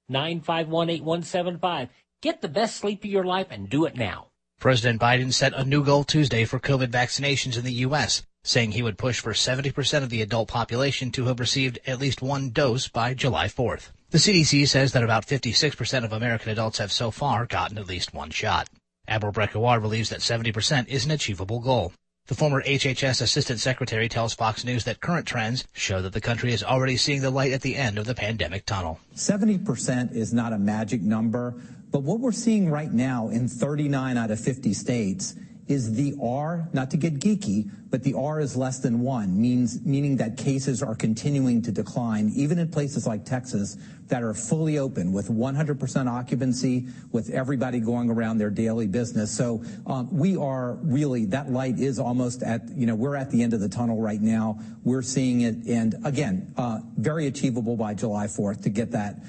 1-800-951-8175. 0.09 1.89
Get 2.21 2.41
the 2.41 2.47
best 2.47 2.77
sleep 2.77 3.03
of 3.03 3.09
your 3.09 3.25
life 3.25 3.47
and 3.51 3.69
do 3.69 3.83
it 3.83 3.97
now. 3.97 4.27
President 4.61 5.01
Biden 5.01 5.33
set 5.33 5.53
a 5.53 5.65
new 5.65 5.83
goal 5.83 6.05
Tuesday 6.05 6.45
for 6.45 6.57
COVID 6.57 6.87
vaccinations 6.87 7.57
in 7.57 7.65
the 7.65 7.73
U.S., 7.73 8.23
saying 8.45 8.71
he 8.71 8.81
would 8.81 8.97
push 8.97 9.19
for 9.19 9.33
70% 9.33 10.03
of 10.03 10.09
the 10.09 10.21
adult 10.21 10.47
population 10.47 11.11
to 11.11 11.25
have 11.25 11.41
received 11.41 11.79
at 11.85 11.99
least 11.99 12.21
one 12.21 12.51
dose 12.51 12.87
by 12.87 13.13
July 13.13 13.47
4th. 13.47 13.89
The 14.13 14.19
CDC 14.19 14.67
says 14.67 14.91
that 14.91 15.03
about 15.03 15.25
56% 15.25 16.05
of 16.05 16.13
American 16.13 16.51
adults 16.51 16.77
have 16.77 16.91
so 16.91 17.09
far 17.09 17.47
gotten 17.47 17.79
at 17.79 17.87
least 17.87 18.13
one 18.13 18.29
shot. 18.29 18.69
Admiral 19.07 19.33
Brett 19.33 19.51
believes 19.53 20.09
that 20.09 20.19
70% 20.19 20.87
is 20.87 21.03
an 21.05 21.09
achievable 21.09 21.59
goal. 21.59 21.93
The 22.27 22.35
former 22.35 22.61
HHS 22.61 23.23
Assistant 23.23 23.59
Secretary 23.59 24.07
tells 24.07 24.35
Fox 24.35 24.63
News 24.63 24.83
that 24.83 25.01
current 25.01 25.25
trends 25.25 25.65
show 25.73 25.99
that 26.03 26.13
the 26.13 26.21
country 26.21 26.53
is 26.53 26.63
already 26.63 26.95
seeing 26.95 27.21
the 27.21 27.31
light 27.31 27.53
at 27.53 27.63
the 27.63 27.75
end 27.75 27.97
of 27.97 28.05
the 28.05 28.13
pandemic 28.13 28.67
tunnel. 28.67 28.99
70% 29.15 30.13
is 30.13 30.31
not 30.31 30.53
a 30.53 30.59
magic 30.59 31.01
number, 31.01 31.55
but 31.89 32.03
what 32.03 32.19
we're 32.19 32.31
seeing 32.31 32.69
right 32.69 32.93
now 32.93 33.29
in 33.29 33.47
39 33.47 34.15
out 34.15 34.29
of 34.29 34.39
50 34.39 34.75
states 34.75 35.33
is 35.67 35.93
the 35.93 36.13
R, 36.21 36.67
not 36.73 36.91
to 36.91 36.97
get 36.97 37.19
geeky, 37.19 37.69
but 37.89 38.03
the 38.03 38.13
R 38.15 38.39
is 38.39 38.57
less 38.57 38.79
than 38.79 38.99
one, 38.99 39.39
meaning 39.39 40.17
that 40.17 40.35
cases 40.37 40.83
are 40.83 40.95
continuing 40.95 41.61
to 41.61 41.71
decline, 41.71 42.31
even 42.35 42.59
in 42.59 42.69
places 42.69 43.07
like 43.07 43.23
Texas 43.23 43.77
that 44.07 44.23
are 44.23 44.33
fully 44.33 44.77
open 44.77 45.13
with 45.13 45.29
100% 45.29 46.11
occupancy, 46.11 46.87
with 47.11 47.29
everybody 47.29 47.79
going 47.79 48.09
around 48.09 48.37
their 48.37 48.49
daily 48.49 48.87
business. 48.87 49.31
So 49.31 49.63
um, 49.87 50.09
we 50.11 50.35
are 50.35 50.73
really 50.81 51.25
that 51.25 51.51
light 51.51 51.79
is 51.79 51.99
almost 51.99 52.43
at 52.43 52.67
you 52.75 52.85
know 52.85 52.95
we're 52.95 53.15
at 53.15 53.31
the 53.31 53.41
end 53.41 53.53
of 53.53 53.59
the 53.59 53.69
tunnel 53.69 54.01
right 54.01 54.21
now. 54.21 54.59
We're 54.83 55.01
seeing 55.01 55.41
it, 55.41 55.55
and 55.67 55.95
again, 56.03 56.53
uh, 56.57 56.79
very 56.97 57.27
achievable 57.27 57.77
by 57.77 57.93
July 57.93 58.25
4th 58.25 58.63
to 58.63 58.69
get 58.69 58.91
that 58.91 59.23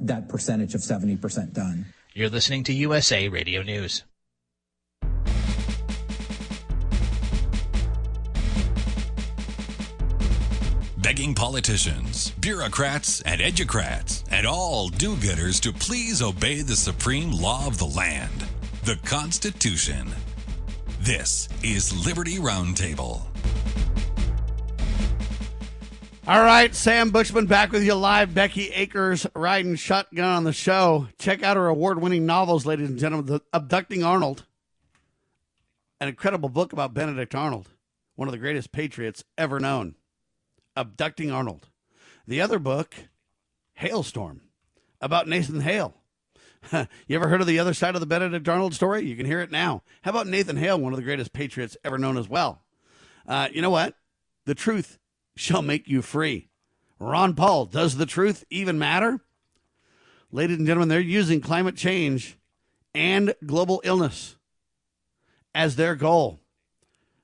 that 0.00 0.28
percentage 0.28 0.74
of 0.74 0.80
70% 0.80 1.52
done. 1.52 1.86
You're 2.12 2.28
listening 2.28 2.64
to 2.64 2.72
USA 2.72 3.28
Radio 3.28 3.62
News. 3.62 4.04
Begging 11.10 11.34
politicians, 11.34 12.30
bureaucrats, 12.38 13.20
and 13.22 13.40
educrats, 13.40 14.22
and 14.30 14.46
all 14.46 14.88
do 14.90 15.16
gooders 15.16 15.60
to 15.60 15.72
please 15.72 16.22
obey 16.22 16.62
the 16.62 16.76
supreme 16.76 17.32
law 17.32 17.66
of 17.66 17.78
the 17.78 17.84
land, 17.84 18.46
the 18.84 18.94
Constitution. 19.04 20.08
This 21.00 21.48
is 21.64 22.06
Liberty 22.06 22.36
Roundtable. 22.36 23.22
All 26.28 26.44
right, 26.44 26.72
Sam 26.72 27.10
Bushman 27.10 27.46
back 27.46 27.72
with 27.72 27.82
you 27.82 27.94
live. 27.94 28.32
Becky 28.32 28.68
Akers 28.68 29.26
riding 29.34 29.74
shotgun 29.74 30.24
on 30.24 30.44
the 30.44 30.52
show. 30.52 31.08
Check 31.18 31.42
out 31.42 31.56
her 31.56 31.66
award 31.66 32.00
winning 32.00 32.24
novels, 32.24 32.66
ladies 32.66 32.88
and 32.88 33.00
gentlemen 33.00 33.26
The 33.26 33.42
Abducting 33.52 34.04
Arnold, 34.04 34.46
an 36.00 36.06
incredible 36.06 36.50
book 36.50 36.72
about 36.72 36.94
Benedict 36.94 37.34
Arnold, 37.34 37.68
one 38.14 38.28
of 38.28 38.32
the 38.32 38.38
greatest 38.38 38.70
patriots 38.70 39.24
ever 39.36 39.58
known. 39.58 39.96
Abducting 40.80 41.30
Arnold. 41.30 41.68
The 42.26 42.40
other 42.40 42.58
book, 42.58 42.94
Halestorm, 43.78 44.40
about 45.00 45.28
Nathan 45.28 45.60
Hale. 45.60 45.94
you 46.72 47.16
ever 47.16 47.28
heard 47.28 47.42
of 47.42 47.46
the 47.46 47.58
other 47.58 47.74
side 47.74 47.94
of 47.94 48.00
the 48.00 48.06
Benedict 48.06 48.48
Arnold 48.48 48.74
story? 48.74 49.02
You 49.02 49.14
can 49.14 49.26
hear 49.26 49.40
it 49.40 49.50
now. 49.50 49.82
How 50.00 50.10
about 50.10 50.26
Nathan 50.26 50.56
Hale, 50.56 50.80
one 50.80 50.94
of 50.94 50.96
the 50.96 51.04
greatest 51.04 51.34
patriots 51.34 51.76
ever 51.84 51.98
known 51.98 52.16
as 52.16 52.30
well? 52.30 52.62
Uh, 53.26 53.48
you 53.52 53.60
know 53.60 53.70
what? 53.70 53.94
The 54.46 54.54
truth 54.54 54.98
shall 55.36 55.60
make 55.60 55.86
you 55.86 56.00
free. 56.00 56.48
Ron 56.98 57.34
Paul, 57.34 57.66
does 57.66 57.96
the 57.96 58.06
truth 58.06 58.44
even 58.48 58.78
matter? 58.78 59.20
Ladies 60.32 60.56
and 60.56 60.66
gentlemen, 60.66 60.88
they're 60.88 61.00
using 61.00 61.42
climate 61.42 61.76
change 61.76 62.38
and 62.94 63.34
global 63.44 63.82
illness 63.84 64.36
as 65.54 65.76
their 65.76 65.94
goal. 65.94 66.40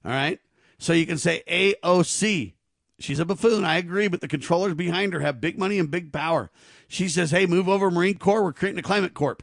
All 0.04 0.10
right. 0.10 0.40
So 0.78 0.92
you 0.92 1.06
can 1.06 1.16
say 1.16 1.42
AOC, 1.48 2.52
She's 2.98 3.18
a 3.18 3.24
buffoon. 3.24 3.64
I 3.64 3.76
agree, 3.76 4.08
but 4.08 4.20
the 4.20 4.28
controllers 4.28 4.74
behind 4.74 5.12
her 5.12 5.20
have 5.20 5.40
big 5.40 5.58
money 5.58 5.78
and 5.78 5.90
big 5.90 6.12
power. 6.12 6.50
She 6.88 7.08
says, 7.08 7.30
hey, 7.30 7.46
move 7.46 7.68
over, 7.68 7.90
Marine 7.90 8.18
Corps. 8.18 8.42
We're 8.42 8.52
creating 8.52 8.78
a 8.78 8.82
climate 8.82 9.12
corp. 9.12 9.42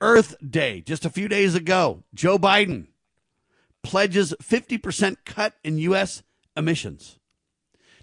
Earth 0.00 0.34
Day, 0.48 0.80
just 0.80 1.04
a 1.04 1.10
few 1.10 1.28
days 1.28 1.54
ago, 1.54 2.04
Joe 2.14 2.38
Biden 2.38 2.86
pledges 3.82 4.34
50% 4.42 5.16
cut 5.26 5.54
in 5.62 5.78
U.S. 5.78 6.22
emissions. 6.56 7.18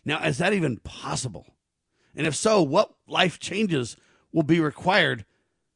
Now, 0.05 0.23
is 0.23 0.37
that 0.37 0.53
even 0.53 0.77
possible? 0.77 1.47
And 2.15 2.27
if 2.27 2.35
so, 2.35 2.61
what 2.61 2.95
life 3.07 3.39
changes 3.39 3.97
will 4.31 4.43
be 4.43 4.59
required 4.59 5.25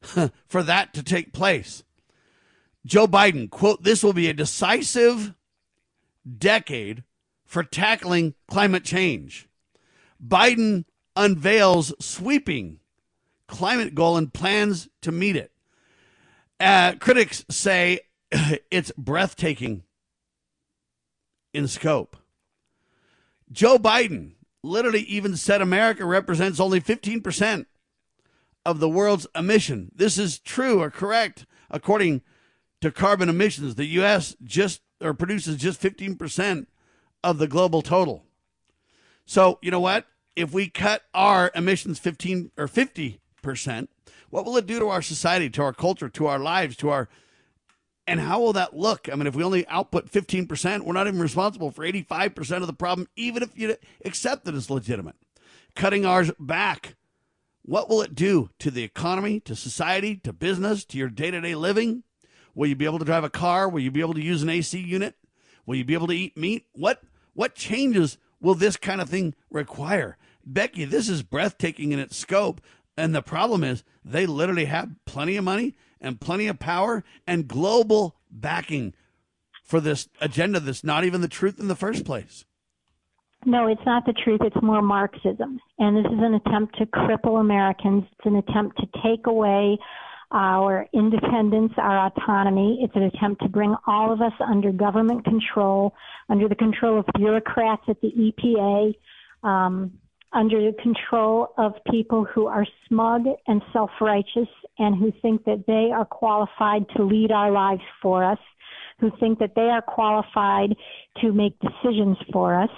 for 0.00 0.62
that 0.62 0.94
to 0.94 1.02
take 1.02 1.32
place? 1.32 1.82
Joe 2.86 3.06
Biden, 3.06 3.50
quote, 3.50 3.82
this 3.82 4.02
will 4.02 4.12
be 4.12 4.28
a 4.28 4.34
decisive 4.34 5.34
decade 6.38 7.04
for 7.52 7.62
tackling 7.62 8.32
climate 8.48 8.82
change. 8.82 9.46
Biden 10.26 10.86
unveils 11.14 11.92
sweeping 12.00 12.80
climate 13.46 13.94
goal 13.94 14.16
and 14.16 14.32
plans 14.32 14.88
to 15.02 15.12
meet 15.12 15.36
it. 15.36 15.52
Uh, 16.58 16.94
critics 16.98 17.44
say 17.50 18.00
it's 18.70 18.90
breathtaking 18.96 19.82
in 21.52 21.68
scope. 21.68 22.16
Joe 23.50 23.76
Biden 23.76 24.32
literally 24.62 25.02
even 25.02 25.36
said 25.36 25.60
America 25.60 26.06
represents 26.06 26.58
only 26.58 26.80
15% 26.80 27.66
of 28.64 28.80
the 28.80 28.88
world's 28.88 29.26
emission. 29.34 29.92
This 29.94 30.16
is 30.16 30.38
true 30.38 30.80
or 30.80 30.90
correct 30.90 31.44
according 31.70 32.22
to 32.80 32.90
carbon 32.90 33.28
emissions. 33.28 33.74
The 33.74 33.84
U.S. 33.84 34.36
just 34.42 34.80
or 35.02 35.12
produces 35.12 35.56
just 35.56 35.82
15% 35.82 36.66
of 37.24 37.38
the 37.38 37.48
global 37.48 37.82
total. 37.82 38.24
So, 39.24 39.58
you 39.62 39.70
know 39.70 39.80
what? 39.80 40.06
if 40.36 40.52
we 40.52 40.68
cut 40.68 41.02
our 41.14 41.50
emissions 41.54 41.98
15 41.98 42.52
or 42.56 42.66
50%, 42.66 43.88
what 44.30 44.44
will 44.44 44.56
it 44.56 44.66
do 44.66 44.78
to 44.78 44.88
our 44.88 45.02
society, 45.02 45.50
to 45.50 45.62
our 45.62 45.72
culture, 45.72 46.08
to 46.08 46.26
our 46.26 46.38
lives, 46.38 46.76
to 46.76 46.90
our 46.90 47.08
and 48.04 48.18
how 48.18 48.40
will 48.40 48.52
that 48.54 48.76
look? 48.76 49.08
I 49.08 49.14
mean, 49.14 49.28
if 49.28 49.36
we 49.36 49.44
only 49.44 49.64
output 49.68 50.10
15%, 50.10 50.80
we're 50.80 50.92
not 50.92 51.06
even 51.06 51.20
responsible 51.20 51.70
for 51.70 51.84
85% 51.84 52.56
of 52.56 52.66
the 52.66 52.72
problem, 52.72 53.06
even 53.14 53.44
if 53.44 53.56
you 53.56 53.76
accept 54.04 54.44
that 54.44 54.56
it's 54.56 54.68
legitimate. 54.68 55.14
Cutting 55.76 56.04
ours 56.04 56.32
back, 56.40 56.96
what 57.62 57.88
will 57.88 58.02
it 58.02 58.16
do 58.16 58.50
to 58.58 58.72
the 58.72 58.82
economy, 58.82 59.38
to 59.40 59.54
society, 59.54 60.16
to 60.16 60.32
business, 60.32 60.84
to 60.86 60.98
your 60.98 61.10
day 61.10 61.30
to 61.30 61.40
day 61.40 61.54
living? 61.54 62.02
Will 62.56 62.66
you 62.66 62.74
be 62.74 62.86
able 62.86 62.98
to 62.98 63.04
drive 63.04 63.22
a 63.22 63.30
car? 63.30 63.68
Will 63.68 63.80
you 63.80 63.92
be 63.92 64.00
able 64.00 64.14
to 64.14 64.20
use 64.20 64.42
an 64.42 64.48
AC 64.48 64.80
unit? 64.80 65.14
Will 65.64 65.76
you 65.76 65.84
be 65.84 65.94
able 65.94 66.08
to 66.08 66.12
eat 66.12 66.36
meat? 66.36 66.66
What 66.72 67.04
what 67.34 67.54
changes 67.54 68.18
will 68.40 68.54
this 68.54 68.76
kind 68.76 69.00
of 69.00 69.08
thing 69.08 69.34
require? 69.50 70.16
Becky, 70.44 70.84
this 70.84 71.08
is 71.08 71.22
breathtaking 71.22 71.92
in 71.92 71.98
its 71.98 72.16
scope. 72.16 72.60
And 72.96 73.14
the 73.14 73.22
problem 73.22 73.64
is 73.64 73.84
they 74.04 74.26
literally 74.26 74.66
have 74.66 74.90
plenty 75.06 75.36
of 75.36 75.44
money 75.44 75.74
and 76.00 76.20
plenty 76.20 76.46
of 76.46 76.58
power 76.58 77.04
and 77.26 77.48
global 77.48 78.16
backing 78.30 78.92
for 79.64 79.80
this 79.80 80.08
agenda 80.20 80.60
that's 80.60 80.84
not 80.84 81.04
even 81.04 81.20
the 81.20 81.28
truth 81.28 81.58
in 81.58 81.68
the 81.68 81.76
first 81.76 82.04
place. 82.04 82.44
No, 83.44 83.66
it's 83.66 83.84
not 83.86 84.04
the 84.06 84.12
truth. 84.12 84.40
It's 84.44 84.62
more 84.62 84.82
Marxism. 84.82 85.58
And 85.78 85.96
this 85.96 86.12
is 86.12 86.18
an 86.18 86.34
attempt 86.34 86.78
to 86.78 86.86
cripple 86.86 87.40
Americans. 87.40 88.04
It's 88.12 88.26
an 88.26 88.36
attempt 88.36 88.78
to 88.78 88.86
take 89.02 89.26
away 89.26 89.78
our 90.32 90.86
independence, 90.92 91.72
our 91.76 92.06
autonomy. 92.06 92.80
It's 92.82 92.96
an 92.96 93.02
attempt 93.02 93.42
to 93.42 93.48
bring 93.48 93.74
all 93.86 94.12
of 94.12 94.20
us 94.20 94.32
under 94.40 94.72
government 94.72 95.24
control, 95.24 95.94
under 96.28 96.48
the 96.48 96.54
control 96.54 96.98
of 96.98 97.06
bureaucrats 97.16 97.82
at 97.88 98.00
the 98.00 98.10
EPA, 98.10 98.94
um, 99.46 99.92
under 100.32 100.60
the 100.60 100.76
control 100.82 101.52
of 101.58 101.74
people 101.90 102.24
who 102.24 102.46
are 102.46 102.66
smug 102.88 103.26
and 103.46 103.62
self 103.72 103.90
righteous 104.00 104.48
and 104.78 104.96
who 104.96 105.12
think 105.20 105.44
that 105.44 105.64
they 105.66 105.90
are 105.94 106.06
qualified 106.06 106.86
to 106.96 107.04
lead 107.04 107.30
our 107.30 107.50
lives 107.50 107.82
for 108.00 108.24
us, 108.24 108.38
who 109.00 109.10
think 109.20 109.38
that 109.38 109.54
they 109.54 109.62
are 109.62 109.82
qualified 109.82 110.74
to 111.20 111.32
make 111.32 111.54
decisions 111.60 112.16
for 112.32 112.58
us. 112.58 112.70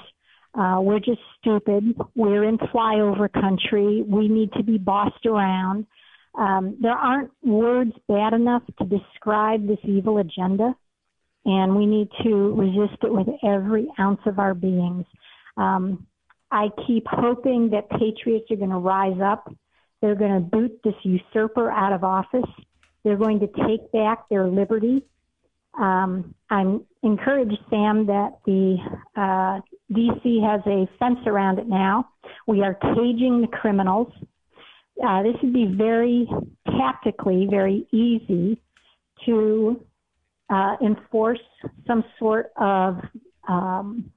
Uh, 0.59 0.79
we're 0.81 1.01
just 1.01 1.21
stupid. 1.41 1.97
We're 2.15 2.45
in 2.45 2.59
flyover 2.59 3.33
country. 3.33 4.03
We 4.07 4.29
need 4.29 4.53
to 4.55 4.63
be 4.63 4.79
bossed 4.79 5.27
around. 5.27 5.87
Um, 6.37 6.77
there 6.81 6.93
aren't 6.93 7.31
words 7.43 7.93
bad 8.09 8.33
enough 8.33 8.63
to 8.79 8.85
describe 8.85 9.67
this 9.67 9.79
evil 9.85 10.19
agenda, 10.19 10.75
and 11.45 11.77
we 11.77 11.87
need 11.87 12.09
to 12.25 12.55
resist 12.55 13.03
it 13.03 13.13
with 13.13 13.29
every 13.45 13.87
ounce 14.01 14.21
of 14.27 14.39
our 14.39 14.55
beings. 14.55 15.05
Um, 15.57 16.07
I 16.51 16.69
keep 16.87 17.05
hoping 17.09 17.71
that 17.71 17.91
patriots 17.91 18.51
are 18.51 18.57
going 18.57 18.71
to 18.71 18.79
rise 18.79 19.21
up. 19.23 19.53
They're 20.01 20.15
going 20.15 20.35
to 20.35 20.41
boot 20.41 20.81
this 20.85 20.95
usurper 21.03 21.71
out 21.71 21.93
of 21.93 22.05
office. 22.05 22.51
They're 23.05 23.17
going 23.17 23.41
to 23.41 23.47
take 23.69 23.91
back 23.93 24.29
their 24.29 24.49
liberty. 24.49 25.05
Um, 25.79 26.35
I'm 26.51 26.85
encouraged, 27.03 27.59
Sam, 27.71 28.07
that 28.07 28.39
the 28.47 28.77
uh, 29.17 29.61
DC 29.93 30.43
has 30.43 30.61
a 30.67 30.89
fence 30.99 31.19
around 31.27 31.59
it 31.59 31.69
now. 31.69 32.09
We 32.47 32.63
are 32.63 32.75
caging 32.75 33.41
the 33.41 33.49
criminals. 33.49 34.13
Uh, 35.03 35.23
this 35.23 35.35
would 35.43 35.53
be 35.53 35.75
very 35.77 36.29
tactically 36.79 37.47
very 37.51 37.87
easy 37.93 38.61
to 39.27 39.81
uh, 40.51 40.77
enforce 40.85 41.41
some 41.87 42.05
sort 42.19 42.53
of 42.57 42.99
um, 43.49 44.11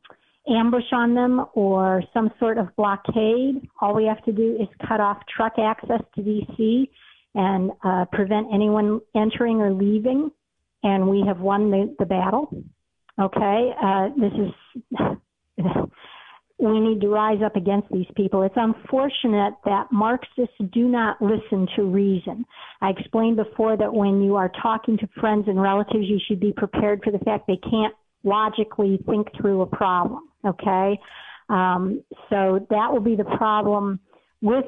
ambush 0.49 0.91
on 0.91 1.13
them 1.13 1.45
or 1.53 2.03
some 2.13 2.31
sort 2.39 2.57
of 2.57 2.75
blockade. 2.75 3.67
All 3.81 3.95
we 3.95 4.05
have 4.05 4.23
to 4.25 4.31
do 4.31 4.57
is 4.59 4.67
cut 4.87 4.99
off 4.99 5.17
truck 5.35 5.53
access 5.57 6.01
to 6.15 6.21
DC 6.21 6.89
and 7.35 7.71
uh, 7.83 8.05
prevent 8.11 8.47
anyone 8.53 9.01
entering 9.15 9.57
or 9.57 9.71
leaving, 9.71 10.31
and 10.83 11.07
we 11.07 11.23
have 11.27 11.39
won 11.39 11.71
the, 11.71 11.95
the 11.99 12.05
battle. 12.05 12.49
Okay, 13.19 13.73
uh, 13.81 14.09
this 14.17 14.33
is. 14.33 15.65
We 16.59 16.79
need 16.79 17.01
to 17.01 17.07
rise 17.07 17.39
up 17.45 17.55
against 17.55 17.87
these 17.91 18.07
people. 18.15 18.41
It's 18.41 18.55
unfortunate 18.57 19.53
that 19.65 19.91
Marxists 19.91 20.55
do 20.71 20.87
not 20.87 21.21
listen 21.21 21.67
to 21.75 21.83
reason. 21.83 22.45
I 22.81 22.89
explained 22.89 23.37
before 23.37 23.77
that 23.77 23.93
when 23.93 24.23
you 24.23 24.35
are 24.35 24.51
talking 24.61 24.97
to 24.97 25.07
friends 25.19 25.45
and 25.47 25.61
relatives, 25.61 26.05
you 26.07 26.19
should 26.27 26.39
be 26.39 26.53
prepared 26.55 27.01
for 27.03 27.11
the 27.11 27.19
fact 27.19 27.45
they 27.45 27.59
can't 27.69 27.93
logically 28.23 28.99
think 29.05 29.27
through 29.39 29.61
a 29.61 29.67
problem. 29.67 30.23
Okay. 30.45 30.99
Um, 31.49 32.03
so 32.29 32.65
that 32.69 32.91
will 32.91 33.01
be 33.01 33.15
the 33.15 33.37
problem 33.37 33.99
with 34.41 34.65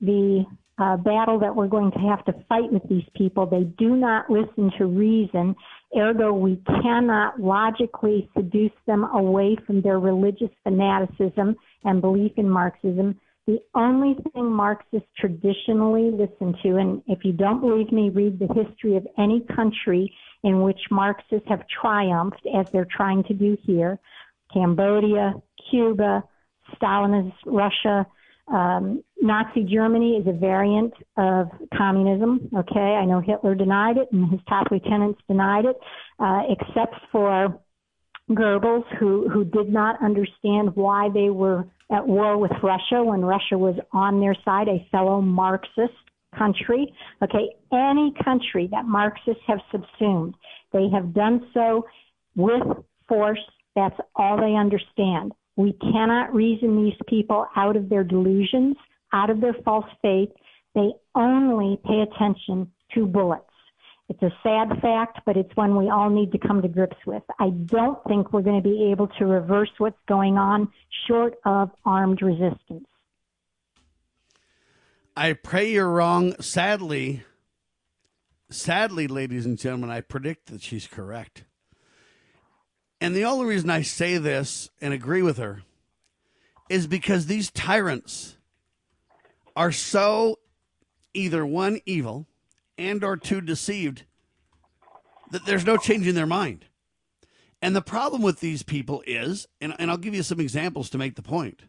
the 0.00 0.44
uh, 0.78 0.96
battle 0.96 1.38
that 1.38 1.54
we're 1.54 1.68
going 1.68 1.92
to 1.92 1.98
have 1.98 2.24
to 2.24 2.32
fight 2.48 2.72
with 2.72 2.82
these 2.88 3.04
people. 3.14 3.46
They 3.46 3.64
do 3.78 3.96
not 3.96 4.28
listen 4.28 4.72
to 4.78 4.86
reason. 4.86 5.54
Ergo, 5.96 6.32
we 6.32 6.60
cannot 6.82 7.40
logically 7.40 8.28
seduce 8.36 8.72
them 8.86 9.04
away 9.04 9.56
from 9.66 9.82
their 9.82 10.00
religious 10.00 10.50
fanaticism 10.64 11.54
and 11.84 12.00
belief 12.00 12.32
in 12.36 12.50
Marxism. 12.50 13.20
The 13.46 13.60
only 13.74 14.16
thing 14.32 14.50
Marxists 14.50 15.08
traditionally 15.18 16.10
listen 16.10 16.56
to, 16.62 16.76
and 16.78 17.02
if 17.06 17.24
you 17.24 17.32
don't 17.32 17.60
believe 17.60 17.92
me, 17.92 18.08
read 18.08 18.38
the 18.38 18.48
history 18.52 18.96
of 18.96 19.06
any 19.18 19.44
country 19.54 20.12
in 20.42 20.62
which 20.62 20.80
Marxists 20.90 21.48
have 21.48 21.62
triumphed, 21.68 22.46
as 22.56 22.66
they're 22.72 22.86
trying 22.90 23.22
to 23.24 23.34
do 23.34 23.56
here. 23.62 23.98
Cambodia, 24.52 25.34
Cuba, 25.70 26.24
Stalinist 26.74 27.34
Russia, 27.44 28.06
um, 28.48 29.02
Nazi 29.20 29.64
Germany 29.64 30.16
is 30.16 30.26
a 30.26 30.32
variant 30.32 30.92
of 31.16 31.48
communism. 31.76 32.50
Okay, 32.56 32.80
I 32.80 33.04
know 33.04 33.20
Hitler 33.20 33.54
denied 33.54 33.96
it 33.96 34.08
and 34.12 34.30
his 34.30 34.40
top 34.48 34.66
lieutenants 34.70 35.20
denied 35.28 35.64
it, 35.64 35.76
uh, 36.18 36.42
except 36.48 36.94
for 37.10 37.58
Goebbels, 38.30 38.84
who 38.98 39.28
who 39.28 39.44
did 39.44 39.70
not 39.70 40.02
understand 40.02 40.74
why 40.76 41.08
they 41.12 41.30
were 41.30 41.66
at 41.90 42.06
war 42.06 42.38
with 42.38 42.52
Russia 42.62 43.02
when 43.02 43.22
Russia 43.24 43.56
was 43.56 43.76
on 43.92 44.20
their 44.20 44.36
side, 44.44 44.68
a 44.68 44.86
fellow 44.90 45.20
Marxist 45.20 45.92
country. 46.36 46.92
Okay, 47.22 47.50
any 47.72 48.12
country 48.24 48.68
that 48.70 48.84
Marxists 48.84 49.42
have 49.46 49.60
subsumed, 49.70 50.34
they 50.72 50.88
have 50.92 51.14
done 51.14 51.46
so 51.54 51.86
with 52.34 52.62
force 53.08 53.38
that's 53.74 53.98
all 54.14 54.36
they 54.36 54.54
understand. 54.54 55.32
We 55.56 55.72
cannot 55.74 56.34
reason 56.34 56.84
these 56.84 56.98
people 57.08 57.46
out 57.56 57.76
of 57.76 57.88
their 57.88 58.04
delusions, 58.04 58.76
out 59.12 59.30
of 59.30 59.40
their 59.40 59.54
false 59.64 59.86
faith. 60.02 60.30
They 60.74 60.90
only 61.14 61.78
pay 61.84 62.00
attention 62.00 62.72
to 62.94 63.06
bullets. 63.06 63.44
It's 64.08 64.22
a 64.22 64.30
sad 64.42 64.80
fact, 64.82 65.20
but 65.24 65.36
it's 65.36 65.54
one 65.56 65.76
we 65.76 65.88
all 65.88 66.10
need 66.10 66.32
to 66.32 66.38
come 66.38 66.60
to 66.60 66.68
grips 66.68 66.96
with. 67.06 67.22
I 67.38 67.50
don't 67.50 67.98
think 68.04 68.32
we're 68.32 68.42
going 68.42 68.62
to 68.62 68.68
be 68.68 68.90
able 68.90 69.08
to 69.18 69.24
reverse 69.24 69.70
what's 69.78 69.98
going 70.06 70.36
on 70.36 70.70
short 71.08 71.34
of 71.46 71.70
armed 71.86 72.20
resistance. 72.20 72.86
I 75.16 75.32
pray 75.32 75.70
you're 75.70 75.88
wrong. 75.88 76.34
Sadly, 76.40 77.22
sadly, 78.50 79.06
ladies 79.06 79.46
and 79.46 79.56
gentlemen, 79.56 79.90
I 79.90 80.00
predict 80.00 80.46
that 80.46 80.60
she's 80.60 80.86
correct. 80.86 81.44
And 83.04 83.14
the 83.14 83.26
only 83.26 83.44
reason 83.44 83.68
I 83.68 83.82
say 83.82 84.16
this 84.16 84.70
and 84.80 84.94
agree 84.94 85.20
with 85.20 85.36
her 85.36 85.60
is 86.70 86.86
because 86.86 87.26
these 87.26 87.50
tyrants 87.50 88.38
are 89.54 89.72
so 89.72 90.38
either 91.12 91.44
one 91.44 91.80
evil 91.84 92.26
and 92.78 93.04
or 93.04 93.18
two 93.18 93.42
deceived 93.42 94.04
that 95.32 95.44
there's 95.44 95.66
no 95.66 95.76
changing 95.76 96.14
their 96.14 96.24
mind. 96.24 96.64
And 97.60 97.76
the 97.76 97.82
problem 97.82 98.22
with 98.22 98.40
these 98.40 98.62
people 98.62 99.04
is, 99.06 99.48
and, 99.60 99.74
and 99.78 99.90
I'll 99.90 99.98
give 99.98 100.14
you 100.14 100.22
some 100.22 100.40
examples 100.40 100.88
to 100.88 100.96
make 100.96 101.16
the 101.16 101.20
point. 101.20 101.64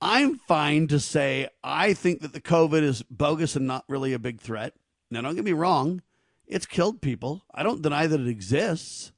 I'm 0.00 0.38
fine 0.38 0.86
to 0.86 1.00
say 1.00 1.48
I 1.64 1.94
think 1.94 2.20
that 2.20 2.32
the 2.32 2.40
COVID 2.40 2.82
is 2.82 3.02
bogus 3.02 3.56
and 3.56 3.66
not 3.66 3.82
really 3.88 4.12
a 4.12 4.20
big 4.20 4.40
threat. 4.40 4.74
Now, 5.10 5.22
don't 5.22 5.34
get 5.34 5.44
me 5.44 5.52
wrong, 5.52 6.02
it's 6.46 6.64
killed 6.64 7.00
people. 7.00 7.42
I 7.52 7.64
don't 7.64 7.82
deny 7.82 8.06
that 8.06 8.20
it 8.20 8.28
exists. 8.28 9.10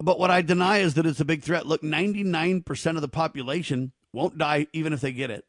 But 0.00 0.18
what 0.18 0.30
I 0.30 0.40
deny 0.40 0.78
is 0.78 0.94
that 0.94 1.04
it's 1.04 1.20
a 1.20 1.26
big 1.26 1.42
threat. 1.42 1.66
Look, 1.66 1.82
99% 1.82 2.96
of 2.96 3.02
the 3.02 3.08
population 3.08 3.92
won't 4.12 4.38
die 4.38 4.66
even 4.72 4.94
if 4.94 5.02
they 5.02 5.12
get 5.12 5.30
it. 5.30 5.44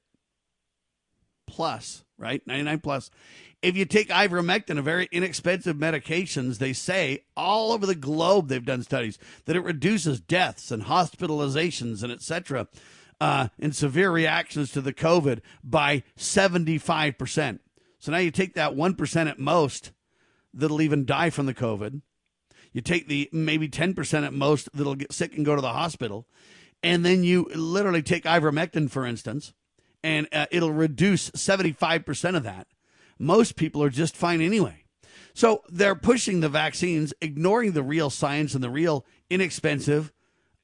Plus, 1.48 2.04
right? 2.18 2.46
99 2.46 2.80
plus. 2.80 3.10
If 3.62 3.78
you 3.78 3.86
take 3.86 4.10
ivermectin, 4.10 4.78
a 4.78 4.82
very 4.82 5.08
inexpensive 5.12 5.78
medications, 5.78 6.58
they 6.58 6.74
say 6.74 7.24
all 7.38 7.72
over 7.72 7.86
the 7.86 7.96
globe 7.96 8.50
they've 8.50 8.66
done 8.66 8.84
studies 8.84 9.18
that 9.46 9.56
it 9.56 9.64
reduces 9.64 10.20
deaths 10.20 10.70
and 10.70 10.84
hospitalizations 10.84 12.04
and 12.04 12.12
etc. 12.12 12.68
Uh, 13.22 13.48
severe 13.72 14.12
reactions 14.12 14.72
to 14.72 14.82
the 14.82 14.94
COVID 14.94 15.40
by 15.64 16.04
75%. 16.18 17.60
So 18.00 18.12
now 18.12 18.18
you 18.18 18.32
take 18.32 18.56
that 18.56 18.74
1% 18.74 19.30
at 19.30 19.40
most 19.40 19.92
that'll 20.54 20.82
even 20.82 21.06
die 21.06 21.30
from 21.30 21.46
the 21.46 21.54
COVID 21.54 22.02
you 22.74 22.82
take 22.82 23.08
the 23.08 23.30
maybe 23.32 23.68
10% 23.68 24.26
at 24.26 24.34
most 24.34 24.70
that'll 24.74 24.96
get 24.96 25.14
sick 25.14 25.36
and 25.36 25.46
go 25.46 25.56
to 25.56 25.62
the 25.62 25.74
hospital. 25.74 26.28
And 26.84 27.06
then 27.06 27.24
you 27.24 27.50
literally 27.54 28.02
take 28.02 28.24
ivermectin, 28.24 28.90
for 28.90 29.06
instance, 29.06 29.54
and 30.04 30.28
uh, 30.32 30.48
it'll 30.52 30.72
reduce 30.72 31.30
75% 31.32 32.36
of 32.36 32.44
that. 32.44 32.68
Most 33.20 33.56
people 33.56 33.84
are 33.84 33.90
just 33.90 34.18
fine 34.18 34.42
anyway. 34.42 34.84
So 35.34 35.64
they're 35.70 35.96
pushing 35.96 36.40
the 36.40 36.50
vaccines, 36.50 37.14
ignoring 37.22 37.74
the 37.74 37.84
real 37.84 38.10
science 38.10 38.56
and 38.56 38.64
the 38.64 38.70
real 38.70 39.06
inexpensive, 39.30 40.12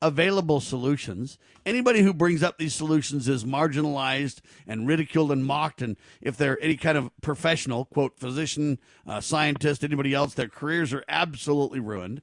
available 0.02 0.60
solutions. 0.60 1.38
Anybody 1.66 2.02
who 2.02 2.14
brings 2.14 2.44
up 2.44 2.58
these 2.58 2.76
solutions 2.76 3.28
is 3.28 3.44
marginalized 3.44 4.42
and 4.68 4.88
ridiculed 4.88 5.32
and 5.32 5.46
mocked. 5.46 5.82
And 5.82 5.98
if 6.22 6.38
they're 6.38 6.62
any 6.62 6.78
kind 6.78 6.98
of 6.98 7.10
professional, 7.22 7.86
quote, 7.86 8.20
physician, 8.20 8.80
uh, 9.08 9.22
scientist, 9.22 9.84
anybody 9.84 10.14
else, 10.14 10.34
their 10.34 10.50
careers 10.50 10.94
are 10.94 11.04
absolutely 11.08 11.80
ruined. 11.80 12.22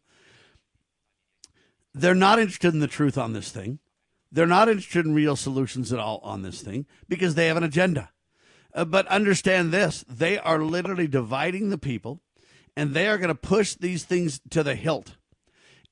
They're 1.92 2.14
not 2.14 2.38
interested 2.38 2.74
in 2.74 2.80
the 2.80 2.86
truth 2.86 3.18
on 3.18 3.32
this 3.32 3.50
thing. 3.50 3.78
They're 4.30 4.46
not 4.46 4.68
interested 4.68 5.06
in 5.06 5.14
real 5.14 5.36
solutions 5.36 5.92
at 5.92 6.00
all 6.00 6.18
on 6.24 6.42
this 6.42 6.60
thing 6.60 6.86
because 7.08 7.34
they 7.34 7.46
have 7.46 7.56
an 7.56 7.62
agenda. 7.62 8.10
Uh, 8.74 8.84
but 8.84 9.06
understand 9.06 9.70
this 9.70 10.04
they 10.08 10.36
are 10.36 10.58
literally 10.58 11.06
dividing 11.06 11.70
the 11.70 11.78
people 11.78 12.20
and 12.76 12.92
they 12.92 13.06
are 13.08 13.18
going 13.18 13.28
to 13.28 13.34
push 13.36 13.74
these 13.74 14.02
things 14.02 14.40
to 14.50 14.64
the 14.64 14.74
hilt. 14.74 15.16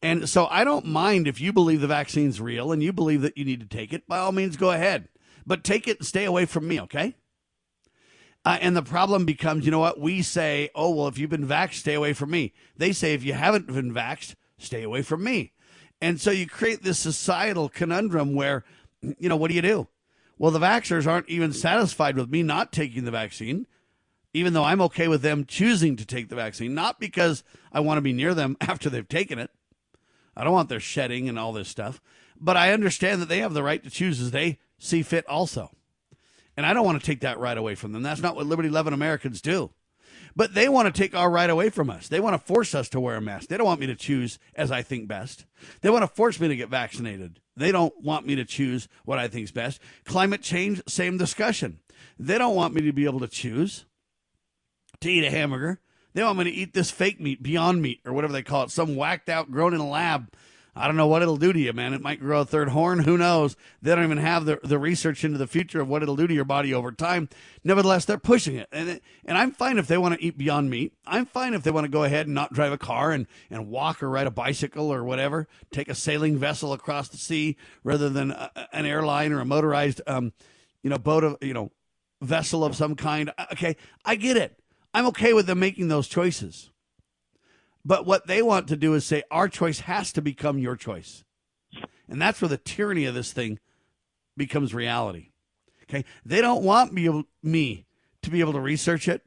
And 0.02 0.28
so 0.28 0.48
I 0.50 0.64
don't 0.64 0.86
mind 0.86 1.28
if 1.28 1.40
you 1.40 1.52
believe 1.52 1.80
the 1.80 1.86
vaccine's 1.86 2.40
real 2.40 2.72
and 2.72 2.82
you 2.82 2.92
believe 2.92 3.22
that 3.22 3.38
you 3.38 3.44
need 3.44 3.60
to 3.60 3.66
take 3.66 3.92
it, 3.92 4.08
by 4.08 4.18
all 4.18 4.32
means, 4.32 4.56
go 4.56 4.72
ahead. 4.72 5.08
But 5.46 5.62
take 5.62 5.86
it 5.86 5.98
and 5.98 6.06
stay 6.06 6.24
away 6.24 6.44
from 6.44 6.66
me, 6.66 6.80
okay? 6.80 7.14
Uh, 8.44 8.58
and 8.60 8.76
the 8.76 8.82
problem 8.82 9.24
becomes, 9.24 9.64
you 9.64 9.70
know 9.70 9.78
what? 9.78 10.00
We 10.00 10.22
say, 10.22 10.70
oh, 10.74 10.90
well, 10.90 11.06
if 11.06 11.18
you've 11.18 11.30
been 11.30 11.46
vaxxed, 11.46 11.74
stay 11.74 11.94
away 11.94 12.12
from 12.12 12.30
me. 12.30 12.52
They 12.76 12.92
say, 12.92 13.14
if 13.14 13.22
you 13.22 13.34
haven't 13.34 13.68
been 13.68 13.94
vaxxed, 13.94 14.34
stay 14.58 14.82
away 14.82 15.02
from 15.02 15.22
me. 15.22 15.52
And 16.00 16.20
so 16.20 16.32
you 16.32 16.48
create 16.48 16.82
this 16.82 16.98
societal 16.98 17.68
conundrum 17.68 18.34
where, 18.34 18.64
you 19.00 19.28
know, 19.28 19.36
what 19.36 19.48
do 19.48 19.54
you 19.54 19.62
do? 19.62 19.86
Well, 20.36 20.50
the 20.50 20.58
vaxxers 20.58 21.06
aren't 21.06 21.28
even 21.28 21.52
satisfied 21.52 22.16
with 22.16 22.28
me 22.28 22.42
not 22.42 22.72
taking 22.72 23.04
the 23.04 23.12
vaccine, 23.12 23.68
even 24.34 24.52
though 24.52 24.64
I'm 24.64 24.80
okay 24.82 25.06
with 25.06 25.22
them 25.22 25.44
choosing 25.44 25.94
to 25.94 26.04
take 26.04 26.28
the 26.28 26.34
vaccine, 26.34 26.74
not 26.74 26.98
because 26.98 27.44
I 27.72 27.78
want 27.78 27.98
to 27.98 28.02
be 28.02 28.12
near 28.12 28.34
them 28.34 28.56
after 28.60 28.90
they've 28.90 29.08
taken 29.08 29.38
it. 29.38 29.52
I 30.36 30.44
don't 30.44 30.52
want 30.52 30.68
their 30.68 30.80
shedding 30.80 31.28
and 31.28 31.38
all 31.38 31.52
this 31.52 31.68
stuff, 31.68 32.00
but 32.40 32.56
I 32.56 32.72
understand 32.72 33.20
that 33.20 33.28
they 33.28 33.38
have 33.38 33.54
the 33.54 33.62
right 33.62 33.82
to 33.82 33.90
choose 33.90 34.20
as 34.20 34.30
they 34.30 34.58
see 34.78 35.02
fit 35.02 35.26
also. 35.28 35.70
And 36.56 36.66
I 36.66 36.74
don't 36.74 36.84
want 36.84 37.00
to 37.00 37.06
take 37.06 37.20
that 37.20 37.38
right 37.38 37.56
away 37.56 37.74
from 37.74 37.92
them. 37.92 38.02
That's 38.02 38.20
not 38.20 38.36
what 38.36 38.46
liberty 38.46 38.68
loving 38.68 38.92
Americans 38.92 39.40
do. 39.40 39.70
But 40.34 40.54
they 40.54 40.68
want 40.68 40.92
to 40.92 40.98
take 40.98 41.14
our 41.14 41.30
right 41.30 41.50
away 41.50 41.68
from 41.68 41.90
us. 41.90 42.08
They 42.08 42.20
want 42.20 42.34
to 42.34 42.46
force 42.46 42.74
us 42.74 42.88
to 42.90 43.00
wear 43.00 43.16
a 43.16 43.20
mask. 43.20 43.48
They 43.48 43.56
don't 43.56 43.66
want 43.66 43.80
me 43.80 43.86
to 43.86 43.94
choose 43.94 44.38
as 44.54 44.70
I 44.70 44.82
think 44.82 45.06
best. 45.06 45.44
They 45.82 45.90
want 45.90 46.02
to 46.02 46.08
force 46.08 46.40
me 46.40 46.48
to 46.48 46.56
get 46.56 46.70
vaccinated. 46.70 47.40
They 47.56 47.70
don't 47.70 47.94
want 48.02 48.26
me 48.26 48.34
to 48.36 48.44
choose 48.44 48.88
what 49.04 49.18
I 49.18 49.28
think 49.28 49.44
is 49.44 49.52
best. 49.52 49.80
Climate 50.04 50.42
change, 50.42 50.82
same 50.88 51.18
discussion. 51.18 51.80
They 52.18 52.38
don't 52.38 52.56
want 52.56 52.74
me 52.74 52.82
to 52.82 52.92
be 52.92 53.04
able 53.04 53.20
to 53.20 53.28
choose 53.28 53.84
to 55.00 55.10
eat 55.10 55.24
a 55.24 55.30
hamburger. 55.30 55.80
They 56.14 56.22
want 56.22 56.38
me 56.38 56.44
to 56.44 56.50
eat 56.50 56.74
this 56.74 56.90
fake 56.90 57.20
meat, 57.20 57.42
Beyond 57.42 57.80
Meat, 57.80 58.00
or 58.04 58.12
whatever 58.12 58.32
they 58.32 58.42
call 58.42 58.64
it, 58.64 58.70
some 58.70 58.96
whacked 58.96 59.28
out, 59.28 59.50
grown 59.50 59.74
in 59.74 59.80
a 59.80 59.88
lab 59.88 60.28
I 60.74 60.86
don't 60.86 60.96
know 60.96 61.06
what 61.06 61.20
it'll 61.20 61.36
do 61.36 61.52
to 61.52 61.58
you, 61.58 61.74
man. 61.74 61.92
It 61.92 62.00
might 62.00 62.18
grow 62.18 62.40
a 62.40 62.44
third 62.46 62.70
horn. 62.70 63.00
Who 63.00 63.18
knows? 63.18 63.56
They 63.82 63.94
don't 63.94 64.04
even 64.04 64.16
have 64.16 64.46
the, 64.46 64.58
the 64.62 64.78
research 64.78 65.22
into 65.22 65.36
the 65.36 65.46
future 65.46 65.82
of 65.82 65.88
what 65.88 66.02
it'll 66.02 66.16
do 66.16 66.26
to 66.26 66.32
your 66.32 66.46
body 66.46 66.72
over 66.72 66.90
time. 66.90 67.28
Nevertheless, 67.62 68.06
they're 68.06 68.16
pushing 68.16 68.56
it. 68.56 68.68
And, 68.72 69.00
and 69.26 69.36
I'm 69.36 69.52
fine 69.52 69.76
if 69.76 69.86
they 69.86 69.98
want 69.98 70.14
to 70.14 70.24
eat 70.24 70.38
Beyond 70.38 70.70
Meat. 70.70 70.94
I'm 71.06 71.26
fine 71.26 71.52
if 71.52 71.62
they 71.62 71.70
want 71.70 71.84
to 71.84 71.90
go 71.90 72.04
ahead 72.04 72.26
and 72.26 72.34
not 72.34 72.54
drive 72.54 72.72
a 72.72 72.78
car 72.78 73.12
and, 73.12 73.26
and 73.50 73.68
walk 73.68 74.02
or 74.02 74.08
ride 74.08 74.26
a 74.26 74.30
bicycle 74.30 74.90
or 74.90 75.04
whatever, 75.04 75.46
take 75.70 75.88
a 75.88 75.94
sailing 75.94 76.38
vessel 76.38 76.72
across 76.72 77.08
the 77.08 77.18
sea 77.18 77.56
rather 77.84 78.08
than 78.08 78.30
a, 78.30 78.50
an 78.72 78.86
airline 78.86 79.32
or 79.32 79.40
a 79.40 79.44
motorized, 79.44 80.00
um, 80.06 80.32
you 80.82 80.88
know, 80.88 80.98
boat 80.98 81.22
of, 81.22 81.36
you 81.42 81.52
know, 81.52 81.70
vessel 82.22 82.64
of 82.64 82.74
some 82.74 82.96
kind. 82.96 83.30
Okay, 83.52 83.76
I 84.06 84.14
get 84.14 84.38
it. 84.38 84.58
I'm 84.94 85.06
okay 85.06 85.32
with 85.32 85.46
them 85.46 85.60
making 85.60 85.88
those 85.88 86.08
choices. 86.08 86.70
But 87.84 88.06
what 88.06 88.26
they 88.26 88.42
want 88.42 88.68
to 88.68 88.76
do 88.76 88.94
is 88.94 89.04
say 89.04 89.22
our 89.30 89.48
choice 89.48 89.80
has 89.80 90.12
to 90.12 90.22
become 90.22 90.58
your 90.58 90.76
choice. 90.76 91.24
And 92.08 92.20
that's 92.20 92.40
where 92.40 92.48
the 92.48 92.58
tyranny 92.58 93.06
of 93.06 93.14
this 93.14 93.32
thing 93.32 93.58
becomes 94.36 94.74
reality. 94.74 95.30
Okay? 95.84 96.04
They 96.24 96.40
don't 96.40 96.62
want 96.62 96.92
me, 96.92 97.24
me 97.42 97.86
to 98.22 98.30
be 98.30 98.40
able 98.40 98.52
to 98.52 98.60
research 98.60 99.08
it, 99.08 99.22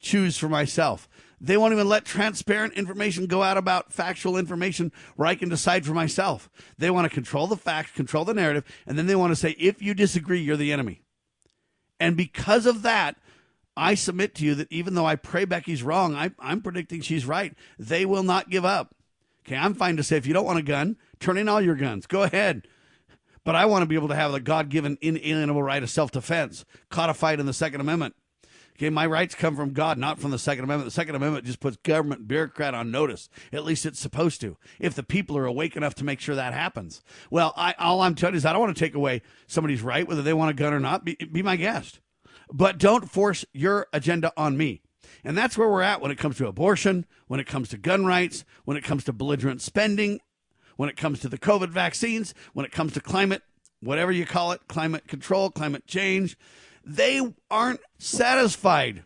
choose 0.00 0.36
for 0.36 0.48
myself. 0.48 1.08
They 1.40 1.56
won't 1.56 1.74
even 1.74 1.88
let 1.88 2.04
transparent 2.04 2.74
information 2.74 3.26
go 3.26 3.42
out 3.42 3.58
about 3.58 3.92
factual 3.92 4.36
information 4.36 4.92
where 5.16 5.28
I 5.28 5.34
can 5.34 5.48
decide 5.48 5.84
for 5.84 5.92
myself. 5.92 6.48
They 6.78 6.90
want 6.90 7.04
to 7.04 7.14
control 7.14 7.46
the 7.46 7.56
facts, 7.56 7.90
control 7.90 8.24
the 8.24 8.34
narrative, 8.34 8.64
and 8.86 8.98
then 8.98 9.06
they 9.06 9.14
want 9.14 9.32
to 9.32 9.36
say, 9.36 9.50
if 9.58 9.82
you 9.82 9.92
disagree, 9.92 10.40
you're 10.40 10.56
the 10.56 10.72
enemy. 10.72 11.02
And 12.00 12.16
because 12.16 12.66
of 12.66 12.82
that, 12.82 13.16
I 13.76 13.94
submit 13.94 14.34
to 14.36 14.44
you 14.44 14.54
that 14.56 14.70
even 14.72 14.94
though 14.94 15.06
I 15.06 15.16
pray 15.16 15.44
Becky's 15.44 15.82
wrong, 15.82 16.14
I, 16.14 16.30
I'm 16.38 16.60
predicting 16.60 17.00
she's 17.00 17.26
right. 17.26 17.54
They 17.78 18.04
will 18.04 18.22
not 18.22 18.50
give 18.50 18.64
up. 18.64 18.94
Okay, 19.46 19.56
I'm 19.56 19.74
fine 19.74 19.96
to 19.96 20.02
say 20.02 20.16
if 20.16 20.26
you 20.26 20.32
don't 20.32 20.46
want 20.46 20.58
a 20.58 20.62
gun, 20.62 20.96
turn 21.20 21.36
in 21.36 21.48
all 21.48 21.60
your 21.60 21.74
guns. 21.74 22.06
Go 22.06 22.22
ahead. 22.22 22.66
But 23.44 23.56
I 23.56 23.66
want 23.66 23.82
to 23.82 23.86
be 23.86 23.94
able 23.94 24.08
to 24.08 24.14
have 24.14 24.32
the 24.32 24.40
God 24.40 24.70
given 24.70 24.96
inalienable 25.02 25.62
right 25.62 25.82
of 25.82 25.90
self 25.90 26.10
defense 26.10 26.64
codified 26.88 27.40
in 27.40 27.46
the 27.46 27.52
Second 27.52 27.82
Amendment. 27.82 28.14
Okay, 28.76 28.90
my 28.90 29.06
rights 29.06 29.36
come 29.36 29.54
from 29.54 29.72
God, 29.72 29.98
not 29.98 30.18
from 30.18 30.30
the 30.30 30.38
Second 30.38 30.64
Amendment. 30.64 30.86
The 30.86 30.94
Second 30.94 31.14
Amendment 31.14 31.44
just 31.44 31.60
puts 31.60 31.76
government 31.76 32.26
bureaucrat 32.26 32.74
on 32.74 32.90
notice. 32.90 33.28
At 33.52 33.64
least 33.64 33.86
it's 33.86 34.00
supposed 34.00 34.40
to, 34.40 34.56
if 34.80 34.94
the 34.94 35.04
people 35.04 35.36
are 35.36 35.44
awake 35.44 35.76
enough 35.76 35.94
to 35.96 36.04
make 36.04 36.20
sure 36.20 36.34
that 36.34 36.54
happens. 36.54 37.02
Well, 37.30 37.52
I, 37.56 37.74
all 37.78 38.00
I'm 38.00 38.16
telling 38.16 38.34
you 38.34 38.38
is 38.38 38.46
I 38.46 38.52
don't 38.52 38.62
want 38.62 38.76
to 38.76 38.84
take 38.84 38.96
away 38.96 39.22
somebody's 39.46 39.82
right, 39.82 40.08
whether 40.08 40.22
they 40.22 40.32
want 40.32 40.50
a 40.50 40.54
gun 40.54 40.72
or 40.72 40.80
not. 40.80 41.04
Be, 41.04 41.14
be 41.14 41.42
my 41.42 41.54
guest 41.54 42.00
but 42.52 42.78
don't 42.78 43.10
force 43.10 43.44
your 43.52 43.86
agenda 43.92 44.32
on 44.36 44.56
me. 44.56 44.82
And 45.22 45.36
that's 45.36 45.56
where 45.56 45.68
we're 45.68 45.82
at 45.82 46.00
when 46.00 46.10
it 46.10 46.18
comes 46.18 46.36
to 46.36 46.46
abortion, 46.46 47.06
when 47.26 47.40
it 47.40 47.46
comes 47.46 47.68
to 47.70 47.78
gun 47.78 48.04
rights, 48.04 48.44
when 48.64 48.76
it 48.76 48.84
comes 48.84 49.04
to 49.04 49.12
belligerent 49.12 49.62
spending, 49.62 50.20
when 50.76 50.88
it 50.88 50.96
comes 50.96 51.20
to 51.20 51.28
the 51.28 51.38
COVID 51.38 51.70
vaccines, 51.70 52.34
when 52.52 52.66
it 52.66 52.72
comes 52.72 52.92
to 52.92 53.00
climate, 53.00 53.42
whatever 53.80 54.12
you 54.12 54.26
call 54.26 54.52
it, 54.52 54.62
climate 54.68 55.06
control, 55.06 55.50
climate 55.50 55.86
change. 55.86 56.36
They 56.84 57.20
aren't 57.50 57.80
satisfied 57.98 59.04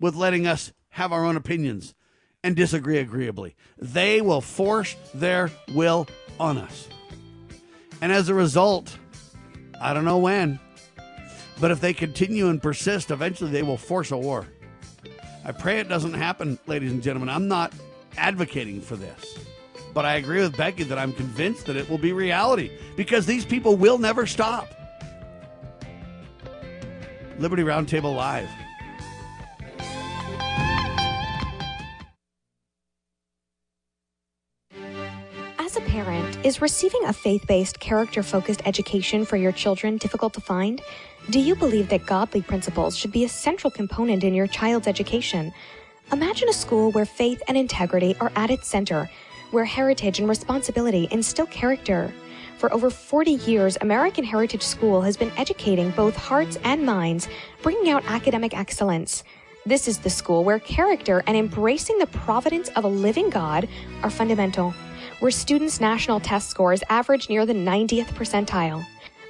with 0.00 0.16
letting 0.16 0.46
us 0.46 0.72
have 0.90 1.12
our 1.12 1.24
own 1.24 1.36
opinions 1.36 1.94
and 2.42 2.56
disagree 2.56 2.98
agreeably. 2.98 3.54
They 3.78 4.20
will 4.20 4.40
force 4.40 4.96
their 5.14 5.50
will 5.74 6.08
on 6.40 6.58
us. 6.58 6.88
And 8.00 8.10
as 8.10 8.28
a 8.28 8.34
result, 8.34 8.96
I 9.80 9.94
don't 9.94 10.04
know 10.04 10.18
when, 10.18 10.58
but 11.60 11.70
if 11.70 11.80
they 11.80 11.92
continue 11.92 12.48
and 12.48 12.62
persist, 12.62 13.10
eventually 13.10 13.50
they 13.50 13.62
will 13.62 13.76
force 13.76 14.10
a 14.10 14.16
war. 14.16 14.46
I 15.44 15.52
pray 15.52 15.80
it 15.80 15.88
doesn't 15.88 16.14
happen, 16.14 16.58
ladies 16.66 16.92
and 16.92 17.02
gentlemen. 17.02 17.28
I'm 17.28 17.48
not 17.48 17.72
advocating 18.16 18.80
for 18.80 18.96
this. 18.96 19.38
But 19.94 20.04
I 20.04 20.14
agree 20.14 20.40
with 20.40 20.56
Becky 20.56 20.84
that 20.84 20.98
I'm 20.98 21.12
convinced 21.12 21.66
that 21.66 21.76
it 21.76 21.88
will 21.88 21.98
be 21.98 22.12
reality 22.12 22.70
because 22.96 23.26
these 23.26 23.44
people 23.44 23.76
will 23.76 23.98
never 23.98 24.26
stop. 24.26 24.68
Liberty 27.38 27.62
Roundtable 27.62 28.14
Live. 28.14 28.48
As 35.58 35.76
a 35.76 35.80
parent, 35.80 36.44
is 36.44 36.60
receiving 36.60 37.04
a 37.06 37.12
faith 37.12 37.46
based, 37.46 37.80
character 37.80 38.22
focused 38.22 38.62
education 38.66 39.24
for 39.24 39.36
your 39.36 39.52
children 39.52 39.96
difficult 39.96 40.34
to 40.34 40.40
find? 40.40 40.80
Do 41.30 41.38
you 41.38 41.54
believe 41.54 41.88
that 41.90 42.04
godly 42.04 42.42
principles 42.42 42.96
should 42.96 43.12
be 43.12 43.24
a 43.24 43.28
central 43.28 43.70
component 43.70 44.24
in 44.24 44.34
your 44.34 44.48
child's 44.48 44.88
education? 44.88 45.52
Imagine 46.10 46.48
a 46.48 46.52
school 46.52 46.90
where 46.90 47.06
faith 47.06 47.40
and 47.46 47.56
integrity 47.56 48.16
are 48.20 48.32
at 48.34 48.50
its 48.50 48.66
center, 48.66 49.08
where 49.52 49.64
heritage 49.64 50.18
and 50.18 50.28
responsibility 50.28 51.06
instill 51.12 51.46
character. 51.46 52.12
For 52.58 52.72
over 52.74 52.90
40 52.90 53.30
years, 53.30 53.78
American 53.80 54.24
Heritage 54.24 54.64
School 54.64 55.00
has 55.00 55.16
been 55.16 55.30
educating 55.36 55.90
both 55.90 56.16
hearts 56.16 56.58
and 56.64 56.84
minds, 56.84 57.28
bringing 57.62 57.90
out 57.90 58.04
academic 58.06 58.52
excellence. 58.52 59.22
This 59.64 59.86
is 59.86 59.98
the 59.98 60.10
school 60.10 60.42
where 60.42 60.58
character 60.58 61.22
and 61.28 61.36
embracing 61.36 62.00
the 62.00 62.06
providence 62.08 62.68
of 62.70 62.82
a 62.82 62.88
living 62.88 63.30
God 63.30 63.68
are 64.02 64.10
fundamental, 64.10 64.74
where 65.20 65.30
students' 65.30 65.80
national 65.80 66.18
test 66.18 66.50
scores 66.50 66.82
average 66.90 67.28
near 67.28 67.46
the 67.46 67.54
90th 67.54 68.08
percentile. 68.08 68.84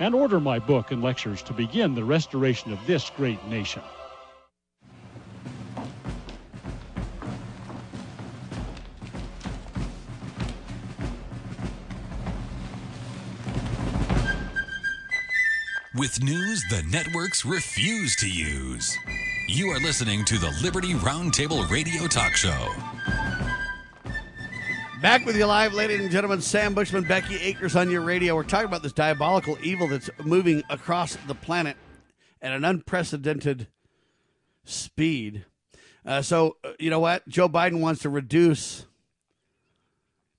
and 0.00 0.14
order 0.14 0.40
my 0.40 0.58
book 0.58 0.90
and 0.90 1.02
lectures 1.02 1.42
to 1.42 1.52
begin 1.52 1.94
the 1.94 2.04
restoration 2.04 2.72
of 2.72 2.78
this 2.86 3.10
great 3.10 3.44
nation. 3.46 3.82
With 15.94 16.22
news 16.22 16.64
the 16.70 16.82
networks 16.90 17.44
refuse 17.44 18.16
to 18.16 18.28
use. 18.28 18.96
You 19.46 19.68
are 19.68 19.78
listening 19.78 20.24
to 20.24 20.38
the 20.38 20.50
Liberty 20.62 20.94
Roundtable 20.94 21.68
Radio 21.70 22.06
Talk 22.06 22.32
Show. 22.34 22.72
Back 25.02 25.26
with 25.26 25.36
you 25.36 25.46
live, 25.46 25.74
ladies 25.74 25.98
and 25.98 26.12
gentlemen. 26.12 26.40
Sam 26.40 26.74
Bushman, 26.74 27.02
Becky 27.02 27.34
Akers 27.34 27.74
on 27.74 27.90
your 27.90 28.02
radio. 28.02 28.36
We're 28.36 28.44
talking 28.44 28.68
about 28.68 28.84
this 28.84 28.92
diabolical 28.92 29.58
evil 29.60 29.88
that's 29.88 30.08
moving 30.22 30.62
across 30.70 31.16
the 31.26 31.34
planet 31.34 31.76
at 32.40 32.52
an 32.52 32.64
unprecedented 32.64 33.66
speed. 34.64 35.44
Uh, 36.06 36.22
so, 36.22 36.56
uh, 36.62 36.74
you 36.78 36.88
know 36.88 37.00
what? 37.00 37.26
Joe 37.26 37.48
Biden 37.48 37.80
wants 37.80 38.02
to 38.02 38.10
reduce 38.10 38.86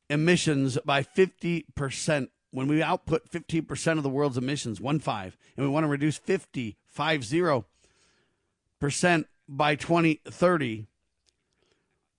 emissions 0.10 0.78
by 0.86 1.04
50% 1.04 2.30
when 2.52 2.68
we 2.70 2.82
output 2.82 3.30
15% 3.30 3.98
of 3.98 4.04
the 4.04 4.10
world's 4.10 4.38
emissions, 4.38 4.80
one 4.80 5.00
five, 5.00 5.36
and 5.58 5.66
we 5.66 5.70
want 5.70 5.84
to 5.84 5.90
reduce 5.90 6.18
50, 6.18 6.78
five 6.88 7.26
zero 7.26 7.66
percent 8.80 9.28
by 9.46 9.76
2030, 9.76 10.88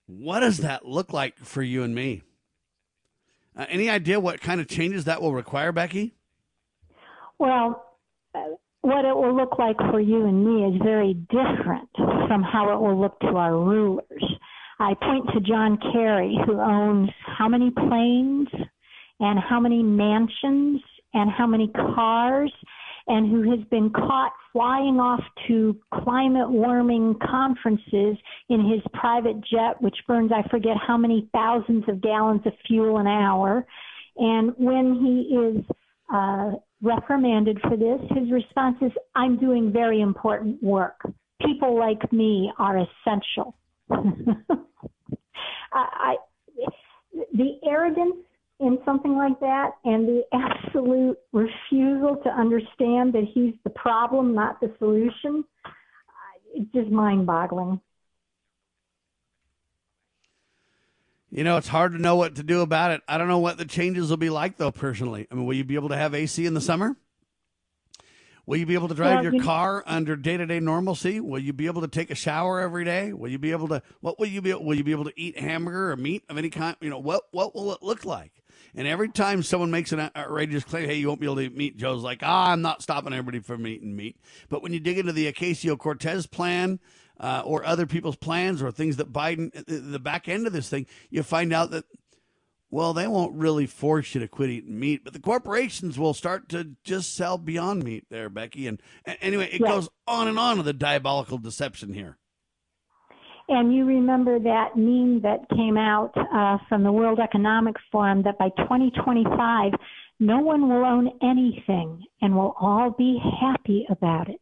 what 0.07 0.41
does 0.41 0.59
that 0.59 0.85
look 0.85 1.11
like 1.11 1.39
for 1.39 1.63
you 1.63 1.83
and 1.83 1.95
me? 1.95 2.23
Uh, 3.57 3.67
any 3.69 3.89
idea 3.89 4.19
what 4.19 4.41
kind 4.41 4.61
of 4.61 4.69
changes 4.69 5.05
that 5.05 5.23
will 5.23 5.33
require, 5.35 5.73
Becky? 5.73 6.15
Well, 7.39 7.85
uh, 8.35 8.41
what 8.81 9.05
it 9.05 9.15
will 9.17 9.35
look 9.35 9.59
like 9.59 9.77
for 9.91 10.01
you 10.01 10.27
and 10.27 10.45
me 10.45 10.75
is 10.75 10.83
very 10.83 11.15
different 11.15 11.89
from 11.97 12.43
how 12.43 12.73
it 12.73 12.81
will 12.81 13.01
look 13.01 13.19
to 13.21 13.29
our 13.29 13.57
rulers. 13.57 14.25
I 14.79 14.95
point 14.95 15.27
to 15.33 15.41
John 15.41 15.79
Kerry, 15.93 16.37
who 16.47 16.61
owns 16.61 17.11
how 17.25 17.49
many 17.49 17.71
planes 17.71 18.49
and 19.21 19.39
how 19.39 19.61
many 19.61 19.83
mansions 19.83 20.83
and 21.15 21.31
how 21.31 21.47
many 21.47 21.69
cars 21.69 22.53
and 23.07 23.31
who 23.31 23.51
has 23.51 23.61
been 23.71 23.91
caught 23.91 24.33
flying 24.53 24.99
off 24.99 25.23
to 25.47 25.77
climate 25.93 26.49
warming 26.49 27.15
conferences 27.23 28.17
in 28.49 28.71
his 28.71 28.81
private 28.95 29.37
jet, 29.43 29.81
which 29.81 29.97
burns, 30.07 30.31
I 30.33 30.49
forget 30.49 30.77
how 30.87 30.97
many 30.97 31.29
thousands 31.33 31.85
of 31.89 32.01
gallons 32.01 32.41
of 32.47 32.53
fuel 32.67 32.99
an 32.99 33.07
hour. 33.07 33.67
And 34.17 34.55
when 34.57 34.95
he 34.95 35.37
is 35.37 35.65
uh, 36.13 36.53
reprimanded 36.81 37.61
for 37.63 37.77
this, 37.77 38.01
his 38.11 38.31
response 38.31 38.77
is, 38.81 38.93
I'm 39.15 39.39
doing 39.39 39.73
very 39.73 40.01
important 40.01 40.63
work. 40.63 41.01
People 41.45 41.79
like 41.79 42.11
me 42.13 42.53
are 42.59 42.79
essential. 42.79 43.57
I, 43.91 44.07
I, 45.73 46.17
the 47.35 47.59
arrogance 47.69 48.17
in 48.61 48.79
something 48.85 49.17
like 49.17 49.39
that 49.41 49.73
and 49.85 50.07
the 50.07 50.23
absolute 50.33 51.19
refusal 51.33 52.17
to 52.23 52.31
understand 52.31 53.13
that 53.13 53.25
he's 53.33 53.55
the 53.65 53.71
problem, 53.71 54.35
not 54.35 54.61
the 54.61 54.73
solution, 54.79 55.45
uh, 55.65 55.71
it's 56.55 56.73
just 56.73 56.91
mind 56.91 57.27
boggling. 57.27 57.81
You 61.31 61.43
know, 61.43 61.57
it's 61.57 61.67
hard 61.67 61.93
to 61.93 61.99
know 61.99 62.15
what 62.15 62.37
to 62.37 62.45
do 62.45 62.61
about 62.61 62.93
it. 62.93 63.03
I 63.09 63.19
don't 63.19 63.27
know 63.27 63.41
what 63.41 63.59
the 63.59 63.65
changes 63.65 64.09
will 64.09 64.17
be 64.17 64.31
like, 64.31 64.57
though, 64.57 64.71
personally. 64.71 65.27
I 65.33 65.35
mean, 65.35 65.47
will 65.47 65.55
you 65.55 65.65
be 65.65 65.75
able 65.75 65.89
to 65.89 65.97
have 65.97 66.15
AC 66.15 66.47
in 66.47 66.55
the 66.55 66.61
summer? 66.61 66.97
Will 68.47 68.59
you 68.59 68.67
be 68.67 68.75
able 68.75 68.87
to 68.89 68.95
drive 68.95 69.25
well, 69.25 69.33
your 69.33 69.43
car 69.43 69.83
under 69.85 70.15
day 70.15 70.37
to 70.37 70.47
day 70.47 70.61
normalcy? 70.61 71.19
Will 71.19 71.41
you 71.41 71.53
be 71.53 71.67
able 71.67 71.81
to 71.81 71.89
take 71.89 72.11
a 72.11 72.15
shower 72.15 72.61
every 72.61 72.85
day? 72.85 73.13
Will 73.13 73.31
you 73.31 73.39
be 73.39 73.51
able 73.51 73.67
to? 73.69 73.83
What 74.01 74.21
will 74.21 74.27
you 74.27 74.43
be? 74.43 74.53
Will 74.55 74.77
you 74.77 74.85
be 74.85 74.93
able 74.93 75.07
to 75.07 75.13
eat 75.17 75.37
hamburger 75.37 75.91
or 75.91 75.97
meat 75.97 76.23
of 76.29 76.39
any 76.39 76.51
kind? 76.51 76.77
You 76.81 76.91
know, 76.91 76.99
what 76.99 77.25
what 77.33 77.55
will 77.55 77.73
it 77.73 77.83
look 77.83 78.05
like? 78.05 78.44
And 78.75 78.89
every 78.89 79.09
time 79.09 79.43
someone 79.43 79.71
makes 79.71 79.93
an 79.93 80.11
outrageous 80.17 80.65
claim, 80.65 80.89
hey, 80.89 80.97
you 80.97 81.07
won't 81.07 81.21
be 81.21 81.27
able 81.27 81.37
to 81.37 81.43
eat 81.43 81.57
meat, 81.57 81.77
Joe's 81.77 82.03
like, 82.03 82.21
ah, 82.23 82.51
I'm 82.51 82.63
not 82.63 82.83
stopping 82.83 83.13
everybody 83.13 83.39
from 83.39 83.67
eating 83.67 83.95
meat. 83.95 84.17
But 84.49 84.63
when 84.63 84.73
you 84.73 84.81
dig 84.81 84.99
into 84.99 85.13
the 85.13 85.33
Ocasio 85.33 85.79
Cortez 85.79 86.27
plan 86.27 86.81
uh, 87.21 87.43
or 87.45 87.65
other 87.65 87.87
people's 87.87 88.17
plans 88.17 88.63
or 88.63 88.73
things 88.73 88.97
that 88.97 89.13
Biden, 89.13 89.53
the 89.67 90.01
back 90.01 90.29
end 90.29 90.47
of 90.47 90.53
this 90.53 90.69
thing, 90.69 90.87
you 91.09 91.23
find 91.23 91.53
out 91.53 91.71
that, 91.71 91.85
well, 92.71 92.93
they 92.93 93.07
won't 93.07 93.37
really 93.37 93.67
force 93.67 94.13
you 94.15 94.21
to 94.21 94.27
quit 94.27 94.51
eating 94.51 94.81
meat, 94.81 95.05
but 95.05 95.13
the 95.13 95.21
corporations 95.21 95.97
will 95.97 96.15
start 96.15 96.49
to 96.49 96.73
just 96.83 97.15
sell 97.15 97.39
beyond 97.39 97.85
meat 97.85 98.07
there, 98.11 98.29
Becky. 98.29 98.67
And, 98.67 98.83
and 99.05 99.17
anyway, 99.21 99.51
it 99.53 99.61
goes 99.61 99.89
on 100.09 100.27
and 100.27 100.39
on 100.39 100.59
of 100.59 100.65
the 100.65 100.73
diabolical 100.73 101.39
deception 101.39 101.95
here. 101.95 102.19
And 103.49 103.75
you 103.75 103.85
remember 103.85 104.39
that 104.39 104.77
meme 104.77 105.21
that 105.23 105.49
came 105.55 105.77
out 105.77 106.13
uh, 106.17 106.59
from 106.69 106.83
the 106.83 106.93
World 106.93 107.19
Economic 107.21 107.77
Forum 107.93 108.23
that 108.23 108.39
by 108.39 108.49
2025, 108.59 109.73
no 110.21 110.39
one 110.39 110.69
will 110.69 110.85
own 110.85 111.11
anything 111.23 112.03
and 112.23 112.35
we'll 112.35 112.55
all 112.59 112.91
be 112.91 113.21
happy 113.41 113.87
about 113.91 114.29
it. 114.29 114.41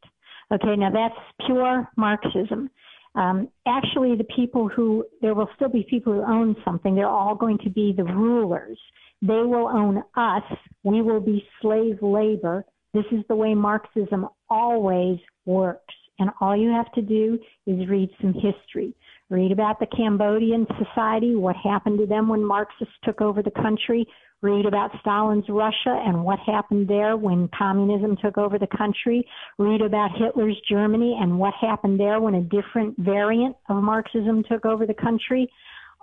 Okay, 0.52 0.76
now 0.76 0.90
that's 0.90 1.46
pure 1.46 1.88
Marxism. 1.96 2.70
Um, 3.14 3.48
actually, 3.66 4.16
the 4.16 4.26
people 4.36 4.68
who, 4.68 5.04
there 5.20 5.34
will 5.34 5.48
still 5.56 5.68
be 5.68 5.84
people 5.88 6.12
who 6.12 6.22
own 6.22 6.56
something. 6.64 6.94
They're 6.94 7.06
all 7.06 7.34
going 7.34 7.58
to 7.64 7.70
be 7.70 7.92
the 7.96 8.04
rulers. 8.04 8.78
They 9.20 9.42
will 9.42 9.68
own 9.68 10.02
us. 10.16 10.42
We 10.84 11.02
will 11.02 11.20
be 11.20 11.44
slave 11.60 11.98
labor. 12.02 12.64
This 12.94 13.04
is 13.10 13.24
the 13.28 13.36
way 13.36 13.54
Marxism 13.54 14.28
always 14.48 15.18
works. 15.44 15.94
And 16.18 16.30
all 16.40 16.56
you 16.56 16.70
have 16.70 16.92
to 16.92 17.02
do 17.02 17.38
is 17.66 17.88
read 17.88 18.10
some 18.20 18.34
history. 18.34 18.94
Read 19.30 19.50
about 19.50 19.80
the 19.80 19.86
Cambodian 19.86 20.66
society, 20.78 21.34
what 21.34 21.56
happened 21.56 21.98
to 21.98 22.06
them 22.06 22.28
when 22.28 22.44
Marxists 22.44 22.94
took 23.02 23.20
over 23.20 23.42
the 23.42 23.50
country. 23.50 24.06
Read 24.42 24.66
about 24.66 24.90
Stalin's 25.00 25.48
Russia 25.48 26.02
and 26.04 26.24
what 26.24 26.38
happened 26.40 26.88
there 26.88 27.16
when 27.16 27.48
communism 27.56 28.16
took 28.22 28.36
over 28.36 28.58
the 28.58 28.66
country. 28.66 29.26
Read 29.58 29.80
about 29.80 30.10
Hitler's 30.18 30.60
Germany 30.68 31.16
and 31.20 31.38
what 31.38 31.54
happened 31.60 31.98
there 31.98 32.20
when 32.20 32.34
a 32.34 32.42
different 32.42 32.98
variant 32.98 33.56
of 33.68 33.82
Marxism 33.82 34.42
took 34.50 34.66
over 34.66 34.84
the 34.84 34.94
country. 34.94 35.48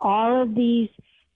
All 0.01 0.41
of 0.41 0.55
these 0.55 0.89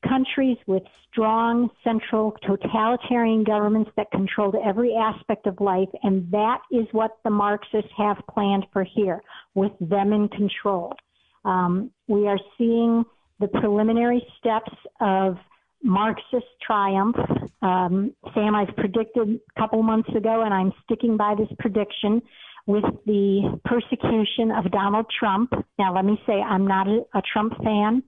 countries 0.08 0.58
with 0.68 0.84
strong 1.12 1.70
central 1.84 2.36
totalitarian 2.48 3.44
governments 3.44 3.92
that 3.98 4.10
controlled 4.12 4.56
every 4.66 4.96
aspect 4.96 5.48
of 5.48 5.60
life, 5.60 5.90
and 6.04 6.30
that 6.32 6.60
is 6.72 6.86
what 6.92 7.12
the 7.24 7.30
Marxists 7.30 7.92
have 7.98 8.18
planned 8.34 8.66
for 8.74 8.84
here, 8.84 9.22
with 9.54 9.72
them 9.80 10.14
in 10.14 10.28
control. 10.30 10.94
Um, 11.46 11.92
we 12.08 12.28
are 12.28 12.40
seeing 12.58 13.04
the 13.40 13.48
preliminary 13.48 14.26
steps 14.40 14.72
of 15.02 15.38
Marxist 15.84 16.46
triumph. 16.66 17.18
Um, 17.62 18.14
Sam, 18.34 18.56
I've 18.56 18.76
predicted 18.76 19.40
a 19.56 19.60
couple 19.60 19.84
months 19.84 20.10
ago, 20.16 20.44
and 20.44 20.54
I'm 20.54 20.72
sticking 20.86 21.18
by 21.18 21.36
this 21.38 21.50
prediction 21.60 22.22
with 22.66 22.86
the 23.06 23.60
persecution 23.66 24.52
of 24.52 24.72
Donald 24.72 25.06
Trump. 25.20 25.52
Now, 25.78 25.94
let 25.94 26.06
me 26.06 26.18
say, 26.26 26.34
I'm 26.34 26.66
not 26.66 26.88
a, 26.88 27.02
a 27.14 27.22
Trump 27.34 27.54
fan. 27.62 28.04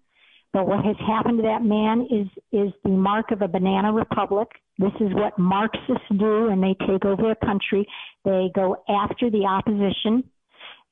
But 0.55 0.69
what 0.69 0.85
has 0.85 0.95
happened 1.05 1.39
to 1.39 1.43
that 1.43 1.63
man 1.63 2.07
is 2.09 2.27
is 2.53 2.71
the 2.85 2.89
mark 2.89 3.31
of 3.31 3.41
a 3.41 3.47
banana 3.49 3.91
republic. 3.91 4.47
This 4.77 4.93
is 5.01 5.13
what 5.13 5.37
Marxists 5.37 6.07
do, 6.17 6.47
and 6.47 6.63
they 6.63 6.77
take 6.87 7.03
over 7.03 7.31
a 7.31 7.35
country. 7.45 7.85
They 8.23 8.51
go 8.55 8.77
after 8.87 9.29
the 9.29 9.43
opposition, 9.43 10.23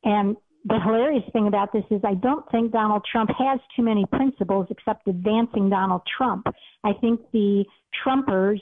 and 0.03 0.35
the 0.65 0.81
hilarious 0.83 1.23
thing 1.31 1.47
about 1.47 1.71
this 1.71 1.85
is 1.91 2.01
I 2.03 2.15
don't 2.15 2.43
think 2.51 2.73
Donald 2.73 3.05
Trump 3.09 3.29
has 3.39 3.61
too 3.73 3.83
many 3.83 4.05
principles 4.11 4.67
except 4.69 5.07
advancing 5.07 5.69
Donald 5.69 6.01
Trump. 6.17 6.45
I 6.83 6.91
think 6.99 7.21
the 7.31 7.63
Trumpers 8.05 8.59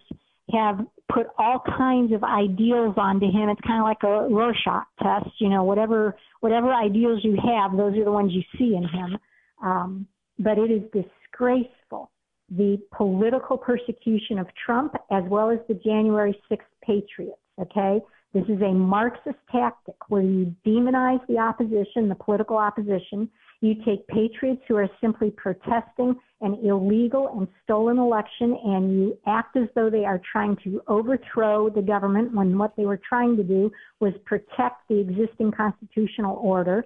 have 0.52 0.86
put 1.12 1.26
all 1.40 1.64
kinds 1.66 2.14
of 2.14 2.24
ideals 2.24 2.94
onto 2.98 3.26
him. 3.26 3.50
It's 3.50 3.62
kind 3.62 3.80
of 3.80 3.86
like 3.86 4.04
a 4.04 4.32
Rorschach 4.32 4.86
test, 5.02 5.32
you 5.40 5.50
know, 5.50 5.64
whatever 5.64 6.16
whatever 6.42 6.72
ideals 6.72 7.22
you 7.24 7.38
have, 7.44 7.76
those 7.76 7.98
are 7.98 8.06
the 8.06 8.12
ones 8.12 8.34
you 8.34 8.44
see 8.60 8.76
in 8.76 8.84
him. 8.84 9.18
Um, 9.64 10.08
but 10.40 10.58
it 10.58 10.72
is 10.72 10.82
disgraceful 10.92 12.12
the 12.52 12.78
political 12.96 13.58
persecution 13.58 14.38
of 14.38 14.48
Trump 14.66 14.94
as 15.10 15.24
well 15.28 15.50
as 15.50 15.60
the 15.68 15.74
January 15.76 16.38
6th 16.52 16.60
patriots. 16.86 17.38
Okay, 17.60 18.02
this 18.34 18.44
is 18.46 18.62
a 18.62 18.72
Marxist 18.72 19.38
tactic 19.52 19.96
where 20.10 20.22
you 20.22 20.56
demonize 20.66 21.26
the 21.28 21.38
opposition, 21.38 22.10
the 22.10 22.16
political 22.16 22.58
opposition. 22.58 23.30
You 23.62 23.76
take 23.86 24.08
patriots 24.08 24.62
who 24.68 24.76
are 24.78 24.90
simply 25.00 25.32
protesting 25.32 26.16
an 26.42 26.58
illegal 26.64 27.30
and 27.38 27.48
stolen 27.64 28.00
election 28.00 28.58
and 28.64 28.92
you 28.94 29.18
act 29.28 29.56
as 29.56 29.68
though 29.76 29.90
they 29.90 30.06
are 30.06 30.20
trying 30.32 30.58
to 30.64 30.82
overthrow 30.88 31.70
the 31.70 31.82
government 31.82 32.34
when 32.34 32.58
what 32.58 32.76
they 32.76 32.86
were 32.86 33.00
trying 33.08 33.38
to 33.38 33.44
do 33.44 33.72
was 34.00 34.14
protect 34.26 34.88
the 34.90 35.00
existing 35.00 35.52
constitutional 35.52 36.38
order. 36.38 36.86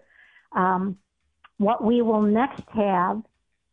Um, 0.52 0.98
what 1.58 1.84
we 1.84 2.02
will 2.02 2.22
next 2.22 2.64
have 2.74 3.22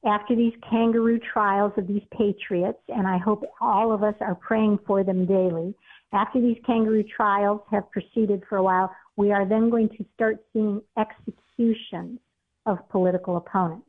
after 0.05 0.35
these 0.35 0.53
kangaroo 0.69 1.19
trials 1.33 1.73
of 1.77 1.87
these 1.87 2.03
patriots, 2.17 2.79
and 2.89 3.07
I 3.07 3.19
hope 3.19 3.45
all 3.61 3.93
of 3.93 4.03
us 4.03 4.15
are 4.21 4.35
praying 4.35 4.79
for 4.87 5.05
them 5.05 5.27
daily, 5.27 5.75
after 6.13 6.41
these 6.41 6.59
kangaroo 6.67 7.05
trials 7.05 7.61
have 7.71 7.91
proceeded 7.91 8.43
for 8.49 8.59
a 8.59 8.63
while, 8.63 8.95
we 9.17 9.33
are 9.33 9.47
then 9.47 9.71
going 9.71 9.89
to 9.91 10.05
start 10.15 10.39
seeing 10.53 10.81
executions 10.99 12.19
of 12.67 12.79
political 12.91 13.37
opponents. 13.37 13.87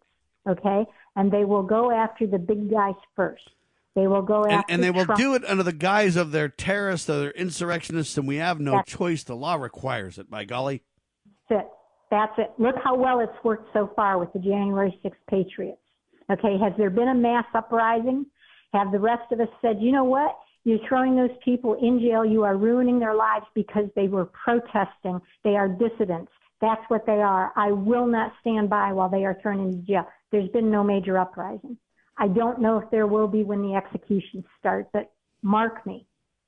Okay? 0.48 0.86
And 1.16 1.32
they 1.32 1.46
will 1.46 1.64
go 1.64 1.92
after 1.92 2.28
the 2.28 2.38
big 2.38 2.70
guys 2.70 2.96
first. 3.16 3.44
They 3.96 4.08
will 4.08 4.22
go 4.24 4.44
and, 4.44 4.54
after 4.54 4.74
and 4.74 4.84
they 4.84 4.90
will 4.92 5.06
Trump. 5.06 5.20
do 5.20 5.36
it 5.36 5.44
under 5.46 5.64
the 5.64 5.72
guise 5.74 6.16
of 6.16 6.32
their 6.32 6.50
terrorists, 6.50 7.08
of 7.10 7.20
their 7.20 7.32
insurrectionists, 7.32 8.18
and 8.18 8.28
we 8.28 8.38
have 8.38 8.60
no 8.60 8.72
That's- 8.72 8.96
choice. 8.98 9.24
The 9.24 9.36
law 9.36 9.56
requires 9.56 10.18
it. 10.18 10.30
By 10.30 10.46
golly, 10.46 10.82
That's 11.50 11.62
it. 11.64 11.70
That's 12.10 12.34
it. 12.40 12.52
Look 12.58 12.76
how 12.84 12.96
well 12.96 13.20
it's 13.20 13.44
worked 13.44 13.72
so 13.74 13.92
far 13.96 14.18
with 14.20 14.32
the 14.34 14.40
January 14.40 15.00
6th 15.04 15.14
Patriots. 15.30 15.80
Okay, 16.32 16.58
has 16.58 16.74
there 16.78 16.90
been 16.90 17.10
a 17.10 17.16
mass 17.16 17.46
uprising? 17.54 18.26
Have 18.74 18.92
the 18.92 19.00
rest 19.00 19.32
of 19.32 19.40
us 19.40 19.50
said, 19.62 19.78
you 19.80 19.92
know 19.92 20.04
what? 20.04 20.38
You're 20.64 20.80
throwing 20.88 21.16
those 21.16 21.36
people 21.44 21.74
in 21.82 22.00
jail. 22.00 22.26
You 22.26 22.44
are 22.44 22.56
ruining 22.56 23.00
their 23.00 23.16
lives 23.16 23.46
because 23.54 23.86
they 23.96 24.08
were 24.08 24.26
protesting. 24.26 25.20
They 25.44 25.56
are 25.56 25.68
dissidents. 25.68 26.32
That's 26.62 26.82
what 26.88 27.06
they 27.06 27.22
are. 27.22 27.52
I 27.58 27.72
will 27.72 28.08
not 28.08 28.32
stand 28.40 28.70
by 28.70 28.94
while 28.94 29.10
they 29.10 29.26
are 29.26 29.38
thrown 29.42 29.60
into 29.60 29.80
jail. 29.80 30.08
There's 30.32 30.50
been 30.50 30.72
no 30.72 30.84
major 30.84 31.18
uprising. 31.18 31.78
I 32.18 32.30
don't 32.30 32.62
know 32.62 32.78
if 32.78 32.90
there 32.90 33.08
will 33.08 33.28
be 33.28 33.44
when 33.44 33.62
the 33.62 33.76
executions 33.76 34.46
start, 34.60 34.88
but 34.94 35.12
mark 35.42 35.86
me. 35.86 36.06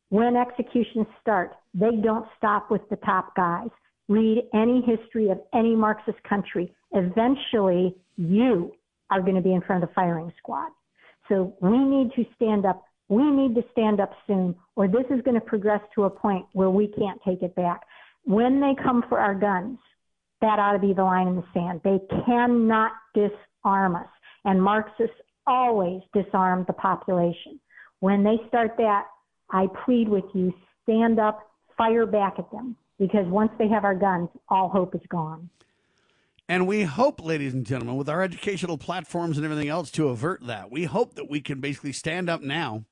When 0.09 0.37
executions 0.37 1.07
start, 1.19 1.53
they 1.73 1.97
don't 2.01 2.25
stop 2.37 2.71
with 2.71 2.87
the 2.89 2.95
top 2.97 3.35
guys. 3.35 3.69
Read 4.07 4.47
any 4.53 4.81
history 4.81 5.29
of 5.29 5.41
any 5.53 5.75
Marxist 5.75 6.21
country. 6.23 6.73
Eventually, 6.93 7.95
you 8.15 8.71
are 9.11 9.21
going 9.21 9.35
to 9.35 9.41
be 9.41 9.53
in 9.53 9.61
front 9.61 9.83
of 9.83 9.89
the 9.89 9.93
firing 9.93 10.31
squad. 10.37 10.69
So 11.29 11.55
we 11.61 11.77
need 11.77 12.11
to 12.15 12.25
stand 12.35 12.65
up. 12.65 12.83
We 13.07 13.29
need 13.29 13.55
to 13.55 13.63
stand 13.71 13.99
up 13.99 14.11
soon, 14.25 14.55
or 14.75 14.87
this 14.87 15.05
is 15.11 15.21
going 15.21 15.35
to 15.35 15.45
progress 15.45 15.81
to 15.93 16.05
a 16.05 16.09
point 16.09 16.45
where 16.53 16.71
we 16.71 16.87
can't 16.87 17.21
take 17.23 17.43
it 17.43 17.55
back. 17.55 17.81
When 18.23 18.59
they 18.59 18.73
come 18.81 19.03
for 19.07 19.19
our 19.19 19.35
guns, 19.35 19.77
that 20.41 20.59
ought 20.59 20.73
to 20.73 20.79
be 20.79 20.93
the 20.93 21.03
line 21.03 21.27
in 21.27 21.35
the 21.35 21.43
sand. 21.53 21.81
They 21.83 21.99
cannot 22.25 22.91
disarm 23.13 23.95
us. 23.95 24.07
And 24.43 24.61
Marxists 24.61 25.15
always 25.47 26.01
disarm 26.13 26.65
the 26.67 26.73
population. 26.73 27.59
When 27.99 28.23
they 28.23 28.37
start 28.47 28.71
that, 28.77 29.05
I 29.51 29.67
plead 29.85 30.09
with 30.09 30.25
you, 30.33 30.53
stand 30.83 31.19
up, 31.19 31.47
fire 31.77 32.05
back 32.05 32.35
at 32.39 32.49
them. 32.51 32.75
Because 32.97 33.27
once 33.27 33.51
they 33.59 33.67
have 33.67 33.83
our 33.83 33.95
guns, 33.95 34.29
all 34.49 34.69
hope 34.69 34.95
is 34.95 35.01
gone. 35.09 35.49
And 36.47 36.67
we 36.67 36.83
hope, 36.83 37.23
ladies 37.23 37.53
and 37.53 37.65
gentlemen, 37.65 37.95
with 37.95 38.07
our 38.07 38.21
educational 38.21 38.77
platforms 38.77 39.37
and 39.37 39.45
everything 39.45 39.67
else 39.67 39.89
to 39.91 40.09
avert 40.09 40.45
that, 40.45 40.69
we 40.69 40.83
hope 40.83 41.15
that 41.15 41.29
we 41.29 41.41
can 41.41 41.59
basically 41.59 41.91
stand 41.91 42.29
up 42.29 42.41
now 42.41 42.85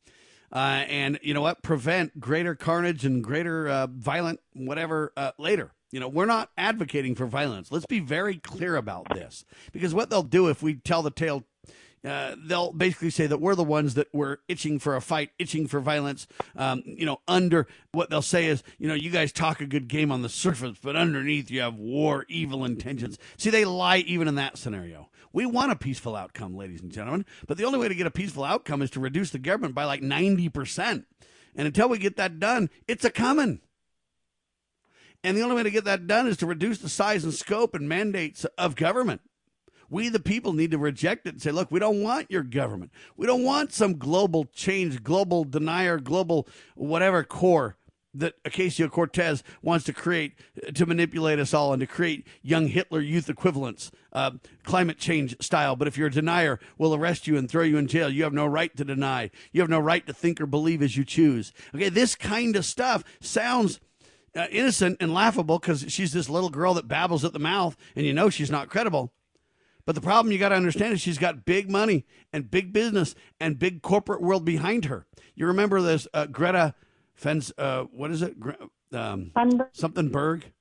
uh, 0.51 0.85
and, 0.88 1.19
you 1.21 1.35
know 1.35 1.41
what, 1.41 1.61
prevent 1.61 2.19
greater 2.19 2.55
carnage 2.55 3.05
and 3.05 3.23
greater 3.23 3.67
uh, 3.67 3.88
violent 3.88 4.39
whatever 4.53 5.13
uh, 5.15 5.31
later. 5.38 5.71
You 5.91 5.99
know, 5.99 6.07
we're 6.07 6.25
not 6.25 6.49
advocating 6.57 7.13
for 7.13 7.27
violence. 7.27 7.71
Let's 7.71 7.85
be 7.85 7.99
very 7.99 8.38
clear 8.38 8.75
about 8.75 9.13
this. 9.13 9.45
Because 9.71 9.93
what 9.93 10.09
they'll 10.09 10.23
do 10.23 10.47
if 10.47 10.63
we 10.63 10.73
tell 10.73 11.03
the 11.03 11.11
tale 11.11 11.43
uh, 12.05 12.35
they'll 12.38 12.73
basically 12.73 13.09
say 13.09 13.27
that 13.27 13.39
we're 13.39 13.55
the 13.55 13.63
ones 13.63 13.93
that 13.93 14.13
were 14.13 14.41
itching 14.47 14.77
for 14.77 14.95
a 14.95 15.01
fight, 15.01 15.31
itching 15.39 15.67
for 15.67 15.80
violence. 15.80 16.27
Um, 16.55 16.84
you 16.85 17.05
know, 17.05 17.21
under 17.27 17.67
what 17.91 18.09
they'll 18.09 18.21
say 18.21 18.45
is, 18.45 18.61
you 18.77 18.88
know, 18.88 18.93
you 18.93 19.09
guys 19.09 19.31
talk 19.31 19.61
a 19.61 19.65
good 19.65 19.88
game 19.88 20.11
on 20.11 20.21
the 20.21 20.30
surface, 20.30 20.77
but 20.81 20.95
underneath 20.95 21.49
you 21.49 21.61
have 21.61 21.75
war, 21.75 22.25
evil 22.27 22.65
intentions. 22.65 23.17
See, 23.38 23.49
they 23.49 23.65
lie 23.65 23.97
even 23.97 24.27
in 24.27 24.35
that 24.35 24.57
scenario. 24.57 25.09
We 25.31 25.45
want 25.45 25.71
a 25.71 25.75
peaceful 25.75 26.15
outcome, 26.15 26.55
ladies 26.55 26.81
and 26.81 26.91
gentlemen, 26.91 27.25
but 27.47 27.57
the 27.57 27.63
only 27.63 27.80
way 27.80 27.88
to 27.88 27.95
get 27.95 28.05
a 28.05 28.11
peaceful 28.11 28.43
outcome 28.43 28.81
is 28.81 28.91
to 28.91 28.99
reduce 28.99 29.31
the 29.31 29.39
government 29.39 29.73
by 29.73 29.85
like 29.85 30.01
90%. 30.01 31.05
And 31.55 31.67
until 31.67 31.89
we 31.89 31.97
get 31.97 32.17
that 32.17 32.39
done, 32.39 32.69
it's 32.88 33.05
a 33.05 33.09
coming. 33.09 33.61
And 35.23 35.38
the 35.38 35.41
only 35.41 35.55
way 35.55 35.63
to 35.63 35.71
get 35.71 35.85
that 35.85 36.05
done 36.05 36.27
is 36.27 36.38
to 36.38 36.45
reduce 36.45 36.80
the 36.80 36.89
size 36.89 37.23
and 37.23 37.34
scope 37.34 37.73
and 37.73 37.88
mandates 37.88 38.43
of 38.57 38.75
government. 38.75 39.21
We, 39.94 40.10
the 40.10 40.20
people, 40.20 40.53
need 40.53 40.72
to 40.72 40.80
reject 40.80 41.28
it 41.28 41.34
and 41.34 41.41
say, 41.41 41.52
look, 41.52 41.70
we 41.70 41.80
don't 41.80 42.02
want 42.02 42.32
your 42.32 42.41
government. 42.41 42.91
We 43.15 43.28
don't 43.28 43.44
want 43.44 43.72
some 43.72 43.99
global 43.99 44.45
change, 44.45 45.03
global 45.03 45.44
denier, 45.44 45.99
global 45.99 46.48
whatever 46.74 47.24
core 47.24 47.78
that 48.15 48.41
Ocasio 48.44 48.90
Cortez 48.90 49.44
wants 49.61 49.86
to 49.86 49.94
create 49.94 50.34
to 50.74 50.88
manipulate 50.88 51.38
us 51.38 51.53
all 51.53 51.74
and 51.74 51.80
to 51.80 51.86
create 51.86 52.26
young 52.41 52.70
Hitler 52.70 53.02
youth 53.02 53.30
equivalents, 53.30 53.91
uh, 54.11 54.32
climate 54.64 54.98
change 54.98 55.36
style. 55.40 55.76
But 55.76 55.88
if 55.88 55.95
you're 55.95 56.07
a 56.07 56.11
denier, 56.11 56.60
we'll 56.80 56.95
arrest 56.95 57.28
you 57.28 57.38
and 57.38 57.48
throw 57.48 57.61
you 57.61 57.78
in 57.78 57.86
jail. 57.86 58.10
You 58.10 58.24
have 58.24 58.34
no 58.34 58.48
right 58.48 58.76
to 58.76 58.84
deny. 58.84 59.30
You 59.52 59.61
have 59.61 59.70
no 59.70 59.80
right 59.80 60.07
to 60.07 60.14
think 60.14 60.41
or 60.41 60.48
believe 60.48 60.82
as 60.82 60.98
you 60.98 61.06
choose. 61.06 61.53
Okay, 61.76 61.90
this 61.90 62.15
kind 62.15 62.56
of 62.56 62.65
stuff 62.65 63.03
sounds 63.22 63.80
uh, 64.36 64.48
innocent 64.49 64.98
and 64.99 65.14
laughable 65.14 65.60
because 65.60 65.86
she's 65.90 66.14
this 66.14 66.32
little 66.32 66.49
girl 66.49 66.74
that 66.74 66.88
babbles 66.88 67.24
at 67.24 67.34
the 67.34 67.40
mouth 67.40 67.78
and 67.95 68.07
you 68.07 68.14
know 68.14 68.32
she's 68.32 68.49
not 68.49 68.70
credible. 68.70 69.14
But 69.85 69.95
the 69.95 70.01
problem 70.01 70.31
you 70.31 70.39
got 70.39 70.49
to 70.49 70.55
understand 70.55 70.93
is 70.93 71.01
she's 71.01 71.18
got 71.18 71.45
big 71.45 71.69
money 71.69 72.05
and 72.31 72.49
big 72.49 72.72
business 72.72 73.15
and 73.39 73.60
big 73.60 73.81
corporate 73.81 74.22
world 74.22 74.45
behind 74.45 74.85
her. 74.85 75.05
You 75.35 75.47
remember 75.47 75.81
this 75.81 76.07
uh, 76.14 76.27
Greta 76.27 76.73
Fens? 77.14 77.51
Uh, 77.57 77.84
what 77.84 78.11
is 78.11 78.22
it? 78.22 78.35
Um, 78.93 79.31
Thunberg. 79.35 79.68
Something 79.73 80.10
Berg. 80.10 80.51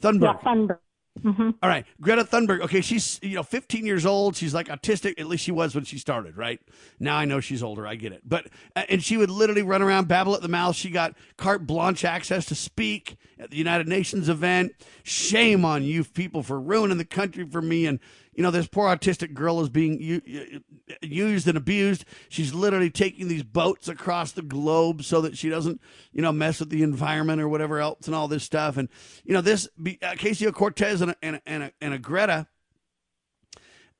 Thunberg. 0.00 0.22
Yeah, 0.22 0.52
Thunberg. 0.52 0.78
Mm-hmm. 1.22 1.50
All 1.62 1.68
right, 1.68 1.86
Greta 2.00 2.24
Thunberg. 2.24 2.60
Okay, 2.60 2.80
she's 2.80 3.18
you 3.22 3.36
know 3.36 3.42
15 3.42 3.86
years 3.86 4.04
old. 4.04 4.36
She's 4.36 4.52
like 4.52 4.68
autistic. 4.68 5.18
At 5.18 5.26
least 5.26 5.44
she 5.44 5.52
was 5.52 5.74
when 5.74 5.84
she 5.84 5.98
started, 5.98 6.36
right? 6.36 6.60
Now 7.00 7.16
I 7.16 7.24
know 7.24 7.40
she's 7.40 7.62
older. 7.62 7.86
I 7.86 7.94
get 7.94 8.12
it. 8.12 8.22
But 8.24 8.48
uh, 8.74 8.82
and 8.88 9.02
she 9.02 9.16
would 9.16 9.30
literally 9.30 9.62
run 9.62 9.82
around, 9.82 10.08
babble 10.08 10.34
at 10.34 10.42
the 10.42 10.48
mouth. 10.48 10.76
She 10.76 10.90
got 10.90 11.14
carte 11.36 11.66
blanche 11.66 12.04
access 12.04 12.44
to 12.46 12.54
speak 12.54 13.16
at 13.38 13.50
the 13.50 13.56
United 13.56 13.88
Nations 13.88 14.28
event. 14.28 14.72
Shame 15.04 15.64
on 15.64 15.84
you 15.84 16.04
people 16.04 16.42
for 16.42 16.60
ruining 16.60 16.98
the 16.98 17.04
country 17.04 17.46
for 17.46 17.62
me. 17.62 17.86
And 17.86 17.98
you 18.36 18.42
know 18.42 18.50
this 18.50 18.68
poor 18.68 18.86
autistic 18.86 19.34
girl 19.34 19.60
is 19.60 19.68
being 19.68 20.00
used 21.02 21.48
and 21.48 21.56
abused. 21.56 22.04
She's 22.28 22.54
literally 22.54 22.90
taking 22.90 23.28
these 23.28 23.42
boats 23.42 23.88
across 23.88 24.32
the 24.32 24.42
globe 24.42 25.02
so 25.02 25.22
that 25.22 25.36
she 25.36 25.48
doesn't 25.48 25.80
you 26.12 26.22
know 26.22 26.32
mess 26.32 26.60
with 26.60 26.70
the 26.70 26.82
environment 26.82 27.40
or 27.40 27.48
whatever 27.48 27.80
else 27.80 28.06
and 28.06 28.14
all 28.14 28.28
this 28.28 28.44
stuff. 28.44 28.76
And 28.76 28.88
you 29.24 29.34
know 29.34 29.40
this 29.40 29.66
uh, 29.66 30.12
Casio 30.12 30.52
Cortez 30.52 31.00
and 31.00 31.12
a, 31.12 31.16
and 31.22 31.36
a, 31.36 31.42
and 31.46 31.62
a, 31.64 31.72
and 31.80 31.94
a 31.94 31.98
Greta 31.98 32.46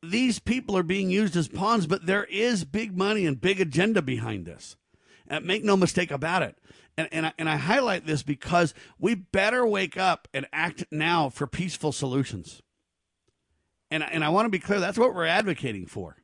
these 0.02 0.38
people 0.38 0.76
are 0.76 0.82
being 0.82 1.10
used 1.10 1.36
as 1.36 1.48
pawns, 1.48 1.86
but 1.86 2.06
there 2.06 2.24
is 2.24 2.64
big 2.64 2.96
money 2.96 3.26
and 3.26 3.40
big 3.40 3.60
agenda 3.60 4.02
behind 4.02 4.46
this. 4.46 4.76
And 5.26 5.44
make 5.44 5.64
no 5.64 5.76
mistake 5.76 6.10
about 6.10 6.42
it. 6.42 6.56
And, 6.96 7.08
and, 7.10 7.26
I, 7.26 7.32
and 7.38 7.48
I 7.48 7.56
highlight 7.56 8.06
this 8.06 8.22
because 8.22 8.72
we 8.98 9.14
better 9.14 9.66
wake 9.66 9.96
up 9.96 10.28
and 10.32 10.46
act 10.52 10.84
now 10.90 11.28
for 11.28 11.46
peaceful 11.46 11.92
solutions. 11.92 12.62
And, 13.90 14.02
and 14.02 14.24
I 14.24 14.28
want 14.30 14.46
to 14.46 14.50
be 14.50 14.58
clear 14.58 14.80
that's 14.80 14.98
what 14.98 15.14
we're 15.14 15.26
advocating 15.26 15.86
for. 15.86 16.16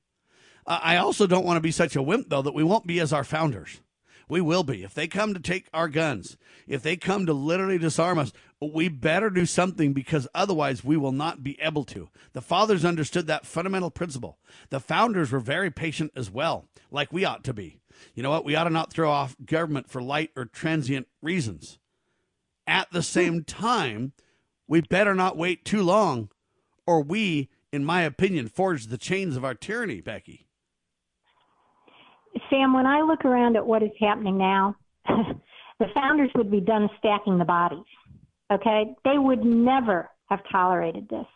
Uh, 0.67 0.81
I 0.83 0.97
also 0.97 1.27
don't 1.27 1.45
want 1.45 1.57
to 1.57 1.63
be 1.63 1.71
such 1.71 1.97
a 1.97 2.03
wimp, 2.03 2.29
though, 2.29 2.43
that 2.43 2.55
we 2.55 2.65
won't 2.65 2.87
be 2.87 3.01
as 3.01 3.13
our 3.13 3.25
founders. 3.25 3.81
We 4.29 4.41
will 4.41 4.63
be. 4.63 4.83
If 4.83 4.95
they 4.95 5.09
come 5.09 5.35
to 5.35 5.41
take 5.41 5.69
our 5.75 5.89
guns, 5.89 6.37
if 6.67 6.83
they 6.83 6.97
come 6.97 7.27
to 7.27 7.33
literally 7.33 7.79
disarm 7.79 8.19
us, 8.19 8.33
we 8.61 8.89
better 8.89 9.29
do 9.29 9.45
something 9.45 9.93
because 9.93 10.29
otherwise 10.35 10.85
we 10.85 10.97
will 10.97 11.13
not 11.13 11.43
be 11.43 11.61
able 11.61 11.85
to. 11.85 12.09
The 12.33 12.41
fathers 12.41 12.85
understood 12.85 13.27
that 13.27 13.47
fundamental 13.47 13.91
principle. 13.91 14.39
The 14.71 14.81
founders 14.81 15.33
were 15.33 15.41
very 15.41 15.71
patient 15.71 16.13
as 16.17 16.31
well, 16.31 16.67
like 16.91 17.13
we 17.13 17.25
ought 17.25 17.45
to 17.45 17.53
be. 17.53 17.81
You 18.15 18.23
know 18.23 18.31
what? 18.31 18.45
We 18.45 18.55
ought 18.55 18.65
to 18.65 18.71
not 18.71 18.93
throw 18.93 19.11
off 19.11 19.37
government 19.45 19.91
for 19.91 20.01
light 20.01 20.31
or 20.37 20.47
transient 20.47 21.09
reasons. 21.21 21.79
At 22.67 22.91
the 22.93 23.03
same 23.03 23.45
time, 23.45 24.13
we 24.67 24.81
better 24.81 25.15
not 25.15 25.37
wait 25.37 25.65
too 25.65 25.83
long 25.83 26.31
or 26.87 27.03
we, 27.03 27.49
in 27.73 27.85
my 27.85 28.03
opinion, 28.03 28.49
forged 28.49 28.91
the 28.91 28.99
chains 28.99 29.37
of 29.37 29.45
our 29.45 29.55
tyranny, 29.55 30.01
Becky. 30.01 30.47
Sam, 32.51 32.73
when 32.73 32.87
I 32.87 33.03
look 33.03 33.25
around 33.25 33.57
at 33.57 33.67
what 33.67 33.83
is 33.83 33.91
happening 34.01 34.39
now, 34.39 34.77
the 35.07 35.87
founders 35.95 36.31
would 36.35 36.51
be 36.51 36.61
done 36.61 36.89
stacking 36.99 37.39
the 37.39 37.45
bodies. 37.45 37.85
Okay? 38.51 38.95
They 39.05 39.19
would 39.19 39.45
never 39.45 40.11
have 40.29 40.41
tolerated 40.51 41.09
this. 41.09 41.27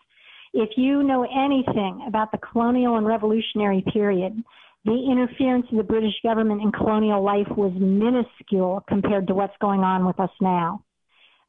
If 0.55 0.71
you 0.77 1.03
know 1.03 1.25
anything 1.25 2.05
about 2.09 2.33
the 2.33 2.39
colonial 2.39 2.97
and 2.97 3.07
revolutionary 3.07 3.85
period, 3.93 4.43
the 4.85 5.09
interference 5.11 5.67
of 5.71 5.79
the 5.79 5.83
British 5.83 6.15
government 6.23 6.63
in 6.63 6.73
colonial 6.73 7.23
life 7.23 7.49
was 7.57 7.73
minuscule 7.75 8.83
compared 8.89 9.27
to 9.27 9.35
what's 9.35 9.57
going 9.61 9.81
on 9.81 10.07
with 10.07 10.19
us 10.21 10.31
now. 10.41 10.83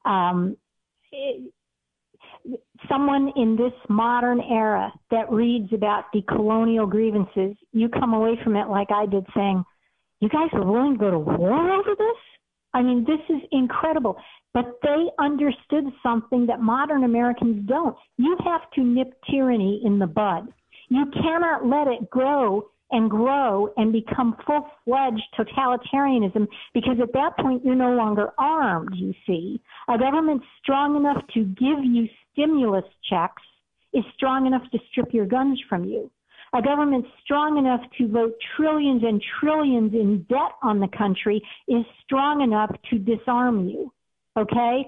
Um, 0.04 0.58
someone 2.90 3.32
in 3.36 3.56
this 3.56 3.74
modern 3.90 4.42
era 4.42 4.92
that 5.12 5.32
reads 5.32 5.72
about 5.74 6.06
the 6.14 6.22
colonial 6.24 6.86
grievances, 6.86 7.56
you 7.72 7.90
come 7.90 8.14
away 8.14 8.40
from 8.44 8.56
it 8.56 8.68
like 8.68 8.88
I 8.92 9.06
did 9.06 9.26
saying, 9.36 9.64
you 10.20 10.30
guys 10.30 10.50
are 10.54 10.66
willing 10.66 10.94
to 10.94 11.00
go 11.00 11.12
to 11.12 11.20
war 11.20 11.72
over 11.72 11.96
this? 11.98 12.18
I 12.74 12.82
mean, 12.82 13.06
this 13.06 13.20
is 13.30 13.42
incredible. 13.52 14.18
But 14.54 14.80
they 14.82 15.06
understood 15.20 15.86
something 16.02 16.48
that 16.48 16.62
modern 16.62 17.04
Americans 17.04 17.68
don't. 17.68 17.96
You 18.18 18.38
have 18.44 18.70
to 18.76 18.84
nip 18.84 19.14
tyranny 19.30 19.82
in 19.86 20.00
the 20.00 20.08
bud. 20.08 20.48
You 20.90 21.06
cannot 21.14 21.66
let 21.66 21.88
it 21.88 22.10
grow 22.10 22.70
and 22.92 23.10
grow 23.10 23.74
and 23.78 23.92
become 23.92 24.38
full 24.46 24.68
fledged 24.86 25.24
totalitarianism 25.38 26.48
because 26.74 26.98
at 27.02 27.12
that 27.14 27.38
point 27.38 27.64
you're 27.66 27.76
no 27.76 27.94
longer 27.94 28.32
armed, 28.38 28.96
you 28.96 29.14
see. 29.26 29.62
A 29.90 29.98
government 29.98 30.42
strong 30.62 30.96
enough 30.96 31.22
to 31.34 31.44
give 31.44 31.84
you 31.84 32.08
stimulus 32.38 32.86
checks 33.10 33.42
is 33.94 34.04
strong 34.16 34.46
enough 34.46 34.64
to 34.72 34.80
strip 34.92 35.14
your 35.14 35.26
guns 35.26 35.60
from 35.68 35.86
you. 35.86 36.12
A 36.54 36.62
government 36.62 37.06
strong 37.24 37.58
enough 37.58 37.82
to 37.98 38.08
vote 38.08 38.34
trillions 38.56 39.04
and 39.04 39.22
trillions 39.40 39.94
in 39.94 40.26
debt 40.30 40.54
on 40.64 40.80
the 40.80 40.88
country 40.98 41.42
is 41.68 41.84
strong 42.04 42.42
enough 42.42 42.72
to 42.90 43.00
disarm 43.00 43.68
you. 43.68 43.92
Okay? 44.38 44.86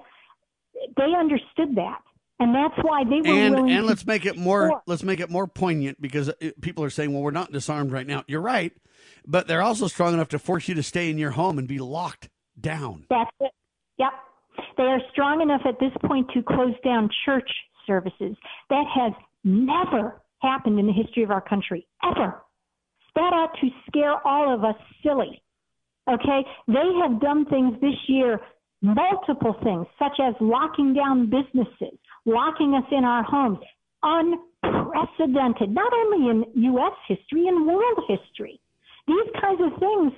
They 0.96 1.14
understood 1.18 1.76
that 1.76 2.00
and 2.40 2.56
that's 2.56 2.76
why 2.82 3.04
they 3.04 3.22
were 3.22 3.38
and, 3.38 3.56
willing. 3.56 3.72
And 3.72 3.86
let's 3.86 4.06
make 4.06 4.26
it 4.26 4.38
more. 4.38 4.82
Let's 4.88 5.04
make 5.04 5.20
it 5.20 5.30
more 5.30 5.46
poignant 5.46 6.02
because 6.02 6.30
uh, 6.30 6.52
people 6.62 6.84
are 6.84 6.90
saying, 6.90 7.14
"Well, 7.14 7.22
we're 7.22 7.32
not 7.32 7.52
disarmed 7.52 7.92
right 7.92 8.08
now." 8.08 8.24
You're 8.28 8.42
right, 8.42 8.72
but 9.28 9.48
they're 9.48 9.62
also 9.62 9.88
strong 9.88 10.14
enough 10.14 10.30
to 10.30 10.40
force 10.40 10.68
you 10.68 10.76
to 10.76 10.84
stay 10.84 11.10
in 11.10 11.18
your 11.18 11.32
home 11.32 11.60
and 11.60 11.68
be 11.68 11.80
locked 11.80 12.30
down. 12.60 13.06
That's 13.10 13.30
it. 13.42 13.52
Yep, 13.98 14.14
they 14.80 14.86
are 14.86 15.02
strong 15.12 15.42
enough 15.42 15.62
at 15.66 15.78
this 15.82 15.92
point 16.06 16.26
to 16.34 16.42
close 16.42 16.74
down 16.86 17.10
church 17.26 17.50
services. 17.86 18.36
That 18.70 18.86
has 18.96 19.12
never 19.44 20.22
happened 20.42 20.80
in 20.80 20.88
the 20.88 20.94
history 20.94 21.22
of 21.22 21.32
our 21.32 21.42
country 21.42 21.86
ever. 22.02 22.42
That 23.16 23.34
ought 23.34 23.54
to 23.60 23.68
scare 23.88 24.26
all 24.26 24.56
of 24.56 24.64
us 24.64 24.76
silly. 25.04 25.44
Okay, 26.10 26.46
they 26.68 26.90
have 27.04 27.20
done 27.20 27.46
things 27.46 27.76
this 27.82 28.00
year 28.08 28.40
multiple 28.82 29.54
things, 29.62 29.86
such 30.00 30.18
as 30.24 30.34
locking 30.40 30.94
down 30.94 31.30
businesses, 31.30 32.00
locking 32.26 32.74
us 32.74 32.88
in 32.92 33.04
our 33.04 33.24
homes. 33.24 33.60
Unprecedented, 34.02 35.76
not 35.76 35.92
only 35.92 36.30
in 36.30 36.46
U.S. 36.64 36.94
history, 37.06 37.48
in 37.48 37.68
world 37.68 38.00
history. 38.08 38.62
These 39.08 39.28
kinds 39.42 39.60
of 39.62 39.78
things, 39.78 40.14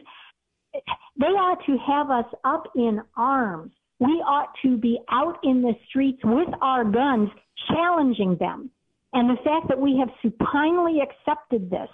they 1.20 1.26
ought 1.26 1.66
to 1.66 1.78
have 1.80 2.12
us 2.12 2.32
up 2.46 2.68
in 2.76 3.02
arms. 3.18 3.72
We 4.02 4.14
ought 4.28 4.49
to 4.64 4.78
be 4.78 4.99
out 5.11 5.38
in 5.44 5.61
the 5.61 5.76
streets 5.88 6.19
with 6.23 6.49
our 6.60 6.84
guns, 6.84 7.30
challenging 7.69 8.36
them. 8.40 8.72
And 9.14 9.30
the 9.30 9.41
fact 9.44 9.68
that 9.69 9.80
we 9.80 9.95
have 9.99 10.10
supinely 10.23 11.02
accepted 11.02 11.69
this, 11.69 11.90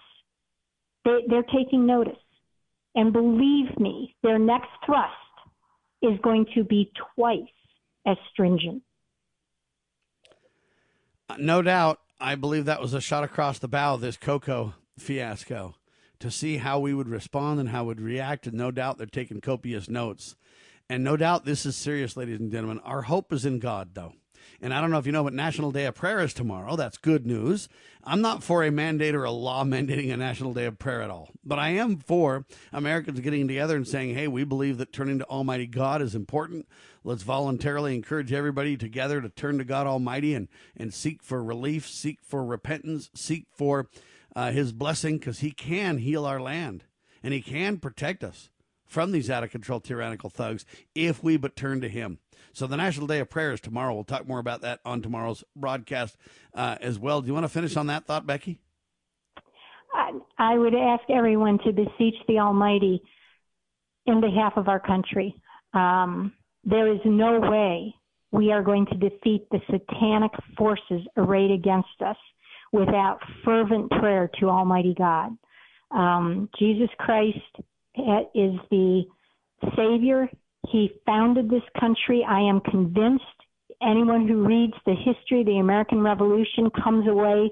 they, 1.03 1.19
they're 1.27 1.43
taking 1.43 1.85
notice. 1.85 2.15
And 2.95 3.11
believe 3.11 3.77
me, 3.77 4.15
their 4.23 4.39
next 4.39 4.69
thrust 4.85 5.11
is 6.01 6.17
going 6.23 6.45
to 6.55 6.63
be 6.63 6.93
twice 7.15 7.41
as 8.05 8.15
stringent. 8.31 8.83
No 11.37 11.61
doubt. 11.61 11.99
I 12.21 12.35
believe 12.35 12.65
that 12.65 12.81
was 12.81 12.93
a 12.93 13.01
shot 13.01 13.25
across 13.25 13.59
the 13.59 13.67
bow, 13.67 13.97
this 13.97 14.15
Coco 14.15 14.75
fiasco, 14.97 15.75
to 16.19 16.31
see 16.31 16.57
how 16.57 16.79
we 16.79 16.93
would 16.93 17.09
respond 17.09 17.59
and 17.59 17.69
how 17.69 17.83
we 17.83 17.89
would 17.89 18.01
react. 18.01 18.47
And 18.47 18.55
no 18.55 18.71
doubt 18.71 18.97
they're 18.97 19.07
taking 19.07 19.41
copious 19.41 19.89
notes. 19.89 20.37
And 20.89 21.03
no 21.03 21.17
doubt 21.17 21.43
this 21.43 21.65
is 21.65 21.75
serious, 21.75 22.15
ladies 22.15 22.39
and 22.39 22.51
gentlemen. 22.51 22.79
Our 22.85 23.03
hope 23.03 23.33
is 23.33 23.45
in 23.45 23.59
God, 23.59 23.89
though. 23.93 24.13
And 24.61 24.73
I 24.73 24.81
don't 24.81 24.89
know 24.89 24.97
if 24.97 25.05
you 25.05 25.11
know, 25.11 25.25
but 25.25 25.33
National 25.33 25.71
Day 25.71 25.85
of 25.85 25.95
Prayer 25.95 26.21
is 26.21 26.33
tomorrow. 26.33 26.75
That's 26.75 26.97
good 26.97 27.27
news. 27.27 27.67
I'm 28.03 28.21
not 28.21 28.41
for 28.41 28.63
a 28.63 28.71
mandate 28.71 29.13
or 29.13 29.23
a 29.23 29.31
law 29.31 29.63
mandating 29.65 30.11
a 30.13 30.17
National 30.17 30.53
Day 30.53 30.65
of 30.65 30.79
Prayer 30.79 31.01
at 31.01 31.11
all, 31.11 31.29
but 31.43 31.59
I 31.59 31.69
am 31.69 31.97
for 31.97 32.45
Americans 32.71 33.19
getting 33.19 33.47
together 33.47 33.75
and 33.75 33.87
saying, 33.87 34.15
hey, 34.15 34.27
we 34.27 34.45
believe 34.45 34.77
that 34.77 34.93
turning 34.93 35.19
to 35.19 35.25
Almighty 35.25 35.67
God 35.67 36.01
is 36.01 36.15
important. 36.15 36.67
Let's 37.03 37.23
voluntarily 37.23 37.93
encourage 37.93 38.33
everybody 38.33 38.77
together 38.77 39.21
to 39.21 39.29
turn 39.29 39.57
to 39.59 39.65
God 39.65 39.87
Almighty 39.87 40.33
and, 40.33 40.47
and 40.75 40.93
seek 40.93 41.21
for 41.21 41.43
relief, 41.43 41.87
seek 41.87 42.19
for 42.23 42.43
repentance, 42.43 43.09
seek 43.13 43.45
for 43.51 43.89
uh, 44.35 44.51
His 44.51 44.71
blessing, 44.71 45.17
because 45.17 45.39
He 45.39 45.51
can 45.51 45.99
heal 45.99 46.25
our 46.25 46.39
land 46.39 46.85
and 47.21 47.33
He 47.33 47.41
can 47.41 47.77
protect 47.77 48.23
us 48.23 48.49
from 48.87 49.11
these 49.11 49.29
out 49.29 49.43
of 49.43 49.51
control 49.51 49.79
tyrannical 49.79 50.29
thugs 50.29 50.65
if 50.95 51.23
we 51.23 51.37
but 51.37 51.55
turn 51.55 51.81
to 51.81 51.89
Him. 51.89 52.19
So 52.53 52.65
the 52.65 52.77
National 52.77 53.05
Day 53.05 53.19
of 53.19 53.29
Prayer 53.29 53.51
is 53.51 53.61
tomorrow. 53.61 53.93
We'll 53.93 54.03
talk 54.03 54.27
more 54.27 54.39
about 54.39 54.61
that 54.61 54.79
on 54.83 55.01
tomorrow's 55.01 55.43
broadcast 55.55 56.17
uh, 56.55 56.77
as 56.81 56.97
well. 56.97 57.21
Do 57.21 57.27
you 57.27 57.33
want 57.33 57.43
to 57.43 57.49
finish 57.49 57.75
on 57.75 57.87
that 57.87 58.05
thought, 58.05 58.25
Becky? 58.25 58.59
I, 60.37 60.57
would 60.57 60.75
ask 60.75 61.03
everyone 61.09 61.59
to 61.65 61.71
beseech 61.71 62.15
the 62.27 62.39
Almighty 62.39 63.01
in 64.05 64.21
behalf 64.21 64.53
of 64.55 64.67
our 64.67 64.79
country. 64.79 65.35
Um, 65.73 66.33
there 66.63 66.91
is 66.91 66.99
no 67.05 67.39
way 67.39 67.93
we 68.31 68.51
are 68.51 68.61
going 68.61 68.85
to 68.87 68.95
defeat 68.95 69.47
the 69.51 69.59
satanic 69.69 70.31
forces 70.57 71.01
arrayed 71.15 71.51
against 71.51 72.01
us 72.05 72.17
without 72.71 73.19
fervent 73.43 73.89
prayer 73.91 74.29
to 74.39 74.49
Almighty 74.49 74.93
God. 74.97 75.31
Um, 75.91 76.49
Jesus 76.59 76.89
Christ 76.99 77.37
is 78.33 78.59
the 78.69 79.03
Savior. 79.75 80.29
He 80.71 80.91
founded 81.05 81.49
this 81.49 81.63
country. 81.79 82.25
I 82.27 82.41
am 82.41 82.61
convinced 82.61 83.23
anyone 83.81 84.27
who 84.27 84.45
reads 84.45 84.73
the 84.85 84.95
history 84.95 85.41
of 85.41 85.45
the 85.45 85.59
American 85.59 86.01
Revolution 86.01 86.69
comes 86.83 87.07
away 87.07 87.49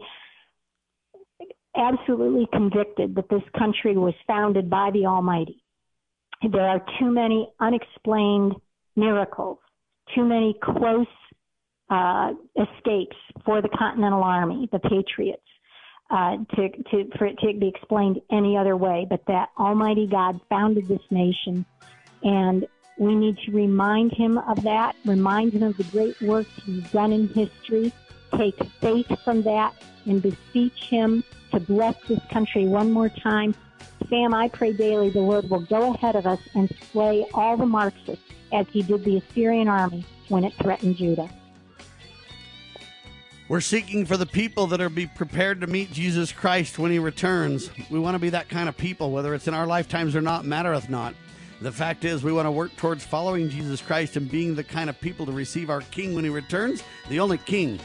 absolutely 1.75 2.47
convicted 2.53 3.15
that 3.15 3.29
this 3.29 3.43
country 3.57 3.97
was 3.97 4.13
founded 4.27 4.69
by 4.69 4.91
the 4.93 5.05
Almighty. 5.05 5.61
There 6.51 6.67
are 6.67 6.81
too 6.99 7.11
many 7.11 7.49
unexplained 7.59 8.53
miracles, 8.95 9.59
too 10.13 10.23
many 10.23 10.55
close 10.63 11.07
uh, 11.89 12.31
escapes 12.55 13.17
for 13.43 13.61
the 13.61 13.69
Continental 13.77 14.23
Army, 14.23 14.69
the 14.71 14.79
Patriots, 14.79 15.41
uh, 16.09 16.37
to, 16.55 16.69
to, 16.69 17.09
for 17.17 17.25
it 17.25 17.37
to 17.39 17.53
be 17.57 17.67
explained 17.67 18.21
any 18.31 18.57
other 18.57 18.77
way, 18.77 19.05
but 19.09 19.25
that 19.27 19.49
Almighty 19.57 20.07
God 20.07 20.39
founded 20.49 20.87
this 20.87 21.01
nation 21.09 21.65
and 22.23 22.67
we 22.97 23.15
need 23.15 23.37
to 23.39 23.51
remind 23.51 24.13
him 24.13 24.37
of 24.37 24.63
that, 24.63 24.95
remind 25.05 25.53
him 25.53 25.63
of 25.63 25.77
the 25.77 25.83
great 25.85 26.19
work 26.21 26.47
he's 26.65 26.89
done 26.91 27.11
in 27.11 27.27
history, 27.27 27.91
take 28.35 28.63
faith 28.81 29.11
from 29.23 29.41
that, 29.43 29.73
and 30.05 30.21
beseech 30.21 30.85
him 30.85 31.23
to 31.51 31.59
bless 31.59 31.95
this 32.07 32.21
country 32.31 32.65
one 32.65 32.91
more 32.91 33.09
time. 33.09 33.53
Sam, 34.09 34.33
I 34.33 34.49
pray 34.49 34.71
daily 34.73 35.09
the 35.09 35.19
Lord 35.19 35.49
will 35.49 35.65
go 35.65 35.93
ahead 35.93 36.15
of 36.15 36.25
us 36.25 36.39
and 36.53 36.71
slay 36.91 37.25
all 37.33 37.57
the 37.57 37.65
Marxists 37.65 38.23
as 38.53 38.67
he 38.69 38.81
did 38.81 39.03
the 39.03 39.17
Assyrian 39.17 39.67
army 39.67 40.05
when 40.29 40.43
it 40.43 40.53
threatened 40.53 40.97
Judah. 40.97 41.29
We're 43.47 43.61
seeking 43.61 44.07
for 44.07 44.17
the 44.17 44.25
people 44.25 44.65
that 44.67 44.81
are 44.81 44.89
be 44.89 45.05
prepared 45.05 45.61
to 45.61 45.67
meet 45.67 45.91
Jesus 45.91 46.31
Christ 46.31 46.79
when 46.79 46.91
he 46.91 46.97
returns. 46.97 47.69
We 47.91 47.99
want 47.99 48.15
to 48.15 48.19
be 48.19 48.31
that 48.31 48.49
kind 48.49 48.67
of 48.67 48.75
people, 48.75 49.11
whether 49.11 49.35
it's 49.35 49.47
in 49.47 49.53
our 49.53 49.67
lifetimes 49.67 50.15
or 50.15 50.21
not, 50.21 50.45
mattereth 50.45 50.89
not. 50.89 51.13
The 51.61 51.71
fact 51.71 52.05
is, 52.05 52.23
we 52.23 52.33
want 52.33 52.47
to 52.47 52.51
work 52.51 52.75
towards 52.75 53.05
following 53.05 53.49
Jesus 53.49 53.83
Christ 53.83 54.17
and 54.17 54.31
being 54.31 54.55
the 54.55 54.63
kind 54.63 54.89
of 54.89 54.99
people 54.99 55.27
to 55.27 55.31
receive 55.31 55.69
our 55.69 55.81
King 55.81 56.15
when 56.15 56.23
he 56.23 56.31
returns, 56.31 56.81
the 57.07 57.19
only 57.19 57.37
King 57.37 57.79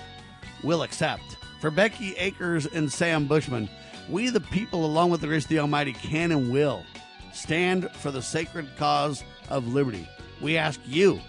will 0.62 0.82
accept. 0.82 1.36
For 1.60 1.70
Becky 1.70 2.14
Akers 2.16 2.64
and 2.64 2.90
Sam 2.90 3.26
Bushman, 3.26 3.68
we 4.08 4.30
the 4.30 4.40
people, 4.40 4.86
along 4.86 5.10
with 5.10 5.20
the 5.20 5.26
grace 5.26 5.44
of 5.44 5.50
the 5.50 5.58
Almighty, 5.58 5.92
can 5.92 6.32
and 6.32 6.50
will 6.50 6.86
stand 7.34 7.90
for 7.92 8.10
the 8.10 8.22
sacred 8.22 8.66
cause 8.78 9.22
of 9.50 9.74
liberty. 9.74 10.08
We 10.40 10.56
ask 10.56 10.80
you, 10.86 11.20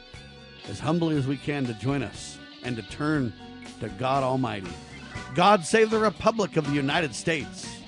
as 0.69 0.79
humbly 0.79 1.17
as 1.17 1.27
we 1.27 1.35
can, 1.35 1.65
to 1.65 1.73
join 1.73 2.01
us 2.01 2.39
and 2.63 2.77
to 2.77 2.81
turn 2.83 3.33
to 3.81 3.89
God 3.89 4.23
Almighty. 4.23 4.71
God 5.35 5.65
save 5.65 5.89
the 5.89 5.99
Republic 5.99 6.55
of 6.55 6.65
the 6.65 6.73
United 6.73 7.13
States 7.13 7.80